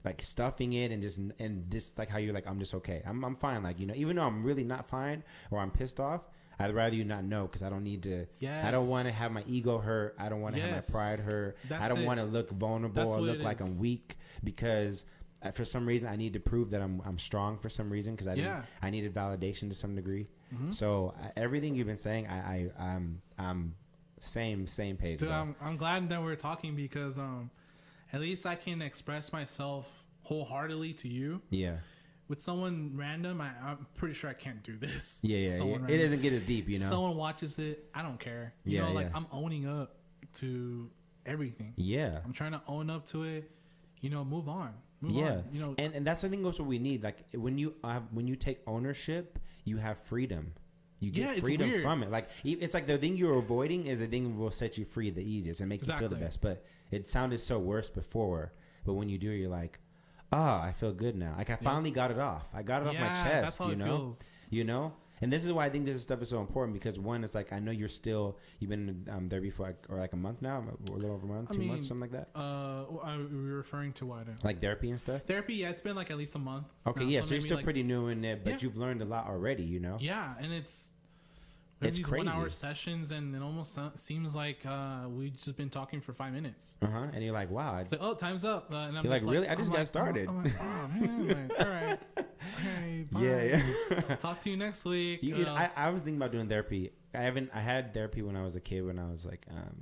like 0.04 0.22
stuffing 0.22 0.72
it 0.72 0.90
and 0.92 1.02
just 1.02 1.18
and 1.38 1.70
just 1.70 1.98
like 1.98 2.08
how 2.08 2.18
you're 2.18 2.32
like 2.34 2.46
I'm 2.46 2.58
just 2.58 2.74
okay. 2.74 3.02
I'm 3.06 3.24
I'm 3.24 3.36
fine. 3.36 3.62
Like 3.62 3.78
you 3.78 3.86
know, 3.86 3.94
even 3.96 4.16
though 4.16 4.22
I'm 4.24 4.42
really 4.42 4.64
not 4.64 4.86
fine 4.86 5.22
or 5.50 5.58
I'm 5.58 5.70
pissed 5.70 6.00
off, 6.00 6.22
I'd 6.58 6.74
rather 6.74 6.94
you 6.96 7.04
not 7.04 7.24
know 7.24 7.42
because 7.46 7.62
I 7.62 7.68
don't 7.70 7.84
need 7.84 8.02
to. 8.04 8.26
Yes. 8.38 8.64
I 8.64 8.70
don't 8.70 8.88
want 8.88 9.06
to 9.08 9.12
have 9.12 9.30
my 9.32 9.44
ego 9.46 9.78
hurt. 9.78 10.14
I 10.18 10.28
don't 10.28 10.40
want 10.40 10.54
to 10.56 10.60
Yes. 10.60 10.70
have 10.70 10.94
my 10.94 10.98
pride 11.00 11.18
hurt. 11.20 11.56
That's 11.68 11.84
I 11.84 11.88
don't 11.88 12.04
want 12.04 12.18
to 12.20 12.24
look 12.26 12.50
vulnerable 12.50 12.94
That's 13.04 13.10
or 13.16 13.20
look 13.20 13.40
like. 13.40 13.60
I'm 13.60 13.78
weak 13.78 14.16
because 14.44 15.04
uh, 15.42 15.50
for 15.50 15.64
some 15.64 15.86
reason 15.86 16.08
I 16.08 16.16
need 16.16 16.32
to 16.34 16.40
prove 16.40 16.70
that 16.70 16.82
I'm 16.82 17.00
I'm 17.04 17.18
strong 17.18 17.58
for 17.58 17.68
some 17.68 17.90
reason 17.90 18.14
because 18.14 18.28
I 18.28 18.34
Yeah. 18.34 18.62
I 18.82 18.90
needed 18.90 19.14
validation 19.14 19.68
to 19.68 19.74
some 19.74 19.94
degree. 19.94 20.28
Mhm. 20.54 20.74
So 20.74 21.14
uh, 21.22 21.28
everything 21.36 21.74
you've 21.74 21.86
been 21.86 21.98
saying, 21.98 22.26
I, 22.26 22.36
I 22.38 22.70
I'm 22.78 23.22
I'm 23.38 23.74
same 24.18 24.66
same 24.66 24.96
page. 24.96 25.20
Dude. 25.20 25.30
I'm, 25.30 25.56
I'm 25.62 25.76
glad 25.78 26.08
that 26.10 26.22
we're 26.22 26.36
talking 26.36 26.74
because 26.76 27.18
um, 27.18 27.50
at 28.12 28.20
least 28.20 28.46
I 28.46 28.54
can 28.56 28.82
express 28.82 29.32
myself 29.32 30.04
wholeheartedly 30.22 30.94
to 30.94 31.08
you. 31.08 31.42
yeah. 31.50 31.76
With 32.28 32.40
someone 32.40 32.92
random, 32.94 33.40
I, 33.40 33.50
I'm 33.66 33.86
pretty 33.96 34.14
sure 34.14 34.30
I 34.30 34.34
can't 34.34 34.62
do 34.62 34.76
this. 34.78 35.18
Yeah, 35.22 35.38
yeah, 35.38 35.64
yeah. 35.64 35.86
It 35.88 35.98
doesn't 35.98 36.22
get 36.22 36.32
as 36.32 36.42
deep, 36.42 36.68
you 36.68 36.78
know. 36.78 36.86
Someone 36.88 37.16
watches 37.16 37.58
it, 37.58 37.86
I 37.92 38.02
don't 38.02 38.20
care. 38.20 38.54
You 38.64 38.78
Yeah, 38.78 38.86
know, 38.86 38.92
like 38.92 39.06
yeah. 39.10 39.16
I'm 39.16 39.26
owning 39.32 39.66
up 39.66 39.96
to 40.34 40.88
everything. 41.26 41.72
yeah. 41.76 42.20
I'm 42.24 42.32
trying 42.32 42.52
to 42.52 42.62
own 42.68 42.88
up 42.88 43.04
to 43.06 43.24
it. 43.24 43.50
You 44.00 44.10
know, 44.10 44.24
move 44.24 44.48
on. 44.48 44.74
Move 45.00 45.16
yeah, 45.16 45.30
on. 45.38 45.44
You 45.52 45.60
know, 45.60 45.74
and 45.76 45.92
and 45.92 46.06
that's 46.06 46.22
I 46.22 46.28
think 46.28 46.44
that's 46.44 46.58
what 46.60 46.68
we 46.68 46.78
need. 46.78 47.02
Like 47.02 47.18
when 47.34 47.58
you 47.58 47.74
have 47.82 48.04
when 48.12 48.28
you 48.28 48.36
take 48.36 48.60
ownership, 48.64 49.38
you 49.64 49.78
have 49.78 49.98
freedom. 49.98 50.52
You 51.00 51.10
get 51.10 51.36
Yeah, 51.36 51.40
freedom 51.42 51.82
from 51.82 52.02
it. 52.02 52.10
Like 52.10 52.28
it's 52.44 52.74
like 52.74 52.86
the 52.86 52.98
thing 52.98 53.16
you're 53.16 53.38
avoiding 53.38 53.86
is 53.86 53.98
the 54.00 54.06
thing 54.06 54.24
that 54.24 54.36
will 54.38 54.50
set 54.50 54.76
you 54.78 54.84
free 54.84 55.10
the 55.10 55.22
easiest 55.22 55.60
and 55.60 55.68
make 55.68 55.80
you 55.86 55.92
feel 55.98 56.08
the 56.08 56.16
best. 56.16 56.40
But 56.40 56.64
it 56.90 57.08
sounded 57.08 57.40
so 57.40 57.58
worse 57.58 57.88
before. 57.90 58.52
But 58.84 58.94
when 58.94 59.08
you 59.08 59.18
do, 59.18 59.30
you're 59.30 59.50
like, 59.50 59.78
ah, 60.32 60.62
I 60.62 60.72
feel 60.72 60.92
good 60.92 61.16
now. 61.16 61.34
Like 61.38 61.50
I 61.50 61.56
finally 61.56 61.90
got 61.90 62.10
it 62.10 62.18
off. 62.18 62.44
I 62.54 62.62
got 62.62 62.82
it 62.82 62.88
off 62.88 62.94
my 62.94 63.08
chest. 63.24 63.60
you 63.66 63.76
know, 63.76 63.84
feels. 63.86 64.36
you 64.50 64.64
know. 64.64 64.92
And 65.22 65.32
this 65.32 65.44
is 65.44 65.52
why 65.52 65.66
I 65.66 65.70
think 65.70 65.84
this 65.84 66.00
stuff 66.02 66.22
is 66.22 66.30
so 66.30 66.40
important 66.40 66.72
because 66.74 66.98
one, 66.98 67.24
it's 67.24 67.34
like 67.34 67.52
I 67.52 67.58
know 67.58 67.70
you're 67.70 67.88
still 67.88 68.38
you've 68.58 68.70
been 68.70 69.06
um, 69.10 69.28
there 69.28 69.40
before 69.40 69.66
like, 69.66 69.84
or 69.88 69.98
like 69.98 70.12
a 70.12 70.16
month 70.16 70.40
now, 70.42 70.64
or 70.88 70.94
a 70.94 70.96
little 70.96 71.14
over 71.16 71.26
a 71.26 71.28
month, 71.28 71.50
I 71.50 71.54
two 71.54 71.60
mean, 71.60 71.68
months, 71.68 71.88
something 71.88 72.10
like 72.10 72.12
that. 72.12 72.28
Uh, 72.38 72.84
I, 73.04 73.16
we 73.18 73.24
were 73.50 73.56
referring 73.58 73.92
to 73.94 74.06
what? 74.06 74.28
uh, 74.28 74.32
Like 74.42 74.60
therapy 74.60 74.90
and 74.90 74.98
stuff. 74.98 75.22
Therapy, 75.26 75.54
yeah, 75.56 75.70
it's 75.70 75.82
been 75.82 75.96
like 75.96 76.10
at 76.10 76.16
least 76.16 76.34
a 76.36 76.38
month. 76.38 76.68
Okay, 76.86 77.04
now, 77.04 77.10
yeah, 77.10 77.22
so, 77.22 77.32
you're 77.32 77.40
still 77.40 77.56
like- 77.56 77.64
pretty 77.64 77.82
new 77.82 78.08
in 78.08 78.24
it, 78.24 78.42
but 78.42 78.50
Yeah. 78.52 78.58
you've 78.62 78.76
learned 78.76 79.02
a 79.02 79.04
lot 79.04 79.26
already, 79.26 79.62
you 79.64 79.80
know? 79.80 79.98
Yeah, 80.00 80.34
and 80.40 80.52
it's 80.52 80.90
we 81.80 81.88
It's 81.88 81.96
these 81.96 82.06
crazy. 82.06 82.26
one 82.26 82.34
hour 82.34 82.50
sessions, 82.50 83.10
and 83.10 83.34
it 83.34 83.42
almost 83.42 83.78
seems 83.96 84.36
like 84.36 84.58
uh, 84.66 85.08
we've 85.08 85.34
just 85.36 85.56
been 85.56 85.70
talking 85.70 86.00
for 86.00 86.12
five 86.12 86.32
minutes. 86.32 86.74
Uh 86.82 86.86
huh. 86.86 87.06
And 87.12 87.24
you're 87.24 87.32
like, 87.32 87.50
wow. 87.50 87.78
It's 87.78 87.92
like, 87.92 88.02
oh, 88.02 88.14
time's 88.14 88.44
up. 88.44 88.72
Uh, 88.72 88.76
and 88.88 88.98
I'm 88.98 89.04
like, 89.06 89.22
really? 89.22 89.48
I 89.48 89.54
just 89.54 89.68
I'm 89.68 89.72
got 89.72 89.78
like, 89.78 89.86
started. 89.86 90.28
Oh, 90.28 90.32
I'm 90.32 90.44
like, 90.44 90.52
oh 90.60 90.88
man, 90.88 91.50
all 91.58 91.66
right, 91.66 91.98
okay, 92.18 93.06
bye. 93.10 93.20
yeah, 93.22 93.62
yeah. 93.90 94.14
Talk 94.20 94.40
to 94.40 94.50
you 94.50 94.56
next 94.56 94.84
week. 94.84 95.22
you, 95.22 95.36
you 95.36 95.44
know, 95.44 95.52
Uh, 95.54 95.68
I, 95.76 95.86
I 95.86 95.90
was 95.90 96.02
thinking 96.02 96.16
about 96.18 96.32
doing 96.32 96.48
therapy. 96.48 96.92
I 97.14 97.18
haven't. 97.22 97.50
I 97.54 97.60
had 97.60 97.92
therapy 97.94 98.22
when 98.22 98.36
I 98.36 98.42
was 98.42 98.56
a 98.56 98.60
kid. 98.60 98.82
When 98.84 98.98
I 98.98 99.10
was 99.10 99.24
like, 99.26 99.46
um, 99.50 99.76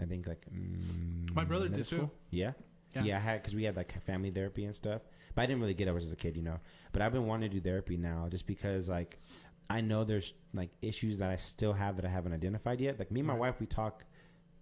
I 0.00 0.04
think 0.04 0.26
like. 0.26 0.44
Mm, 0.52 1.34
My 1.34 1.44
brother 1.44 1.68
did 1.68 1.86
too. 1.86 1.96
school. 1.96 2.12
Yeah? 2.30 2.52
Yeah. 2.94 3.02
yeah. 3.04 3.16
I 3.16 3.20
had 3.20 3.42
because 3.42 3.54
we 3.54 3.64
had 3.64 3.76
like 3.76 4.02
family 4.04 4.30
therapy 4.30 4.64
and 4.64 4.74
stuff. 4.74 5.02
But 5.34 5.42
I 5.42 5.46
didn't 5.46 5.60
really 5.62 5.74
get 5.74 5.86
it. 5.86 5.90
I 5.90 5.94
was 5.94 6.02
just 6.02 6.12
a 6.12 6.16
kid, 6.16 6.36
you 6.36 6.42
know. 6.42 6.58
But 6.92 7.00
I've 7.02 7.12
been 7.12 7.26
wanting 7.26 7.48
to 7.50 7.56
do 7.56 7.60
therapy 7.62 7.96
now, 7.96 8.28
just 8.30 8.46
because 8.46 8.88
like 8.88 9.18
I 9.72 9.80
know 9.80 10.04
there's 10.04 10.34
like 10.54 10.70
issues 10.82 11.18
that 11.18 11.30
I 11.30 11.36
still 11.36 11.72
have 11.72 11.96
that 11.96 12.04
I 12.04 12.08
haven't 12.08 12.32
identified 12.32 12.80
yet. 12.80 12.98
Like 12.98 13.10
me 13.10 13.20
and 13.20 13.26
my 13.26 13.32
Right. 13.34 13.40
wife, 13.40 13.60
we 13.60 13.66
talk 13.66 14.04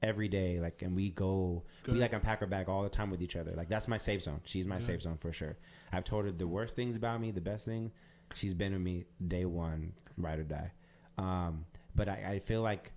every 0.02 0.28
day. 0.28 0.60
Like, 0.60 0.82
and 0.82 0.94
we 0.96 1.10
go, 1.10 1.64
Good. 1.82 1.94
we 1.94 2.00
like 2.00 2.12
unpack 2.12 2.40
our 2.42 2.46
bag 2.48 2.68
all 2.68 2.82
the 2.82 2.88
time 2.88 3.10
with 3.10 3.20
each 3.22 3.36
other. 3.36 3.52
Like 3.56 3.68
that's 3.68 3.88
my 3.88 3.98
safe 3.98 4.22
zone. 4.22 4.40
She's 4.44 4.66
my 4.66 4.76
Good. 4.78 4.86
safe 4.86 5.02
zone 5.02 5.16
for 5.18 5.32
sure. 5.32 5.56
I've 5.92 6.04
told 6.04 6.24
her 6.26 6.32
the 6.32 6.46
worst 6.46 6.76
things 6.76 6.96
about 6.96 7.20
me, 7.20 7.30
the 7.32 7.40
best 7.40 7.64
thing. 7.66 7.92
She's 8.34 8.54
been 8.54 8.72
with 8.72 8.82
me 8.82 9.04
day 9.26 9.44
one, 9.44 9.92
ride 10.16 10.38
or 10.38 10.44
die. 10.44 10.72
Um, 11.18 11.66
but 11.94 12.08
I, 12.08 12.32
I 12.34 12.38
feel 12.38 12.62
like 12.62 12.92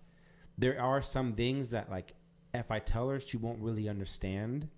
there 0.57 0.79
are 0.79 1.01
some 1.01 1.33
things 1.33 1.69
that 1.69 1.89
like 1.89 2.13
if 2.53 2.69
I 2.69 2.79
tell 2.79 3.09
her, 3.09 3.19
she 3.19 3.37
won't 3.37 3.59
really 3.59 3.89
understand 3.89 4.69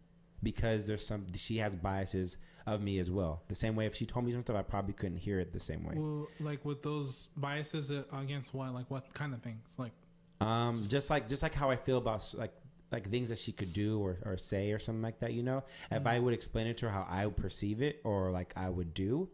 because 0.41 0.85
there's 0.85 1.05
some 1.05 1.25
she 1.35 1.57
has 1.57 1.75
biases 1.75 2.37
of 2.65 2.81
me 2.81 2.97
as 2.99 3.11
well. 3.11 3.43
The 3.47 3.55
same 3.55 3.75
way 3.75 3.85
if 3.85 3.95
she 3.95 4.05
told 4.05 4.25
me 4.25 4.31
some 4.31 4.41
stuff, 4.41 4.55
I 4.55 4.63
probably 4.63 4.93
couldn't 4.93 5.17
hear 5.17 5.39
it 5.39 5.53
the 5.53 5.59
same 5.59 5.83
way. 5.83 5.95
well, 5.97 6.27
like 6.39 6.65
with 6.65 6.81
those 6.81 7.27
biases 7.37 7.91
against 8.11 8.53
what, 8.53 8.73
like 8.73 8.89
what 8.89 9.13
kind 9.13 9.33
of 9.33 9.41
things, 9.41 9.61
like 9.77 9.91
Um, 10.41 10.83
just 10.89 11.09
like 11.09 11.29
just 11.29 11.43
like 11.43 11.53
how 11.55 11.69
I 11.69 11.75
feel 11.75 11.97
about 11.97 12.33
like 12.37 12.53
like 12.91 13.09
things 13.09 13.29
that 13.29 13.39
she 13.39 13.51
could 13.51 13.73
do 13.73 13.99
or, 13.99 14.17
or 14.25 14.37
say 14.37 14.71
or 14.71 14.79
something 14.79 15.01
like 15.01 15.19
that. 15.19 15.33
You 15.33 15.43
know, 15.43 15.63
if 15.91 16.03
Mm. 16.03 16.07
I 16.07 16.19
would 16.19 16.33
explain 16.33 16.67
it 16.67 16.77
to 16.77 16.85
her 16.87 16.91
how 16.91 17.05
I 17.09 17.25
would 17.25 17.35
perceive 17.37 17.81
it 17.81 17.99
or 18.03 18.31
like 18.31 18.53
I 18.55 18.69
would 18.69 18.93
do, 18.93 19.29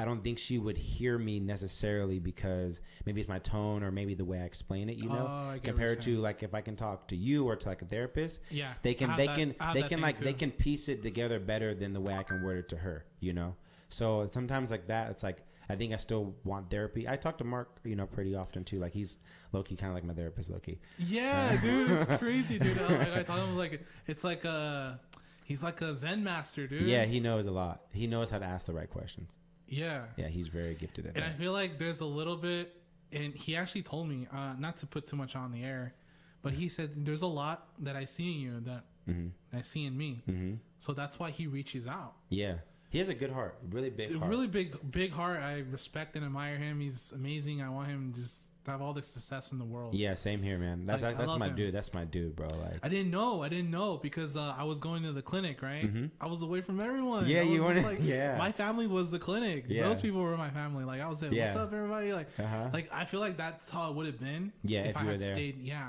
I 0.00 0.04
don't 0.04 0.24
think 0.24 0.38
she 0.38 0.58
would 0.58 0.78
hear 0.78 1.18
me 1.18 1.40
necessarily 1.40 2.18
because 2.18 2.80
maybe 3.04 3.20
it's 3.20 3.28
my 3.28 3.38
tone 3.38 3.82
or 3.82 3.90
maybe 3.90 4.14
the 4.14 4.24
way 4.24 4.38
I 4.40 4.44
explain 4.44 4.88
it. 4.88 4.96
You 4.96 5.08
know, 5.08 5.26
Oh, 5.28 5.32
I 5.50 5.58
get 5.58 5.74
what 5.74 5.80
you're 5.80 5.88
compared 5.88 6.02
to 6.02 6.16
like 6.18 6.42
if 6.42 6.54
I 6.54 6.60
can 6.62 6.76
talk 6.76 7.08
to 7.08 7.16
you 7.16 7.46
or 7.46 7.56
to 7.56 7.68
like 7.68 7.82
a 7.82 7.84
therapist, 7.84 8.40
yeah, 8.50 8.74
they 8.82 8.94
can 8.94 9.16
they 9.16 9.26
that- 9.26 9.36
can 9.36 9.54
they 9.74 9.82
can 9.82 10.00
like 10.00 10.18
they 10.18 10.32
can 10.32 10.50
piece 10.50 10.88
it 10.88 11.02
together 11.02 11.38
better 11.38 11.74
than 11.74 11.92
the 11.92 12.00
way 12.00 12.14
I 12.14 12.22
can 12.22 12.42
word 12.42 12.58
it 12.58 12.68
to 12.70 12.76
her. 12.78 13.04
You 13.20 13.32
know, 13.34 13.56
so 13.88 14.28
sometimes 14.32 14.70
like 14.70 14.86
that, 14.88 15.10
it's 15.10 15.22
like. 15.22 15.44
I 15.68 15.76
think 15.76 15.92
I 15.92 15.98
still 15.98 16.34
want 16.42 16.68
therapy. 16.68 17.08
I 17.08 17.14
talk 17.14 17.38
to 17.38 17.44
Mark, 17.44 17.68
you 17.84 17.94
know, 17.94 18.04
pretty 18.04 18.34
often 18.34 18.64
too. 18.64 18.80
Like 18.80 18.92
he's 18.92 19.18
lowkey, 19.54 19.78
kind 19.78 19.90
of 19.90 19.94
like 19.94 20.02
my 20.02 20.14
therapist, 20.14 20.50
lowkey. 20.50 20.78
Yeah, 20.98 21.52
uh, 21.56 21.60
dude, 21.62 21.90
it's 21.92 22.16
crazy, 22.18 22.58
dude. 22.58 22.76
I, 22.76 23.20
I 23.20 23.22
thought 23.22 23.38
it 23.38 23.46
was 23.46 23.54
like 23.56 23.86
it's 24.08 24.24
like 24.24 24.44
a 24.44 24.98
he's 25.44 25.62
like 25.62 25.80
a 25.80 25.94
Zen 25.94 26.24
master, 26.24 26.66
dude. 26.66 26.82
Yeah, 26.88 27.04
he 27.04 27.20
knows 27.20 27.46
a 27.46 27.52
lot. 27.52 27.82
He 27.92 28.08
knows 28.08 28.30
how 28.30 28.38
to 28.40 28.44
ask 28.44 28.66
the 28.66 28.72
right 28.72 28.90
questions. 28.90 29.36
Yeah. 29.70 30.04
Yeah, 30.16 30.28
he's 30.28 30.48
very 30.48 30.74
gifted 30.74 31.06
at 31.06 31.16
And 31.16 31.24
I 31.24 31.30
feel 31.30 31.52
like 31.52 31.78
there's 31.78 32.00
a 32.00 32.06
little 32.06 32.36
bit, 32.36 32.74
and 33.12 33.34
he 33.34 33.56
actually 33.56 33.82
told 33.82 34.08
me 34.08 34.26
uh, 34.32 34.54
not 34.58 34.76
to 34.78 34.86
put 34.86 35.06
too 35.06 35.16
much 35.16 35.34
on 35.36 35.52
the 35.52 35.62
air, 35.64 35.94
but 36.42 36.52
he 36.52 36.68
said 36.68 37.06
there's 37.06 37.22
a 37.22 37.26
lot 37.26 37.68
that 37.78 37.96
I 37.96 38.04
see 38.04 38.32
in 38.34 38.40
you 38.40 38.60
that 38.60 38.84
hmm 39.06 39.28
I 39.52 39.62
see 39.62 39.84
in 39.86 39.96
me. 39.96 40.22
hmm 40.26 40.54
So 40.78 40.92
that's 40.92 41.18
why 41.18 41.30
he 41.30 41.46
reaches 41.46 41.86
out. 41.86 42.14
Yeah, 42.28 42.56
He 42.90 42.98
has 42.98 43.08
a 43.08 43.14
good 43.14 43.30
heart, 43.30 43.58
really 43.70 43.90
big 43.90 44.14
heart. 44.16 44.30
really 44.30 44.46
big, 44.48 44.76
big 44.90 45.12
heart. 45.12 45.40
I 45.40 45.60
respect 45.70 46.16
and 46.16 46.24
admire 46.24 46.56
him. 46.56 46.80
He's 46.80 47.12
amazing. 47.12 47.62
I 47.62 47.70
want 47.70 47.88
him 47.88 48.12
just 48.14 48.42
to 48.64 48.70
have 48.70 48.82
all 48.82 48.92
the 48.92 49.02
success 49.02 49.52
in 49.52 49.58
the 49.58 49.64
world. 49.64 49.94
Yeah, 49.94 50.14
same 50.14 50.42
here, 50.42 50.58
man. 50.58 50.86
That, 50.86 51.00
Like, 51.00 51.16
that- 51.16 51.26
that's 51.26 51.38
my 51.38 51.48
him. 51.48 51.56
dude. 51.56 51.74
That's 51.74 51.94
my 51.94 52.04
dude, 52.04 52.36
bro. 52.36 52.48
Like, 52.48 52.80
I 52.82 52.88
didn't 52.88 53.10
know. 53.10 53.42
I 53.42 53.48
didn't 53.48 53.70
know 53.70 53.96
because 53.96 54.36
uh, 54.36 54.54
I 54.56 54.64
was 54.64 54.80
going 54.80 55.02
to 55.04 55.12
the 55.12 55.22
clinic, 55.22 55.62
right? 55.62 55.84
Mhm. 55.92 56.10
I 56.20 56.26
was 56.26 56.42
away 56.42 56.60
from 56.60 56.78
everyone. 56.80 57.26
Yeah, 57.26 57.42
you 57.42 57.62
weren't- 57.64 58.00
yeah. 58.02 58.36
My 58.36 58.52
family 58.52 58.86
was 58.86 59.10
the 59.10 59.18
clinic. 59.18 59.64
Yeah. 59.68 59.84
Those 59.88 60.00
people 60.00 60.20
were 60.22 60.36
my 60.36 60.50
family. 60.50 60.84
Like 60.84 61.00
I 61.00 61.08
was 61.08 61.20
there. 61.20 61.30
What's 61.30 61.56
up, 61.56 61.72
everybody? 61.72 62.12
Like, 62.12 62.28
uh-huh. 62.38 62.68
like 62.72 62.90
I 62.92 63.04
feel 63.06 63.20
like 63.20 63.36
that's 63.36 63.70
how 63.70 63.90
it 63.90 63.96
would 63.96 64.06
have 64.06 64.20
been. 64.20 64.52
Yeah, 64.62 64.82
if 64.82 64.96
I 64.96 65.00
you 65.00 65.06
were 65.06 65.12
had 65.12 65.20
there. 65.20 65.34
stayed. 65.34 65.62
Yeah, 65.62 65.88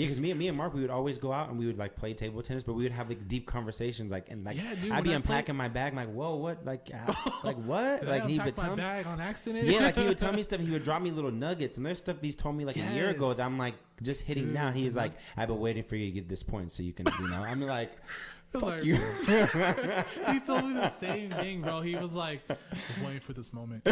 Yeah, 0.00 0.06
because 0.06 0.22
me, 0.22 0.30
and 0.30 0.38
me 0.38 0.48
and 0.48 0.56
Mark, 0.56 0.72
we 0.72 0.80
would 0.80 0.88
always 0.88 1.18
go 1.18 1.30
out 1.30 1.50
and 1.50 1.58
we 1.58 1.66
would 1.66 1.76
like 1.76 1.94
play 1.94 2.14
table 2.14 2.40
tennis, 2.40 2.62
but 2.62 2.72
we 2.72 2.84
would 2.84 2.92
have 2.92 3.10
like 3.10 3.28
deep 3.28 3.46
conversations, 3.46 4.10
like 4.10 4.30
and 4.30 4.46
like 4.46 4.56
Yeah, 4.56 4.74
dude, 4.74 4.92
I'd 4.92 5.04
be 5.04 5.12
unpacking 5.12 5.54
my 5.54 5.68
bag, 5.68 5.92
I'm 5.92 5.96
like, 5.96 6.10
whoa, 6.10 6.36
what, 6.36 6.64
like, 6.64 6.90
uh, 6.94 7.12
like 7.44 7.56
what, 7.56 8.06
like 8.06 8.26
he 8.26 8.38
would 8.38 8.56
my 8.56 8.64
tell 8.64 8.76
me, 8.76 8.82
bag 8.82 9.06
on 9.06 9.20
accident. 9.20 9.66
yeah, 9.68 9.80
like 9.80 9.96
he 9.98 10.06
would 10.06 10.16
tell 10.16 10.32
me 10.32 10.42
stuff. 10.48 10.60
He 10.60 10.70
would 10.70 10.84
drop 10.84 11.02
me 11.02 11.10
little 11.10 11.30
nuggets, 11.30 11.76
and 11.76 11.84
there's 11.84 11.98
stuff 11.98 12.16
he's 12.22 12.34
told 12.34 12.56
me 12.56 12.64
like 12.64 12.76
a 12.76 12.94
year 12.94 13.10
ago 13.10 13.34
that 13.34 13.44
I'm 13.44 13.58
like 13.58 13.74
just 14.00 14.22
hitting 14.22 14.46
Dude, 14.46 14.54
now. 14.54 14.70
He's 14.70 14.96
like, 14.96 15.12
I've 15.36 15.48
been 15.48 15.60
waiting 15.60 15.82
for 15.82 15.96
you 15.96 16.06
to 16.06 16.12
get 16.12 16.30
this 16.30 16.42
point 16.42 16.72
so 16.72 16.82
you 16.82 16.94
can, 16.94 17.04
you 17.20 17.28
know. 17.28 17.42
I'm 17.42 17.60
like, 17.60 17.92
fuck 18.54 18.62
like, 18.62 18.84
you. 18.84 18.94
he 18.94 20.40
told 20.40 20.64
me 20.64 20.72
the 20.76 20.88
same 20.88 21.28
thing, 21.28 21.60
bro. 21.60 21.82
He 21.82 21.94
was 21.94 22.14
like, 22.14 22.40
I 22.48 22.56
was 22.72 23.04
waiting 23.04 23.20
for 23.20 23.34
this 23.34 23.52
moment. 23.52 23.86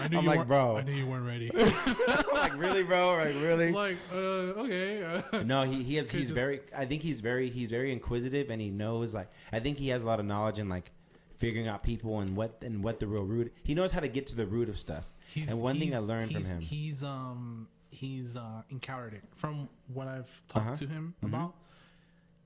I 0.00 0.08
knew 0.08 0.18
I'm 0.18 0.24
you 0.24 0.30
like, 0.30 0.46
bro. 0.46 0.76
I 0.76 0.82
knew 0.82 0.92
you 0.92 1.06
weren't 1.06 1.26
ready. 1.26 1.50
like 2.34 2.56
really, 2.56 2.82
bro? 2.82 3.14
Like 3.16 3.34
really? 3.42 3.66
was 3.66 3.74
like, 3.74 3.96
uh, 4.12 4.16
okay. 4.64 5.04
Uh, 5.32 5.42
No, 5.42 5.62
he, 5.64 5.82
he 5.82 5.96
has 5.96 6.10
he's 6.10 6.22
just- 6.28 6.32
very 6.34 6.60
I 6.76 6.84
think 6.86 7.02
he's 7.02 7.20
very 7.20 7.50
he's 7.50 7.70
very 7.70 7.92
inquisitive 7.92 8.50
and 8.50 8.60
he 8.60 8.70
knows 8.70 9.14
like 9.14 9.30
I 9.52 9.60
think 9.60 9.78
he 9.78 9.88
has 9.88 10.02
a 10.02 10.06
lot 10.06 10.20
of 10.20 10.26
knowledge 10.26 10.58
in 10.58 10.68
like 10.68 10.90
figuring 11.36 11.68
out 11.68 11.82
people 11.82 12.20
and 12.20 12.34
what 12.36 12.58
and 12.62 12.82
what 12.82 12.98
the 13.00 13.06
real 13.06 13.24
root 13.24 13.52
he 13.62 13.74
knows 13.74 13.92
how 13.92 14.00
to 14.00 14.08
get 14.08 14.26
to 14.28 14.36
the 14.36 14.46
root 14.46 14.68
of 14.68 14.78
stuff. 14.78 15.12
He's, 15.34 15.50
And 15.50 15.60
one 15.60 15.78
thing 15.78 15.94
I 15.94 15.98
learned 15.98 16.32
from 16.32 16.42
him- 16.44 16.60
he's 16.60 17.02
um 17.04 17.68
he's 17.90 18.36
uh 18.36 18.62
encountered 18.70 19.14
it 19.14 19.22
from 19.36 19.68
what 19.92 20.08
I've 20.08 20.30
talked 20.48 20.66
Uh-huh. 20.66 20.76
to 20.76 20.86
him 20.86 21.14
Mhm. 21.22 21.28
about. 21.28 21.54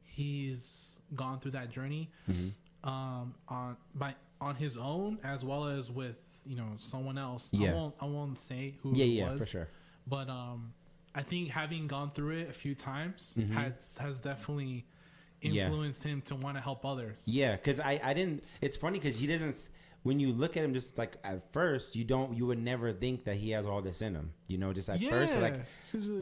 He's 0.04 1.00
gone 1.14 1.40
through 1.40 1.52
that 1.52 1.70
journey 1.70 2.10
Mm-hmm. 2.28 2.88
um 2.88 3.34
on 3.48 3.76
by 3.94 4.14
on 4.40 4.54
his 4.54 4.76
own 4.76 5.18
as 5.22 5.44
well 5.44 5.66
as 5.68 5.90
with 5.90 6.16
you 6.46 6.56
know 6.56 6.68
someone 6.78 7.18
else. 7.18 7.50
Yeah. 7.52 7.70
I 7.70 7.74
won't 7.74 7.94
I 8.00 8.04
won't 8.06 8.38
say 8.38 8.74
who 8.82 8.94
Yeah, 8.94 9.04
yeah, 9.04 9.30
was, 9.30 9.40
for 9.40 9.46
sure. 9.46 9.68
but 10.06 10.28
um 10.28 10.72
I 11.14 11.22
think 11.22 11.48
having 11.48 11.86
gone 11.88 12.10
through 12.12 12.38
it 12.38 12.48
a 12.50 12.52
few 12.52 12.74
times 12.74 13.34
Mhm. 13.38 13.50
has 13.52 13.98
has 13.98 14.20
definitely 14.20 14.86
Yeah. 15.42 15.64
influenced 15.66 16.02
him 16.04 16.20
to 16.22 16.34
want 16.36 16.56
to 16.56 16.60
help 16.60 16.84
others. 16.84 17.22
Yeah, 17.26 17.56
because 17.56 17.80
I, 17.80 17.98
I 18.04 18.12
didn't. 18.14 18.44
It's 18.60 18.76
funny 18.76 18.98
because 18.98 19.16
he 19.16 19.26
doesn't. 19.26 19.70
When 20.02 20.18
you 20.18 20.32
look 20.32 20.56
at 20.56 20.64
him, 20.64 20.72
just 20.72 20.96
like 20.96 21.16
at 21.24 21.52
first, 21.52 21.94
you 21.96 22.04
don't. 22.04 22.34
You 22.36 22.46
would 22.46 22.58
never 22.58 22.92
think 22.92 23.24
that 23.24 23.36
he 23.36 23.50
has 23.50 23.66
all 23.66 23.82
this 23.82 24.00
in 24.02 24.14
him. 24.14 24.32
You 24.48 24.56
know, 24.58 24.72
just 24.72 24.88
at 24.88 24.98
first, 25.02 25.34
like 25.38 25.60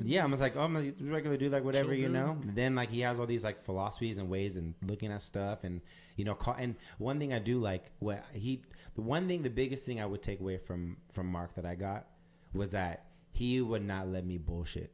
yeah, 0.05 0.25
I'm 0.25 0.31
just 0.31 0.41
like, 0.43 0.57
oh, 0.57 0.63
I'm 0.63 0.77
a 0.77 0.91
regular 1.01 1.37
dude, 1.37 1.53
like 1.53 1.63
whatever, 1.65 1.95
you 1.95 2.09
know. 2.09 2.39
Then 2.45 2.75
like 2.75 2.91
he 2.91 3.01
has 3.01 3.19
all 3.21 3.27
these 3.27 3.45
like 3.45 3.63
philosophies 3.63 4.19
and 4.19 4.29
ways 4.29 4.57
and 4.57 4.75
looking 4.87 5.13
at 5.13 5.23
stuff 5.23 5.63
and 5.65 5.81
you 6.17 6.25
know. 6.25 6.35
Call, 6.35 6.55
and 6.59 6.75
one 6.99 7.19
thing 7.21 7.33
I 7.33 7.39
do 7.41 7.61
like, 7.61 7.85
what 8.01 8.25
he, 8.33 8.63
the 8.99 9.03
one 9.03 9.29
thing, 9.29 9.43
the 9.45 9.49
biggest 9.51 9.87
thing 9.87 10.01
I 10.01 10.07
would 10.07 10.23
take 10.23 10.41
away 10.41 10.59
from 10.59 10.97
from 11.13 11.29
Mark 11.29 11.55
that 11.55 11.65
I 11.65 11.77
got 11.77 12.07
was 12.53 12.73
that 12.73 13.05
he 13.31 13.61
would 13.61 13.85
not 13.85 14.09
let 14.09 14.27
me 14.27 14.39
bullshit. 14.39 14.91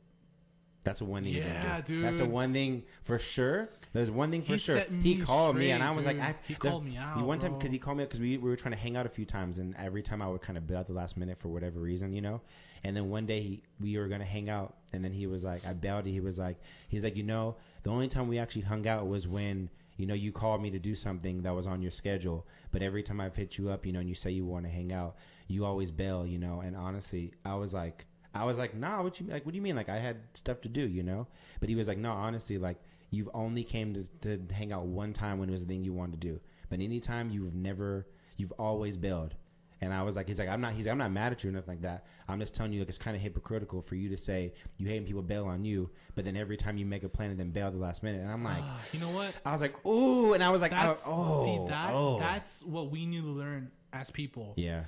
That's 0.82 0.98
the 0.98 1.06
one 1.06 1.22
thing. 1.22 1.32
Yeah, 1.32 1.80
do. 1.80 2.02
That's 2.02 2.18
the 2.18 2.26
one 2.26 2.52
thing 2.52 2.82
for 3.02 3.18
sure. 3.18 3.70
There's 3.94 4.10
one 4.10 4.30
thing 4.30 4.42
for 4.42 4.52
He 4.52 4.58
sure. 4.58 4.80
He 5.02 5.16
called 5.16 5.56
me 5.56 5.70
and 5.70 5.82
I 5.82 5.86
straight, 5.86 5.96
was 5.96 6.04
like. 6.04 6.20
I, 6.20 6.34
He 6.46 6.52
the- 6.52 6.60
called 6.60 6.84
me 6.84 6.98
out, 6.98 7.18
one 7.24 7.38
time 7.38 7.54
because 7.56 7.72
he 7.72 7.78
called 7.78 7.96
me 7.96 8.02
out 8.02 8.10
because 8.10 8.20
we, 8.20 8.36
we 8.36 8.50
were 8.50 8.56
trying 8.56 8.74
to 8.74 8.78
hang 8.78 8.94
out 8.94 9.06
a 9.06 9.08
few 9.08 9.24
times 9.24 9.58
and 9.58 9.74
every 9.78 10.02
time 10.02 10.20
I 10.20 10.28
would 10.28 10.42
kind 10.42 10.58
of 10.58 10.66
bail 10.66 10.80
at 10.80 10.86
the 10.86 10.92
last 10.92 11.16
minute 11.16 11.38
for 11.38 11.48
whatever 11.48 11.80
reason, 11.80 12.12
you 12.12 12.20
know. 12.20 12.42
And 12.84 12.94
then 12.94 13.08
one 13.08 13.24
day 13.24 13.40
he, 13.40 13.62
we 13.80 13.96
were 13.96 14.08
gonna 14.08 14.26
hang 14.26 14.50
out 14.50 14.76
and 14.92 15.02
then 15.02 15.12
he 15.12 15.26
was 15.26 15.42
like, 15.42 15.66
I 15.66 15.72
bailed. 15.72 16.04
He 16.04 16.20
was 16.20 16.38
like, 16.38 16.58
he's 16.88 17.02
like, 17.02 17.16
you 17.16 17.22
know, 17.22 17.56
the 17.82 17.88
only 17.88 18.08
time 18.08 18.28
we 18.28 18.38
actually 18.38 18.62
hung 18.62 18.86
out 18.86 19.08
was 19.08 19.26
when 19.26 19.70
you 19.96 20.06
know 20.06 20.14
you 20.14 20.32
called 20.32 20.62
me 20.62 20.70
to 20.70 20.78
do 20.78 20.94
something 20.94 21.42
that 21.42 21.54
was 21.54 21.66
on 21.66 21.82
your 21.82 21.90
schedule. 21.90 22.46
But 22.72 22.82
every 22.82 23.02
time 23.02 23.20
I've 23.20 23.36
hit 23.36 23.58
you 23.58 23.70
up, 23.70 23.86
you 23.86 23.92
know, 23.92 24.00
and 24.00 24.08
you 24.08 24.14
say 24.14 24.30
you 24.30 24.44
want 24.44 24.64
to 24.64 24.70
hang 24.70 24.92
out, 24.92 25.16
you 25.46 25.64
always 25.64 25.90
bail, 25.90 26.26
you 26.26 26.38
know. 26.38 26.60
And 26.60 26.76
honestly, 26.76 27.32
I 27.44 27.54
was 27.54 27.72
like. 27.74 28.06
I 28.36 28.44
was 28.44 28.58
like, 28.58 28.74
nah, 28.74 29.00
what 29.00 29.20
you 29.20 29.28
like? 29.28 29.46
What 29.46 29.52
do 29.52 29.56
you 29.56 29.62
mean? 29.62 29.76
Like, 29.76 29.88
I 29.88 30.00
had 30.00 30.16
stuff 30.34 30.60
to 30.62 30.68
do, 30.68 30.80
you 30.80 31.04
know. 31.04 31.28
But 31.60 31.68
he 31.68 31.76
was 31.76 31.86
like, 31.86 31.98
no, 31.98 32.10
honestly, 32.10 32.58
like, 32.58 32.78
you've 33.12 33.30
only 33.32 33.62
came 33.62 33.94
to, 33.94 34.04
to 34.22 34.52
hang 34.52 34.72
out 34.72 34.86
one 34.86 35.12
time 35.12 35.38
when 35.38 35.48
it 35.48 35.52
was 35.52 35.60
the 35.60 35.68
thing 35.68 35.84
you 35.84 35.92
wanted 35.92 36.20
to 36.20 36.28
do. 36.28 36.40
But 36.68 36.80
anytime 36.80 37.30
you've 37.30 37.54
never, 37.54 38.08
you've 38.36 38.52
always 38.58 38.96
bailed. 38.96 39.36
And 39.80 39.92
I 39.92 40.02
was 40.02 40.16
like, 40.16 40.28
he's 40.28 40.38
like, 40.38 40.48
I'm 40.48 40.60
not, 40.60 40.72
he's 40.72 40.86
like, 40.86 40.92
I'm 40.92 40.98
not 40.98 41.12
mad 41.12 41.32
at 41.32 41.44
you 41.44 41.50
or 41.50 41.52
nothing 41.52 41.68
like 41.74 41.82
that. 41.82 42.06
I'm 42.28 42.40
just 42.40 42.54
telling 42.54 42.72
you, 42.72 42.78
like, 42.80 42.88
it's 42.88 42.96
kind 42.96 43.14
of 43.16 43.22
hypocritical 43.22 43.82
for 43.82 43.96
you 43.96 44.08
to 44.08 44.16
say 44.16 44.54
you 44.78 44.86
hate 44.86 44.96
when 44.96 45.04
people 45.06 45.20
bail 45.22 45.44
on 45.46 45.64
you, 45.64 45.90
but 46.14 46.24
then 46.24 46.36
every 46.36 46.56
time 46.56 46.76
you 46.78 46.86
make 46.86 47.02
a 47.02 47.08
plan 47.08 47.30
and 47.30 47.38
then 47.38 47.50
bail 47.50 47.66
at 47.66 47.72
the 47.74 47.78
last 47.78 48.02
minute. 48.02 48.22
And 48.22 48.30
I'm 48.30 48.42
like, 48.44 48.62
Ah, 48.62 48.80
you 48.92 49.00
know 49.00 49.10
what? 49.10 49.36
I 49.44 49.52
was 49.52 49.60
like, 49.60 49.84
ooh, 49.84 50.32
and 50.32 50.42
I 50.42 50.50
was 50.50 50.62
like, 50.62 50.70
That's 50.70 51.02
oh, 51.06 51.44
see 51.44 51.68
that 51.70 51.92
oh. 51.92 52.18
that's 52.18 52.62
what 52.62 52.90
we 52.90 53.04
need 53.04 53.22
to 53.22 53.28
learn 53.28 53.70
as 53.92 54.10
people. 54.10 54.54
yeah, 54.56 54.84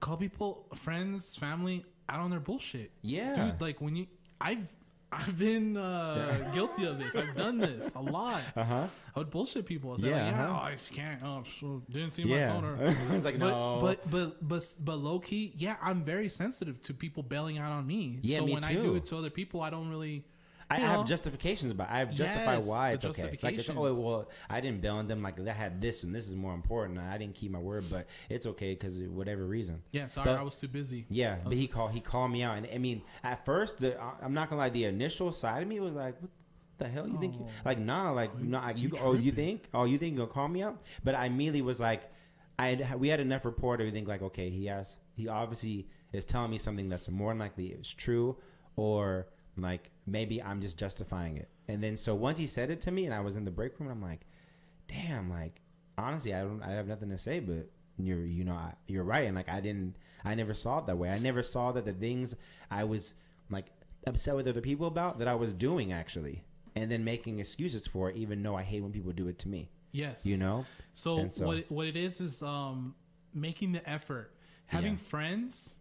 Call 0.00 0.16
people 0.16 0.66
friends, 0.74 1.36
family 1.36 1.84
out 2.08 2.20
on 2.20 2.30
their 2.30 2.40
bullshit. 2.40 2.90
yeah, 3.02 3.32
Dude, 3.32 3.60
like 3.60 3.80
when 3.80 3.96
you 3.96 4.06
I've 4.40 4.66
I've 5.12 5.38
been 5.38 5.76
uh, 5.76 6.50
guilty 6.54 6.84
of 6.84 6.98
this. 6.98 7.14
I've 7.14 7.34
done 7.36 7.58
this 7.58 7.94
a 7.94 8.00
lot. 8.00 8.42
uh 8.56 8.64
huh, 8.64 8.86
I 9.14 9.18
would 9.18 9.30
bullshit 9.30 9.64
people. 9.66 9.94
I 9.94 9.96
say 9.96 10.10
Yeah, 10.10 10.24
like, 10.24 10.34
yeah, 10.34 10.48
uh-huh. 10.48 10.60
I 10.62 10.72
just 10.72 10.92
can't. 10.92 11.22
Oh, 11.22 11.44
so 11.60 11.82
didn't 11.90 12.12
see 12.12 12.22
yeah. 12.22 12.48
my 12.48 12.52
phone. 12.52 12.64
Or, 12.64 12.96
I 13.10 13.12
was 13.14 13.24
like, 13.24 13.38
but, 13.38 13.48
no, 13.48 13.78
but 13.80 14.10
but 14.10 14.48
but 14.48 14.74
but 14.80 14.98
low 14.98 15.20
key, 15.20 15.54
yeah, 15.56 15.76
I'm 15.80 16.04
very 16.04 16.28
sensitive 16.28 16.80
to 16.82 16.94
people 16.94 17.22
bailing 17.22 17.58
out 17.58 17.72
on 17.72 17.86
me. 17.86 18.18
Yeah, 18.22 18.38
so 18.38 18.46
me 18.46 18.54
when 18.54 18.64
I 18.64 18.74
do 18.74 18.96
it 18.96 19.06
to 19.06 19.16
other 19.16 19.30
people, 19.30 19.62
I 19.62 19.70
don't 19.70 19.88
really. 19.88 20.24
I 20.68 20.78
you 20.78 20.86
have 20.86 21.06
justifications 21.06 21.70
about. 21.70 21.90
I 21.90 21.98
have 22.00 22.12
justified 22.12 22.56
Yes, 22.56 22.66
why 22.66 22.90
it's 22.92 23.04
okay. 23.04 23.38
Like 23.40 23.54
it's, 23.54 23.70
oh 23.70 23.94
well, 23.94 24.28
I 24.50 24.60
didn't 24.60 24.80
bail 24.80 24.96
on 24.96 25.06
them. 25.06 25.22
Like 25.22 25.38
I 25.46 25.52
had 25.52 25.80
this 25.80 26.02
and 26.02 26.12
this 26.14 26.26
is 26.26 26.34
more 26.34 26.54
important. 26.54 26.98
I 26.98 27.16
didn't 27.18 27.36
keep 27.36 27.52
my 27.52 27.60
word, 27.60 27.84
but 27.88 28.06
it's 28.28 28.46
okay 28.46 28.74
because 28.74 29.00
whatever 29.02 29.44
reason. 29.46 29.82
Yeah, 29.92 30.08
sorry, 30.08 30.24
But- 30.26 30.40
I 30.40 30.42
was 30.42 30.56
too 30.56 30.68
busy. 30.68 31.06
Yeah, 31.08 31.38
but 31.44 31.52
he 31.54 31.68
called. 31.68 31.92
He 31.92 32.00
called 32.00 32.32
me 32.32 32.42
out, 32.42 32.56
and 32.58 32.66
I 32.72 32.78
mean, 32.78 33.02
at 33.22 33.44
first, 33.44 33.78
the 33.78 34.00
I'm 34.20 34.34
not 34.34 34.50
gonna 34.50 34.60
lie. 34.60 34.70
The 34.70 34.84
initial 34.86 35.30
side 35.30 35.62
of 35.62 35.68
me 35.68 35.78
was 35.78 35.94
like, 35.94 36.20
"What 36.20 36.30
the 36.78 36.88
hell? 36.88 37.06
You 37.06 37.18
think? 37.18 37.34
You, 37.34 37.40
Oh. 37.44 37.50
like, 37.64 37.78
nah, 37.78 38.10
like, 38.10 38.32
Oh, 38.34 38.38
nah. 38.42 38.70
You, 38.70 38.88
you 38.88 38.96
oh, 39.00 39.14
you 39.14 39.30
think? 39.32 39.68
Oh, 39.72 39.84
you 39.84 39.98
think 39.98 40.16
you're 40.16 40.26
gonna 40.26 40.34
call 40.34 40.48
me 40.48 40.62
out? 40.62 40.80
But 41.04 41.14
I 41.14 41.26
immediately 41.26 41.62
was 41.62 41.78
like, 41.78 42.10
I 42.58 42.68
had, 42.74 42.98
we 42.98 43.08
had 43.08 43.20
enough 43.20 43.44
report. 43.44 43.80
think 43.80 44.08
like, 44.08 44.22
okay, 44.22 44.50
he 44.50 44.66
has. 44.66 44.98
He 45.14 45.28
obviously 45.28 45.86
is 46.12 46.24
telling 46.24 46.50
me 46.50 46.58
something 46.58 46.88
that's 46.88 47.08
more 47.08 47.30
than 47.30 47.38
likely 47.38 47.68
is 47.68 47.92
true, 47.94 48.36
or 48.74 49.28
like 49.56 49.90
maybe 50.06 50.42
I'm 50.42 50.60
just 50.60 50.78
justifying 50.78 51.36
it. 51.36 51.48
And 51.68 51.82
then 51.82 51.96
so 51.96 52.14
once 52.14 52.38
he 52.38 52.46
said 52.46 52.70
it 52.70 52.80
to 52.82 52.90
me, 52.90 53.04
and 53.04 53.14
I 53.14 53.20
was 53.20 53.36
in 53.36 53.44
the 53.44 53.50
break 53.50 53.78
room, 53.78 53.90
and 53.90 53.96
I'm 54.02 54.08
like, 54.08 54.20
damn, 54.88 55.28
like 55.30 55.60
honestly, 55.98 56.34
I 56.34 56.42
don't, 56.42 56.62
I 56.62 56.70
have 56.72 56.86
nothing 56.86 57.10
to 57.10 57.18
say, 57.18 57.40
but 57.40 57.68
you're, 57.98 58.24
you 58.26 58.44
know, 58.44 58.52
I, 58.54 58.74
you're 58.86 59.04
right, 59.04 59.26
and 59.26 59.34
like 59.36 59.48
I 59.48 59.60
didn't, 59.60 59.96
I 60.24 60.34
never 60.34 60.54
saw 60.54 60.78
it 60.78 60.86
that 60.86 60.98
way. 60.98 61.10
I 61.10 61.18
never 61.18 61.42
saw 61.42 61.72
that 61.72 61.84
the 61.84 61.92
things 61.92 62.34
I 62.70 62.84
was 62.84 63.14
like 63.50 63.66
upset 64.06 64.36
with 64.36 64.46
other 64.46 64.60
people 64.60 64.86
about 64.86 65.18
that 65.18 65.28
I 65.28 65.34
was 65.34 65.52
doing 65.54 65.92
actually, 65.92 66.44
and 66.74 66.90
then 66.90 67.04
making 67.04 67.38
excuses 67.40 67.86
for 67.86 68.10
it, 68.10 68.16
even 68.16 68.42
though 68.42 68.54
I 68.56 68.62
hate 68.62 68.82
when 68.82 68.92
people 68.92 69.12
do 69.12 69.28
it 69.28 69.38
to 69.40 69.48
me. 69.48 69.70
Yes, 69.92 70.26
You 70.26 70.36
know? 70.36 70.66
So, 70.92 71.30
so- 71.32 71.46
what 71.46 71.56
it, 71.58 71.70
what 71.70 71.86
it 71.86 71.96
is 71.96 72.20
is 72.20 72.42
um 72.42 72.94
making 73.34 73.72
the 73.72 73.88
effort. 73.88 74.32
Having 74.66 74.94
Yeah. 74.94 74.98
friends 74.98 75.76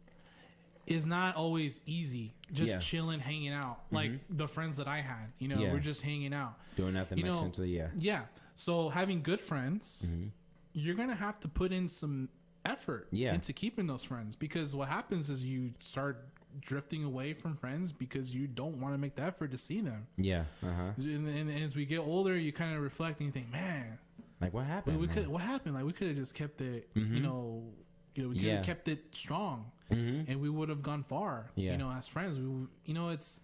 is 0.88 1.06
not 1.06 1.36
always 1.36 1.82
easy. 1.86 2.34
Just 2.52 2.72
Yeah. 2.74 2.80
chilling, 2.80 3.20
hanging 3.20 3.52
out. 3.54 3.84
Like 3.92 4.12
the 4.30 4.48
friends 4.48 4.78
that 4.78 4.88
I 4.88 5.02
had, 5.02 5.32
you 5.40 5.48
know, 5.48 5.60
Yeah. 5.60 5.74
we're 5.74 5.80
just 5.80 6.02
hanging 6.04 6.34
out. 6.34 6.60
Doing 6.76 6.94
nothing 6.94 7.18
You 7.18 7.24
know- 7.24 7.36
essentially, 7.36 7.76
yeah. 7.76 7.90
Yeah. 7.98 8.26
So 8.56 8.90
having 8.90 9.22
good 9.24 9.42
friends, 9.42 10.06
Mhm. 10.08 10.30
you're 10.74 10.96
gonna 10.96 11.16
have 11.16 11.40
to 11.42 11.48
put 11.48 11.72
in 11.72 11.88
some 11.88 12.30
effort 12.64 13.08
Yeah. 13.12 13.34
into 13.34 13.52
keeping 13.54 13.88
those 13.88 14.04
friends 14.04 14.36
because 14.36 14.76
what 14.76 14.90
happens 14.90 15.30
is 15.30 15.46
you 15.46 15.74
start 15.80 16.30
drifting 16.62 17.04
away 17.04 17.34
from 17.34 17.58
friends 17.58 17.92
because 17.92 18.34
you 18.34 18.48
don't 18.48 18.80
want 18.80 18.94
to 18.94 18.98
make 18.98 19.16
the 19.16 19.22
effort 19.24 19.52
to 19.52 19.58
see 19.58 19.82
them. 19.82 20.08
Yeah. 20.18 20.46
Uh 20.64 20.72
huh. 20.74 20.92
And, 20.98 21.28
and, 21.28 21.50
and 21.50 21.64
as 21.64 21.76
we 21.76 21.86
get 21.86 22.00
older, 22.00 22.38
you 22.38 22.54
kind 22.54 22.76
of 22.76 22.82
reflect 22.82 23.20
and 23.20 23.28
you 23.28 23.32
think, 23.34 23.52
man, 23.52 23.98
Like 24.40 24.54
what 24.54 24.66
happened? 24.66 25.00
we 25.00 25.08
man? 25.08 25.16
could 25.16 25.28
what 25.28 25.42
happened? 25.42 25.76
Like 25.76 25.84
we 25.86 25.92
could 25.94 26.08
have 26.10 26.16
just 26.16 26.34
kept 26.34 26.62
it, 26.62 26.94
Mhm. 26.94 27.14
you 27.16 27.20
know, 27.22 27.74
you 28.16 28.24
know, 28.24 28.30
we 28.30 28.36
could 28.36 28.44
Yeah. 28.46 28.56
have 28.58 28.66
kept 28.66 28.88
it 28.88 29.14
strong, 29.16 29.70
Mhm. 29.92 30.26
and 30.28 30.42
we 30.42 30.50
would 30.50 30.70
have 30.70 30.82
gone 30.82 31.04
far. 31.04 31.52
Yeah. 31.56 31.74
You 31.74 31.78
know, 31.78 31.92
as 31.92 32.08
friends, 32.08 32.38
we, 32.38 32.68
you 32.86 32.94
know, 32.94 33.10
it's. 33.10 33.40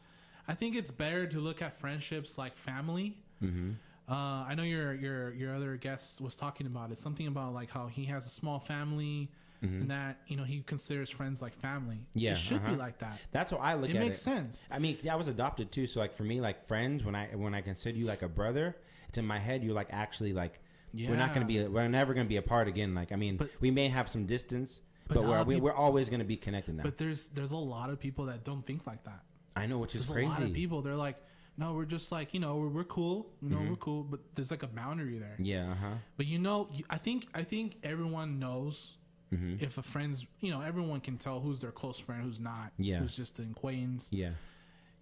I 0.48 0.56
think 0.56 0.76
it's 0.76 0.90
better 0.92 1.28
to 1.28 1.40
look 1.40 1.62
at 1.62 1.80
friendships 1.80 2.38
like 2.38 2.58
family. 2.58 3.18
Mhm. 3.44 3.76
Uh, 4.10 4.14
I 4.48 4.56
know 4.56 4.64
your 4.64 4.94
your 4.94 5.34
your 5.34 5.56
other 5.56 5.78
guest 5.78 6.20
was 6.20 6.36
talking 6.36 6.66
about 6.68 6.92
it. 6.92 6.98
Something 6.98 7.28
about 7.28 7.54
like 7.54 7.70
how 7.70 7.88
he 7.88 8.06
has 8.06 8.26
a 8.26 8.30
small 8.30 8.60
family, 8.60 9.30
and 9.62 9.92
that 9.92 10.18
you 10.28 10.36
know 10.36 10.44
he 10.44 10.62
considers 10.62 11.10
friends 11.12 11.42
like 11.42 11.54
family. 11.60 11.98
Mm-hmm. 11.98 12.20
Yeah, 12.20 12.32
it 12.34 12.40
should 12.40 12.58
uh-huh. 12.58 12.72
be 12.72 12.76
like 12.78 12.98
that. 12.98 13.20
That's 13.32 13.52
how 13.52 13.58
I 13.58 13.76
look 13.76 13.92
It 13.92 14.00
makes 14.00 14.18
it. 14.18 14.22
sense. 14.22 14.68
I 14.72 14.80
mean, 14.80 14.98
I 15.10 15.16
was 15.16 15.28
adopted 15.28 15.72
too, 15.72 15.86
so 15.86 16.00
like 16.00 16.16
for 16.16 16.24
me, 16.24 16.42
like 16.42 16.66
friends, 16.68 17.04
when 17.06 17.16
I 17.16 17.28
when 17.36 17.54
I 17.54 17.62
consider 17.62 17.98
you 17.98 18.06
like 18.06 18.24
a 18.24 18.28
brother, 18.28 18.76
it's 19.08 19.20
in 19.20 19.26
my 19.26 19.38
head. 19.40 19.64
You're 19.64 19.76
like 19.76 19.90
actually 19.92 20.34
like 20.34 20.60
we're 20.94 21.16
not 21.16 21.34
gonna 21.34 21.46
be 21.46 21.64
we're 21.66 21.88
never 21.88 22.14
gonna 22.16 22.28
be 22.28 22.38
apart 22.38 22.68
again. 22.68 22.96
Like 22.96 23.12
I 23.12 23.16
mean, 23.16 23.38
But- 23.38 23.52
we 23.62 23.70
may 23.72 23.88
have 23.90 24.10
some 24.10 24.26
distance, 24.26 24.82
But 25.14 25.22
but, 25.22 25.30
we're 25.30 25.44
we, 25.44 25.56
peop- 25.56 25.64
we're 25.64 25.74
always 25.74 26.10
gonna 26.10 26.24
be 26.24 26.38
connected 26.38 26.76
now. 26.76 26.84
But 26.84 26.98
there's 26.98 27.28
there's 27.30 27.52
a 27.52 27.58
lot 27.58 27.90
of 27.90 28.00
people 28.00 28.26
that 28.26 28.44
don't 28.44 28.66
think 28.66 28.86
like 28.88 29.04
that. 29.06 29.22
I 29.56 29.66
know, 29.66 29.78
which 29.80 29.96
is 29.96 30.08
There's 30.08 30.14
crazy. 30.16 30.28
a 30.28 30.30
lot 30.32 30.42
of 30.44 30.54
people. 30.54 30.82
They're 30.82 30.96
like, 30.96 31.18
no, 31.58 31.74
we're 31.74 31.86
just 31.86 32.12
like 32.12 32.34
you 32.34 32.40
know 32.40 32.56
we're, 32.56 32.70
we're 32.70 32.84
cool. 32.86 33.30
You 33.42 33.50
know 33.50 33.62
we're 33.70 33.76
cool, 33.76 34.04
but 34.04 34.20
there's 34.36 34.52
like 34.52 34.64
a 34.64 34.68
boundary 34.68 35.18
there. 35.20 35.36
Yeah, 35.40 35.72
uh 35.72 35.76
huh. 35.76 35.94
But 36.18 36.26
you 36.28 36.40
know, 36.40 36.70
I 36.90 36.98
think 36.98 37.28
I 37.34 37.44
think 37.44 37.78
everyone 37.84 38.40
knows 38.40 38.94
Mm-hmm. 39.34 39.64
if 39.64 39.78
a 39.78 39.82
friend's 39.82 40.26
you 40.42 40.52
know 40.52 40.60
everyone 40.60 41.00
can 41.00 41.18
tell 41.18 41.40
who's 41.40 41.62
their 41.62 41.72
close 41.72 41.98
friend, 41.98 42.22
who's 42.22 42.42
not. 42.42 42.74
Yeah. 42.78 43.00
Who's 43.00 43.16
just 43.16 43.40
an 43.40 43.52
acquaintance. 43.56 44.10
Yeah, 44.12 44.32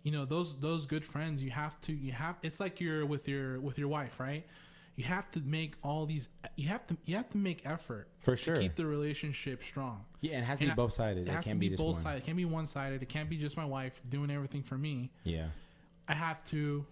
You 0.03 0.11
know 0.11 0.25
those 0.25 0.59
those 0.59 0.85
good 0.85 1.03
friends. 1.03 1.41
You 1.41 1.49
have 1.49 1.81
to 1.81 1.93
you 1.93 2.11
have. 2.11 2.35
It's 2.43 2.59
like 2.59 2.79
you're 2.79 3.07
with 3.07 3.27
your 3.27 3.59
with 3.59 3.79
your 3.79 3.87
wife, 3.87 4.19
right? 4.19 4.45
You 4.99 5.05
have 5.05 5.31
to 5.31 5.39
make 5.39 5.75
all 5.81 6.05
these. 6.05 6.27
You 6.57 6.67
have 6.67 6.85
to 6.87 6.97
you 7.05 7.15
have 7.15 7.29
to 7.29 7.37
make 7.37 7.61
effort 7.65 8.09
for 8.19 8.35
to 8.35 8.41
sure. 8.43 8.57
keep 8.57 8.75
the 8.75 8.85
relationship 8.85 9.63
strong. 9.63 10.03
yeah, 10.19 10.33
and 10.33 10.43
it 10.43 10.45
has 10.45 10.57
to 10.59 10.65
And 10.65 10.73
be 10.73 10.75
both 10.75 10.91
sided. 10.91 11.21
It 11.25 11.29
It, 11.29 11.33
has 11.33 11.45
to 11.45 11.55
be 11.55 11.69
be, 11.69 11.75
both 11.77 11.95
sided. 11.99 12.17
It 12.17 12.25
can't 12.25 12.35
be 12.35 12.43
one 12.43 12.67
sided. 12.67 13.01
It 13.01 13.07
can't 13.07 13.29
be 13.29 13.37
just 13.37 13.55
my 13.55 13.63
wife 13.63 14.01
doing 14.09 14.29
everything 14.29 14.61
for 14.61 14.77
me. 14.77 15.09
Yeah, 15.23 15.47
I 16.05 16.15
have 16.15 16.45
to 16.49 16.85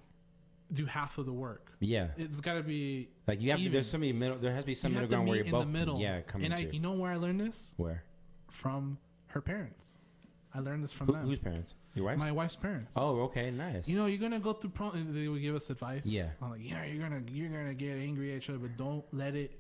do 0.72 0.86
half 0.86 1.18
of 1.18 1.26
the 1.26 1.34
work. 1.34 1.74
yeah. 1.82 2.08
It's 2.16 2.40
got 2.40 2.54
to 2.54 2.64
be 2.64 3.10
Like 3.28 3.42
you 3.42 3.52
have 3.52 3.60
to. 3.60 3.70
There's 3.70 3.92
so 3.92 3.98
many 3.98 4.14
middle. 4.14 4.38
There 4.38 4.54
has 4.54 4.64
to 4.64 4.68
be 4.68 4.74
some 4.74 4.94
you 4.94 5.00
middle 5.02 5.10
ground 5.10 5.28
where 5.28 5.36
you're 5.36 5.46
in 5.46 5.52
both. 5.52 5.66
the 5.66 5.72
middle. 5.74 6.00
Yeah, 6.00 6.22
coming 6.22 6.46
and 6.46 6.54
I, 6.54 6.64
to 6.64 6.74
you 6.74 6.80
know 6.80 6.94
where 6.94 7.12
I 7.12 7.18
learned 7.18 7.42
this 7.42 7.74
where. 7.76 8.04
from 8.50 9.00
her 9.28 9.42
parents. 9.42 9.98
I 10.54 10.60
learned 10.62 10.82
this 10.82 10.94
from 10.94 11.08
Who, 11.08 11.12
them. 11.14 11.26
whose 11.26 11.40
parents? 11.40 11.74
Your 11.98 12.06
wife's. 12.06 12.20
my 12.20 12.32
wife's 12.32 12.56
parents. 12.56 12.94
oh, 12.96 13.22
okay, 13.24 13.52
nice. 13.52 13.88
You 13.90 13.98
know, 13.98 14.06
you're 14.06 14.20
gonna 14.20 14.40
go 14.40 14.54
through. 14.54 14.70
Pro- 14.72 14.92
they 14.92 15.28
would 15.28 15.42
give 15.42 15.56
us 15.56 15.70
advice. 15.70 16.06
Yeah. 16.06 16.30
I'm 16.42 16.52
like, 16.52 16.62
yeah, 16.64 16.86
you're 16.86 17.02
gonna 17.02 17.22
you're 17.32 17.50
gonna 17.50 17.74
get 17.74 17.98
angry 17.98 18.32
at 18.34 18.38
each 18.38 18.50
other, 18.50 18.60
but 18.60 18.78
don't 18.78 19.04
let 19.12 19.36
it 19.36 19.60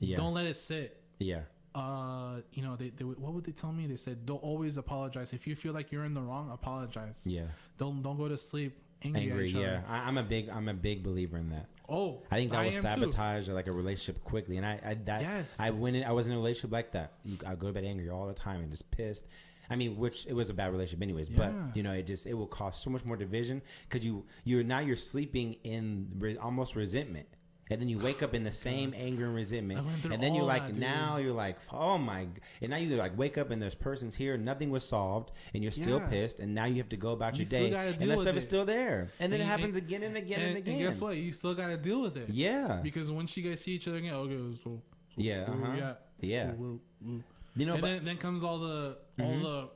yeah, 0.00 0.16
don't 0.16 0.34
let 0.34 0.46
it 0.46 0.56
sit. 0.56 1.00
yeah, 1.18 1.40
Uh, 1.74 2.40
you 2.52 2.62
know, 2.62 2.76
they, 2.76 2.90
they 2.90 3.04
would- 3.04 3.18
what 3.18 3.32
would 3.34 3.44
they 3.44 3.52
tell 3.52 3.72
me? 3.72 3.86
They 3.86 3.96
said, 3.96 4.24
don't 4.26 4.42
always 4.42 4.78
apologize. 4.78 5.32
If 5.32 5.46
you 5.46 5.54
feel 5.56 5.72
like 5.72 5.90
you're 5.92 6.04
in 6.04 6.14
the 6.14 6.20
wrong, 6.22 6.50
apologize. 6.52 7.22
yeah. 7.26 7.42
Don't 7.78 8.02
don't 8.02 8.16
go 8.16 8.28
to 8.28 8.38
sleep 8.38 8.76
angry, 9.02 9.22
Angry. 9.22 9.44
at 9.44 9.48
each 9.50 9.54
Yeah, 9.54 9.60
other. 9.66 9.84
I, 9.88 9.96
I'm 10.08 10.18
a 10.18 10.22
big. 10.22 10.48
I'm 10.48 10.68
a 10.68 10.74
big 10.74 11.02
believer 11.02 11.36
in 11.36 11.50
that. 11.50 11.66
Oh, 11.90 12.22
I 12.30 12.36
think 12.36 12.50
that 12.50 12.60
will 12.60 12.66
am 12.68 12.82
too. 12.82 12.88
sabotage 12.88 13.48
like 13.48 13.66
a 13.66 13.72
relationship 13.72 14.22
quickly, 14.22 14.56
and 14.58 14.66
I, 14.66 14.78
I 14.84 14.94
that 15.06 15.22
Yes. 15.22 15.58
I 15.58 15.70
went 15.70 15.96
in. 15.96 16.04
I 16.04 16.12
was 16.12 16.26
in 16.26 16.32
a 16.32 16.36
relationship 16.36 16.70
like 16.72 16.92
that. 16.92 17.12
You, 17.24 17.38
I 17.46 17.54
go 17.54 17.68
to 17.68 17.72
bed 17.72 17.84
angry 17.84 18.10
all 18.10 18.26
the 18.26 18.34
time 18.34 18.60
and 18.60 18.70
just 18.70 18.90
pissed. 18.90 19.24
I 19.70 19.76
mean, 19.76 19.96
which 19.98 20.26
it 20.26 20.32
was 20.32 20.48
a 20.50 20.54
bad 20.54 20.72
relationship 20.72 21.02
anyways. 21.02 21.28
Yeah. 21.30 21.36
But 21.50 21.76
you 21.76 21.82
know, 21.82 21.92
it 21.92 22.06
just 22.06 22.26
it 22.26 22.34
will 22.34 22.46
cause 22.46 22.80
so 22.80 22.90
much 22.90 23.04
more 23.04 23.16
division 23.16 23.62
because 23.88 24.04
you 24.06 24.24
you're 24.44 24.64
now 24.64 24.78
you're 24.80 24.96
sleeping 24.96 25.56
in 25.64 26.08
re, 26.18 26.36
almost 26.38 26.74
resentment, 26.74 27.26
and 27.70 27.78
then 27.80 27.88
you 27.90 27.98
wake 27.98 28.22
up 28.22 28.32
in 28.32 28.44
the 28.44 28.50
same 28.68 28.94
anger 28.96 29.26
and 29.26 29.34
resentment, 29.34 29.80
I 29.80 29.82
went 29.82 30.00
through 30.02 30.14
and 30.14 30.22
then 30.22 30.34
you're 30.34 30.44
like 30.44 30.66
that, 30.68 30.76
now 30.76 31.18
you're 31.18 31.34
like 31.34 31.58
oh 31.70 31.98
my, 31.98 32.26
and 32.62 32.70
now 32.70 32.78
you 32.78 32.96
like 32.96 33.18
wake 33.18 33.36
up 33.36 33.50
and 33.50 33.60
there's 33.60 33.74
persons 33.74 34.14
here, 34.14 34.38
nothing 34.38 34.70
was 34.70 34.84
solved, 34.84 35.32
and 35.52 35.62
you're 35.62 35.70
still 35.72 35.98
Yeah. 35.98 36.06
pissed, 36.08 36.40
and 36.40 36.54
now 36.54 36.64
you 36.64 36.76
have 36.76 36.88
to 36.88 36.96
go 36.96 37.10
about 37.12 37.36
You 37.36 37.44
your 37.44 37.50
day, 37.70 37.92
and 38.00 38.10
that 38.10 38.18
stuff 38.20 38.36
is 38.36 38.44
still 38.44 38.64
there, 38.64 39.10
and 39.20 39.30
then 39.30 39.40
And 39.40 39.42
it 39.42 39.52
happens 39.52 39.76
again 39.76 40.02
and 40.02 40.16
again 40.16 40.40
and, 40.40 40.48
and, 40.48 40.56
again. 40.58 40.74
and 40.76 40.82
guess 40.84 41.00
what? 41.02 41.16
You 41.16 41.30
still 41.32 41.54
got 41.54 41.66
to 41.68 41.76
deal 41.76 42.00
with 42.00 42.16
it. 42.16 42.30
Yeah, 42.30 42.80
Because 42.82 43.10
once 43.10 43.36
you 43.36 43.42
guys 43.48 43.60
see 43.60 43.72
each 43.72 43.86
other 43.86 43.98
again, 43.98 44.14
okay, 44.14 44.58
so 44.64 44.80
yeah, 45.16 45.42
uh-huh. 45.42 45.94
yeah. 46.20 46.52
Where- 46.52 46.78
You 47.58 47.66
know, 47.66 47.74
and 47.74 47.80
but 47.82 47.88
then, 47.88 48.04
then 48.04 48.16
comes 48.18 48.42
all 48.44 48.58
the 48.58 48.98
all 49.20 49.38
the 49.40 49.68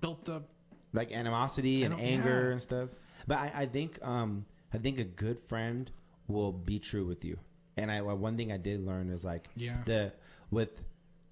built 0.00 0.28
up. 0.28 0.48
like 0.92 1.10
animosity 1.12 1.82
and 1.84 1.94
anger 1.94 2.46
yeah. 2.46 2.52
and 2.52 2.62
stuff. 2.62 2.88
But 3.26 3.38
I, 3.38 3.52
I 3.54 3.66
think 3.66 3.98
um 4.02 4.46
I 4.72 4.78
think 4.78 4.98
a 4.98 5.04
good 5.04 5.38
friend 5.40 5.90
will 6.28 6.52
be 6.52 6.78
true 6.78 7.04
with 7.06 7.24
you. 7.24 7.38
And 7.76 7.90
I 7.90 8.02
one 8.02 8.36
thing 8.36 8.52
I 8.52 8.56
did 8.58 8.84
learn 8.84 9.10
is 9.10 9.24
like 9.24 9.48
Yeah. 9.56 9.82
the 9.86 10.12
with 10.50 10.82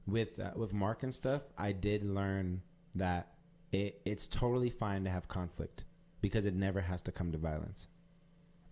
with 0.07 0.39
uh, 0.41 0.53
with 0.57 0.73
Mark 0.73 1.03
and 1.03 1.15
stuff. 1.15 1.43
I 1.59 1.73
did 1.73 2.05
learn 2.05 2.63
that 2.95 3.35
it 3.71 4.01
it's 4.05 4.27
totally 4.27 4.71
fine 4.71 5.05
to 5.05 5.11
have 5.11 5.29
conflict 5.29 5.85
because 6.21 6.47
it 6.47 6.55
never 6.55 6.81
has 6.83 7.03
to 7.03 7.13
come 7.13 7.31
to 7.33 7.39
violence. 7.39 7.87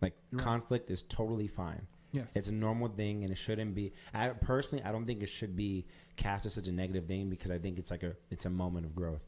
Like 0.01 0.15
Right. 0.33 0.43
conflict 0.45 0.91
is 0.91 1.03
totally 1.03 1.47
fine. 1.49 1.87
Yes. 2.13 2.35
It's 2.37 2.49
a 2.49 2.53
normal 2.53 2.89
thing, 2.89 3.23
and 3.23 3.33
it 3.33 3.37
shouldn't 3.37 3.75
be. 3.75 3.93
I 4.13 4.29
personally, 4.31 4.85
I 4.85 4.91
don't 4.93 5.07
think 5.07 5.23
it 5.23 5.29
should 5.29 5.55
be 5.57 5.87
cast 6.17 6.45
as 6.47 6.55
such 6.55 6.67
a 6.67 6.73
negative 6.73 7.07
thing 7.07 7.31
because 7.31 7.51
I 7.51 7.59
think 7.59 7.79
it's 7.79 7.91
like 7.91 8.03
a 8.03 8.17
it's 8.31 8.45
a 8.47 8.51
moment 8.51 8.87
of 8.87 8.95
growth. 8.97 9.23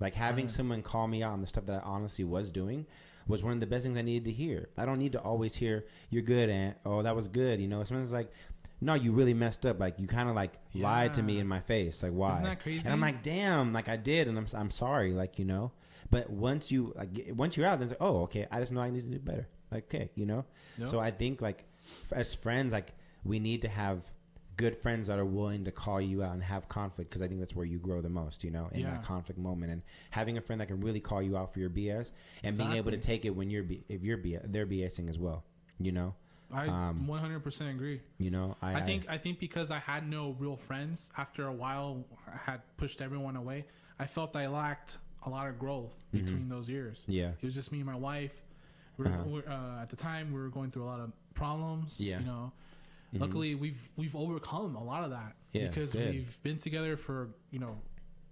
Like 0.00 0.14
having 0.14 0.44
Right. 0.46 0.50
someone 0.50 0.82
call 0.82 1.08
me 1.08 1.22
out 1.22 1.32
on 1.32 1.40
the 1.40 1.46
stuff 1.46 1.64
that 1.66 1.82
I 1.82 1.86
honestly 1.86 2.24
was 2.24 2.50
doing 2.50 2.86
was 3.26 3.42
one 3.42 3.54
of 3.54 3.60
the 3.60 3.66
best 3.66 3.84
things 3.84 3.96
I 3.98 4.02
needed 4.02 4.26
to 4.26 4.32
hear. 4.32 4.68
I 4.76 4.84
don't 4.84 4.98
need 4.98 5.12
to 5.12 5.20
always 5.20 5.56
hear 5.56 5.86
"You're 6.10 6.22
good," 6.22 6.50
and 6.50 6.74
"Oh, 6.84 7.02
that 7.02 7.16
was 7.16 7.28
good." 7.28 7.60
You 7.60 7.68
know, 7.68 7.82
sometimes 7.84 8.12
like, 8.12 8.30
"No, 8.82 8.92
you 8.92 9.12
really 9.12 9.32
messed 9.34 9.64
up." 9.64 9.80
Like 9.80 9.98
you 9.98 10.06
kind 10.06 10.28
of 10.28 10.34
like 10.36 10.52
lied 10.74 11.14
to 11.14 11.22
me 11.22 11.38
in 11.38 11.48
my 11.48 11.60
face. 11.60 12.02
Like 12.02 12.12
why? 12.12 12.32
Isn't 12.32 12.44
that 12.44 12.60
crazy? 12.60 12.80
And 12.84 12.92
I'm 12.92 13.00
like, 13.00 13.22
"Damn!" 13.22 13.72
Like 13.72 13.88
I 13.88 13.96
did, 13.96 14.28
and 14.28 14.36
I'm 14.36 14.46
I'm 14.54 14.70
sorry. 14.70 15.12
Like 15.12 15.38
you 15.38 15.46
know. 15.46 15.72
But 16.10 16.28
once 16.30 16.70
you 16.70 16.92
like 16.94 17.30
once 17.34 17.56
you're 17.56 17.66
out, 17.66 17.78
then 17.78 17.88
it's 17.88 17.98
like, 17.98 18.06
"Oh, 18.08 18.22
okay. 18.24 18.46
I 18.50 18.60
just 18.60 18.70
know 18.72 18.82
I 18.82 18.90
need 18.90 19.00
to 19.04 19.08
do 19.10 19.18
better." 19.18 19.48
Like, 19.70 19.84
okay, 19.92 20.10
you 20.14 20.26
know. 20.26 20.44
Yep. 20.78 20.88
So 20.88 21.00
I 21.00 21.10
think 21.10 21.40
like 21.40 21.64
as 22.12 22.34
friends, 22.34 22.72
like 22.72 22.92
we 23.24 23.38
need 23.38 23.62
to 23.62 23.68
have 23.68 24.00
good 24.56 24.78
friends 24.78 25.08
that 25.08 25.18
are 25.18 25.24
willing 25.24 25.64
to 25.66 25.70
call 25.70 26.00
you 26.00 26.22
out 26.22 26.32
and 26.32 26.42
have 26.42 26.66
conflict 26.68 27.10
because 27.10 27.20
I 27.20 27.28
think 27.28 27.40
that's 27.40 27.54
where 27.54 27.66
you 27.66 27.78
grow 27.78 28.00
the 28.00 28.08
most, 28.08 28.42
you 28.42 28.50
know, 28.50 28.68
in 28.72 28.80
Yeah. 28.80 28.92
that 28.92 29.04
conflict 29.04 29.38
moment. 29.38 29.70
And 29.72 29.82
having 30.10 30.38
a 30.38 30.40
friend 30.40 30.60
that 30.62 30.68
can 30.68 30.80
really 30.80 31.00
call 31.00 31.20
you 31.20 31.36
out 31.36 31.52
for 31.52 31.58
your 31.60 31.68
BS 31.68 32.12
and 32.42 32.56
being 32.56 32.72
able 32.72 32.90
to 32.90 32.96
take 32.98 33.24
it 33.26 33.30
when 33.30 33.50
you're 33.50 33.64
B- 33.64 33.84
if 33.88 34.02
you're 34.02 34.16
B- 34.16 34.38
they're 34.44 34.66
BSing 34.66 35.10
as 35.10 35.18
well, 35.18 35.44
you 35.78 35.92
know, 35.92 36.14
I 36.50 36.68
um, 36.68 37.06
100% 37.06 37.70
agree. 37.70 38.00
you 38.18 38.30
know. 38.30 38.56
I, 38.62 38.76
I 38.76 38.82
think 38.82 39.06
I 39.10 39.18
think 39.18 39.40
because 39.40 39.70
I 39.70 39.78
had 39.80 40.08
no 40.08 40.36
real 40.38 40.56
friends 40.56 41.10
after 41.18 41.46
a 41.48 41.52
while, 41.52 42.04
I 42.26 42.36
had 42.50 42.60
pushed 42.78 43.02
everyone 43.02 43.36
away. 43.36 43.66
I 43.98 44.06
felt 44.06 44.34
I 44.36 44.46
lacked 44.46 44.96
a 45.24 45.28
lot 45.28 45.48
of 45.48 45.58
growth 45.58 46.04
Mm-hmm. 46.14 46.24
between 46.24 46.48
those 46.48 46.68
years. 46.70 47.02
yeah, 47.08 47.32
It 47.40 47.44
was 47.44 47.54
just 47.54 47.72
me 47.72 47.78
and 47.80 47.86
my 47.86 47.96
wife. 47.96 48.40
We 48.96 49.04
were, 49.04 49.10
Uh-huh. 49.10 49.22
we 49.26 49.32
were, 49.34 49.48
uh, 49.48 49.82
at 49.82 49.90
the 49.90 49.96
time, 49.96 50.32
we 50.32 50.40
were 50.40 50.48
going 50.48 50.70
through 50.70 50.84
a 50.84 50.90
lot 50.94 51.00
of 51.00 51.12
problems. 51.34 52.00
Yeah. 52.00 52.20
You 52.20 52.26
know, 52.26 52.52
Mhm. 53.14 53.20
luckily 53.20 53.54
we've 53.54 53.88
we've 53.96 54.16
overcome 54.16 54.74
a 54.76 54.82
lot 54.82 55.04
of 55.04 55.10
that 55.10 55.36
Yeah, 55.52 55.68
because 55.68 55.92
good. 55.92 56.12
we've 56.14 56.42
been 56.42 56.58
together 56.58 56.96
for 56.96 57.30
you 57.50 57.58
know. 57.58 57.76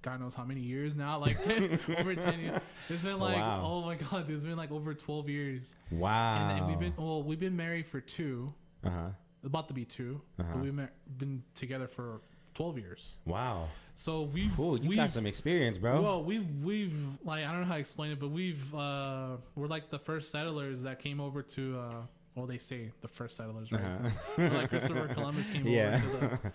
God 0.03 0.21
knows 0.21 0.35
how 0.35 0.45
many 0.45 0.61
years 0.61 0.95
now, 0.97 1.19
like 1.19 1.43
10, 1.43 1.79
over 1.99 2.15
ten 2.15 2.39
years. 2.39 2.61
It's 2.91 3.03
been 3.03 3.19
like, 3.19 3.37
Wow. 3.39 3.63
oh 3.65 3.81
my 3.87 3.97
god, 3.97 4.27
dude, 4.27 4.37
it's 4.37 4.45
been 4.45 4.57
like 4.59 4.71
over 4.71 4.93
twelve 4.93 5.31
years, 5.31 5.75
wow. 5.91 6.37
and 6.51 6.51
then 6.61 6.67
we've 6.69 6.79
been 6.79 6.93
well, 7.03 7.23
we've 7.23 7.41
been 7.41 7.57
married 7.57 7.87
for 7.89 8.03
two, 8.03 8.53
uh 8.85 8.91
huh. 8.91 9.09
about 9.45 9.67
to 9.69 9.73
be 9.75 9.87
2 9.87 10.21
Uh-huh. 10.39 10.53
but 10.53 10.63
we've 10.63 10.89
been 11.17 11.43
together 11.55 11.89
for 11.89 12.21
12 12.53 12.79
years 12.79 13.15
Wow. 13.25 13.69
So 13.97 14.23
we've 14.23 14.53
Cool. 14.57 14.79
You 14.81 14.89
we've, 14.89 14.99
got 14.99 15.11
some 15.13 15.27
experience, 15.27 15.79
bro. 15.79 16.01
well 16.03 16.23
we've 16.25 16.63
we've 16.63 16.97
like 17.25 17.45
i 17.45 17.51
don't 17.53 17.61
know 17.61 17.67
how 17.67 17.75
to 17.75 17.81
explain 17.81 18.11
it 18.13 18.19
but 18.21 18.29
we've 18.31 18.75
uh 18.75 19.37
we're 19.55 19.67
like 19.69 19.91
the 19.91 19.99
first 19.99 20.31
settlers 20.31 20.83
that 20.83 20.99
came 20.99 21.21
over 21.21 21.43
to 21.43 21.79
uh 21.79 21.93
well 22.35 22.47
they 22.47 22.59
say 22.59 22.91
the 23.03 23.09
first 23.09 23.37
settlers 23.37 23.71
right 23.71 23.83
uh-huh. 23.83 24.49
Like 24.55 24.69
christopher 24.71 25.09
columbus 25.09 25.49
came 25.49 25.67
Yeah. 25.67 25.95
over 25.95 25.99
to 25.99 26.11
the 26.19 26.53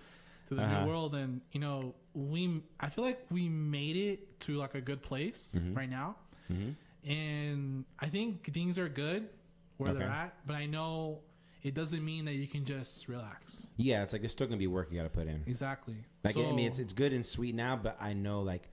to 0.49 0.55
the 0.55 0.63
Uh-huh. 0.63 0.81
new 0.81 0.87
world 0.89 1.15
and 1.15 1.41
you 1.51 1.59
know 1.59 1.93
we 2.13 2.61
i 2.79 2.89
feel 2.89 3.03
like 3.05 3.25
we 3.31 3.47
made 3.47 3.95
it 3.95 4.39
to 4.41 4.57
like 4.57 4.75
a 4.75 4.81
good 4.81 5.01
place 5.01 5.55
Mhm. 5.59 5.77
right 5.77 5.89
now 5.89 6.15
hmm 6.47 6.71
and 7.05 7.85
i 7.99 8.07
think 8.07 8.51
things 8.53 8.77
are 8.77 8.89
good 8.89 9.29
where 9.77 9.93
they're 9.93 10.09
at 10.09 10.33
but 10.45 10.55
i 10.57 10.65
know 10.65 11.19
it 11.61 11.73
doesn't 11.73 12.03
mean 12.05 12.25
that 12.25 12.33
you 12.33 12.47
can 12.47 12.63
just 12.65 13.07
relax 13.07 13.67
Yeah, 13.77 14.03
it's 14.03 14.13
like 14.13 14.21
there's 14.21 14.31
still 14.31 14.47
gonna 14.47 14.57
be 14.57 14.67
work 14.67 14.91
you 14.91 14.97
got 14.97 15.03
to 15.03 15.09
put 15.09 15.27
in. 15.27 15.43
Exactly. 15.45 15.95
Like 16.23 16.37
I 16.37 16.51
mean, 16.51 16.67
it's 16.67 16.79
it's 16.79 16.93
good 16.93 17.13
and 17.13 17.25
sweet 17.25 17.55
now, 17.55 17.75
but 17.75 17.97
I 17.99 18.13
know 18.13 18.41
like 18.41 18.69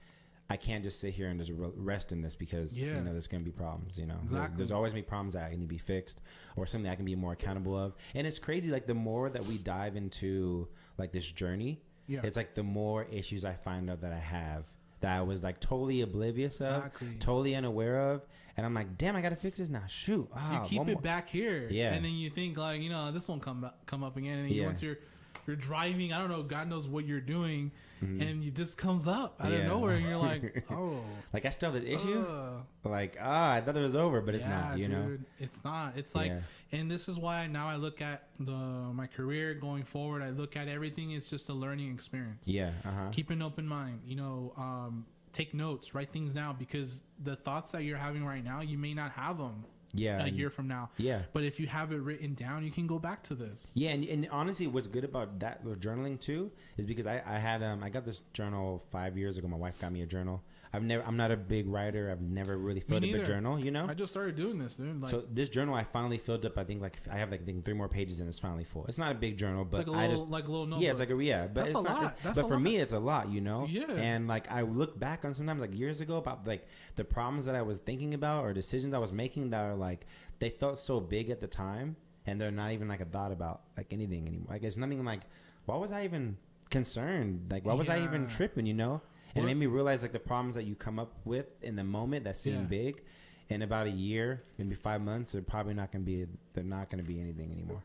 I 0.49 0.55
can't 0.55 0.81
just 0.83 1.01
sit 1.01 1.13
here 1.13 1.27
and 1.27 1.37
just 1.37 1.51
rest 1.53 2.13
in 2.13 2.21
this 2.21 2.35
because 2.37 2.77
Yeah. 2.77 2.95
you 2.95 3.01
know 3.01 3.11
there's 3.11 3.27
gonna 3.27 3.43
be 3.43 3.51
problems. 3.51 3.97
You 3.99 4.05
know, 4.05 4.19
Exactly. 4.23 4.57
there's 4.57 4.71
always 4.71 4.91
gonna 4.93 5.01
be 5.03 5.07
problems 5.07 5.33
that 5.33 5.43
I 5.43 5.49
need 5.51 5.61
to 5.61 5.67
be 5.67 5.77
fixed 5.77 6.21
or 6.55 6.65
something 6.65 6.89
I 6.89 6.95
can 6.95 7.03
be 7.05 7.15
more 7.15 7.33
accountable 7.33 7.77
of. 7.77 7.95
And 8.15 8.25
it's 8.25 8.39
crazy. 8.39 8.71
Like 8.71 8.87
the 8.87 8.93
more 8.93 9.29
that 9.29 9.45
we 9.45 9.57
dive 9.57 9.95
into 9.97 10.69
like 10.97 11.11
this 11.11 11.29
journey, 11.29 11.81
yeah, 12.07 12.21
it's 12.23 12.37
like 12.37 12.55
the 12.55 12.63
more 12.63 13.03
issues 13.11 13.43
I 13.43 13.53
find 13.55 13.89
out 13.89 14.01
that 14.01 14.13
I 14.13 14.19
have 14.19 14.63
that 15.01 15.17
I 15.17 15.21
was 15.21 15.43
like 15.43 15.59
totally 15.59 16.01
oblivious 16.01 16.55
exactly. 16.61 17.07
of, 17.09 17.19
totally 17.19 17.53
unaware 17.53 18.11
of, 18.11 18.25
and 18.57 18.65
I'm 18.65 18.73
like, 18.73 18.97
damn, 18.97 19.15
I 19.15 19.21
gotta 19.21 19.35
fix 19.37 19.59
this 19.59 19.69
now. 19.69 19.83
Shoot, 19.87 20.27
ah, 20.35 20.63
you 20.63 20.67
keep 20.69 20.81
it 20.87 20.93
more- 20.93 21.01
back 21.01 21.29
here, 21.29 21.67
Yeah. 21.71 21.93
and 21.93 22.03
then 22.03 22.13
you 22.13 22.29
think 22.29 22.57
like, 22.57 22.81
you 22.81 22.89
know, 22.89 23.11
this 23.11 23.27
won't 23.27 23.41
come 23.41 23.63
up, 23.63 23.85
come 23.85 24.03
up 24.03 24.17
again, 24.17 24.39
and 24.39 24.49
then 24.49 24.53
Yeah. 24.57 24.65
once 24.65 24.81
you're 24.81 24.97
you're 25.45 25.55
driving, 25.55 26.11
I 26.11 26.17
don't 26.19 26.29
know, 26.29 26.43
God 26.43 26.67
knows 26.67 26.89
what 26.89 27.05
you're 27.05 27.21
doing, 27.21 27.71
Mhm. 28.03 28.21
and 28.21 28.43
it 28.43 28.53
just 28.53 28.77
comes 28.77 29.07
up 29.07 29.39
out 29.39 29.49
Yeah. 29.49 29.59
of 29.59 29.67
nowhere, 29.67 29.95
and 29.95 30.05
you're 30.05 30.17
like, 30.17 30.65
oh, 30.71 30.99
like 31.31 31.45
I 31.45 31.51
still 31.51 31.71
have 31.71 31.81
this 31.81 31.89
issue. 32.01 32.19
ugh. 32.27 32.65
like 32.83 33.15
ah, 33.21 33.53
I 33.53 33.61
thought 33.61 33.77
it 33.77 33.81
was 33.81 33.95
over, 33.95 34.19
but 34.19 34.35
it's 34.35 34.43
Yeah, 34.43 34.49
not. 34.69 34.77
You 34.79 34.89
know. 34.89 35.17
it's 35.39 35.63
not. 35.63 35.97
It's 35.97 36.15
like, 36.15 36.31
yeah. 36.31 36.41
and 36.79 36.91
this 36.91 37.07
is 37.07 37.17
why 37.17 37.47
now 37.47 37.69
I 37.69 37.75
look 37.77 38.01
at 38.01 38.27
the 38.39 38.51
my 38.51 39.07
career 39.07 39.53
going 39.53 39.83
forward. 39.83 40.21
I 40.21 40.31
look 40.31 40.57
at 40.57 40.67
everything 40.67 41.11
it's 41.11 41.29
just 41.29 41.47
a 41.47 41.53
learning 41.53 41.93
experience. 41.93 42.45
Yeah. 42.47 42.71
Uh 42.83 42.91
huh. 42.91 43.09
keep 43.11 43.29
an 43.29 43.41
open 43.41 43.65
mind 43.67 44.01
you 44.05 44.15
know 44.17 44.51
um, 44.57 45.05
take 45.37 45.53
notes 45.53 45.93
write 45.95 46.11
things 46.11 46.33
down 46.33 46.55
because 46.57 47.03
the 47.23 47.35
thoughts 47.35 47.71
that 47.73 47.83
you're 47.83 48.03
having 48.07 48.23
right 48.33 48.43
now 48.43 48.59
you 48.61 48.77
may 48.77 48.93
not 48.93 49.11
have 49.11 49.37
them 49.37 49.57
Yeah, 49.93 50.25
a 50.25 50.29
year 50.29 50.49
from 50.49 50.67
now. 50.67 50.89
Yeah. 50.97 51.21
But 51.35 51.43
if 51.43 51.55
you 51.61 51.67
have 51.67 51.91
it 51.95 52.01
written 52.07 52.33
down, 52.33 52.57
you 52.67 52.71
can 52.71 52.87
go 52.87 52.99
back 52.99 53.19
to 53.29 53.35
this. 53.35 53.71
Yeah, 53.73 53.91
and, 53.95 54.03
and 54.13 54.27
honestly, 54.31 54.67
what's 54.67 54.87
good 54.87 55.05
about 55.11 55.39
that 55.39 55.63
with 55.63 55.79
journaling 55.79 56.19
too 56.19 56.51
is 56.77 56.85
because 56.85 57.07
I, 57.07 57.15
I 57.25 57.37
had 57.47 57.59
um 57.63 57.83
I 57.85 57.89
got 57.89 58.03
this 58.09 58.21
journal 58.33 58.83
five 58.91 59.17
years 59.17 59.37
ago. 59.37 59.47
My 59.47 59.61
wife 59.65 59.75
got 59.79 59.91
me 59.91 60.01
a 60.01 60.05
journal. 60.15 60.37
I've 60.77 60.83
never 60.83 61.03
I'm 61.03 61.17
not 61.17 61.31
a 61.31 61.35
big 61.37 61.67
writer. 61.67 62.09
I've 62.11 62.21
never 62.21 62.57
really 62.57 62.79
filled 62.79 63.03
up 63.03 63.09
a 63.09 63.25
journal. 63.25 63.59
You 63.59 63.71
know. 63.71 63.85
I 63.87 63.93
just 63.93 64.11
started 64.13 64.35
doing 64.35 64.59
this, 64.59 64.77
dude. 64.77 65.01
Like, 65.01 65.11
so 65.11 65.23
this 65.29 65.49
journal 65.49 65.75
I 65.75 65.83
finally 65.83 66.17
filled 66.17 66.45
up. 66.45 66.57
I 66.57 66.63
think 66.63 66.81
like 66.81 66.97
I 67.11 67.17
have 67.17 67.31
like 67.31 67.41
I 67.41 67.45
think 67.45 67.65
three 67.65 67.73
more 67.73 67.89
pages 67.89 68.19
and 68.19 68.29
it's 68.29 68.39
finally 68.39 68.63
full. 68.63 68.85
It's 68.87 68.97
not 68.97 69.11
a 69.11 69.15
big 69.15 69.37
journal, 69.37 69.65
but 69.65 69.79
like 69.79 69.87
a 69.87 69.91
I 69.91 70.01
little, 70.03 70.15
just 70.17 70.29
like 70.29 70.47
a 70.47 70.51
little 70.51 70.65
notebook. 70.67 70.85
yeah, 70.85 70.91
it's 70.91 70.99
like 70.99 71.09
a 71.09 71.23
yeah, 71.23 71.47
but 71.47 71.65
That's 71.65 71.71
a 71.71 71.81
not, 71.81 71.85
lot. 71.85 72.17
That's 72.23 72.39
but 72.39 72.47
for 72.47 72.53
lot. 72.53 72.61
me, 72.61 72.77
it's 72.77 72.93
a 72.93 72.99
lot, 72.99 73.29
you 73.29 73.41
know. 73.41 73.65
Yeah. 73.69 73.91
And 73.91 74.27
like 74.27 74.49
I 74.51 74.61
look 74.61 74.97
back 74.97 75.25
on 75.25 75.33
sometimes 75.33 75.59
like 75.59 75.77
years 75.77 75.99
ago 75.99 76.17
about 76.17 76.47
like 76.47 76.67
the 76.95 77.03
problems 77.03 77.45
that 77.45 77.55
I 77.55 77.63
was 77.63 77.79
thinking 77.79 78.13
about 78.13 78.43
or 78.45 78.53
decisions 78.53 78.93
I 78.93 78.99
was 78.99 79.11
making 79.11 79.49
that 79.49 79.61
are 79.63 79.75
like 79.75 80.05
they 80.39 80.49
felt 80.49 80.79
so 80.79 80.99
big 80.99 81.29
at 81.29 81.41
the 81.41 81.47
time 81.47 81.95
and 82.25 82.39
they're 82.39 82.51
not 82.51 82.71
even 82.71 82.87
like 82.87 83.01
a 83.01 83.05
thought 83.05 83.31
about 83.31 83.61
like 83.75 83.91
anything 83.91 84.27
anymore. 84.27 84.47
Like 84.51 84.63
it's 84.63 84.77
nothing 84.77 85.03
like 85.03 85.21
why 85.65 85.75
was 85.75 85.91
I 85.91 86.03
even 86.03 86.37
concerned? 86.69 87.47
Like 87.49 87.65
why 87.65 87.73
was 87.73 87.89
I 87.89 88.03
even 88.03 88.27
tripping? 88.27 88.65
You 88.65 88.73
know. 88.73 89.01
And 89.37 89.43
it 89.45 89.47
made 89.47 89.57
me 89.57 89.65
realize 89.67 90.01
like 90.01 90.11
the 90.11 90.19
problems 90.19 90.55
that 90.55 90.65
you 90.65 90.75
come 90.75 90.99
up 90.99 91.13
with 91.25 91.45
in 91.61 91.75
the 91.75 91.83
moment 91.83 92.23
that 92.25 92.37
seem 92.37 92.55
Yeah. 92.55 92.61
big. 92.61 93.01
In 93.49 93.61
about 93.61 93.87
a 93.87 93.91
year, 93.91 94.43
maybe 94.57 94.75
five 94.75 95.01
months, 95.01 95.31
they're 95.31 95.41
probably 95.41 95.73
not 95.73 95.91
going 95.93 96.03
to 96.03 96.05
be. 96.05 96.27
They're 96.53 96.65
not 96.65 96.89
going 96.89 97.01
to 97.01 97.07
be 97.07 97.21
anything 97.21 97.49
anymore. 97.51 97.81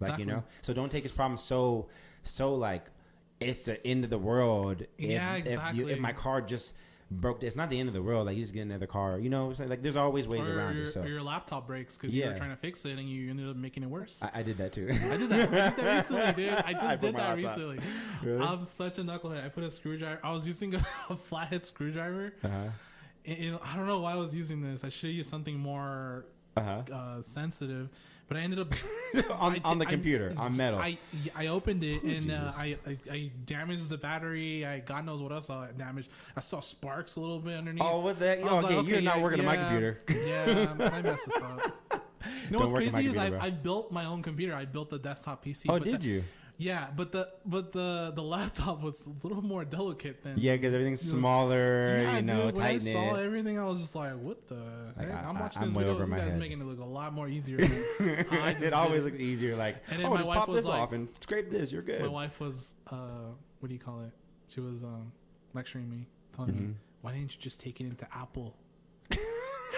Like 0.00 0.18
you 0.18 0.26
know, 0.26 0.42
so 0.60 0.74
don't 0.74 0.90
take 0.90 1.04
his 1.04 1.12
problem 1.12 1.38
so 1.38 1.88
so 2.24 2.54
like 2.56 2.86
it's 3.40 3.64
the 3.66 3.84
end 3.86 4.02
of 4.02 4.10
the 4.10 4.18
world. 4.18 4.82
If, 4.98 5.10
Yeah, 5.10 5.34
If, 5.36 5.46
you, 5.46 5.52
exactly. 5.52 5.92
if 5.92 5.98
my 6.00 6.12
car 6.12 6.40
just 6.40 6.74
broke, 7.20 7.42
it's 7.42 7.56
not 7.56 7.70
the 7.70 7.78
end 7.80 7.88
of 7.88 7.94
the 7.94 8.02
world. 8.02 8.26
Like 8.26 8.36
you 8.36 8.42
just 8.42 8.54
get 8.54 8.62
another 8.62 8.86
car. 8.86 9.18
You 9.18 9.30
know, 9.30 9.52
like 9.58 9.82
there's 9.82 9.96
always 9.96 10.26
ways 10.26 10.46
or 10.48 10.58
around 10.58 10.74
your, 10.76 10.84
it. 10.84 10.88
So 10.92 11.04
your 11.04 11.22
laptop 11.22 11.66
breaks 11.66 11.96
because 11.96 12.14
you 12.14 12.22
Yeah. 12.22 12.30
were 12.30 12.36
trying 12.36 12.50
to 12.50 12.56
fix 12.56 12.84
it 12.84 12.98
and 12.98 13.08
you 13.08 13.30
ended 13.30 13.48
up 13.48 13.56
making 13.56 13.82
it 13.82 13.88
worse. 13.90 14.20
I, 14.22 14.40
I 14.40 14.42
did 14.42 14.58
that 14.58 14.72
too. 14.72 14.88
I 14.90 15.16
did 15.16 15.28
that. 15.30 15.48
I 15.52 15.68
did 15.70 15.76
that 15.76 15.78
recently, 15.96 16.32
dude. 16.44 16.54
I 16.54 16.72
just 16.72 16.84
I 16.84 16.96
did 16.96 17.16
that 17.16 17.36
recently. 17.36 17.78
Really? 18.22 18.40
I'm 18.40 18.64
such 18.64 18.98
a 18.98 19.02
knucklehead. 19.02 19.44
I 19.44 19.48
put 19.48 19.64
a 19.64 19.70
screwdriver. 19.70 20.20
I 20.22 20.32
was 20.32 20.46
using 20.46 20.74
a, 20.74 20.86
a 21.10 21.16
flathead 21.16 21.64
screwdriver. 21.64 22.34
uh-huh. 22.42 22.56
And- 23.26 23.38
and 23.38 23.58
I 23.64 23.74
don't 23.76 23.86
know 23.86 24.00
why 24.00 24.12
I 24.12 24.16
was 24.16 24.34
using 24.34 24.60
this. 24.60 24.84
I 24.84 24.90
should 24.90 25.08
use 25.10 25.26
something 25.26 25.58
more 25.58 26.26
Uh-huh. 26.58 26.82
uh, 26.94 27.22
sensitive, 27.22 27.88
but 28.28 28.36
I 28.36 28.40
ended 28.40 28.58
up 28.58 28.72
on, 29.40 29.54
I 29.56 29.60
on 29.64 29.78
the 29.78 29.86
I- 29.86 29.90
computer, 29.90 30.34
on 30.36 30.56
metal. 30.56 30.78
I 30.78 30.98
I 31.36 31.46
opened 31.48 31.84
it 31.84 32.00
Oh, 32.04 32.08
and 32.08 32.30
uh, 32.32 32.52
I, 32.56 32.76
I 32.86 32.98
I 33.10 33.30
damaged 33.44 33.88
the 33.88 33.98
battery. 33.98 34.64
I 34.66 34.80
God 34.80 35.04
knows 35.06 35.20
what 35.22 35.32
else 35.32 35.50
I 35.50 35.68
damaged. 35.76 36.08
I 36.36 36.40
saw 36.40 36.60
sparks 36.60 37.16
a 37.16 37.20
little 37.20 37.38
bit 37.40 37.56
underneath. 37.58 37.82
oh, 37.84 38.00
what 38.00 38.18
the 38.18 38.26
heck? 38.26 38.38
I 38.40 38.42
Oh, 38.48 38.58
okay, 38.58 38.62
like, 38.76 38.86
you're 38.86 38.96
okay, 38.96 39.04
not 39.04 39.16
yeah, 39.18 39.22
working 39.22 39.40
on 39.40 39.46
my 39.46 39.56
computer. 39.56 40.00
Yeah, 40.08 40.74
I 40.92 41.02
messed 41.02 41.26
this 41.26 41.36
up. 41.36 41.60
You 42.46 42.52
know 42.52 42.58
Don't 42.58 42.72
what's 42.72 42.72
work 42.74 42.82
on 42.84 42.86
my 42.86 42.92
crazy 42.92 43.08
is 43.10 43.14
computer, 43.16 43.38
I. 43.42 43.46
I 43.46 43.50
built 43.50 43.92
my 43.92 44.06
own 44.06 44.22
computer. 44.22 44.54
I 44.54 44.64
built 44.64 44.88
the 44.88 44.98
desktop 44.98 45.44
PC. 45.44 45.66
Oh, 45.68 45.74
but 45.78 45.84
did 45.84 46.00
the- 46.00 46.06
you? 46.08 46.24
Yeah, 46.56 46.86
but 46.94 47.10
the 47.10 47.28
but 47.44 47.72
the 47.72 48.12
the 48.14 48.22
laptop 48.22 48.80
was 48.80 49.06
a 49.08 49.26
little 49.26 49.42
more 49.42 49.64
delicate 49.64 50.22
than 50.22 50.38
Yeah, 50.38 50.54
because 50.54 50.72
everything's 50.72 51.00
smaller. 51.00 51.98
Yeah, 52.02 52.16
you 52.16 52.22
know, 52.22 52.46
dude, 52.46 52.58
when 52.58 52.66
I 52.66 52.78
saw 52.78 53.16
it. 53.16 53.24
everything, 53.24 53.58
I 53.58 53.64
was 53.64 53.80
just 53.80 53.96
like, 53.96 54.16
"What 54.16 54.46
the?" 54.46 54.92
Like? 54.96 55.10
I- 55.10 55.24
I'm 55.28 55.36
I- 55.36 55.40
watching 55.40 55.62
I'm 55.62 55.68
this 55.70 55.76
way 55.76 55.82
video. 55.82 55.94
over 56.00 56.06
This 56.06 56.24
guy's 56.24 56.38
making 56.38 56.60
it 56.60 56.64
look 56.64 56.78
a 56.78 56.84
lot 56.84 57.12
more 57.12 57.28
easier. 57.28 57.56
than 57.56 57.84
I 58.30 58.52
just 58.52 58.64
it 58.64 58.72
always 58.72 59.02
did. 59.02 59.04
looks 59.12 59.20
easier. 59.20 59.56
Like, 59.56 59.76
And 59.90 59.98
then 59.98 60.06
oh, 60.06 60.10
my 60.10 60.16
just 60.18 60.28
wife 60.28 60.38
pop 60.38 60.48
was 60.48 60.58
this 60.58 60.66
like- 60.66 60.80
off 60.80 60.92
and 60.92 61.08
scrape 61.20 61.50
this. 61.50 61.72
You're 61.72 61.82
good. 61.82 62.02
My 62.02 62.08
wife 62.08 62.38
was, 62.38 62.74
uh, 62.88 63.32
what 63.58 63.68
do 63.68 63.74
you 63.74 63.80
call 63.80 64.02
it? 64.02 64.12
She 64.46 64.60
was 64.60 64.84
um, 64.84 65.10
lecturing 65.54 65.90
me, 65.90 66.06
telling 66.36 66.54
me, 66.54 66.60
Mhm. 66.62 66.74
"Why 67.00 67.12
didn't 67.14 67.34
you 67.34 67.40
just 67.40 67.58
take 67.60 67.80
it 67.80 67.84
into 67.86 68.06
Apple? 68.16 68.54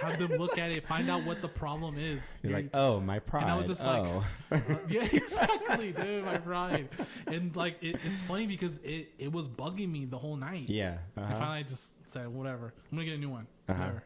Have 0.02 0.18
them 0.18 0.32
look 0.32 0.58
at 0.58 0.70
it, 0.70 0.86
find 0.86 1.08
out 1.10 1.24
what 1.24 1.42
the 1.42 1.48
problem 1.48 1.96
is." 1.98 2.38
You're 2.42 2.50
You're- 2.52 2.62
like, 2.64 2.70
oh, 2.74 3.00
my 3.00 3.18
pride. 3.18 3.44
I 3.44 3.56
was 3.56 3.66
just 3.66 3.84
like, 3.84 4.04
oh. 4.06 4.24
Uh, 4.52 4.60
yeah, 4.88 5.02
exactly, 5.12 5.92
dude. 5.92 6.24
My 6.24 6.38
pride, 6.38 6.88
and 7.26 7.54
like 7.56 7.82
it, 7.82 7.96
it's 8.04 8.22
funny 8.22 8.46
because 8.46 8.78
it 8.84 9.08
it 9.18 9.32
was 9.32 9.48
bugging 9.48 9.90
me 9.90 10.04
the 10.04 10.18
whole 10.18 10.36
night. 10.36 10.68
yeah. 10.68 10.98
And 11.16 11.24
Uh-huh. 11.24 11.36
finally, 11.38 11.58
I 11.58 11.62
just 11.62 12.08
said, 12.08 12.28
"Whatever, 12.28 12.72
I'm 12.90 12.96
gonna 12.98 13.04
get 13.06 13.14
a 13.16 13.18
new 13.18 13.30
one." 13.30 13.46
Uh-huh. 13.68 13.78
Whatever. 13.80 14.02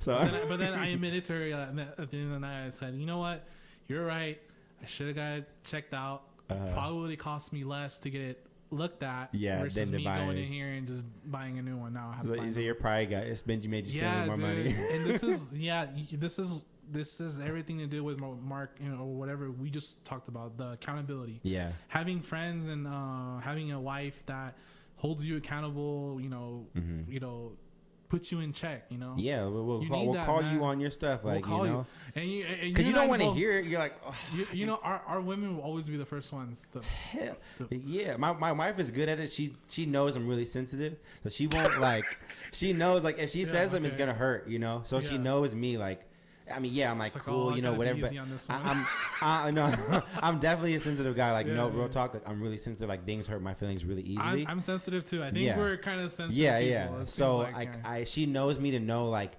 So, 0.00 0.18
But 0.18 0.30
then, 0.30 0.34
I, 0.34 0.46
but 0.48 0.58
then 0.58 0.74
I 0.74 0.86
admitted 0.88 1.24
to 1.26 1.32
her 1.32 1.42
at 1.56 1.76
the 1.76 2.16
end 2.18 2.26
of 2.26 2.30
the 2.32 2.38
night. 2.40 2.66
I 2.66 2.70
said, 2.70 2.94
"You 2.94 3.06
know 3.06 3.18
what? 3.18 3.46
You're 3.88 4.04
right. 4.04 4.40
I 4.82 4.86
should 4.86 5.06
have 5.08 5.16
got 5.16 5.32
it 5.38 5.48
checked 5.64 5.94
out. 5.94 6.22
Uh-huh. 6.50 6.72
Probably 6.74 7.00
would 7.00 7.10
have 7.10 7.18
cost 7.18 7.52
me 7.54 7.64
less 7.64 7.98
to 8.00 8.10
get 8.10 8.20
it 8.20 8.43
looked 8.70 9.02
at. 9.02 9.28
Yeah, 9.32 9.62
versus 9.62 9.90
me 9.90 10.04
buy 10.04 10.18
going 10.18 10.38
in 10.38 10.44
here 10.52 10.68
and 10.72 10.86
just 10.86 11.04
buying 11.30 11.58
a 11.58 11.62
new 11.62 11.76
one. 11.76 11.92
Now 11.94 12.10
I 12.12 12.16
have 12.16 12.26
so, 12.26 12.32
to 12.32 12.38
buy 12.38 12.42
so 12.44 12.46
another 12.46 12.60
your 12.62 12.74
pride 12.74 13.10
guy, 13.10 13.18
it's 13.20 13.42
been 13.42 13.62
you 13.62 13.68
made 13.68 13.86
you 13.86 14.00
spend 14.00 14.04
yeah, 14.04 14.26
more 14.26 14.36
dude. 14.36 14.74
money. 14.76 14.88
and 14.92 15.06
this 15.06 15.22
is 15.22 15.56
yeah, 15.58 15.86
this 16.12 16.38
is 16.38 16.54
this 16.90 17.20
is 17.20 17.40
everything 17.40 17.78
to 17.78 17.86
do 17.86 18.04
with 18.04 18.18
Mark, 18.18 18.76
you 18.82 18.88
know, 18.90 18.98
or 19.04 19.14
whatever 19.14 19.50
we 19.50 19.70
just 19.70 20.04
talked 20.04 20.28
about 20.28 20.58
the 20.58 20.72
accountability. 20.72 21.40
yeah. 21.42 21.72
Having 21.88 22.20
friends 22.22 22.66
and 22.66 22.86
uh, 22.86 23.38
having 23.40 23.72
a 23.72 23.80
wife 23.80 24.24
that 24.26 24.54
holds 24.96 25.24
you 25.24 25.36
accountable, 25.36 26.18
you 26.20 26.28
know, 26.28 26.66
Mhm. 26.76 27.08
you 27.10 27.20
know, 27.20 27.52
puts 28.08 28.30
you 28.32 28.40
in 28.40 28.52
check, 28.52 28.86
you 28.90 28.98
know. 28.98 29.14
Yeah, 29.16 29.44
we'll, 29.46 29.64
we'll 29.64 29.82
You 29.82 29.88
call, 29.88 30.04
we'll 30.04 30.14
that, 30.14 30.26
call 30.26 30.42
you 30.42 30.62
on 30.64 30.80
your 30.80 30.90
stuff, 30.90 31.24
like 31.24 31.44
you 31.46 31.50
know, 31.52 31.86
and 32.14 32.30
you 32.30 32.44
because 32.64 32.86
you 32.86 32.92
don't 32.92 33.08
want 33.08 33.22
to 33.22 33.32
hear 33.32 33.58
it. 33.58 33.66
You're 33.66 33.78
like, 33.80 33.94
oh, 34.06 34.14
You, 34.34 34.46
you 34.52 34.66
know, 34.66 34.78
our, 34.82 35.02
our 35.06 35.20
women 35.20 35.56
will 35.56 35.62
always 35.62 35.86
be 35.88 35.96
the 35.96 36.06
first 36.06 36.32
ones 36.32 36.68
to. 36.72 36.80
hell. 36.82 37.36
to- 37.58 37.68
Yeah, 37.76 38.16
my, 38.16 38.32
my 38.32 38.52
wife 38.52 38.78
is 38.78 38.90
good 38.90 39.08
at 39.08 39.18
it. 39.20 39.32
She 39.32 39.56
she 39.68 39.86
knows 39.86 40.16
I'm 40.16 40.28
really 40.28 40.44
sensitive, 40.44 40.96
so 41.22 41.28
she 41.28 41.46
won't 41.46 41.80
like. 41.80 42.04
She 42.52 42.72
knows 42.72 43.02
like 43.02 43.18
if 43.18 43.30
she 43.32 43.40
Yeah, 43.40 43.46
says 43.46 43.70
something, 43.72 43.84
it's 43.84 43.96
gonna 43.96 44.14
hurt, 44.14 44.46
you 44.48 44.60
know. 44.60 44.82
So 44.84 45.00
she 45.00 45.18
knows 45.18 45.54
me 45.54 45.76
like. 45.76 46.08
I 46.52 46.58
mean, 46.58 46.74
yeah, 46.74 46.90
I'm 46.90 46.98
like 46.98 47.14
like, 47.14 47.24
cool, 47.24 47.48
oh, 47.50 47.54
you 47.54 47.62
know, 47.62 47.72
whatever. 47.72 48.00
But 48.00 48.10
easy 48.12 48.18
on 48.18 48.30
this 48.30 48.48
I. 48.50 48.60
I'm, 48.62 48.86
I, 49.20 49.50
no, 49.50 49.74
I'm 50.22 50.38
definitely 50.40 50.74
a 50.74 50.80
sensitive 50.80 51.16
guy. 51.16 51.32
Like, 51.32 51.46
no, 51.46 51.68
Yeah, 51.68 51.74
real 51.78 51.88
talk. 51.88 52.12
Like, 52.14 52.28
I'm 52.28 52.40
really 52.42 52.58
sensitive. 52.58 52.88
Like, 52.88 53.06
things 53.06 53.26
hurt 53.26 53.40
my 53.42 53.54
feelings 53.54 53.84
really 53.84 54.02
easily. 54.02 54.44
I'm, 54.44 54.46
I'm 54.48 54.60
sensitive 54.60 55.04
too. 55.04 55.22
I 55.22 55.30
think 55.30 55.44
Yeah. 55.44 55.56
we're 55.56 55.76
kind 55.78 56.00
of 56.00 56.12
sensitive. 56.12 56.36
yeah, 56.36 56.58
people. 56.58 56.98
yeah. 56.98 57.04
So 57.06 57.38
like, 57.38 57.70
yeah. 57.72 57.90
I, 57.90 58.04
she 58.04 58.26
knows 58.26 58.58
me 58.60 58.72
to 58.72 58.80
know 58.80 59.08
like 59.08 59.32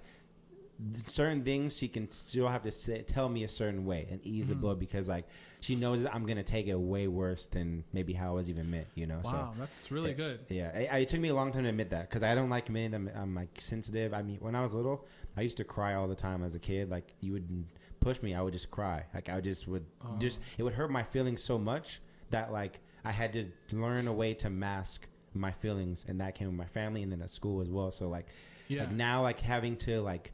certain 1.06 1.42
things. 1.42 1.76
She 1.76 1.88
can 1.88 2.10
still 2.10 2.48
have 2.48 2.62
to 2.64 2.70
say, 2.70 3.02
tell 3.02 3.28
me 3.28 3.44
a 3.44 3.48
certain 3.48 3.84
way 3.86 4.06
and 4.10 4.20
ease 4.24 4.48
the 4.48 4.54
Mhm. 4.54 4.60
blow 4.60 4.74
because 4.74 5.08
like 5.08 5.26
she 5.60 5.74
knows 5.74 6.02
that 6.02 6.14
I'm 6.14 6.26
gonna 6.26 6.42
take 6.42 6.66
it 6.66 6.74
way 6.78 7.08
worse 7.08 7.46
than 7.46 7.84
maybe 7.92 8.12
how 8.12 8.28
I 8.28 8.34
was 8.34 8.50
even 8.50 8.70
meant. 8.70 8.86
You 8.94 9.06
know. 9.06 9.20
wow, 9.24 9.54
that's 9.58 9.90
really 9.90 10.10
it- 10.10 10.16
good. 10.16 10.40
Yeah, 10.48 10.68
it, 10.76 11.02
it 11.02 11.08
took 11.08 11.20
me 11.20 11.28
a 11.28 11.34
long 11.34 11.52
time 11.52 11.62
to 11.64 11.68
admit 11.70 11.90
that 11.90 12.08
because 12.08 12.22
I 12.22 12.34
don't 12.34 12.50
like 12.50 12.66
admitting 12.66 12.90
them. 12.90 13.10
I'm 13.14 13.34
like 13.34 13.58
sensitive. 13.60 14.12
I 14.12 14.22
mean, 14.22 14.38
when 14.40 14.54
I 14.54 14.62
was 14.62 14.74
little, 14.74 15.04
I 15.36 15.40
used 15.42 15.56
to 15.58 15.64
cry 15.64 15.94
all 15.94 16.08
the 16.08 16.14
time 16.14 16.42
as 16.44 16.54
a 16.54 16.58
kid. 16.58 16.90
Like 16.90 17.14
you 17.20 17.32
would 17.32 17.64
push 18.00 18.22
me, 18.22 18.34
I 18.34 18.42
would 18.42 18.52
just 18.52 18.70
cry. 18.70 19.04
Like 19.14 19.28
I 19.28 19.40
just 19.40 19.66
would 19.66 19.86
Oh. 20.04 20.16
just 20.18 20.38
it 20.58 20.62
would 20.62 20.74
hurt 20.74 20.90
my 20.90 21.02
feelings 21.02 21.42
so 21.42 21.58
much 21.58 22.00
that 22.30 22.52
like 22.52 22.80
I 23.04 23.12
had 23.12 23.32
to 23.34 23.46
learn 23.72 24.06
a 24.08 24.12
way 24.12 24.34
to 24.34 24.50
mask 24.50 25.06
my 25.32 25.52
feelings, 25.52 26.04
and 26.08 26.20
that 26.20 26.34
came 26.34 26.48
with 26.48 26.56
my 26.56 26.66
family 26.66 27.02
and 27.02 27.12
then 27.12 27.20
at 27.22 27.30
school 27.30 27.60
as 27.60 27.70
well. 27.70 27.90
So 27.90 28.08
like, 28.08 28.26
Yeah. 28.68 28.84
like 28.84 28.92
now 28.92 29.22
like 29.22 29.40
having 29.40 29.76
to 29.78 30.00
like 30.00 30.32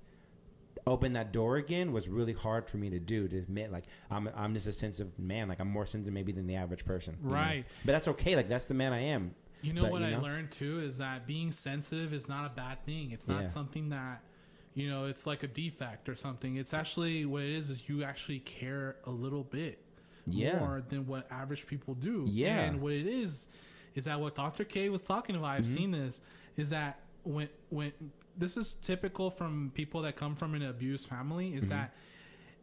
open 0.86 1.12
that 1.12 1.32
door 1.32 1.56
again 1.56 1.92
was 1.92 2.08
really 2.08 2.32
hard 2.32 2.68
for 2.68 2.76
me 2.76 2.90
to 2.90 2.98
do 2.98 3.28
to 3.28 3.38
admit 3.38 3.70
like 3.70 3.84
I'm 4.10 4.28
I'm 4.34 4.52
just 4.54 4.66
a 4.66 4.72
sensitive 4.72 5.16
man 5.18 5.48
like 5.48 5.60
I'm 5.60 5.70
more 5.70 5.86
sensitive 5.86 6.12
maybe 6.12 6.32
than 6.32 6.46
the 6.48 6.56
average 6.56 6.84
person 6.84 7.16
you 7.22 7.28
know? 7.28 7.34
Right. 7.34 7.64
but 7.84 7.92
that's 7.92 8.08
okay 8.08 8.34
like 8.34 8.48
that's 8.48 8.64
the 8.64 8.74
man 8.74 8.92
I 8.92 9.00
am 9.02 9.34
You 9.62 9.72
know 9.74 9.82
But, 9.82 9.92
what 9.92 10.00
you 10.02 10.08
I 10.08 10.16
learned 10.16 10.50
too 10.50 10.80
is 10.80 10.98
that 10.98 11.24
being 11.26 11.52
sensitive 11.52 12.12
is 12.12 12.28
not 12.28 12.46
a 12.46 12.48
bad 12.54 12.84
thing. 12.84 13.12
It's 13.12 13.28
not 13.28 13.42
Yeah. 13.42 13.46
something 13.48 13.90
that 13.90 14.22
you 14.74 14.88
know 14.90 15.04
it's 15.06 15.24
like 15.26 15.42
a 15.44 15.46
defect 15.46 16.08
or 16.08 16.16
something. 16.16 16.56
It's 16.56 16.74
actually 16.74 17.26
what 17.26 17.42
it 17.44 17.50
is 17.54 17.70
is 17.70 17.88
you 17.88 18.02
actually 18.02 18.40
care 18.40 18.96
a 19.04 19.10
little 19.10 19.44
bit 19.44 19.78
Yeah. 20.26 20.58
more 20.58 20.82
than 20.88 21.06
what 21.06 21.30
average 21.30 21.66
people 21.68 21.94
do. 21.94 22.24
Yeah. 22.28 22.60
And 22.62 22.80
what 22.80 22.92
it 22.92 23.06
is 23.06 23.46
is 23.94 24.06
that 24.06 24.18
what 24.18 24.34
Dr. 24.34 24.64
K 24.64 24.88
was 24.88 25.04
talking 25.04 25.36
about. 25.36 25.50
I've 25.50 25.64
Mm-hmm. 25.64 25.74
seen 25.76 25.90
this 25.92 26.20
is 26.56 26.70
that 26.70 26.98
when 27.22 27.48
when 27.68 27.92
this 28.36 28.56
is 28.56 28.72
typical 28.82 29.30
from 29.30 29.70
people 29.74 30.02
that 30.02 30.16
come 30.16 30.34
from 30.36 30.54
an 30.54 30.62
abused 30.62 31.06
family 31.08 31.54
is 31.54 31.68
that 31.68 31.94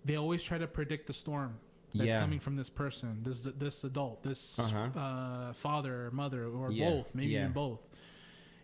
they 0.06 0.16
always 0.16 0.42
try 0.44 0.58
to 0.58 0.68
predict 0.68 1.08
the 1.08 1.14
storm 1.14 1.56
that's 1.94 2.02
Mm-hmm. 2.02 2.08
Yeah. 2.08 2.20
coming 2.20 2.40
from 2.40 2.56
this 2.56 2.70
person, 2.70 3.22
this 3.24 3.42
this 3.42 3.84
adult, 3.84 4.22
this 4.24 4.60
Uh-huh. 4.60 5.00
uh, 5.00 5.54
father, 5.54 6.06
or 6.08 6.12
mother, 6.12 6.46
or 6.46 6.72
Yeah. 6.72 6.90
both, 6.90 7.16
maybe 7.16 7.32
Yeah. 7.32 7.40
even 7.42 7.54
both. 7.54 7.88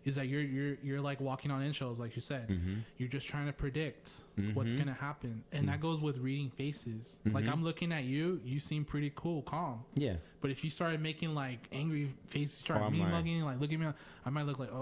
Is 0.06 0.14
that 0.14 0.28
you're 0.28 0.40
you're 0.40 0.76
you're 0.82 1.00
like 1.00 1.20
walking 1.20 1.50
on 1.50 1.62
eggshells, 1.62 1.98
like 2.00 2.14
you 2.16 2.22
said. 2.22 2.48
Mm-hmm. 2.48 2.74
You're 2.96 3.08
just 3.08 3.26
trying 3.26 3.46
to 3.46 3.52
predict 3.52 4.10
what's 4.54 4.72
Mhm. 4.74 4.78
gonna 4.78 4.94
happen, 4.94 5.42
and 5.52 5.68
that 5.68 5.80
goes 5.80 6.00
with 6.00 6.18
reading 6.18 6.48
faces. 6.50 7.18
Like 7.26 7.44
Mhm. 7.44 7.52
I'm 7.52 7.64
looking 7.64 7.92
at 7.92 8.04
you, 8.04 8.40
you 8.44 8.60
seem 8.60 8.84
pretty 8.84 9.12
cool, 9.14 9.42
calm. 9.42 9.82
yeah 9.96 10.16
But 10.40 10.50
if 10.52 10.62
you 10.62 10.70
started 10.70 11.00
making 11.02 11.34
like 11.34 11.66
angry 11.72 12.14
faces, 12.28 12.56
start 12.58 12.82
Oh, 12.82 12.90
me 12.90 13.00
mugging, 13.00 13.42
like 13.42 13.58
look 13.60 13.72
at 13.72 13.80
me, 13.80 13.88
I 14.24 14.30
might 14.30 14.46
look 14.46 14.60
like, 14.60 14.70
oh, 14.72 14.76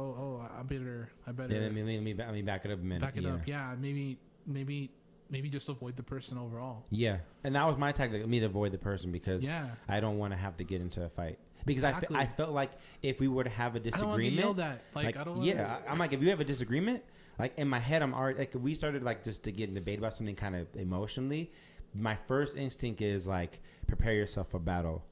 oh, 0.45 0.49
I 0.59 0.63
better, 0.63 1.09
I 1.27 1.33
better 1.33 1.55
Yeah, 1.55 1.61
let 1.61 1.73
me, 1.75 1.83
let 1.83 2.03
me, 2.03 2.13
let 2.15 2.33
me 2.35 2.43
back 2.43 2.67
it 2.67 2.71
up 2.71 2.79
a 2.79 2.83
minute. 2.83 3.01
back 3.01 3.17
it 3.17 3.23
yeah. 3.23 3.33
up. 3.35 3.49
Yeah, 3.49 3.75
maybe, 3.81 4.19
maybe, 4.47 4.91
maybe 5.31 5.49
just 5.49 5.71
avoid 5.71 5.97
the 5.97 6.03
person 6.03 6.37
overall. 6.37 6.85
Yeah, 6.91 7.21
and 7.45 7.55
that 7.57 7.67
was 7.67 7.79
my 7.79 7.93
tactic, 7.93 8.27
me 8.27 8.41
to 8.41 8.47
avoid 8.47 8.73
the 8.73 8.79
person 8.79 9.11
because 9.11 9.43
Yeah, 9.43 9.71
I 9.89 10.01
don't 10.01 10.19
want 10.19 10.33
to 10.35 10.37
have 10.37 10.59
to 10.59 10.65
get 10.65 10.83
into 10.83 11.03
a 11.03 11.09
fight. 11.09 11.39
Because 11.67 11.85
I 11.85 11.93
fe- 12.01 12.07
I 12.15 12.27
felt 12.27 12.51
like 12.53 12.73
if 13.03 13.21
we 13.21 13.29
were 13.29 13.45
to 13.45 13.51
have 13.51 13.75
a 13.75 13.79
I 13.79 13.83
to 13.83 13.91
disagreement, 13.91 14.37
be 14.37 14.43
yelled. 14.43 14.59
Like, 14.95 15.17
I 15.17 15.25
don't. 15.25 15.43
Yeah, 15.43 15.79
I- 15.87 15.91
I'm 15.91 15.99
like, 15.99 16.13
if 16.13 16.23
you 16.23 16.31
have 16.31 16.41
a 16.41 16.45
disagreement, 16.45 17.03
like 17.39 17.59
in 17.59 17.69
my 17.69 17.81
head, 17.81 18.03
I'm 18.03 18.15
already 18.15 18.39
like, 18.39 18.55
if 18.55 18.61
we 18.61 18.75
started 18.75 19.03
like 19.03 19.25
just 19.25 19.43
to 19.45 19.53
get 19.53 19.69
in 19.69 19.75
debate 19.75 19.99
about 19.99 20.15
something 20.15 20.37
kind 20.37 20.55
of 20.57 20.67
emotionally, 20.75 21.51
my 21.95 22.17
first 22.27 22.57
instinct 22.57 23.01
is 23.03 23.27
like, 23.27 23.61
prepare 23.87 24.13
yourself 24.15 24.51
for 24.51 24.59
battle. 24.59 25.05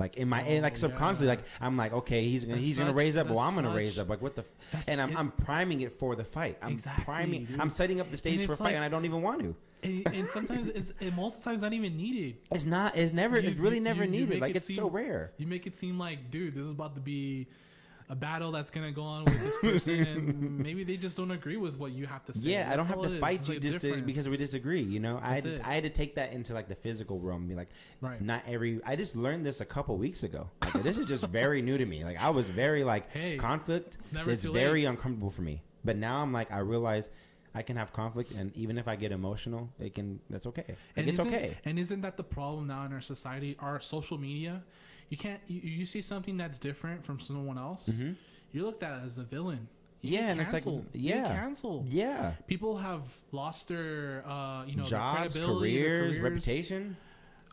Like 0.00 0.16
in 0.16 0.28
my 0.28 0.44
Oh, 0.48 0.60
like 0.60 0.76
subconsciously, 0.76 1.26
yeah. 1.26 1.34
like 1.34 1.44
I'm 1.60 1.76
like, 1.76 1.92
okay, 1.92 2.26
he's 2.28 2.44
gonna 2.44 2.56
That's 2.56 2.66
he's 2.66 2.78
gonna 2.78 2.92
raise 2.94 3.16
up, 3.16 3.28
well, 3.28 3.38
I'm 3.38 3.54
gonna 3.54 3.68
such- 3.68 3.76
raise 3.76 3.98
up. 3.98 4.08
Like 4.08 4.22
what 4.22 4.34
the, 4.34 4.44
f- 4.72 4.88
and 4.88 5.00
I'm 5.00 5.10
it. 5.10 5.16
I'm 5.18 5.30
priming 5.30 5.82
it 5.82 5.92
for 5.92 6.16
the 6.16 6.24
fight. 6.24 6.56
I'm 6.62 6.72
Exactly, 6.72 7.04
priming, 7.04 7.44
dude. 7.44 7.60
I'm 7.60 7.70
setting 7.70 8.00
up 8.00 8.10
the 8.10 8.16
stage 8.16 8.38
And 8.40 8.46
for 8.46 8.52
a 8.54 8.56
fight, 8.56 8.64
like- 8.64 8.74
and 8.76 8.84
I 8.84 8.88
don't 8.88 9.04
even 9.04 9.20
want 9.22 9.40
to. 9.42 9.54
and, 9.82 10.06
and 10.14 10.28
sometimes 10.30 10.68
it's 10.68 10.92
and 11.00 11.14
most 11.14 11.38
of 11.38 11.44
the 11.44 11.50
times 11.50 11.62
not 11.62 11.72
even 11.72 11.96
needed. 11.96 12.38
It's 12.50 12.64
not. 12.64 12.96
It's 12.96 13.12
never. 13.12 13.38
You- 13.40 13.48
it's 13.50 13.58
really 13.58 13.76
you- 13.76 13.82
never 13.82 14.04
you- 14.04 14.10
needed. 14.10 14.40
Like 14.40 14.50
it 14.50 14.56
it's 14.56 14.74
so 14.74 14.88
rare. 14.90 15.32
You 15.36 15.46
make 15.46 15.66
it 15.66 15.74
seem 15.74 15.98
like, 15.98 16.30
dude, 16.30 16.54
this 16.54 16.64
is 16.64 16.70
about 16.72 16.94
to 16.96 17.00
be 17.00 17.46
a 18.10 18.14
battle 18.16 18.50
that's 18.50 18.72
gonna 18.72 18.90
go 18.90 19.04
on 19.04 19.24
with 19.24 19.40
this 19.40 19.56
person, 19.58 20.00
and 20.00 20.58
maybe 20.66 20.82
they 20.82 20.96
just 20.96 21.16
don't 21.16 21.30
agree 21.30 21.56
with 21.56 21.78
what 21.78 21.92
you 21.92 22.06
have 22.06 22.24
to 22.24 22.32
say. 22.32 22.50
Yeah, 22.50 22.68
I 22.70 22.74
don't 22.74 22.86
have 22.86 23.00
to 23.02 23.20
fight 23.20 23.48
you 23.48 23.60
just 23.60 23.80
to, 23.82 24.02
because 24.02 24.28
we 24.28 24.36
disagree. 24.36 24.82
You 24.82 24.98
know, 24.98 25.20
I 25.22 25.34
had 25.36 25.44
to. 25.44 25.68
I 25.68 25.74
had 25.74 25.84
to 25.84 25.90
take 25.90 26.16
that 26.16 26.32
into 26.32 26.52
like 26.52 26.68
the 26.68 26.74
physical 26.74 27.20
realm. 27.20 27.46
Be 27.46 27.54
like, 27.54 27.68
Right. 28.00 28.20
not 28.20 28.42
every. 28.48 28.80
I 28.84 28.96
just 28.96 29.14
learned 29.14 29.46
this 29.46 29.60
a 29.60 29.64
couple 29.64 29.96
weeks 29.96 30.24
ago. 30.24 30.50
Like, 30.74 30.82
this 30.82 30.98
is 30.98 31.06
just 31.06 31.24
very 31.28 31.62
new 31.62 31.78
to 31.78 31.86
me. 31.86 32.04
Like 32.04 32.20
I 32.20 32.30
was 32.30 32.50
very 32.50 32.82
like 32.82 33.10
Hey, 33.12 33.36
conflict 33.36 33.96
it's 34.26 34.42
too 34.42 34.52
very 34.52 34.84
uncomfortable 34.84 35.30
for 35.30 35.42
me. 35.42 35.62
But 35.84 35.96
now 35.96 36.20
I'm 36.20 36.32
like 36.32 36.50
I 36.50 36.58
realize 36.58 37.10
I 37.54 37.62
can 37.62 37.76
have 37.76 37.92
conflict, 37.92 38.30
and 38.32 38.54
even 38.56 38.78
if 38.78 38.86
I 38.86 38.94
get 38.96 39.10
emotional, 39.12 39.70
it 39.80 39.94
can. 39.94 40.20
That's 40.30 40.46
okay. 40.46 40.64
Like, 40.68 40.76
And 40.96 41.08
it's 41.08 41.18
okay. 41.20 41.56
And 41.64 41.78
isn't 41.78 42.00
that 42.02 42.16
the 42.16 42.22
problem 42.22 42.66
now 42.68 42.84
in 42.86 42.92
our 42.92 43.00
society? 43.00 43.56
Our 43.58 43.80
social 43.80 44.18
media, 44.18 44.62
you 45.08 45.16
can't. 45.16 45.40
You, 45.48 45.60
you 45.60 45.86
see 45.86 46.00
something 46.02 46.36
that's 46.36 46.58
different 46.58 47.04
from 47.04 47.18
someone 47.18 47.58
else, 47.58 47.88
Mhm. 47.88 48.14
you're 48.52 48.64
looked 48.64 48.82
at 48.84 49.02
as 49.02 49.18
a 49.18 49.24
villain. 49.24 49.68
You 50.02 50.14
Yeah, 50.18 50.30
and 50.30 50.40
it's 50.40 50.52
like, 50.52 50.64
yeah. 50.94 51.24
canceled. 51.24 51.92
Yeah. 51.92 52.32
People 52.46 52.78
have 52.78 53.02
lost 53.32 53.68
their, 53.68 54.24
uh, 54.26 54.64
you 54.64 54.76
know, 54.76 54.84
their 54.84 54.90
Jobs, 54.98 55.34
careers, 55.36 56.14
careers. 56.14 56.18
reputation. 56.20 56.96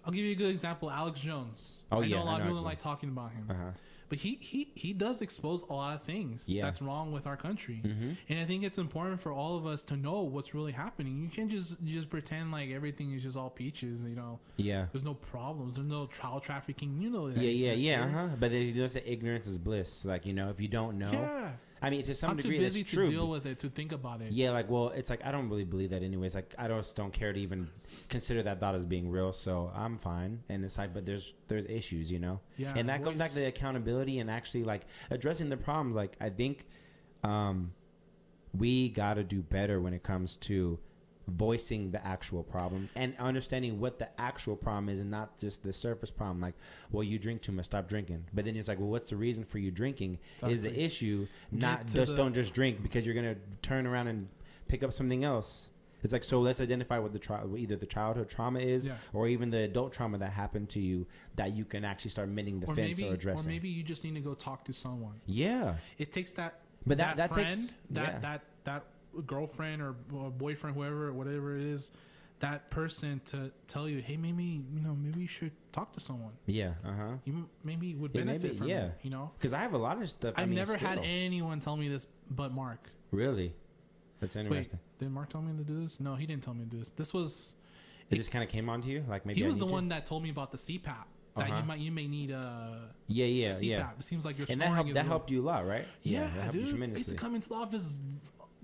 I'll 0.05 0.13
give 0.13 0.23
you 0.23 0.31
a 0.31 0.35
good 0.35 0.51
example. 0.51 0.89
Alex 0.89 1.19
Jones. 1.19 1.73
Oh, 1.91 2.01
I 2.01 2.05
yeah, 2.05 2.15
know 2.17 2.23
a 2.23 2.25
lot 2.25 2.39
of 2.39 2.45
people 2.45 2.55
don't 2.57 2.65
like 2.65 2.79
talking 2.79 3.09
about 3.09 3.31
him, 3.31 3.47
Uh 3.49 3.53
huh. 3.53 3.71
But 4.09 4.19
he 4.19 4.37
he 4.41 4.71
he 4.75 4.93
does 4.93 5.21
expose 5.21 5.63
a 5.63 5.73
lot 5.73 5.95
of 5.95 6.03
things 6.03 6.47
Yeah. 6.47 6.63
that's 6.65 6.81
wrong 6.81 7.11
with 7.11 7.27
our 7.27 7.37
country. 7.37 7.77
hmm 7.77 8.11
And 8.29 8.39
I 8.39 8.45
think 8.45 8.63
it's 8.63 8.77
important 8.77 9.19
for 9.19 9.31
all 9.31 9.57
of 9.57 9.65
us 9.65 9.83
to 9.83 9.97
know 9.97 10.21
what's 10.21 10.53
really 10.55 10.71
happening. 10.71 11.21
You 11.21 11.29
can't 11.29 11.49
just 11.51 11.83
just 11.85 12.09
pretend 12.09 12.51
like 12.51 12.69
everything 12.71 13.13
is 13.13 13.23
just 13.23 13.37
all 13.37 13.49
peaches. 13.49 14.03
You 14.03 14.15
know, 14.15 14.39
Yeah. 14.57 14.85
there's 14.91 15.03
no 15.03 15.13
problems. 15.13 15.75
There's 15.75 15.87
no 15.87 16.07
child 16.07 16.43
trafficking. 16.43 17.01
You 17.01 17.09
know. 17.09 17.27
Yeah, 17.27 17.41
yeah, 17.41 17.73
yeah. 17.73 18.03
Uh 18.05 18.09
huh. 18.09 18.27
But 18.39 18.51
you 18.51 18.73
know, 18.73 18.87
say 18.87 19.03
ignorance 19.05 19.47
is 19.47 19.57
bliss. 19.57 20.05
Like 20.05 20.25
you 20.25 20.33
know, 20.33 20.49
if 20.49 20.59
you 20.61 20.67
don't 20.67 20.97
know, 20.97 21.11
Yeah. 21.11 21.51
I 21.81 21.89
mean, 21.89 22.03
to 22.03 22.15
some 22.15 22.31
I'm 22.31 22.37
too 22.37 22.43
degree, 22.43 22.59
busy 22.59 22.81
that's 22.81 22.91
to 22.93 23.07
deal 23.07 23.27
with 23.27 23.45
it 23.45 23.59
to 23.59 23.69
think 23.69 23.91
about 23.91 24.21
it. 24.21 24.31
Yeah, 24.31 24.51
like 24.51 24.69
well, 24.69 24.89
it's 24.89 25.09
like 25.09 25.23
I 25.25 25.31
don't 25.31 25.49
really 25.49 25.63
believe 25.63 25.91
that 25.91 26.03
anyways. 26.03 26.35
Like 26.35 26.53
I 26.57 26.67
just 26.67 26.95
don't 26.95 27.13
care 27.13 27.33
to 27.33 27.39
even 27.39 27.69
consider 28.09 28.43
that 28.43 28.59
thought 28.59 28.75
as 28.75 28.85
being 28.85 29.09
real. 29.09 29.31
So 29.31 29.71
I'm 29.75 29.97
fine. 29.97 30.43
And 30.49 30.63
it's 30.65 30.77
like, 30.77 30.93
but 30.93 31.05
there's 31.05 31.33
there's 31.47 31.65
issues, 31.65 32.11
you 32.11 32.19
know. 32.19 32.39
Yeah, 32.57 32.73
and 32.75 32.89
that 32.89 33.03
goes 33.03 33.17
back 33.17 33.29
to 33.29 33.35
the 33.35 33.47
accountability 33.47 34.19
and 34.19 34.29
actually 34.29 34.63
like 34.63 34.83
addressing 35.09 35.49
the 35.49 35.57
problems. 35.57 35.95
Like 35.95 36.15
I 36.19 36.29
think, 36.29 36.65
um, 37.23 37.73
we 38.57 38.89
got 38.89 39.15
to 39.15 39.23
do 39.23 39.41
better 39.41 39.81
when 39.81 39.93
it 39.93 40.03
comes 40.03 40.35
to 40.37 40.79
voicing 41.27 41.91
the 41.91 42.05
actual 42.07 42.41
problem 42.41 42.87
and 42.95 43.13
understanding 43.19 43.79
what 43.79 43.99
the 43.99 44.07
actual 44.19 44.55
problem 44.55 44.87
is 44.87 45.01
and 45.01 45.11
not 45.11 45.37
just 45.37 45.61
the 45.63 45.73
surface 45.73 46.09
problem 46.09 46.39
like 46.39 46.53
well 46.91 47.03
you 47.03 47.19
drink 47.19 47.41
too 47.41 47.51
much 47.51 47.65
stop 47.65 47.87
drinking 47.89 48.23
but 48.33 48.45
then 48.45 48.55
it's 48.55 48.67
like 48.69 48.79
well 48.79 48.87
what's 48.89 49.09
the 49.09 49.15
reason 49.15 49.43
for 49.43 49.57
you 49.57 49.69
drinking 49.69 50.17
is 50.47 50.63
the 50.63 50.81
issue 50.81 51.27
not 51.51 51.85
just 51.87 52.11
the- 52.11 52.15
don't 52.17 52.33
just 52.33 52.53
drink 52.53 52.81
because 52.81 53.05
you're 53.05 53.15
gonna 53.15 53.35
turn 53.61 53.85
around 53.85 54.07
and 54.07 54.27
pick 54.69 54.83
up 54.83 54.93
something 54.93 55.23
else 55.25 55.69
it's 56.03 56.13
like 56.13 56.23
so 56.23 56.39
let's 56.39 56.61
identify 56.61 56.97
what 56.99 57.11
the 57.11 57.19
tra- 57.19 57.45
either 57.57 57.75
the 57.75 57.85
childhood 57.85 58.29
trauma 58.29 58.59
is 58.59 58.85
Yeah. 58.85 58.95
or 59.13 59.27
even 59.27 59.49
the 59.49 59.59
adult 59.63 59.91
trauma 59.91 60.17
that 60.19 60.31
happened 60.31 60.69
to 60.69 60.79
you 60.79 61.07
that 61.35 61.51
you 61.53 61.65
can 61.65 61.83
actually 61.83 62.11
start 62.11 62.29
mending 62.29 62.59
the 62.61 62.67
Or 62.67 62.75
fence 62.75 62.97
maybe, 62.99 63.09
or 63.09 63.13
addressing. 63.15 63.45
or 63.45 63.49
maybe 63.49 63.67
you 63.67 63.83
just 63.83 64.03
need 64.05 64.13
to 64.15 64.21
go 64.21 64.33
talk 64.35 64.63
to 64.65 64.73
someone. 64.73 65.19
yeah 65.25 65.75
It 65.97 66.11
takes 66.13 66.31
that, 66.33 66.61
But 66.85 66.99
that- 66.99 67.17
that 67.17 67.33
friend, 67.33 67.49
takes- 67.49 67.75
that 67.89 68.07
yeah. 68.13 68.19
that 68.19 68.41
that 68.63 68.83
girlfriend 69.21 69.81
or 69.81 69.93
boyfriend, 69.93 70.75
whoever, 70.75 71.11
whatever 71.13 71.55
it 71.57 71.63
is, 71.63 71.91
that 72.39 72.69
person 72.69 73.19
to 73.25 73.51
tell 73.67 73.89
you, 73.89 73.99
hey, 73.99 74.15
maybe 74.17 74.43
you 74.73 74.79
know, 74.81 74.95
maybe 74.95 75.21
you 75.21 75.27
should 75.27 75.51
talk 75.71 75.91
to 75.93 75.99
someone. 75.99 76.33
yeah 76.45 76.73
uh-huh 76.85 77.13
You 77.25 77.49
maybe 77.63 77.95
would 77.95 78.11
Yeah, 78.13 78.21
benefit 78.21 78.43
maybe, 78.43 78.57
from 78.57 78.67
yeah. 78.69 78.85
it. 78.85 78.91
You 79.01 79.09
know, 79.09 79.31
because 79.37 79.53
i 79.53 79.59
have 79.59 79.73
a 79.73 79.77
lot 79.77 79.99
of 80.01 80.09
stuff 80.11 80.33
I 80.37 80.43
I've 80.43 80.49
mean, 80.49 80.57
never 80.57 80.77
had 80.77 80.99
anyone 81.03 81.59
tell 81.59 81.75
me 81.77 81.87
this 81.89 82.05
but 82.29 82.53
Mark. 82.53 82.89
really 83.11 83.53
that's 84.19 84.35
interesting 84.35 84.79
Did 84.99 85.11
Mark 85.11 85.29
tell 85.29 85.41
me 85.41 85.55
to 85.57 85.63
do 85.63 85.81
this? 85.83 85.99
No, 85.99 86.15
he 86.15 86.25
didn't 86.25 86.43
tell 86.43 86.53
me 86.53 86.63
to 86.65 86.69
do 86.69 86.79
this. 86.79 86.91
This 86.91 87.13
was 87.13 87.55
it 88.09 88.15
just 88.15 88.31
kind 88.31 88.43
of 88.43 88.49
came 88.49 88.69
onto 88.69 88.87
you 88.89 89.03
like 89.09 89.25
maybe 89.25 89.39
he 89.41 89.45
was 89.47 89.57
the 89.57 89.65
to? 89.65 89.71
one 89.71 89.89
that 89.89 90.05
told 90.05 90.21
me 90.23 90.29
about 90.29 90.51
the 90.51 90.57
CPAP. 90.57 91.05
That 91.35 91.49
Uh-huh. 91.49 91.57
you 91.59 91.63
might 91.65 91.79
you 91.79 91.91
may 91.91 92.07
need 92.07 92.31
a, 92.31 92.89
yeah 93.07 93.25
a 93.25 93.29
yeah 93.29 93.49
CPAP. 93.49 93.63
yeah 93.67 93.89
It 93.99 94.03
seems 94.03 94.25
like 94.25 94.37
you're 94.39 94.47
and 94.49 94.61
that 94.61 94.69
helped 94.69 94.89
that 94.89 94.95
little- 94.95 95.09
helped 95.09 95.29
you 95.31 95.41
a 95.41 95.45
lot 95.51 95.67
right 95.67 95.85
Yeah, 96.03 96.21
that 96.23 96.29
helped 96.31 96.55
you 96.55 96.65
dude. 96.65 96.83
I 96.83 96.97
used 96.97 97.09
to 97.09 97.15
come 97.15 97.33
into 97.35 97.49
the 97.49 97.55
office 97.55 97.93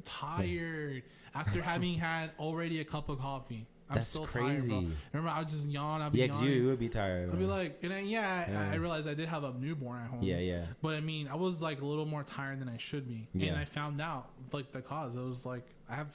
tired 0.03 1.03
after 1.35 1.61
having 1.71 1.95
had 1.97 2.31
already 2.39 2.79
a 2.79 2.85
cup 2.85 3.09
of 3.09 3.19
coffee. 3.19 3.65
I'm 3.89 3.95
That's 3.95 4.07
still 4.07 4.25
tired, 4.25 4.43
bro. 4.45 4.51
crazy. 4.79 4.91
Remember, 5.11 5.29
I 5.29 5.39
would 5.39 5.49
just 5.49 5.67
yawn. 5.67 6.01
I'd 6.01 6.13
be 6.13 6.19
yeah 6.19 6.25
yawning. 6.27 6.51
you 6.53 6.65
would 6.67 6.79
be 6.79 6.89
tired 6.89 7.29
I'd 7.31 7.37
be 7.37 7.45
like, 7.45 7.79
and 7.83 7.91
then, 7.91 8.07
yeah, 8.07 8.45
I- 8.47 8.51
Yeah. 8.51 8.71
I 8.71 8.75
realized 8.75 9.07
I 9.07 9.13
did 9.13 9.27
have 9.27 9.43
a 9.43 9.53
newborn 9.53 10.01
at 10.03 10.09
home. 10.09 10.23
yeah 10.23 10.37
yeah 10.39 10.65
But 10.81 10.95
I 10.95 11.01
mean, 11.01 11.27
I 11.27 11.35
was 11.35 11.61
like 11.61 11.81
a 11.81 11.85
little 11.85 12.05
more 12.05 12.23
tired 12.23 12.59
than 12.61 12.69
I 12.69 12.77
should 12.77 13.07
be, 13.07 13.27
Yeah. 13.33 13.49
and 13.49 13.57
I 13.59 13.65
found 13.65 14.01
out 14.01 14.29
like 14.51 14.71
the 14.71 14.81
cause. 14.81 15.15
It 15.15 15.21
was 15.21 15.45
like 15.45 15.65
I 15.89 15.95
have, 15.95 16.07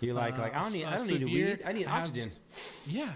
you're 0.00 0.14
like 0.14 0.38
Uh, 0.38 0.42
like 0.42 0.56
i 0.56 0.62
don't 0.62 0.72
need 0.72 0.84
i 0.86 0.96
don't 0.96 1.08
need 1.08 1.24
weed 1.24 1.58
i 1.66 1.72
need 1.72 1.86
I 1.86 1.90
have- 1.90 2.02
oxygen 2.08 2.32
yeah. 2.86 3.12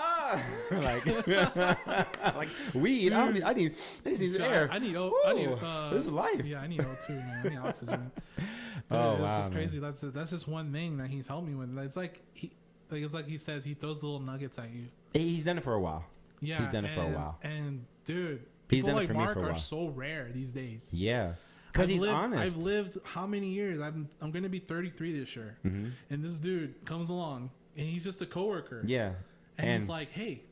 Ah 0.00 0.42
like 0.70 1.06
like 2.36 2.48
weed 2.74 3.12
I, 3.12 3.30
need, 3.30 3.42
I 3.42 3.52
need 3.52 3.74
i 4.04 4.08
just 4.10 4.20
need 4.20 4.32
So 4.34 4.44
air 4.44 4.68
I, 4.70 4.78
need, 4.78 4.96
o- 4.96 5.12
I 5.26 5.32
need, 5.32 5.48
uh, 5.48 5.90
this 5.94 6.06
is 6.06 6.12
life 6.12 6.44
Yeah, 6.44 6.60
I 6.60 6.66
need 6.66 6.80
O2, 6.80 7.08
man. 7.10 7.40
I 7.44 7.48
need 7.48 7.58
oxygen. 7.58 8.10
Dude, 8.36 8.46
Oh, 8.90 9.12
this 9.16 9.20
wow, 9.22 9.40
is 9.40 9.50
man. 9.50 9.58
crazy. 9.58 9.78
That's 9.80 10.00
that's 10.00 10.30
just 10.30 10.46
one 10.48 10.72
thing 10.72 10.98
that 10.98 11.08
he's 11.08 11.26
helped 11.26 11.46
me 11.48 11.54
with. 11.54 11.76
It's 11.78 11.96
like 11.96 12.22
he, 12.34 12.50
like 12.90 13.02
it's 13.02 13.12
like 13.14 13.26
he 13.26 13.36
says 13.38 13.64
he 13.64 13.74
throws 13.74 14.02
little 14.02 14.20
nuggets 14.20 14.58
at 14.58 14.70
you. 14.70 14.84
he's 15.12 15.44
done 15.44 15.58
it 15.58 15.64
for 15.64 15.74
a 15.74 15.80
while 15.80 16.04
Yeah, 16.40 16.60
he's 16.60 16.68
done 16.68 16.84
it 16.84 16.94
for 16.94 17.02
a 17.02 17.08
while. 17.08 17.38
And 17.42 17.84
dude, 18.04 18.40
He's 18.70 18.82
people 18.82 18.88
done 18.90 18.96
it 18.96 19.00
like 19.00 19.08
for 19.08 19.14
me 19.14 19.18
Mark 19.18 19.34
for 19.34 19.48
a 19.48 19.52
are 19.52 19.56
so 19.56 19.88
rare 19.88 20.30
these 20.32 20.52
days. 20.52 20.90
yeah 20.92 21.32
because 21.72 21.88
he's 21.90 22.00
lived, 22.00 22.12
honest 22.14 22.42
I've 22.42 22.56
lived 22.56 22.98
how 23.04 23.26
many 23.26 23.48
years? 23.48 23.80
I'm 23.80 24.08
I'm 24.20 24.30
gonna 24.30 24.48
be 24.48 24.58
33 24.58 25.18
this 25.20 25.34
year, 25.36 25.56
hmm 25.62 25.88
and 26.10 26.22
this 26.24 26.38
dude 26.38 26.74
comes 26.86 27.08
along, 27.10 27.50
and 27.76 27.86
he's 27.86 28.04
just 28.04 28.20
a 28.22 28.26
coworker. 28.26 28.82
yeah 28.86 29.12
and, 29.58 29.68
and- 29.68 29.82
he's 29.82 29.88
like, 29.88 30.10
hey, 30.12 30.42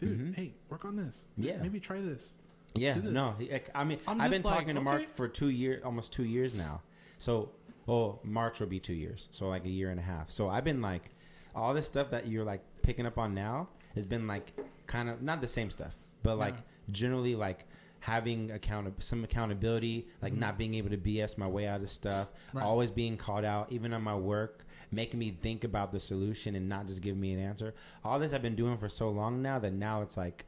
dude, 0.00 0.18
Mhm. 0.18 0.34
hey, 0.34 0.52
work 0.68 0.84
on 0.84 0.96
this. 0.96 1.30
Yeah. 1.36 1.58
maybe 1.62 1.80
try 1.80 2.00
this. 2.00 2.36
Yeah, 2.74 2.94
this. 2.94 3.10
no, 3.10 3.36
I 3.74 3.84
mean, 3.84 3.98
I'm 4.06 4.20
I've 4.20 4.30
been 4.30 4.42
like, 4.42 4.54
talking 4.54 4.74
to 4.74 4.80
okay. 4.80 4.84
Mark 4.84 5.08
for 5.10 5.26
two 5.26 5.48
years, 5.48 5.82
almost 5.84 6.12
two 6.12 6.24
years 6.24 6.54
now. 6.54 6.82
So, 7.18 7.50
well, 7.86 8.20
March 8.22 8.60
will 8.60 8.68
be 8.68 8.78
two 8.78 8.94
years, 8.94 9.28
so 9.32 9.48
like 9.48 9.64
a 9.64 9.68
year 9.70 9.90
and 9.90 9.98
a 9.98 10.02
half. 10.04 10.30
So 10.30 10.48
I've 10.48 10.64
been 10.64 10.80
like, 10.80 11.10
all 11.54 11.74
this 11.74 11.86
stuff 11.86 12.10
that 12.10 12.28
you're 12.28 12.44
like 12.44 12.62
picking 12.82 13.06
up 13.06 13.18
on 13.18 13.34
now 13.34 13.68
has 13.96 14.06
been 14.06 14.28
like 14.28 14.52
kind 14.86 15.08
of 15.10 15.20
not 15.20 15.40
the 15.40 15.48
same 15.48 15.68
stuff, 15.70 15.96
but 16.22 16.36
like 16.38 16.54
Yeah. 16.54 16.60
generally 16.92 17.34
like 17.34 17.64
having 17.98 18.52
account 18.52 19.02
some 19.02 19.24
accountability, 19.24 20.06
like 20.22 20.32
Mhm. 20.32 20.38
not 20.38 20.56
being 20.56 20.74
able 20.74 20.90
to 20.90 20.96
BS 20.96 21.36
my 21.36 21.46
way 21.48 21.66
out 21.66 21.80
of 21.82 21.90
stuff, 21.90 22.30
Right. 22.52 22.64
always 22.64 22.90
being 22.92 23.16
called 23.16 23.44
out, 23.44 23.70
even 23.72 23.92
on 23.92 24.02
my 24.02 24.14
work, 24.14 24.64
making 24.92 25.18
me 25.20 25.36
think 25.42 25.64
about 25.64 25.92
the 25.92 26.00
solution 26.00 26.54
and 26.54 26.68
not 26.68 26.86
just 26.86 27.00
giving 27.00 27.20
me 27.20 27.32
an 27.32 27.40
answer. 27.40 27.74
All 28.04 28.18
this 28.18 28.32
I've 28.32 28.42
been 28.42 28.56
doing 28.56 28.76
for 28.78 28.88
so 28.88 29.08
long 29.10 29.42
now 29.42 29.58
that 29.58 29.72
now 29.72 30.02
it's 30.02 30.16
like, 30.16 30.44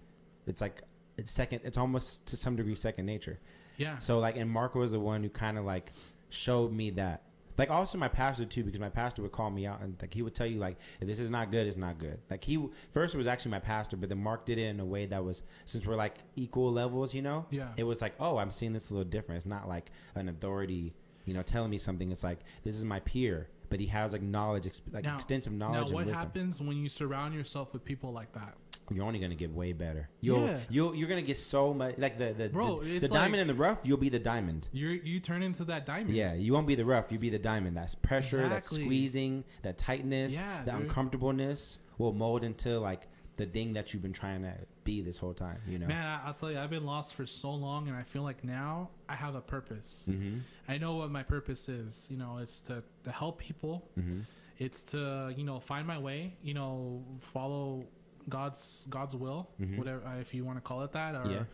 it's 0.47 0.61
like 0.61 0.83
it's 1.17 1.31
second. 1.33 1.61
It's 1.65 1.77
almost 1.79 2.27
to 2.27 2.37
some 2.37 2.57
degree 2.57 2.75
second 2.75 3.07
nature. 3.07 3.39
Yeah, 3.77 3.99
So 3.99 4.19
like, 4.19 4.37
and 4.37 4.51
Marco 4.51 4.81
was 4.81 4.93
the 4.93 5.01
one 5.01 5.23
who 5.23 5.29
kind 5.31 5.59
of 5.59 5.65
like 5.65 5.93
showed 6.31 6.73
me 6.73 6.91
that. 6.91 7.23
Like 7.59 7.69
also 7.71 7.99
my 7.99 8.09
pastor 8.09 8.47
too, 8.47 8.65
because 8.65 8.81
my 8.81 8.89
pastor 8.89 9.21
would 9.23 9.33
call 9.33 9.51
me 9.51 9.67
out 9.67 9.83
and 9.83 9.97
like 10.01 10.15
he 10.15 10.23
would 10.23 10.35
tell 10.35 10.47
you 10.47 10.59
like, 10.59 10.79
if 11.01 11.07
this 11.07 11.21
is 11.21 11.31
not 11.31 11.51
good, 11.53 11.67
it's 11.67 11.77
not 11.77 11.99
good. 11.99 12.19
Like 12.31 12.43
he 12.45 12.67
first 12.93 13.15
it 13.15 13.19
was 13.19 13.27
actually 13.27 13.51
my 13.51 13.59
pastor, 13.61 13.97
but 13.97 14.09
then 14.09 14.23
Mark 14.23 14.47
did 14.47 14.57
it 14.59 14.63
in 14.69 14.81
a 14.81 14.85
way 14.85 15.05
that 15.07 15.23
was 15.23 15.43
since 15.67 15.87
we're 15.87 15.97
like 15.97 16.15
equal 16.35 16.73
levels, 16.73 17.13
you 17.15 17.21
know. 17.23 17.47
yeah. 17.51 17.69
It 17.77 17.85
was 17.85 18.01
like, 18.01 18.15
oh, 18.19 18.39
I'm 18.39 18.51
seeing 18.51 18.73
this 18.73 18.91
a 18.91 18.95
little 18.95 19.09
different. 19.09 19.37
It's 19.37 19.47
not 19.47 19.69
like 19.69 19.91
an 20.15 20.29
authority, 20.31 20.95
you 21.27 21.35
know, 21.35 21.43
telling 21.43 21.71
me 21.71 21.79
something. 21.79 22.11
It's 22.11 22.25
like 22.25 22.39
this 22.65 22.75
is 22.75 22.85
my 22.85 23.01
peer, 23.01 23.49
but 23.73 23.81
he 23.81 23.87
has 23.87 24.13
like 24.13 24.23
knowledge, 24.23 24.69
like 24.93 25.03
Now- 25.05 25.17
extensive 25.17 25.53
knowledge. 25.53 25.89
now, 25.91 25.95
what 25.95 26.07
happens 26.07 26.61
when 26.61 26.77
you 26.77 26.89
surround 26.89 27.35
yourself 27.35 27.73
with 27.73 27.85
people 27.85 28.13
like 28.13 28.33
that? 28.35 28.55
You're 28.91 29.05
only 29.07 29.21
gonna 29.21 29.35
get 29.37 29.51
way 29.53 29.73
better. 29.73 30.09
You'll 30.21 30.47
Yeah. 30.47 30.59
you'll 30.69 30.95
you're 30.95 31.09
gonna 31.09 31.23
get 31.23 31.39
so 31.39 31.73
much 31.73 31.97
like 31.99 32.19
the 32.19 32.35
the 32.37 32.49
Bro, 32.51 32.83
the, 32.83 32.99
the 32.99 33.09
diamond 33.09 33.33
like- 33.35 33.41
in 33.43 33.47
the 33.47 33.55
rough. 33.55 33.81
You'll 33.85 33.97
be 33.97 34.09
the 34.11 34.19
diamond. 34.19 34.69
You 34.73 34.89
you 35.03 35.19
turn 35.21 35.43
into 35.43 35.65
that 35.65 35.87
diamond. 35.87 36.15
Yeah, 36.15 36.35
you 36.35 36.53
won't 36.53 36.67
be 36.67 36.75
the 36.75 36.85
rough. 36.85 37.07
You'll 37.11 37.21
be 37.21 37.31
the 37.31 37.39
diamond. 37.39 37.77
That's 37.77 37.95
pressure, 37.95 38.43
Exactly. 38.45 38.79
that 38.79 38.85
squeezing, 38.85 39.45
that 39.63 39.79
tightness, 39.79 40.33
Yeah, 40.35 40.65
that 40.65 40.75
dude. 40.77 40.85
uncomfortableness 40.89 41.79
will 41.99 42.13
mold 42.13 42.45
into 42.45 42.79
like 42.79 43.09
the 43.37 43.47
thing 43.47 43.73
that 43.73 43.93
you've 43.93 44.03
been 44.03 44.13
trying 44.13 44.43
to 44.43 44.53
be 44.85 45.01
this 45.01 45.17
whole 45.19 45.33
time. 45.35 45.59
You 45.67 45.79
know. 45.79 45.87
Man, 45.87 46.05
I, 46.05 46.27
I'll 46.27 46.35
tell 46.35 46.51
you, 46.51 46.59
I've 46.59 46.71
been 46.71 46.85
lost 46.85 47.15
for 47.15 47.25
so 47.27 47.51
long, 47.53 47.89
and 47.89 47.97
I 47.97 48.03
feel 48.03 48.23
like 48.23 48.45
now 48.45 48.91
I 49.09 49.15
have 49.15 49.35
a 49.35 49.41
purpose. 49.41 50.05
Mm-hmm. 50.09 50.39
I 50.69 50.79
know 50.79 50.97
what 50.97 51.11
my 51.11 51.23
purpose 51.23 51.69
is. 51.69 52.09
You 52.11 52.19
know, 52.19 52.39
it's 52.43 52.61
to 52.63 52.83
to 53.05 53.11
help 53.11 53.39
people. 53.39 53.89
Mm-hmm. 53.99 54.21
It's 54.59 54.83
to 54.93 55.33
you 55.37 55.45
know 55.45 55.61
find 55.61 55.87
my 55.87 55.99
way. 55.99 56.37
You 56.43 56.55
know, 56.55 57.03
follow 57.21 57.85
God's 58.29 58.87
God's 58.91 59.15
will, 59.17 59.49
Mhm. 59.61 59.79
whatever 59.79 60.03
if 60.21 60.35
you 60.35 60.45
want 60.45 60.59
to 60.59 60.63
call 60.63 60.83
it 60.83 60.93
that, 60.93 61.15
or 61.15 61.31
Yeah. 61.31 61.45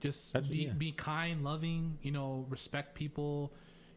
just 0.00 0.32
That's- 0.32 0.50
be 0.50 0.64
yeah. 0.66 0.72
be 0.72 0.92
kind, 0.92 1.42
loving. 1.42 1.98
You 2.02 2.12
know, 2.12 2.46
respect 2.48 2.94
people. 2.94 3.52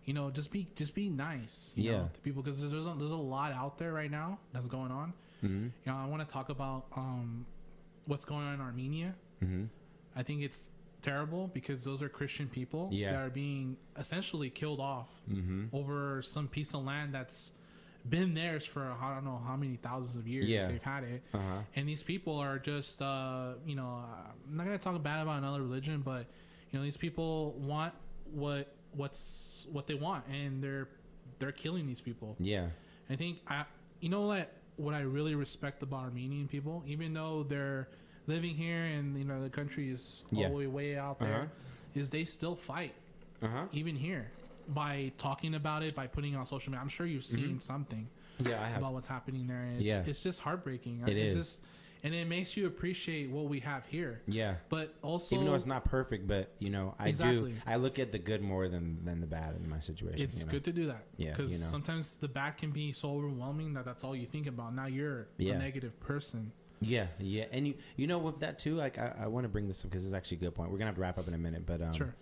You 0.05 0.13
know, 0.13 0.29
just 0.31 0.51
be 0.51 0.67
just 0.75 0.93
be 0.95 1.09
nice. 1.09 1.73
You 1.75 1.83
Yeah. 1.83 1.97
know, 1.97 2.09
to 2.13 2.19
people 2.21 2.41
because 2.43 2.59
there's 2.59 2.71
there's 2.71 2.85
a, 2.85 2.93
there's 2.97 3.11
a 3.11 3.15
lot 3.15 3.51
out 3.51 3.77
there 3.77 3.91
right 3.91 4.09
now 4.11 4.39
that's 4.53 4.67
going 4.67 4.91
on. 4.91 5.13
Mm-hmm. 5.43 5.63
You 5.65 5.71
know, 5.91 5.95
I 5.95 6.05
want 6.05 6.27
to 6.27 6.31
talk 6.31 6.49
about 6.49 6.85
um, 6.95 7.45
what's 8.05 8.25
going 8.25 8.43
on 8.43 8.53
in 8.55 8.61
Armenia. 8.61 9.15
Mm-hmm. 9.43 9.65
I 10.15 10.23
think 10.23 10.41
it's 10.41 10.69
terrible 11.01 11.47
because 11.53 11.83
those 11.83 12.01
are 12.01 12.09
Christian 12.09 12.47
people 12.47 12.89
Yeah. 12.91 13.11
that 13.11 13.21
are 13.21 13.29
being 13.29 13.77
essentially 13.97 14.49
killed 14.49 14.79
off 14.79 15.07
Mm-hmm. 15.31 15.75
over 15.75 16.21
some 16.21 16.47
piece 16.47 16.73
of 16.73 16.83
land 16.83 17.13
that's 17.13 17.51
been 18.07 18.35
theirs 18.35 18.65
for 18.65 18.83
I 19.01 19.13
don't 19.15 19.25
know 19.25 19.41
how 19.45 19.55
many 19.55 19.77
thousands 19.77 20.15
of 20.15 20.27
years 20.27 20.45
Yeah. 20.47 20.67
they've 20.67 20.81
had 20.83 21.03
it. 21.03 21.23
Uh 21.33 21.37
huh. 21.39 21.43
And 21.75 21.89
these 21.89 22.03
people 22.03 22.37
are 22.37 22.59
just, 22.59 23.01
uh, 23.01 23.53
you 23.65 23.75
know, 23.75 24.03
I'm 24.47 24.55
not 24.57 24.65
gonna 24.65 24.77
talk 24.77 25.01
bad 25.03 25.21
about 25.21 25.39
another 25.39 25.61
religion, 25.61 26.01
but 26.01 26.27
you 26.71 26.79
know, 26.79 26.83
these 26.85 26.97
people 26.97 27.53
want 27.53 27.93
what 28.31 28.73
what's 28.93 29.67
what 29.71 29.87
they 29.87 29.95
want, 29.95 30.25
and 30.27 30.63
they're 30.63 30.87
they're 31.39 31.51
killing 31.51 31.85
these 31.87 31.99
people. 32.01 32.35
Yeah. 32.39 32.67
I 33.09 33.15
think 33.15 33.39
I, 33.47 33.65
you 33.99 34.09
know 34.09 34.21
what, 34.21 34.51
what 34.77 34.93
I 34.93 35.01
really 35.01 35.35
respect 35.35 35.83
about 35.83 36.03
Armenian 36.03 36.47
people, 36.47 36.83
even 36.85 37.13
though 37.13 37.43
they're 37.43 37.87
living 38.27 38.55
here 38.55 38.83
and 38.83 39.17
you 39.17 39.23
know 39.23 39.41
the 39.41 39.49
country 39.49 39.89
is 39.89 40.23
all 40.33 40.39
Yeah. 40.41 40.49
the 40.49 40.55
way 40.55 40.67
way 40.67 40.97
out 40.97 41.19
there, 41.19 41.33
Uh-huh. 41.41 41.47
is 41.93 42.09
they 42.09 42.25
still 42.25 42.55
fight 42.55 42.93
Uh 43.41 43.47
huh. 43.47 43.65
even 43.71 43.95
here 43.95 44.31
by 44.67 45.11
talking 45.17 45.53
about 45.55 45.83
it, 45.83 45.93
by 45.95 46.07
putting 46.07 46.33
it 46.33 46.37
on 46.37 46.45
social 46.45 46.71
media. 46.71 46.81
I'm 46.81 46.89
sure 46.89 47.05
you've 47.05 47.25
seen 47.25 47.59
something 47.59 48.07
Yeah, 48.39 48.61
I 48.63 48.67
have. 48.69 48.77
about 48.79 48.93
what's 48.93 49.07
happening 49.07 49.47
there. 49.47 49.63
It's, 49.75 49.83
Yeah. 49.83 50.03
it's 50.05 50.23
just 50.23 50.39
heartbreaking. 50.41 51.03
It 51.07 51.15
it's 51.17 51.35
is. 51.35 51.45
just, 51.45 51.63
and 52.05 52.13
it 52.13 52.27
makes 52.27 52.55
you 52.55 52.67
appreciate 52.67 53.31
what 53.31 53.45
we 53.45 53.59
have 53.61 53.83
here. 53.87 54.21
Yeah. 54.27 54.55
But 54.69 54.93
also, 55.01 55.33
Even 55.35 55.47
though 55.47 55.55
it's 55.55 55.65
not 55.65 55.83
perfect, 55.85 56.27
but 56.27 56.51
you 56.59 56.69
know, 56.69 56.93
I 56.99 57.09
Exactly. 57.09 57.53
do. 57.53 57.57
I 57.65 57.77
look 57.77 57.97
at 57.97 58.11
the 58.11 58.19
good 58.19 58.41
more 58.43 58.67
than 58.69 59.03
than 59.03 59.21
the 59.21 59.25
bad 59.27 59.55
in 59.55 59.67
my 59.67 59.79
situation. 59.79 60.21
it's 60.21 60.39
you 60.39 60.45
know? 60.45 60.51
good 60.51 60.63
to 60.65 60.71
do 60.71 60.85
that. 60.87 61.03
Yeah, 61.17 61.31
Because 61.31 61.51
you 61.51 61.57
know. 61.57 61.65
sometimes 61.65 62.17
the 62.17 62.27
bad 62.27 62.57
can 62.57 62.69
be 62.69 62.91
so 62.91 63.09
overwhelming 63.09 63.73
that 63.73 63.85
that's 63.85 64.03
all 64.03 64.15
you 64.15 64.27
think 64.27 64.45
about. 64.45 64.75
Now 64.75 64.85
you're 64.85 65.27
Yeah. 65.37 65.53
a 65.55 65.57
negative 65.57 65.99
person. 65.99 66.51
Yeah, 66.79 67.07
yeah, 67.19 67.45
and 67.51 67.65
you 67.67 67.73
you 67.95 68.05
know 68.05 68.19
with 68.19 68.39
that 68.41 68.59
too. 68.59 68.75
Like 68.75 68.99
I, 68.99 69.13
I 69.21 69.27
want 69.27 69.45
to 69.45 69.49
bring 69.49 69.67
this 69.67 69.83
up 69.83 69.89
because 69.89 70.05
it's 70.05 70.13
actually 70.13 70.37
a 70.37 70.41
good 70.41 70.53
point. 70.53 70.69
We're 70.71 70.77
gonna 70.77 70.89
have 70.91 70.95
to 70.95 71.01
wrap 71.01 71.17
up 71.17 71.27
in 71.27 71.33
a 71.33 71.37
minute, 71.39 71.65
but 71.65 71.81
um, 71.81 71.93
Sure. 71.93 72.13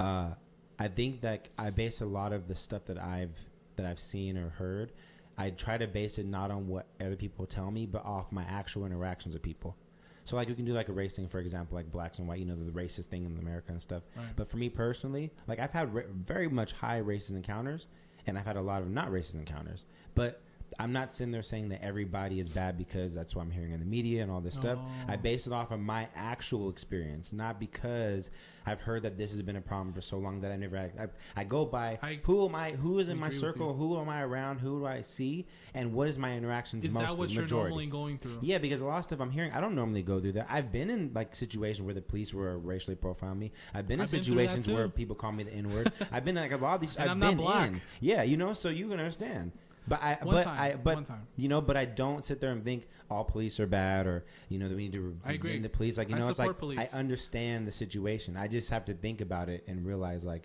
uh, 0.00 0.30
I 0.78 0.88
think 0.88 1.20
that 1.22 1.48
I 1.58 1.68
base 1.70 2.00
a 2.00 2.06
lot 2.06 2.32
of 2.32 2.48
the 2.48 2.54
stuff 2.54 2.86
that 2.86 2.98
I've 2.98 3.36
that 3.76 3.84
I've 3.84 4.00
seen 4.00 4.38
or 4.38 4.48
heard. 4.50 4.92
I 5.38 5.50
try 5.50 5.76
to 5.78 5.86
base 5.86 6.18
it 6.18 6.26
not 6.26 6.50
on 6.50 6.68
what 6.68 6.86
other 7.00 7.16
people 7.16 7.46
tell 7.46 7.70
me, 7.70 7.86
but 7.86 8.04
off 8.04 8.32
my 8.32 8.44
actual 8.44 8.86
interactions 8.86 9.34
with 9.34 9.42
people. 9.42 9.76
So 10.24 10.34
like 10.34 10.48
we 10.48 10.54
can 10.54 10.64
do 10.64 10.72
like 10.72 10.88
a 10.88 10.92
race 10.92 11.14
thing, 11.14 11.28
for 11.28 11.38
example, 11.38 11.76
like 11.76 11.92
blacks 11.92 12.18
and 12.18 12.26
white. 12.26 12.40
You 12.40 12.46
know, 12.46 12.56
the 12.56 12.72
racist 12.72 13.06
thing 13.06 13.24
in 13.24 13.38
America 13.38 13.70
and 13.70 13.80
stuff. 13.80 14.02
Right. 14.16 14.26
But 14.34 14.48
for 14.48 14.56
me 14.56 14.68
personally, 14.68 15.30
like 15.46 15.60
I've 15.60 15.70
had 15.70 15.94
ra- 15.94 16.02
very 16.12 16.48
much 16.48 16.72
high 16.72 17.00
racist 17.00 17.30
encounters, 17.30 17.86
and 18.26 18.36
I've 18.36 18.46
had 18.46 18.56
a 18.56 18.62
lot 18.62 18.82
of 18.82 18.90
not 18.90 19.10
racist 19.10 19.34
encounters. 19.34 19.84
But 20.14 20.40
I'm 20.78 20.92
not 20.92 21.12
sitting 21.12 21.32
there 21.32 21.42
saying 21.42 21.68
that 21.70 21.82
everybody 21.84 22.40
is 22.40 22.48
bad 22.48 22.76
because 22.76 23.14
that's 23.14 23.34
what 23.34 23.42
I'm 23.42 23.50
hearing 23.50 23.72
in 23.72 23.80
the 23.80 23.86
media 23.86 24.22
and 24.22 24.30
all 24.30 24.40
this 24.40 24.54
stuff. 24.54 24.78
I 25.08 25.14
Oh. 25.14 25.16
base 25.16 25.46
it 25.46 25.52
off 25.52 25.70
of 25.70 25.80
my 25.80 26.08
actual 26.14 26.68
experience, 26.70 27.32
not 27.32 27.58
because 27.60 28.30
I've 28.66 28.80
heard 28.80 29.02
that 29.04 29.16
this 29.16 29.30
has 29.30 29.42
been 29.42 29.54
a 29.56 29.60
problem 29.60 29.92
for 29.94 30.00
so 30.00 30.18
long 30.18 30.40
that 30.40 30.50
I 30.50 30.56
never. 30.56 30.76
I, 30.76 30.90
I 31.36 31.44
go 31.44 31.64
by 31.64 31.98
I 32.02 32.18
who 32.24 32.44
am 32.46 32.54
I? 32.54 32.72
Who 32.72 32.98
is 32.98 33.08
in 33.08 33.16
my 33.16 33.30
circle? 33.30 33.74
Who 33.74 33.98
am 34.00 34.08
I 34.08 34.22
around? 34.22 34.58
Who 34.58 34.80
do 34.80 34.86
I 34.86 35.02
see? 35.02 35.46
And 35.72 35.92
what 35.92 36.08
is 36.08 36.18
my 36.18 36.34
interactions? 36.36 36.84
Is 36.84 36.92
most 36.92 37.08
that 37.08 37.16
what 37.16 37.30
you're 37.30 37.42
majority? 37.42 37.68
normally 37.70 37.86
going 37.86 38.18
through? 38.18 38.38
Yeah, 38.42 38.58
because 38.58 38.80
a 38.80 38.84
lot 38.84 38.98
of 38.98 39.04
stuff 39.04 39.20
I'm 39.20 39.30
hearing, 39.30 39.52
I 39.52 39.60
don't 39.60 39.74
normally 39.76 40.02
go 40.02 40.20
through 40.20 40.32
that. 40.32 40.46
I've 40.50 40.72
been 40.72 40.90
in 40.90 41.12
like 41.14 41.36
situations 41.36 41.84
where 41.84 41.94
the 41.94 42.02
police 42.02 42.34
were 42.34 42.58
racially 42.58 42.96
profiling 42.96 43.38
me. 43.38 43.52
I've 43.72 43.86
been 43.86 44.00
in 44.00 44.04
I've 44.04 44.10
been 44.10 44.22
situations 44.24 44.66
too. 44.66 44.74
where 44.74 44.88
people 44.88 45.14
call 45.14 45.32
me 45.32 45.44
the 45.44 45.52
N 45.52 45.72
word. 45.72 45.92
I've 46.10 46.24
been 46.24 46.34
like 46.34 46.50
a 46.52 46.56
lot 46.56 46.74
of 46.76 46.80
these. 46.80 46.96
And 46.96 47.04
I've 47.04 47.10
I'm 47.12 47.18
not 47.20 47.28
been 47.28 47.36
black. 47.38 47.68
in. 47.68 47.80
Yeah, 48.00 48.22
you 48.24 48.36
know, 48.36 48.52
so 48.52 48.68
you 48.68 48.88
can 48.88 48.98
understand. 48.98 49.52
But 49.88 50.02
I, 50.02 50.18
One 50.22 50.34
but 50.34 50.44
time, 50.44 50.60
I, 50.60 50.74
but 50.74 50.94
one 50.94 51.04
time. 51.04 51.26
you 51.36 51.48
know, 51.48 51.60
but 51.60 51.76
I 51.76 51.84
don't 51.84 52.24
sit 52.24 52.40
there 52.40 52.50
and 52.50 52.64
think 52.64 52.88
all 53.10 53.24
police 53.24 53.60
are 53.60 53.66
bad 53.66 54.06
or 54.06 54.24
you 54.48 54.58
know 54.58 54.68
that 54.68 54.74
we 54.76 54.82
need 54.88 54.92
to. 54.94 55.16
I 55.24 55.36
The 55.36 55.68
police, 55.68 55.96
like 55.96 56.08
you 56.08 56.16
I 56.16 56.18
know, 56.18 56.28
it's 56.28 56.38
like 56.38 56.58
police. 56.58 56.92
I 56.92 56.98
understand 56.98 57.66
the 57.68 57.72
situation. 57.72 58.36
I 58.36 58.48
just 58.48 58.70
have 58.70 58.84
to 58.86 58.94
think 58.94 59.20
about 59.20 59.48
it 59.48 59.62
and 59.68 59.86
realize, 59.86 60.24
like, 60.24 60.42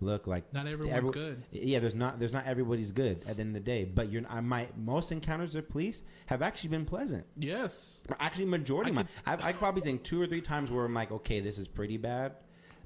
look, 0.00 0.26
like 0.28 0.52
Not 0.52 0.66
everyone's 0.68 0.96
every- 1.08 1.10
good. 1.12 1.42
yeah, 1.50 1.80
there's 1.80 1.94
not 1.94 2.18
there's 2.20 2.32
not 2.32 2.46
everybody's 2.46 2.92
good 2.92 3.24
at 3.26 3.36
the 3.36 3.40
end 3.42 3.56
of 3.56 3.64
the 3.64 3.68
day. 3.68 3.84
But 3.84 4.10
you're 4.12 4.22
I 4.28 4.40
might 4.40 4.78
most 4.78 5.10
encounters 5.10 5.54
with 5.56 5.68
police 5.68 6.02
have 6.26 6.40
actually 6.42 6.70
been 6.70 6.84
pleasant. 6.84 7.24
Yes. 7.36 8.04
Actually, 8.20 8.44
majority 8.46 8.88
I 8.88 8.90
of 8.90 8.94
my 8.94 9.06
I've, 9.26 9.42
I 9.44 9.50
could 9.52 9.58
probably 9.58 9.82
think 9.82 10.04
two 10.04 10.20
or 10.22 10.26
three 10.26 10.40
times 10.40 10.70
where 10.70 10.84
I'm 10.84 10.94
like, 10.94 11.10
okay, 11.10 11.40
this 11.40 11.58
is 11.58 11.66
pretty 11.66 11.96
bad. 11.96 12.34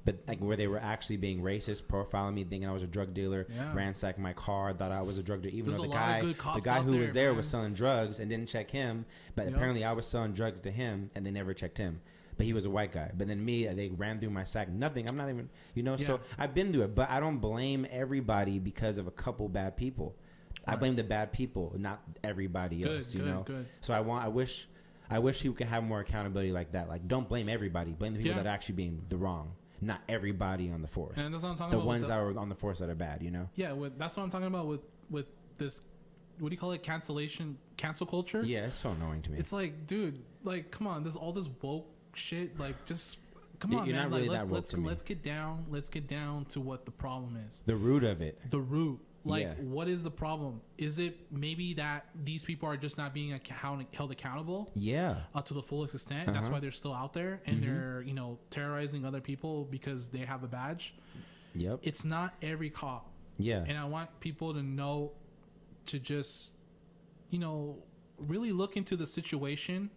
But 0.05 0.19
like 0.27 0.39
where 0.39 0.55
they 0.57 0.67
were 0.67 0.79
actually 0.79 1.17
being 1.17 1.41
racist, 1.41 1.83
profiling 1.83 2.33
me, 2.33 2.43
thinking 2.43 2.67
I 2.67 2.71
was 2.71 2.83
a 2.83 2.87
drug 2.87 3.13
dealer, 3.13 3.47
Yeah. 3.53 3.73
ransacked 3.73 4.17
my 4.17 4.33
car, 4.33 4.71
thought 4.73 4.91
I 4.91 5.01
was 5.01 5.17
a 5.17 5.23
drug 5.23 5.41
dealer, 5.41 5.53
even 5.55 5.65
There's 5.71 5.77
though 5.77 5.83
the 5.89 5.93
guy, 5.93 6.21
the 6.55 6.61
guy 6.61 6.81
who 6.81 6.91
there, 6.93 7.01
was 7.01 7.11
there 7.11 7.33
was 7.33 7.47
selling 7.47 7.73
drugs 7.73 8.19
and 8.19 8.29
didn't 8.29 8.47
check 8.47 8.71
him. 8.71 9.05
But 9.35 9.45
Yep. 9.45 9.55
apparently, 9.55 9.83
I 9.83 9.91
was 9.91 10.07
selling 10.07 10.33
drugs 10.33 10.59
to 10.61 10.71
him, 10.71 11.11
and 11.15 11.25
they 11.25 11.31
never 11.31 11.53
checked 11.53 11.77
him. 11.77 12.01
But 12.37 12.45
he 12.45 12.53
was 12.53 12.63
a 12.63 12.69
white 12.69 12.93
guy. 12.93 13.11
But 13.17 13.27
then 13.27 13.43
me, 13.43 13.67
they 13.67 13.89
ran 13.89 14.19
through 14.19 14.29
my 14.29 14.45
sack. 14.45 14.69
Nothing. 14.69 15.09
I'm 15.09 15.17
not 15.17 15.27
even, 15.29 15.49
you 15.75 15.83
know. 15.83 15.97
So 15.97 16.21
I've 16.37 16.53
been 16.53 16.71
through 16.71 16.83
it, 16.83 16.95
but 16.95 17.09
I 17.09 17.19
don't 17.19 17.39
blame 17.39 17.85
everybody 17.91 18.59
because 18.59 18.97
of 18.97 19.07
a 19.07 19.11
couple 19.11 19.49
bad 19.49 19.75
people. 19.75 20.15
I 20.65 20.75
blame 20.77 20.95
the 20.95 21.03
bad 21.03 21.33
people, 21.33 21.73
not 21.77 22.01
everybody 22.23 22.79
Good, 22.81 22.95
else. 22.97 23.13
You 23.13 23.21
good, 23.21 23.29
know. 23.33 23.43
good. 23.43 23.65
So 23.81 23.93
I 23.93 23.99
want. 23.99 24.23
I 24.23 24.29
wish. 24.29 24.67
I 25.11 25.17
wish 25.17 25.41
people 25.41 25.55
could 25.55 25.67
have 25.67 25.83
more 25.83 26.01
accountability 26.01 26.51
like 26.51 26.73
that. 26.73 26.87
Like, 26.87 27.07
don't 27.07 27.27
blame 27.27 27.49
everybody. 27.49 27.91
Blame 27.93 28.13
the 28.13 28.19
people 28.19 28.37
Yeah. 28.37 28.43
that 28.43 28.49
are 28.49 28.53
actually 28.53 28.75
being 28.75 29.01
the 29.09 29.17
wrong, 29.17 29.53
not 29.81 30.01
everybody 30.09 30.69
on 30.69 30.81
the 30.81 30.87
force. 30.87 31.17
And 31.17 31.33
that's 31.33 31.43
what 31.43 31.51
I'm 31.51 31.55
talking 31.57 31.71
the 31.71 31.77
about. 31.77 31.87
with 31.87 32.01
ones 32.01 32.07
that 32.07 32.17
are 32.17 32.37
on 32.37 32.49
the 32.49 32.55
force 32.55 32.79
that 32.79 32.89
are 32.89 32.95
bad. 32.95 33.21
You 33.21 33.31
know. 33.31 33.49
Yeah, 33.55 33.73
with, 33.73 33.97
that's 33.97 34.17
what 34.17 34.23
I'm 34.23 34.29
talking 34.29 34.47
about 34.47 34.67
with 34.67 34.81
with 35.09 35.27
this. 35.57 35.81
What 36.39 36.49
do 36.49 36.53
you 36.53 36.59
call 36.59 36.71
it? 36.71 36.83
Cancellation, 36.83 37.57
cancel 37.75 38.05
culture. 38.05 38.43
Yeah, 38.43 38.67
it's 38.67 38.77
so 38.77 38.91
annoying 38.91 39.21
to 39.23 39.31
me. 39.31 39.39
It's 39.39 39.51
like, 39.51 39.87
dude, 39.87 40.21
like, 40.43 40.71
come 40.71 40.87
on, 40.87 41.03
there's 41.03 41.17
all 41.17 41.33
this 41.33 41.49
woke 41.61 41.87
shit. 42.13 42.57
Like, 42.57 42.85
just 42.85 43.17
come 43.59 43.75
on, 43.75 43.85
you're 43.85 43.95
man. 43.95 44.09
not 44.09 44.15
really 44.15 44.29
like, 44.29 44.37
that 44.37 44.45
let, 44.45 44.47
woke 44.47 44.55
let's 44.55 44.69
to 44.71 44.77
me. 44.77 44.87
let's 44.87 45.03
get 45.03 45.21
down. 45.21 45.65
Let's 45.69 45.89
get 45.89 46.07
down 46.07 46.45
to 46.45 46.61
what 46.61 46.85
the 46.85 46.91
problem 46.91 47.37
is. 47.49 47.61
the 47.65 47.75
root 47.75 48.03
of 48.03 48.21
it. 48.21 48.39
The 48.49 48.59
root. 48.59 48.99
Like, 49.29 49.43
Yeah. 49.43 49.53
what 49.63 49.87
is 49.87 50.03
the 50.03 50.11
problem? 50.11 50.61
Is 50.77 50.99
it 50.99 51.31
maybe 51.31 51.73
that 51.75 52.07
these 52.15 52.43
people 52.43 52.67
are 52.69 52.77
just 52.77 52.97
not 52.97 53.13
being 53.13 53.33
account- 53.33 53.87
held 53.93 54.11
accountable 54.11 54.71
Yeah. 54.75 55.21
uh, 55.35 55.41
to 55.43 55.53
the 55.53 55.61
fullest 55.61 55.93
extent? 55.95 56.25
That's 56.27 56.29
Uh-huh. 56.37 56.45
Mm-hmm. 56.45 56.53
why 56.53 56.59
they're 56.59 56.71
still 56.71 56.93
out 56.93 57.13
there 57.13 57.41
and 57.45 57.63
they're, 57.63 58.01
you 58.01 58.13
know, 58.13 58.39
terrorizing 58.49 59.05
other 59.05 59.21
people 59.21 59.65
because 59.65 60.09
they 60.09 60.19
have 60.25 60.43
a 60.43 60.47
badge. 60.47 60.93
Yep. 61.55 61.79
It's 61.83 62.03
not 62.05 62.33
every 62.41 62.69
cop. 62.69 63.05
Yeah. 63.41 63.63
and 63.65 63.77
I 63.77 63.85
want 63.85 64.19
people 64.19 64.53
to 64.53 64.61
know 64.61 65.13
to 65.85 65.97
just 65.97 66.53
you 67.29 67.39
know 67.39 67.77
really 68.17 68.51
look 68.51 68.75
into 68.75 68.97
the 68.97 69.07
situation 69.07 69.89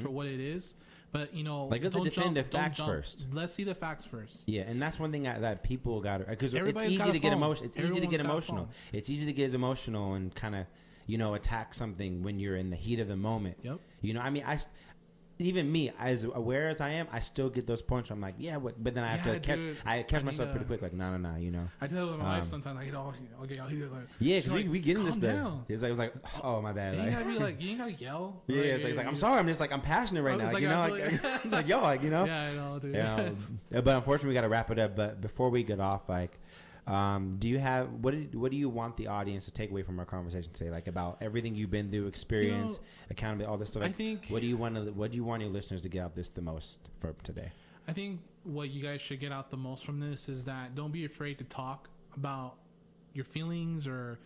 for 0.00 0.10
what 0.10 0.26
it 0.28 0.38
is. 0.38 0.76
But 1.14 1.32
you 1.32 1.44
know. 1.44 1.66
Like, 1.66 1.82
the 1.82 1.90
don't 1.90 2.02
jump, 2.02 2.14
definitive 2.14 2.48
facts 2.48 2.78
jump. 2.78 2.90
first. 2.90 3.26
Let's 3.30 3.54
see 3.54 3.62
the 3.62 3.76
facts 3.76 4.04
first. 4.04 4.42
Yeah, 4.46 4.62
and 4.62 4.82
that's 4.82 4.98
one 4.98 5.12
thing 5.12 5.28
I, 5.28 5.38
that 5.38 5.62
people 5.62 6.00
got 6.00 6.26
because 6.28 6.52
it's 6.52 6.82
easy 6.82 7.12
to 7.12 7.18
get 7.20 7.32
emotional. 7.32 7.68
It's 7.68 7.78
easy 7.78 8.00
to 8.00 8.06
get 8.08 8.18
emotional. 8.18 8.68
It's 8.92 9.08
easy 9.08 9.24
to 9.24 9.32
get 9.32 9.54
emotional 9.54 10.14
and 10.14 10.34
kind 10.34 10.56
of 10.56 10.66
you 11.06 11.16
know 11.16 11.34
attack 11.34 11.72
something 11.72 12.24
when 12.24 12.40
you're 12.40 12.56
in 12.56 12.70
the 12.70 12.76
heat 12.76 12.98
of 12.98 13.06
the 13.06 13.16
moment. 13.16 13.58
Yep. 13.62 13.78
You 14.00 14.14
know, 14.14 14.20
I 14.22 14.30
mean, 14.30 14.42
I 14.44 14.58
even 15.38 15.70
me 15.70 15.90
as 15.98 16.24
aware 16.24 16.68
as 16.68 16.80
I 16.80 16.90
am, 16.90 17.08
I 17.10 17.20
still 17.20 17.50
get 17.50 17.66
those 17.66 17.82
points. 17.82 18.10
I'm 18.10 18.20
like, 18.20 18.36
yeah, 18.38 18.56
what? 18.56 18.82
But 18.82 18.94
then 18.94 19.02
I 19.04 19.08
have 19.16 19.26
Yeah, 19.26 19.32
to 19.34 19.40
catch. 19.40 19.56
dude. 19.58 19.76
I 19.84 20.02
catch 20.04 20.22
I 20.22 20.24
myself 20.26 20.50
pretty 20.50 20.66
quick. 20.66 20.80
Like, 20.82 20.92
no, 20.92 21.16
no, 21.16 21.30
no. 21.32 21.36
You 21.38 21.50
know. 21.50 21.68
I 21.80 21.86
tell 21.88 22.06
my 22.06 22.12
Um, 22.14 22.20
wife 22.20 22.46
sometimes 22.46 22.78
I 22.78 22.84
get 22.84 22.94
all 22.94 23.12
okay, 23.42 23.54
hear 23.54 23.88
like 23.88 24.06
Yeah, 24.20 24.36
because 24.36 24.52
we, 24.52 24.62
like, 24.62 24.70
we 24.70 24.78
get 24.78 24.96
in 24.96 25.04
this 25.04 25.14
"Calm 25.14 25.20
stuff. 25.20 25.34
down." 25.34 25.64
It's 25.68 25.82
like 25.82 25.90
it's 25.90 25.98
like 25.98 26.14
oh 26.42 26.62
my 26.62 26.72
bad. 26.72 26.94
You 26.94 26.98
like- 27.00 27.08
ain't 27.08 27.16
gotta 27.18 27.28
be 27.30 27.38
like 27.38 27.60
you 27.62 27.70
ain't 27.70 27.78
gotta 27.78 27.92
yell. 27.92 28.42
yeah, 28.46 28.56
it's 28.56 28.82
like, 28.84 28.90
it's 28.90 28.96
like 28.98 29.06
I'm 29.06 29.16
sorry. 29.16 29.38
I'm 29.40 29.46
just 29.48 29.60
like 29.60 29.72
I'm 29.72 29.80
passionate 29.82 30.22
right 30.22 30.38
now. 30.38 30.52
Like, 30.52 30.62
you 30.62 30.68
know, 30.68 30.78
like, 30.88 31.02
it's 31.44 31.44
like 31.52 31.66
yo, 31.68 31.80
like 31.82 32.02
you 32.02 32.10
know. 32.10 32.24
Yeah, 32.24 32.42
I 32.42 32.54
know, 32.54 32.78
dude. 32.78 32.94
Yeah, 32.94 33.14
um, 33.16 33.36
but 33.70 33.88
unfortunately, 33.96 34.28
we 34.28 34.34
got 34.34 34.42
to 34.42 34.48
wrap 34.48 34.70
it 34.70 34.78
up. 34.78 34.94
But 34.96 35.20
before 35.20 35.50
we 35.50 35.62
get 35.64 35.80
off, 35.80 36.08
like, 36.08 36.38
um, 36.86 37.36
do 37.38 37.48
you 37.48 37.58
have 37.58 37.88
what? 37.90 38.10
Did, 38.12 38.34
what 38.34 38.50
do 38.50 38.56
you 38.56 38.68
want 38.68 38.96
the 38.96 39.06
audience 39.06 39.46
to 39.46 39.50
take 39.50 39.70
away 39.70 39.82
from 39.82 39.98
our 39.98 40.04
conversation 40.04 40.52
today? 40.52 40.70
Like 40.70 40.86
about 40.86 41.18
everything 41.22 41.54
you've 41.54 41.70
been 41.70 41.90
through, 41.90 42.06
experience, 42.06 42.78
accountability, 43.10 43.50
all 43.50 43.56
this 43.58 43.70
stuff. 43.70 43.82
I 43.82 43.90
think 43.92 44.26
what 44.28 44.42
do 44.42 44.46
you 44.46 44.56
want 44.56 44.74
to? 44.76 44.92
What 44.92 45.10
do 45.10 45.16
you 45.16 45.24
want 45.24 45.42
your 45.42 45.50
listeners 45.50 45.80
to 45.82 45.88
get 45.88 46.02
out 46.02 46.14
this 46.14 46.28
the 46.28 46.42
most 46.42 46.80
for 47.00 47.14
today? 47.22 47.52
I 47.88 47.92
think 47.92 48.20
what 48.44 48.68
you 48.70 48.82
guys 48.82 49.00
should 49.00 49.20
get 49.20 49.32
out 49.32 49.50
the 49.50 49.56
most 49.56 49.84
from 49.84 50.00
this 50.00 50.28
is 50.28 50.44
that 50.44 50.74
don't 50.74 50.92
be 50.92 51.04
afraid 51.06 51.38
to 51.38 51.44
talk 51.44 51.88
about 52.16 52.54
your 53.14 53.24
feelings 53.24 53.86
or 53.86 54.18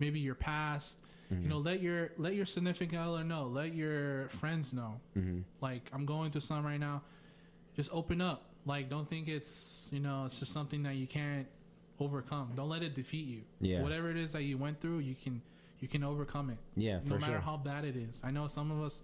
maybe 0.00 0.18
your 0.20 0.34
past. 0.34 0.98
you 1.30 1.48
know 1.48 1.58
let 1.58 1.80
your 1.80 2.10
let 2.18 2.34
your 2.34 2.44
significant 2.46 3.00
other 3.00 3.22
know 3.22 3.46
let 3.46 3.72
your 3.72 4.28
friends 4.30 4.72
know 4.72 4.98
Mm-hmm. 5.16 5.42
like 5.60 5.88
i'm 5.92 6.04
going 6.04 6.32
through 6.32 6.40
something 6.40 6.64
right 6.64 6.80
now 6.80 7.02
just 7.76 7.88
open 7.92 8.20
up 8.20 8.46
like 8.66 8.90
don't 8.90 9.08
think 9.08 9.28
it's 9.28 9.88
you 9.92 10.00
know 10.00 10.24
it's 10.24 10.40
just 10.40 10.52
something 10.52 10.82
that 10.82 10.96
you 10.96 11.06
can't 11.06 11.46
overcome 12.00 12.52
don't 12.56 12.68
let 12.68 12.82
it 12.82 12.94
defeat 12.94 13.26
you 13.26 13.42
Yeah. 13.60 13.82
whatever 13.82 14.10
it 14.10 14.16
is 14.16 14.32
that 14.32 14.42
you 14.42 14.56
went 14.58 14.80
through 14.80 14.98
you 15.00 15.14
can 15.14 15.42
you 15.80 15.88
can 15.88 16.02
overcome 16.04 16.50
it 16.50 16.58
Yeah, 16.76 17.00
no 17.04 17.16
matter 17.18 17.32
sure. 17.32 17.40
how 17.40 17.56
bad 17.56 17.84
it 17.84 17.96
is 17.96 18.20
i 18.24 18.30
know 18.30 18.46
some 18.48 18.70
of 18.70 18.82
us 18.82 19.02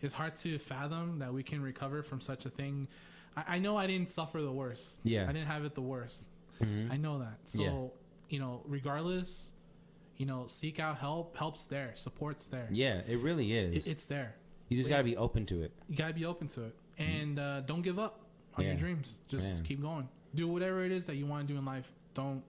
it's 0.00 0.14
hard 0.14 0.36
to 0.36 0.58
fathom 0.58 1.18
that 1.18 1.32
we 1.32 1.42
can 1.42 1.60
recover 1.60 2.02
from 2.02 2.20
such 2.20 2.46
a 2.46 2.50
thing 2.50 2.88
i, 3.36 3.56
I 3.56 3.58
know 3.58 3.76
i 3.76 3.86
didn't 3.86 4.10
suffer 4.10 4.40
the 4.42 4.52
worst 4.52 5.00
Yeah. 5.04 5.24
i 5.28 5.32
didn't 5.32 5.48
have 5.48 5.64
it 5.64 5.74
the 5.74 5.82
worst 5.82 6.26
Mhm. 6.60 6.90
I 6.90 6.96
know 6.96 7.20
that. 7.20 7.38
So, 7.44 7.62
Yeah. 7.62 7.86
you 8.30 8.40
know, 8.40 8.62
regardless, 8.66 9.52
you 10.16 10.26
know, 10.26 10.48
seek 10.48 10.80
out 10.80 10.98
help. 10.98 11.36
Help's 11.36 11.66
there. 11.68 11.92
Support's 11.94 12.48
there. 12.48 12.68
Yeah, 12.72 13.02
it 13.06 13.20
really 13.20 13.52
is. 13.52 13.86
It, 13.86 13.90
it's 13.92 14.06
there. 14.06 14.34
you 14.68 14.76
just 14.76 14.88
got 14.90 14.96
to 14.98 15.04
be 15.04 15.16
open 15.16 15.46
to 15.46 15.62
it. 15.62 15.70
You 15.88 15.94
gotta 15.96 16.14
be 16.14 16.24
open 16.24 16.48
to 16.48 16.64
it, 16.64 16.74
and 16.98 17.38
uh, 17.38 17.60
don't 17.60 17.82
give 17.82 18.00
up 18.00 18.24
on 18.56 18.64
Yeah. 18.64 18.70
your 18.70 18.76
dreams. 18.76 19.20
Just 19.28 19.46
Man. 19.58 19.62
keep 19.66 19.80
going. 19.80 20.08
Do 20.34 20.48
whatever 20.48 20.84
it 20.84 20.90
is 20.90 21.06
that 21.06 21.14
you 21.14 21.26
want 21.26 21.46
to 21.46 21.54
do 21.54 21.56
in 21.60 21.64
life. 21.64 21.92
Don't, 22.18 22.42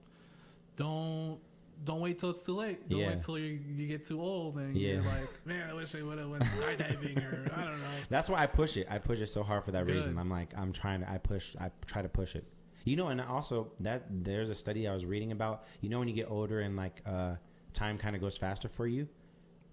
don't, 0.76 1.38
don't 1.84 2.00
wait 2.00 2.18
till 2.18 2.30
it's 2.30 2.44
too 2.44 2.56
late. 2.56 2.88
Don't 2.88 2.98
Yeah. 3.00 3.08
wait 3.08 3.22
till 3.22 3.38
you, 3.38 3.58
you 3.76 3.86
get 3.86 4.04
too 4.04 4.20
old 4.20 4.56
and 4.56 4.76
Yeah. 4.76 4.94
you're 4.94 5.02
like, 5.02 5.46
man, 5.46 5.70
I 5.70 5.72
wish 5.74 5.94
I 5.94 6.02
would 6.02 6.18
have 6.18 6.28
went 6.28 6.42
skydiving 6.44 7.18
or 7.18 7.52
I 7.54 7.64
don't 7.64 7.80
know. 7.80 7.86
That's 8.10 8.28
why 8.28 8.42
I 8.42 8.46
push 8.46 8.76
it. 8.76 8.86
I 8.90 8.98
push 8.98 9.20
it 9.20 9.28
so 9.28 9.42
hard 9.42 9.64
for 9.64 9.70
that 9.72 9.86
Good. 9.86 9.94
reason. 9.96 10.18
I'm 10.18 10.28
like, 10.30 10.52
I'm 10.56 10.72
trying 10.72 11.00
to. 11.00 11.10
I 11.10 11.18
push. 11.18 11.54
I 11.60 11.70
try 11.86 12.02
to 12.02 12.08
push 12.08 12.34
it. 12.34 12.44
You 12.84 12.96
know, 12.96 13.08
and 13.08 13.20
also 13.20 13.72
that 13.80 14.04
there's 14.10 14.50
a 14.50 14.54
study 14.54 14.88
I 14.88 14.92
was 14.92 15.04
reading 15.06 15.32
about. 15.32 15.64
You 15.80 15.88
know, 15.90 15.98
when 15.98 16.08
you 16.08 16.14
get 16.14 16.30
older 16.30 16.60
and 16.60 16.76
like 16.76 17.00
uh, 17.06 17.36
time 17.72 17.96
kind 17.98 18.14
of 18.16 18.20
goes 18.22 18.36
faster 18.36 18.68
for 18.68 18.86
you. 18.86 19.06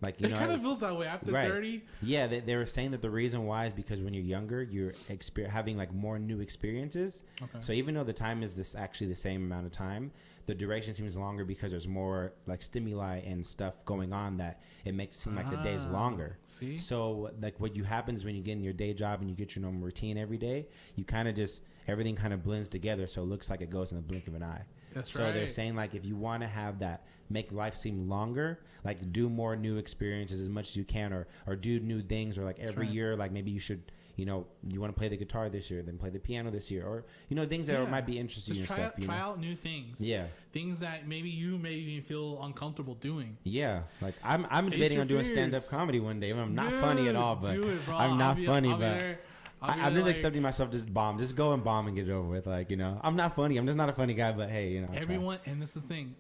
Like 0.02 0.22
you 0.22 0.28
it 0.28 0.32
know, 0.32 0.38
kind 0.38 0.52
of 0.52 0.62
feels 0.62 0.82
that 0.82 0.96
way 0.96 1.08
after 1.08 1.32
Right. 1.32 1.50
30. 1.50 1.84
yeah, 2.04 2.28
they, 2.28 2.40
they 2.40 2.56
were 2.56 2.68
saying 2.68 2.92
that 2.92 3.02
the 3.02 3.10
reason 3.10 3.46
why 3.46 3.66
is 3.66 3.74
because 3.74 4.00
when 4.02 4.14
you're 4.14 4.24
younger, 4.24 4.62
you're 4.62 4.92
exper- 5.10 5.50
having 5.50 5.76
like 5.76 5.92
more 5.94 6.20
new 6.20 6.40
experiences. 6.40 7.24
Okay. 7.42 7.58
So 7.62 7.74
even 7.74 7.96
though 7.96 8.04
the 8.04 8.14
time 8.14 8.44
is 8.44 8.54
this 8.56 8.76
actually 8.76 9.08
the 9.08 9.16
same 9.16 9.44
amount 9.44 9.66
of 9.66 9.72
time, 9.72 10.12
the 10.46 10.54
duration 10.56 10.94
seems 10.94 11.18
longer 11.18 11.44
because 11.44 11.72
there's 11.72 11.88
more 11.88 12.32
like 12.46 12.62
stimuli 12.62 13.18
and 13.26 13.46
stuff 13.46 13.74
going 13.86 14.14
on 14.14 14.38
that 14.38 14.62
it 14.86 14.94
makes 14.94 15.16
it 15.18 15.20
seem 15.22 15.36
like 15.36 15.50
the 15.50 15.58
day's 15.58 15.86
Ah, 15.90 15.92
longer. 15.92 16.38
See? 16.46 16.78
So 16.78 17.32
like 17.42 17.60
what 17.60 17.76
you 17.76 17.84
happens 17.84 18.24
when 18.24 18.36
you 18.36 18.42
get 18.44 18.54
in 18.54 18.64
your 18.64 18.74
day 18.74 18.94
job 18.94 19.20
and 19.22 19.30
you 19.30 19.36
get 19.36 19.56
your 19.56 19.64
normal 19.64 19.82
routine 19.82 20.18
every 20.18 20.38
day, 20.38 20.68
you 20.96 21.04
kind 21.04 21.28
of 21.28 21.36
just 21.36 21.62
everything 21.88 22.16
kind 22.16 22.34
of 22.34 22.44
blends 22.44 22.70
together, 22.70 23.08
so 23.08 23.24
it 23.24 23.26
looks 23.26 23.50
like 23.50 23.62
it 23.62 23.70
goes 23.70 23.92
in 23.92 23.98
the 23.98 24.04
blink 24.04 24.28
of 24.28 24.36
an 24.36 24.44
eye. 24.44 24.62
That's 24.94 25.14
right. 25.16 25.20
so 25.20 25.24
right. 25.26 25.34
they're 25.34 25.48
saying 25.48 25.76
like 25.76 25.96
if 25.96 26.06
you 26.06 26.16
want 26.16 26.44
to 26.44 26.48
have 26.48 26.80
that 26.80 27.04
make 27.30 27.52
life 27.52 27.76
seem 27.76 28.08
longer, 28.10 28.60
like 28.84 29.12
do 29.12 29.30
more 29.30 29.56
new 29.56 29.78
experiences 29.78 30.40
as 30.42 30.50
much 30.50 30.70
as 30.70 30.76
you 30.76 30.84
can, 30.84 31.14
or 31.14 31.28
or 31.46 31.56
do 31.56 31.80
new 31.80 32.02
things, 32.02 32.38
or 32.38 32.44
like 32.44 32.60
every 32.60 32.88
year, 32.88 33.16
like 33.16 33.32
maybe 33.32 33.52
you 33.52 33.60
should. 33.60 33.82
You 34.16 34.26
know, 34.26 34.48
you 34.68 34.82
want 34.82 34.92
to 34.92 34.98
play 34.98 35.10
the 35.10 35.16
guitar 35.16 35.48
this 35.48 35.70
year, 35.70 35.84
then 35.84 36.00
play 36.00 36.10
the 36.10 36.18
piano 36.18 36.50
this 36.50 36.72
year, 36.72 36.84
or 36.88 37.06
you 37.30 37.36
know 37.36 37.46
things 37.48 37.68
that 37.68 37.74
Yeah. 37.84 37.88
might 37.88 38.08
be 38.08 38.18
interesting 38.18 38.56
Just 38.56 38.66
try, 38.68 38.78
stuff. 38.78 38.94
out, 38.98 39.02
try 39.04 39.16
know? 39.20 39.24
out 39.26 39.40
new 39.40 39.56
things. 39.56 40.02
Yeah, 40.02 40.26
Things 40.54 40.80
that 40.80 41.08
maybe 41.08 41.30
you 41.30 41.60
maybe 41.60 41.82
even 41.92 42.04
feel 42.04 42.42
uncomfortable 42.42 42.96
doing. 42.96 43.38
yeah. 43.44 43.84
Like 44.02 44.16
I'm, 44.24 44.48
I'm 44.50 44.66
Face 44.72 44.74
debating 44.80 45.00
on 45.02 45.06
doing 45.06 45.24
stand 45.24 45.54
up 45.54 45.68
comedy 45.70 46.00
one 46.00 46.20
day. 46.20 46.32
I'm 46.32 46.56
not 46.56 46.72
funny 46.82 47.08
at 47.10 47.16
all, 47.16 47.36
but 47.36 47.58
it. 47.58 47.64
I'm 47.90 47.94
I'll 48.12 48.16
not 48.16 48.38
be- 48.38 48.48
funny, 48.48 48.70
I'll 48.72 48.78
be 48.78 48.82
but. 48.84 48.96
I'll 49.04 49.16
I, 49.62 49.76
there, 49.76 49.92
just 49.92 50.06
like, 50.06 50.16
accepting 50.16 50.42
myself 50.42 50.70
just 50.70 50.94
bomb, 50.94 51.18
just 51.18 51.36
go 51.36 51.54
and 51.54 51.64
bomb 51.64 51.88
and 51.88 51.96
get 51.96 52.08
it 52.08 52.12
over 52.12 52.28
with. 52.28 52.46
Like 52.46 52.70
you 52.70 52.78
know, 52.78 53.00
I'm 53.04 53.16
not 53.16 53.36
funny. 53.36 53.58
I'm 53.58 53.66
just 53.66 53.78
not 53.78 53.90
a 53.90 53.94
funny 53.94 54.14
guy. 54.14 54.32
But 54.32 54.50
hey, 54.50 54.70
you 54.70 54.82
know, 54.82 54.88
I 54.92 54.94
try. 54.94 55.02
Everyone, 55.02 55.40
and 55.46 55.62
this 55.62 55.76
is 55.76 55.82
the 55.82 55.88
thing. 55.88 56.16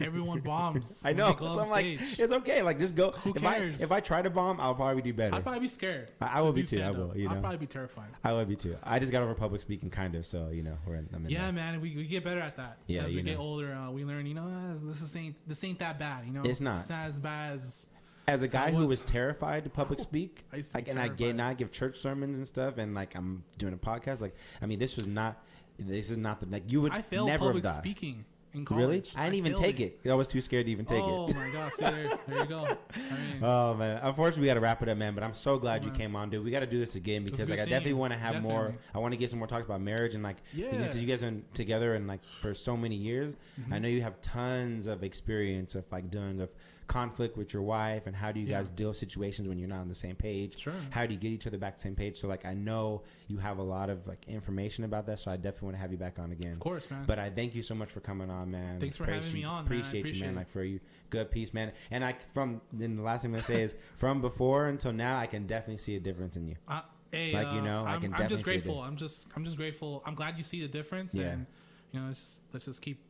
Everyone 0.00 0.40
bombs. 0.40 1.02
I 1.04 1.12
know. 1.12 1.36
So 1.38 1.60
I'm 1.60 1.70
like, 1.70 2.00
it's 2.18 2.32
okay. 2.32 2.62
Like 2.62 2.78
just 2.78 2.96
go. 2.96 3.12
Who 3.12 3.30
if 3.30 3.42
cares? 3.42 3.80
I 3.80 3.84
if 3.84 3.92
I 3.92 4.00
try 4.00 4.22
to 4.22 4.30
bomb, 4.30 4.60
I'll 4.60 4.74
probably 4.74 5.02
do 5.02 5.12
better. 5.12 5.36
I'd 5.36 5.42
probably 5.42 5.60
be 5.60 5.68
scared. 5.68 6.10
I- 6.20 6.40
I 6.40 6.42
will 6.42 6.52
be 6.52 6.62
too, 6.62 6.80
I 6.80 6.90
will, 6.90 7.16
you 7.16 7.28
know, 7.28 7.34
know. 7.34 7.40
probably 7.40 7.58
be 7.58 7.66
terrified. 7.66 8.08
I 8.24 8.32
would 8.32 8.48
be 8.48 8.56
too. 8.56 8.76
I 8.82 8.98
just 8.98 9.12
got 9.12 9.22
over 9.22 9.34
public 9.34 9.60
speaking, 9.60 9.90
kind 9.90 10.14
of. 10.14 10.24
So 10.26 10.48
you 10.52 10.62
know, 10.62 10.76
we're 10.86 10.96
in, 10.96 11.08
I'm 11.14 11.24
in 11.26 11.30
Yeah, 11.30 11.50
man, 11.50 11.80
we, 11.80 11.94
we 11.96 12.06
get 12.06 12.24
better 12.24 12.40
at 12.40 12.56
that. 12.56 12.78
Yeah, 12.86 13.04
as 13.04 13.14
we 13.14 13.22
get 13.22 13.38
older, 13.38 13.72
uh, 13.72 13.90
we 13.90 14.04
learn. 14.04 14.26
You 14.26 14.34
know, 14.34 14.46
uh, 14.46 14.74
this 14.82 15.02
is 15.02 15.14
ain't 15.16 15.36
this 15.46 15.62
ain't 15.64 15.78
that 15.80 15.98
bad. 15.98 16.24
You 16.26 16.32
know, 16.32 16.42
It's 16.44 16.60
not. 16.60 16.78
It's 16.78 16.88
not 16.90 17.08
as 17.08 17.18
bad 17.18 17.54
as 17.54 17.86
As 18.30 18.42
a 18.42 18.48
guy 18.48 18.66
I 18.66 18.70
who 18.70 18.78
was- 18.78 18.88
was 18.88 19.02
terrified 19.02 19.64
to 19.64 19.70
public 19.70 19.98
speak, 20.08 20.44
I 20.52 20.56
used 20.56 20.70
to 20.72 20.76
like, 20.78 20.88
and 20.88 20.98
I 20.98 21.08
get 21.08 21.34
now 21.36 21.48
I 21.48 21.54
give 21.54 21.70
church 21.72 21.98
sermons 21.98 22.38
and 22.38 22.46
stuff, 22.46 22.78
and 22.78 22.94
like 22.94 23.14
I'm 23.14 23.44
doing 23.58 23.74
a 23.74 23.76
podcast. 23.76 24.20
Like, 24.20 24.34
I 24.62 24.66
mean, 24.66 24.78
this 24.78 24.96
was 24.96 25.06
not. 25.06 25.42
This 25.78 26.10
is 26.10 26.18
not 26.18 26.40
the 26.40 26.46
like 26.46 26.70
you 26.70 26.82
would 26.82 26.92
I 26.92 27.00
failed 27.00 27.28
never 27.28 27.52
have 27.52 27.62
public 27.62 27.74
speaking 27.78 28.26
in 28.52 28.66
college. 28.66 28.82
Really? 28.86 29.02
I 29.16 29.24
didn't 29.24 29.36
even 29.36 29.54
take 29.54 29.80
it. 29.80 29.98
I 30.04 30.12
was 30.12 30.26
too 30.28 30.42
scared 30.42 30.66
to 30.66 30.72
even 30.72 30.84
take 30.84 31.02
oh 31.02 31.24
it. 31.24 31.30
Oh 31.34 31.38
my 31.38 31.50
god! 31.50 31.72
See 31.72 31.84
there, 31.84 32.18
there 32.28 32.38
you 32.38 32.44
go. 32.44 32.64
I 32.94 33.32
mean, 33.32 33.42
Oh 33.42 33.74
man, 33.74 33.98
unfortunately 34.02 34.42
we 34.42 34.46
got 34.48 34.54
to 34.54 34.60
wrap 34.60 34.82
it 34.82 34.90
up, 34.90 34.98
man. 34.98 35.14
But 35.14 35.24
I'm 35.24 35.32
so 35.32 35.56
glad 35.56 35.82
you 35.84 35.90
Man. 35.90 35.98
came 35.98 36.16
on, 36.16 36.28
dude. 36.28 36.44
We 36.44 36.50
got 36.50 36.60
to 36.60 36.66
do 36.66 36.78
this 36.78 36.96
again 36.96 37.24
because 37.24 37.48
like 37.48 37.60
I 37.60 37.64
definitely 37.64 37.94
want 37.94 38.12
to 38.12 38.18
have 38.18 38.42
more. 38.42 38.74
I 38.94 38.98
want 38.98 39.12
to 39.12 39.16
get 39.16 39.30
some 39.30 39.38
more 39.38 39.48
talks 39.48 39.64
about 39.64 39.80
marriage 39.80 40.14
and 40.14 40.22
like 40.22 40.36
yeah, 40.52 40.70
because 40.70 41.00
you 41.00 41.06
guys 41.06 41.22
have 41.22 41.30
been 41.30 41.44
together 41.54 41.94
and 41.94 42.06
like 42.06 42.20
for 42.42 42.52
so 42.52 42.76
many 42.76 42.96
years. 42.96 43.36
Mhm. 43.58 43.72
I 43.72 43.78
know 43.78 43.88
you 43.88 44.02
have 44.02 44.20
tons 44.20 44.86
of 44.86 45.02
experience 45.02 45.74
of 45.74 45.84
like 45.90 46.10
doing 46.10 46.36
with 46.36 46.50
conflict 46.90 47.36
with 47.36 47.52
your 47.54 47.62
wife 47.62 48.06
and 48.06 48.16
how 48.16 48.32
do 48.32 48.40
you 48.40 48.46
Yeah. 48.46 48.58
guys 48.58 48.68
deal 48.70 48.88
with 48.88 48.96
situations 48.98 49.48
when 49.48 49.58
you're 49.58 49.68
not 49.68 49.80
on 49.80 49.88
the 49.88 49.94
same 49.94 50.16
page. 50.16 50.58
Sure. 50.58 50.74
How 50.90 51.06
do 51.06 51.14
you 51.14 51.20
get 51.20 51.30
each 51.30 51.46
other 51.46 51.56
back 51.56 51.76
to 51.76 51.78
the 51.78 51.82
same 51.84 51.94
page? 51.94 52.18
So 52.18 52.26
like 52.26 52.44
I 52.44 52.54
know 52.54 53.02
you 53.28 53.38
have 53.38 53.58
a 53.58 53.62
lot 53.62 53.88
of 53.90 54.06
like 54.08 54.26
information 54.28 54.82
about 54.84 55.06
that, 55.06 55.20
so 55.20 55.30
I 55.30 55.36
definitely 55.36 55.66
want 55.66 55.76
to 55.76 55.80
have 55.82 55.92
you 55.92 55.98
back 55.98 56.18
on 56.18 56.32
again. 56.32 56.52
Of 56.52 56.58
course, 56.60 56.90
man. 56.90 57.04
But 57.06 57.18
I 57.20 57.30
thank 57.30 57.54
you 57.54 57.62
so 57.62 57.74
much 57.74 57.90
for 57.90 58.00
coming 58.00 58.28
on, 58.28 58.50
man. 58.50 58.80
Thanks 58.80 58.96
for 58.96 59.04
having 59.06 59.32
me 59.32 59.44
on, 59.44 59.64
man. 59.64 59.72
I 59.72 59.80
Appreciate 59.80 60.12
you, 60.14 60.20
man. 60.20 60.34
it. 60.34 60.36
Like 60.36 60.50
for 60.50 60.64
you, 60.64 60.80
good 61.10 61.30
piece, 61.30 61.54
man. 61.54 61.72
And 61.92 62.04
I 62.04 62.16
from 62.34 62.60
then 62.72 62.96
the 62.96 63.02
last 63.02 63.22
thing 63.22 63.30
I'm 63.30 63.40
gonna 63.40 63.44
say 63.46 63.62
is 63.62 63.74
from 63.96 64.20
before 64.20 64.66
until 64.66 64.92
now, 64.92 65.18
I 65.18 65.26
can 65.26 65.46
definitely 65.46 65.76
see 65.78 65.94
a 65.96 66.00
difference 66.00 66.36
in 66.36 66.48
you. 66.48 66.56
Uh, 66.66 66.82
hey, 67.12 67.32
Like, 67.32 67.52
you 67.54 67.60
uh, 67.60 67.64
know, 67.64 67.84
I 67.84 67.94
I'm, 67.94 68.00
can 68.00 68.12
I'm 68.12 68.18
definitely 68.18 68.28
just 68.36 68.44
see 68.44 68.50
grateful. 68.50 68.80
I'm 68.80 68.96
just, 68.96 69.28
I'm 69.36 69.44
just 69.44 69.56
grateful. 69.56 70.02
I'm 70.04 70.14
glad 70.16 70.36
you 70.38 70.42
see 70.44 70.60
the 70.60 70.68
difference. 70.68 71.14
Yeah. 71.14 71.26
And 71.28 71.46
you 71.92 72.00
know, 72.00 72.06
let's 72.08 72.18
just, 72.20 72.40
let's 72.52 72.64
just 72.66 72.82
keep, 72.82 73.00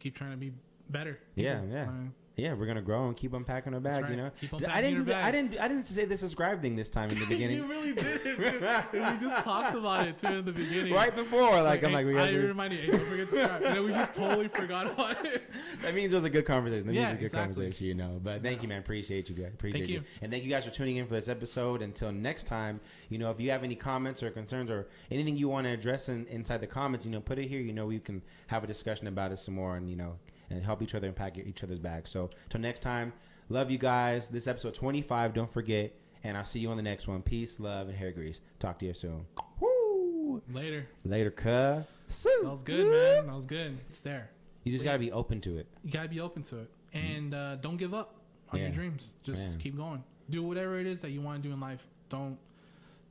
keep 0.00 0.14
trying 0.14 0.30
to 0.32 0.36
be 0.36 0.52
better. 0.90 1.18
Yeah, 1.34 1.60
yeah. 1.70 1.82
I 1.82 1.86
mean, 1.92 2.14
Yeah, 2.36 2.54
we're 2.54 2.64
gonna 2.66 2.80
grow 2.82 3.08
and 3.08 3.16
keep 3.16 3.34
unpacking 3.34 3.74
our 3.74 3.80
bag. 3.80 4.02
right. 4.04 4.10
You 4.10 4.16
know, 4.16 4.30
Keep 4.40 4.54
on 4.54 4.60
D- 4.60 4.66
I 4.66 4.80
didn't 4.80 4.96
do 5.00 5.04
that. 5.04 5.24
I 5.24 5.30
didn't. 5.30 5.60
I 5.60 5.68
didn't 5.68 5.84
say 5.84 6.06
the 6.06 6.16
subscribe 6.16 6.62
thing 6.62 6.76
this 6.76 6.88
time 6.88 7.10
in 7.10 7.18
the 7.18 7.26
beginning. 7.28 7.58
you 7.58 7.66
really 7.66 7.92
did. 7.94 8.22
dude. 8.24 8.62
we 8.92 9.18
just 9.20 9.44
talked 9.44 9.76
about 9.76 10.06
it 10.06 10.16
too 10.16 10.28
in 10.28 10.44
the 10.46 10.52
beginning. 10.52 10.94
right 10.94 11.14
before, 11.14 11.56
It's 11.58 11.64
like, 11.64 11.84
I'm 11.84 11.92
like, 11.92 12.06
we 12.06 12.18
I 12.18 12.30
reminded 12.30 12.86
you, 12.86 12.92
hey, 12.92 12.98
don't 12.98 13.06
forget 13.08 13.28
to 13.28 13.34
subscribe. 13.34 13.62
and 13.62 13.74
then 13.76 13.84
we 13.84 13.92
just 13.92 14.14
totally 14.14 14.48
forgot 14.48 14.86
about 14.86 15.24
it. 15.26 15.42
That 15.82 15.94
means 15.94 16.12
it 16.12 16.16
was 16.16 16.24
a 16.24 16.30
good 16.30 16.46
conversation. 16.46 16.86
That 16.86 16.92
means 16.92 17.02
Yeah, 17.02 17.08
it 17.08 17.10
was 17.10 17.16
a 17.16 17.20
good 17.20 17.26
exactly. 17.26 17.54
conversation, 17.54 17.86
you 17.88 17.94
know. 17.94 18.20
But 18.22 18.42
thank 18.42 18.56
Yeah. 18.58 18.62
you, 18.62 18.68
man. 18.68 18.78
Appreciate 18.78 19.28
you 19.28 19.34
guys. 19.34 19.52
Appreciate 19.52 19.80
Thank 19.80 19.90
you. 19.90 19.96
you. 19.96 20.04
And 20.22 20.30
thank 20.32 20.44
you 20.44 20.50
guys 20.50 20.64
for 20.64 20.70
tuning 20.70 20.96
in 20.96 21.06
for 21.06 21.14
this 21.14 21.28
episode. 21.28 21.82
Until 21.82 22.12
next 22.12 22.44
time, 22.46 22.80
you 23.08 23.18
know, 23.18 23.30
if 23.30 23.40
you 23.40 23.50
have 23.50 23.62
any 23.64 23.74
comments 23.74 24.22
or 24.22 24.30
concerns 24.30 24.70
or 24.70 24.86
anything 25.10 25.36
you 25.36 25.48
want 25.48 25.66
to 25.66 25.70
address 25.72 26.08
in, 26.08 26.26
inside 26.28 26.60
the 26.62 26.66
comments, 26.66 27.04
you 27.04 27.10
know, 27.10 27.20
put 27.20 27.38
it 27.38 27.48
here. 27.48 27.60
You 27.60 27.72
know, 27.72 27.86
we 27.86 27.98
can 27.98 28.22
have 28.46 28.62
a 28.64 28.66
discussion 28.66 29.06
about 29.06 29.32
it 29.32 29.38
some 29.38 29.54
more 29.54 29.76
and, 29.76 29.90
you 29.90 29.96
know, 29.96 30.14
and 30.52 30.64
help 30.64 30.82
each 30.82 30.94
other 30.94 31.06
and 31.06 31.16
pack 31.16 31.36
each 31.38 31.62
other's 31.64 31.78
bags. 31.78 32.10
So, 32.10 32.30
till 32.48 32.60
next 32.60 32.80
time, 32.80 33.12
love 33.48 33.70
you 33.70 33.78
guys. 33.78 34.28
This 34.28 34.42
is 34.44 34.48
episode 34.48 34.74
25. 34.74 35.34
Don't 35.34 35.52
forget. 35.52 35.92
And 36.24 36.36
I'll 36.36 36.44
see 36.44 36.60
you 36.60 36.70
on 36.70 36.76
the 36.76 36.82
next 36.84 37.08
one. 37.08 37.20
Peace, 37.22 37.58
love, 37.58 37.88
and 37.88 37.96
hair 37.96 38.12
grease. 38.12 38.40
Talk 38.60 38.78
to 38.78 38.86
you 38.86 38.94
soon. 38.94 39.26
Woo! 39.60 40.40
Later. 40.52 40.86
Later, 41.04 41.30
cuh. 41.32 41.82
That 42.08 42.40
was 42.44 42.62
good, 42.62 42.86
man. 42.86 43.26
That 43.26 43.34
was 43.34 43.44
good. 43.46 43.78
It's 43.88 44.00
there. 44.00 44.30
You 44.64 44.72
just 44.72 44.84
got 44.84 44.92
to 44.92 44.98
be 44.98 45.10
open 45.10 45.40
to 45.40 45.58
it. 45.58 45.66
You 45.82 45.90
gotta 45.90 46.08
be 46.08 46.20
open 46.20 46.42
to 46.44 46.58
it, 46.60 46.70
and 46.92 47.34
uh, 47.34 47.56
don't 47.56 47.76
give 47.78 47.92
up 47.94 48.14
on 48.50 48.58
Yeah. 48.60 48.66
your 48.66 48.72
dreams. 48.74 49.14
Just 49.24 49.40
Man. 49.50 49.58
keep 49.58 49.76
going. 49.76 50.04
Do 50.30 50.42
whatever 50.44 50.78
it 50.78 50.86
is 50.86 51.00
that 51.00 51.10
you 51.10 51.20
want 51.20 51.42
to 51.42 51.48
do 51.48 51.52
in 51.52 51.58
life. 51.58 51.84
Don't, 52.10 52.38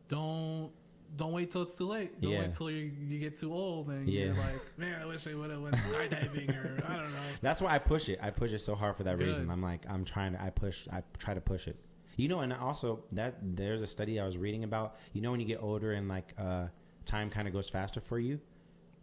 don't, 0.08 0.70
don't 1.16 1.34
wait 1.34 1.52
till 1.52 1.62
it's 1.64 1.78
too 1.78 1.88
late. 1.88 2.20
Don't 2.22 2.32
Yeah. 2.32 2.40
wait 2.42 2.54
till 2.54 2.70
you, 2.72 2.92
you 3.08 3.20
get 3.20 3.36
too 3.38 3.54
old 3.54 3.90
and 3.90 4.08
Yeah. 4.08 4.26
you're 4.28 4.36
like, 4.36 4.62
man, 4.78 5.02
I 5.02 5.06
wish 5.06 5.28
I 5.28 5.34
would 5.36 5.50
have 5.52 5.62
went 5.62 5.76
skydiving 5.76 6.50
or 6.56 6.86
I 6.86 6.96
don't 6.98 7.12
know. 7.12 7.20
That's 7.42 7.62
why 7.62 7.74
I 7.74 7.80
push 7.80 8.08
it. 8.10 8.20
I 8.22 8.30
push 8.30 8.52
it 8.54 8.60
so 8.60 8.76
hard 8.76 8.96
for 8.96 9.04
that 9.04 9.18
Good. 9.18 9.28
reason. 9.28 9.50
I'm 9.50 9.62
like, 9.62 9.86
I'm 9.90 10.06
trying 10.06 10.34
to. 10.34 10.42
I 10.42 10.50
push. 10.52 10.88
I 10.92 11.04
try 11.20 11.34
to 11.34 11.42
push 11.42 11.68
it. 11.68 11.76
You 12.18 12.28
know, 12.28 12.40
and 12.42 12.54
also 12.54 13.04
that 13.14 13.36
there's 13.42 13.82
a 13.82 13.88
study 13.88 14.20
I 14.20 14.26
was 14.26 14.38
reading 14.38 14.64
about. 14.64 14.96
You 15.14 15.22
know, 15.22 15.32
when 15.32 15.40
you 15.40 15.46
get 15.48 15.62
older 15.62 15.92
and 15.94 16.08
like 16.08 16.34
uh, 16.38 16.68
time 17.06 17.30
kind 17.30 17.48
of 17.48 17.54
goes 17.54 17.68
faster 17.70 18.00
for 18.02 18.20
you. 18.20 18.40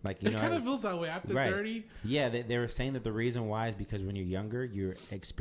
Like 0.05 0.23
you 0.23 0.29
it 0.29 0.35
know, 0.35 0.41
kind 0.41 0.55
of 0.55 0.63
feels 0.63 0.83
that 0.83 0.97
way 0.97 1.09
after 1.09 1.35
Right. 1.35 1.53
thirty. 1.53 1.85
yeah, 2.05 2.29
they, 2.29 2.43
they 2.43 2.57
were 2.57 2.69
saying 2.69 2.93
that 2.93 3.03
the 3.03 3.11
reason 3.13 3.49
why 3.49 3.67
is 3.67 3.75
because 3.75 4.05
when 4.05 4.15
you're 4.15 4.25
younger, 4.27 4.65
you're 4.65 4.95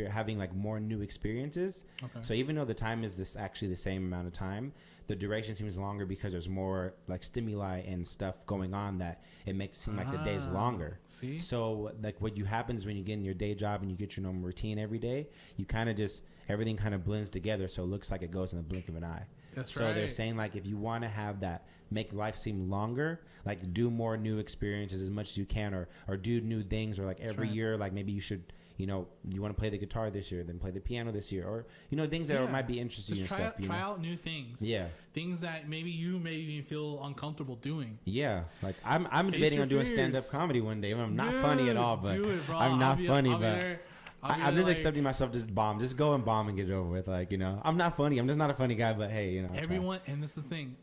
having 0.10 0.40
like 0.40 0.56
more 0.56 0.80
new 0.80 1.02
experiences. 1.02 1.84
Okay. 2.04 2.20
So 2.22 2.34
even 2.34 2.56
though 2.56 2.66
the 2.66 2.74
time 2.74 3.04
is 3.04 3.16
this 3.16 3.36
actually 3.36 3.68
the 3.68 3.76
same 3.76 4.04
amount 4.06 4.26
of 4.26 4.34
time, 4.34 4.74
the 5.08 5.16
duration 5.16 5.56
seems 5.56 5.78
longer 5.78 6.06
because 6.06 6.32
there's 6.34 6.50
more 6.50 6.94
like 7.08 7.24
stimuli 7.24 7.80
and 7.80 8.06
stuff 8.08 8.36
going 8.46 8.74
on 8.74 8.98
that 9.00 9.24
it 9.46 9.56
makes 9.56 9.78
it 9.78 9.82
seem 9.82 9.96
like 9.98 10.12
the 10.12 10.18
day's 10.20 10.44
Ah, 10.50 10.54
longer. 10.54 11.00
See, 11.08 11.40
So 11.40 11.92
like 12.02 12.20
what 12.22 12.38
you 12.38 12.46
happens 12.46 12.86
when 12.86 12.98
you 12.98 13.04
get 13.04 13.14
in 13.14 13.24
your 13.24 13.34
day 13.34 13.56
job 13.56 13.82
and 13.82 13.90
you 13.90 13.98
get 13.98 14.18
your 14.18 14.24
normal 14.24 14.44
routine 14.44 14.78
every 14.78 15.00
day, 15.00 15.30
you 15.56 15.66
kind 15.66 15.90
of 15.90 15.96
just 15.96 16.24
everything 16.50 16.78
kind 16.78 16.94
of 16.94 17.04
blends 17.06 17.30
together, 17.30 17.68
so 17.68 17.84
it 17.84 17.88
looks 17.88 18.12
like 18.12 18.22
it 18.22 18.32
goes 18.32 18.52
in 18.54 18.58
the 18.58 18.64
blink 18.64 18.88
of 18.90 18.96
an 18.96 19.04
eye. 19.04 19.26
that's 19.54 19.72
so 19.74 19.86
right. 19.86 19.96
they're 19.96 20.08
saying 20.10 20.36
like 20.38 20.56
if 20.56 20.66
you 20.66 20.78
want 20.78 21.04
to 21.04 21.10
have 21.10 21.40
that 21.40 21.66
make 21.90 22.12
life 22.14 22.36
seem 22.36 22.70
longer, 22.70 23.22
like 23.46 23.74
do 23.74 23.90
more 23.90 24.18
new 24.18 24.40
experiences 24.40 25.02
as 25.02 25.10
much 25.10 25.30
as 25.32 25.38
you 25.38 25.46
can, 25.46 25.74
or 25.74 25.88
or 26.08 26.18
do 26.18 26.42
new 26.42 26.62
things, 26.64 27.00
or 27.00 27.06
like 27.06 27.20
every 27.22 27.48
right. 27.48 27.56
year 27.56 27.78
like 27.78 27.94
maybe 27.94 28.12
you 28.12 28.22
should 28.22 28.44
you 28.78 28.86
know, 28.88 29.08
you 29.28 29.42
want 29.42 29.54
to 29.56 29.60
play 29.60 29.70
the 29.70 29.78
guitar 29.78 30.10
this 30.12 30.32
year, 30.32 30.44
then 30.44 30.60
play 30.60 30.72
the 30.72 30.80
piano 30.80 31.12
this 31.12 31.32
year, 31.32 31.46
or 31.48 31.66
you 31.90 31.98
know, 31.98 32.08
things 32.08 32.28
that 32.30 32.42
Yeah. 32.44 32.50
might 32.52 32.68
be 32.68 32.80
interesting 32.80 33.16
Just 33.16 33.32
and 33.32 33.38
try 33.40 33.48
stuff. 33.50 33.60
out, 33.60 33.64
try 33.66 33.80
know? 33.80 33.86
out 33.86 34.02
new 34.02 34.16
things. 34.16 34.62
Yeah, 34.62 34.88
Things 35.14 35.42
that 35.42 35.68
maybe 35.68 35.90
you 35.90 36.20
maybe 36.20 36.44
even 36.54 36.66
feel 36.66 37.04
uncomfortable 37.04 37.56
doing. 37.56 37.98
yeah. 38.06 38.44
Like 38.62 38.76
I'm, 38.86 39.08
I'm 39.12 39.26
Face 39.32 39.40
debating 39.40 39.62
on 39.62 39.68
doing 39.68 39.86
stand 39.86 40.16
up 40.16 40.30
comedy 40.30 40.62
one 40.62 40.80
day. 40.80 40.92
I'm 40.92 41.16
not 41.16 41.34
funny 41.42 41.70
at 41.70 41.78
all, 41.78 41.98
but 41.98 42.16
it. 42.20 42.26
I'm 42.50 42.74
I'll 42.74 42.76
not 42.78 43.02
funny, 43.02 43.32
I'll 43.32 43.38
be 43.40 43.44
but 43.44 43.80
I, 44.24 44.38
there, 44.38 44.52
just 44.52 44.66
like, 44.66 44.78
accepting 44.78 45.04
myself 45.04 45.32
just 45.32 45.54
bomb. 45.54 45.80
Just 45.80 45.96
go 45.96 46.14
and 46.14 46.26
bomb 46.26 46.48
and 46.48 46.58
get 46.58 46.70
it 46.70 46.74
over 46.74 46.90
with. 46.90 47.08
Like 47.08 47.32
you 47.32 47.38
know, 47.38 47.62
I'm 47.64 47.78
not 47.78 47.96
funny. 47.96 48.18
I'm 48.18 48.28
just 48.28 48.38
not 48.40 48.50
a 48.50 48.54
funny 48.54 48.76
guy. 48.76 48.94
But 48.94 49.12
hey, 49.12 49.32
you 49.32 49.42
know, 49.44 49.50
I'll 49.50 49.54
try. 49.54 49.64
Everyone, 49.64 50.00
and 50.08 50.24
this 50.24 50.36
is 50.36 50.44
the 50.44 50.50
thing. 50.50 50.76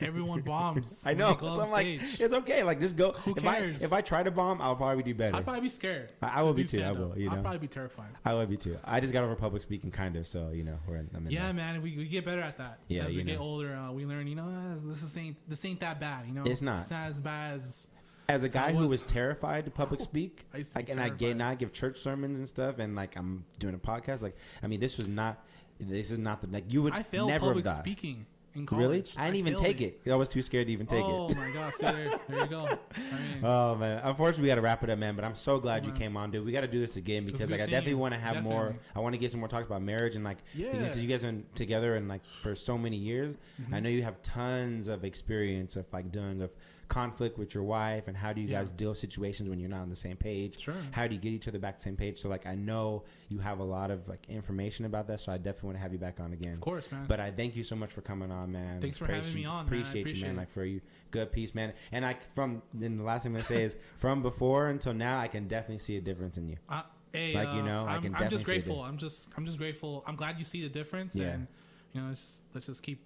Everyone 0.00 0.40
bombs. 0.40 1.02
I 1.06 1.14
know. 1.14 1.36
So 1.40 1.60
I'm 1.60 1.70
like, 1.70 1.86
it's 2.18 2.34
okay. 2.34 2.62
Like 2.62 2.80
just 2.80 2.96
go. 2.96 3.12
Who 3.12 3.34
if 3.36 3.46
I 3.46 3.56
cares? 3.56 3.82
if 3.82 3.92
I 3.92 4.00
try 4.00 4.22
to 4.22 4.30
bomb, 4.30 4.60
I'll 4.60 4.76
probably 4.76 5.02
do 5.02 5.14
better. 5.14 5.36
I'd 5.36 5.44
probably 5.44 5.62
be 5.62 5.68
scared. 5.68 6.10
I- 6.22 6.40
I 6.40 6.42
will 6.42 6.54
be 6.54 6.64
too, 6.64 6.82
I 6.82 6.92
will, 6.92 7.16
you 7.18 7.28
know, 7.28 7.36
know. 7.36 7.42
probably 7.42 7.58
be 7.58 7.68
terrified. 7.68 8.08
I 8.24 8.34
will 8.34 8.46
be 8.46 8.56
too. 8.56 8.78
I 8.84 9.00
just 9.00 9.12
got 9.12 9.24
over 9.24 9.34
public 9.36 9.62
speaking, 9.62 9.90
kind 9.90 10.16
of. 10.16 10.26
So 10.26 10.50
you 10.52 10.64
know, 10.64 10.78
we're 10.86 10.96
in, 10.96 11.10
I'm 11.14 11.26
in 11.26 11.32
Yeah, 11.32 11.44
there. 11.44 11.54
man, 11.54 11.82
we, 11.82 11.96
we 11.96 12.06
get 12.06 12.24
better 12.24 12.40
at 12.42 12.56
that. 12.58 12.78
Yeah, 12.88 13.04
as 13.04 13.14
we 13.14 13.22
get 13.22 13.38
older, 13.38 13.74
uh, 13.74 13.92
we 13.92 14.04
learn. 14.06 14.26
You 14.26 14.36
know, 14.36 14.78
this 14.84 15.02
is 15.02 15.16
ain't 15.16 15.36
this 15.48 15.64
ain't 15.64 15.80
that 15.80 16.00
bad. 16.00 16.26
You 16.26 16.32
know, 16.34 16.44
It's 16.44 16.62
not. 16.62 16.80
It's 16.80 16.90
not 16.90 17.10
as 17.10 17.20
bad 17.20 17.54
as 17.54 17.88
As 18.30 18.42
a 18.44 18.48
guy 18.48 18.72
who 18.72 18.78
was- 18.78 18.88
was 18.90 19.02
terrified 19.04 19.64
to 19.64 19.70
public 19.70 20.00
speak, 20.00 20.46
I 20.54 20.58
used 20.58 20.72
to 20.72 20.78
like, 20.78 20.88
and 20.88 21.00
I 21.00 21.08
get 21.08 21.36
now 21.36 21.48
I 21.50 21.54
give 21.54 21.72
church 21.72 21.98
sermons 22.00 22.38
and 22.38 22.48
stuff, 22.48 22.78
and 22.78 22.94
like 22.94 23.16
I'm 23.16 23.44
doing 23.58 23.74
a 23.74 23.78
podcast. 23.78 24.22
Like, 24.22 24.36
I 24.62 24.66
mean, 24.66 24.80
this 24.80 24.96
was 24.96 25.08
not. 25.08 25.44
This 25.78 26.10
is 26.10 26.18
not 26.18 26.42
the 26.42 26.46
like 26.48 26.70
you 26.72 26.82
would 26.82 26.92
I 26.92 27.02
failed 27.02 27.28
never 27.28 27.46
public 27.46 27.64
have 27.64 27.76
got. 27.76 27.82
speaking 27.84 28.26
in 28.54 28.66
college. 28.66 28.82
Really? 28.82 29.04
I 29.16 29.24
didn't 29.26 29.36
even 29.36 29.54
take 29.56 29.80
it. 29.80 30.00
I 30.10 30.14
was 30.14 30.28
too 30.28 30.42
scared 30.42 30.66
to 30.66 30.72
even 30.72 30.86
take 30.86 31.04
oh 31.04 31.26
it. 31.28 31.32
Oh 31.32 31.40
my 31.40 31.50
god! 31.52 31.72
See 31.72 31.86
there, 31.86 32.20
there 32.28 32.38
you 32.40 32.46
go. 32.46 32.66
I 32.66 32.68
mean, 33.34 33.44
Oh 33.44 33.76
man! 33.76 34.00
Unfortunately, 34.04 34.42
we 34.42 34.48
got 34.48 34.56
to 34.56 34.60
wrap 34.60 34.82
it 34.84 34.90
up, 34.90 34.98
man. 34.98 35.14
But 35.16 35.24
I'm 35.24 35.34
so 35.34 35.58
glad 35.58 35.86
you 35.86 35.92
came 35.92 36.16
on, 36.16 36.30
dude. 36.30 36.44
We 36.44 36.52
got 36.52 36.60
to 36.62 36.68
do 36.68 36.80
this 36.80 36.96
again 36.96 37.24
because 37.24 37.50
like 37.50 37.60
I 37.60 37.64
definitely 37.64 37.94
want 37.94 38.12
to 38.14 38.20
have 38.20 38.42
more. 38.42 38.76
I 38.94 39.00
want 39.00 39.14
to 39.14 39.18
get 39.18 39.30
some 39.30 39.40
more 39.40 39.48
talks 39.48 39.66
about 39.66 39.80
marriage 39.82 40.16
and 40.16 40.24
like 40.24 40.38
yeah. 40.54 40.72
because 40.72 41.00
you 41.00 41.08
guys 41.08 41.22
have 41.22 41.30
been 41.30 41.46
together 41.54 41.96
and 41.96 42.08
like 42.08 42.22
for 42.42 42.54
so 42.54 42.76
many 42.76 42.96
years. 42.96 43.36
Mhm. 43.62 43.72
I 43.74 43.80
know 43.80 43.88
you 43.88 44.02
have 44.02 44.20
tons 44.22 44.88
of 44.88 45.04
experience 45.04 45.76
of 45.76 45.86
like 45.92 46.12
doing 46.12 46.40
with 46.40 46.54
conflict 46.90 47.38
with 47.38 47.54
your 47.54 47.62
wife 47.64 48.06
and 48.08 48.16
how 48.16 48.34
do 48.34 48.42
you 48.42 48.48
Yeah. 48.48 48.58
guys 48.58 48.70
deal 48.70 48.90
with 48.90 48.98
situations 48.98 49.48
when 49.48 49.58
you're 49.58 49.70
not 49.70 49.80
on 49.80 49.88
the 49.88 49.96
same 49.96 50.16
page. 50.18 50.58
Sure. 50.60 50.74
How 50.90 51.06
do 51.06 51.14
you 51.14 51.20
get 51.20 51.32
each 51.32 51.48
other 51.48 51.58
back 51.58 51.76
to 51.76 51.80
the 51.80 51.84
same 51.84 51.96
page? 51.96 52.20
So 52.20 52.28
like 52.28 52.44
I 52.46 52.54
know 52.54 53.04
you 53.30 53.38
have 53.38 53.58
a 53.60 53.64
lot 53.64 53.90
of 53.90 54.06
like 54.08 54.26
information 54.28 54.84
about 54.84 55.06
that, 55.06 55.20
so 55.20 55.32
I 55.32 55.38
definitely 55.38 55.68
want 55.68 55.76
to 55.78 55.82
have 55.82 55.92
you 55.94 55.98
back 55.98 56.20
on 56.20 56.32
again. 56.34 56.52
Of 56.52 56.60
course, 56.60 56.92
man. 56.92 57.06
But 57.08 57.20
I 57.20 57.30
thank 57.30 57.56
you 57.56 57.64
so 57.64 57.74
much 57.76 57.90
for 57.90 58.02
coming 58.02 58.30
on, 58.30 58.52
man. 58.52 58.80
Thanks 58.80 58.98
for 58.98 59.06
having 59.06 59.32
me 59.32 59.44
on, 59.46 59.64
man. 59.66 59.74
I 59.74 59.80
Appreciate 59.80 60.14
you, 60.14 60.22
man. 60.22 60.34
it. 60.34 60.36
Like 60.38 60.50
for 60.50 60.64
you, 60.64 60.82
good 61.10 61.32
piece, 61.32 61.54
man. 61.54 61.72
And 61.92 62.04
I 62.04 62.16
from 62.34 62.60
then 62.74 62.98
the 62.98 63.04
last 63.04 63.22
thing 63.22 63.30
I'm 63.30 63.36
gonna 63.36 63.46
say 63.46 63.62
is 63.62 63.76
from 63.98 64.20
before 64.22 64.68
until 64.68 64.92
now, 64.92 65.18
I 65.18 65.28
can 65.28 65.48
definitely 65.48 65.78
see 65.78 65.96
a 65.96 66.00
difference 66.02 66.36
in 66.36 66.48
you. 66.48 66.56
Uh, 66.68 66.82
hey, 67.12 67.34
Like, 67.34 67.48
you 67.54 67.60
uh, 67.60 67.64
know, 67.66 67.84
I 67.86 67.94
I'm, 67.96 68.02
can 68.02 68.14
I'm 68.14 68.20
definitely 68.20 68.36
just 68.38 68.46
see 68.46 68.52
it. 68.52 68.54
grateful. 68.64 68.82
I'm 68.82 68.98
just, 68.98 69.28
I'm 69.36 69.46
just 69.46 69.58
grateful. 69.58 70.02
I'm 70.06 70.16
glad 70.16 70.38
you 70.38 70.44
see 70.44 70.62
the 70.62 70.68
difference. 70.68 71.14
Yeah. 71.16 71.28
And 71.28 71.46
you 71.92 72.00
know, 72.00 72.08
let's 72.08 72.42
let's 72.54 72.66
just 72.66 72.82
keep 72.82 73.00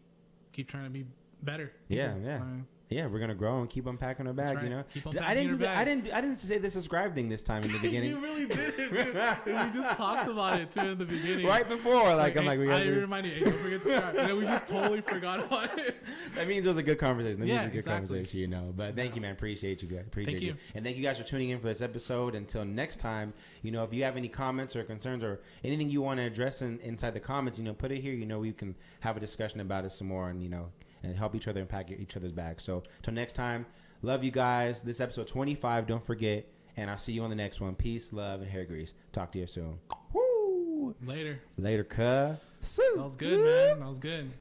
keep 0.53 0.69
trying 0.69 0.85
to 0.85 0.91
be 0.91 1.05
better. 1.43 1.73
Yeah, 1.89 2.13
people. 2.15 2.27
yeah. 2.29 2.37
I 2.37 2.45
mean, 2.45 2.67
Yeah, 2.95 3.07
we're 3.07 3.19
gonna 3.19 3.35
grow 3.35 3.61
and 3.61 3.69
keep 3.69 3.87
unpacking 3.87 4.27
our 4.27 4.33
bag. 4.33 4.55
right. 4.57 4.65
You 4.65 4.71
know, 4.71 4.85
keep 4.93 5.07
I 5.21 5.35
didn't 5.35 5.51
do 5.51 5.57
that. 5.59 5.77
I 5.79 5.85
didn't. 5.85 6.13
I 6.13 6.21
didn't 6.21 6.37
say 6.39 6.59
the 6.59 6.71
subscribe 6.71 7.15
thing 7.15 7.29
this 7.29 7.43
time 7.43 7.63
in 7.65 7.73
the 7.73 7.79
beginning. 7.83 8.11
you 8.11 8.21
really 8.21 8.47
did. 8.47 8.77
dude. 8.77 9.15
we 9.47 9.53
just 9.73 9.97
talked 9.97 10.29
about 10.29 10.61
it 10.61 10.71
too 10.71 10.81
in 10.81 10.99
the 10.99 11.05
beginning. 11.05 11.47
right 11.47 11.69
before, 11.69 12.09
It's 12.11 12.19
like, 12.19 12.37
I'm 12.37 12.45
like, 12.47 12.59
we 12.59 12.71
I 12.71 12.83
reminded 12.85 13.39
you, 13.39 13.45
hey, 13.47 13.51
don't 13.51 13.61
forget 13.61 13.83
to 13.83 13.89
subscribe. 13.89 14.17
and 14.17 14.29
then 14.29 14.37
we 14.39 14.45
just 14.45 14.67
totally 14.67 15.01
forgot 15.15 15.41
about 15.41 15.79
it. 15.79 15.97
That 16.37 16.47
means 16.49 16.65
it 16.67 16.69
was 16.69 16.79
a 16.79 16.83
good 16.83 16.99
conversation. 16.99 17.41
That 17.41 17.47
Yeah, 17.47 17.63
means 17.63 17.73
it 17.73 17.77
was 17.77 17.87
a 17.87 17.89
good 17.89 17.93
exactly. 17.95 18.09
conversation, 18.19 18.41
you 18.41 18.47
know. 18.49 18.73
But 18.77 18.95
thank 18.97 19.11
Yeah. 19.11 19.17
you, 19.17 19.21
man. 19.23 19.33
Appreciate 19.33 19.83
you 19.83 19.89
guys. 19.89 20.05
Appreciate 20.07 20.33
Thank 20.35 20.43
you. 20.43 20.49
you. 20.53 20.57
And 20.75 20.85
thank 20.85 20.97
you 20.97 21.03
guys 21.03 21.19
for 21.19 21.25
tuning 21.25 21.51
in 21.51 21.59
for 21.59 21.67
this 21.69 21.81
episode. 21.81 22.35
Until 22.35 22.65
next 22.65 22.99
time, 23.01 23.33
you 23.63 23.71
know, 23.71 23.83
if 23.85 23.93
you 23.93 24.05
have 24.05 24.17
any 24.17 24.29
comments 24.29 24.77
or 24.77 24.85
concerns 24.85 25.23
or 25.25 25.41
anything 25.65 25.89
you 25.91 26.01
want 26.03 26.19
to 26.21 26.25
address 26.25 26.63
in, 26.63 26.79
inside 26.81 27.15
the 27.15 27.21
comments, 27.21 27.59
you 27.59 27.65
know, 27.65 27.75
put 27.75 27.91
it 27.91 28.01
here. 28.01 28.13
You 28.13 28.27
know, 28.27 28.39
we 28.39 28.53
can 28.53 28.75
have 29.01 29.17
a 29.17 29.21
discussion 29.21 29.61
about 29.61 29.85
it 29.85 29.93
some 29.93 30.09
more 30.09 30.29
and, 30.31 30.43
you 30.43 30.49
know, 30.49 30.69
and 31.05 31.17
help 31.17 31.35
each 31.35 31.49
other 31.49 31.61
and 31.61 31.69
pack 31.69 31.91
each 31.91 32.17
other's 32.17 32.33
bags. 32.33 32.65
So, 32.65 32.83
till 33.03 33.15
next 33.15 33.35
time, 33.35 33.67
love 34.03 34.25
you 34.25 34.31
guys. 34.31 34.81
This 34.81 34.97
is 34.97 35.01
episode 35.01 35.27
25. 35.27 35.87
Don't 35.87 36.05
forget. 36.05 36.47
And 36.77 36.91
I'll 36.91 36.99
see 36.99 37.13
you 37.13 37.23
on 37.23 37.31
the 37.31 37.37
next 37.37 37.61
one. 37.61 37.75
Peace, 37.77 38.13
love, 38.13 38.41
and 38.41 38.51
hair 38.51 38.65
grease. 38.65 38.95
Talk 39.13 39.33
to 39.33 39.39
you 39.39 39.47
soon. 39.47 39.79
Woo! 40.13 40.95
Later. 41.05 41.41
Later, 41.57 41.85
cuh. 41.85 42.37
That 42.77 42.93
was 42.97 43.15
good, 43.15 43.39
man. 43.41 43.81
That 43.81 43.89
was 43.89 43.99
good. 43.99 44.31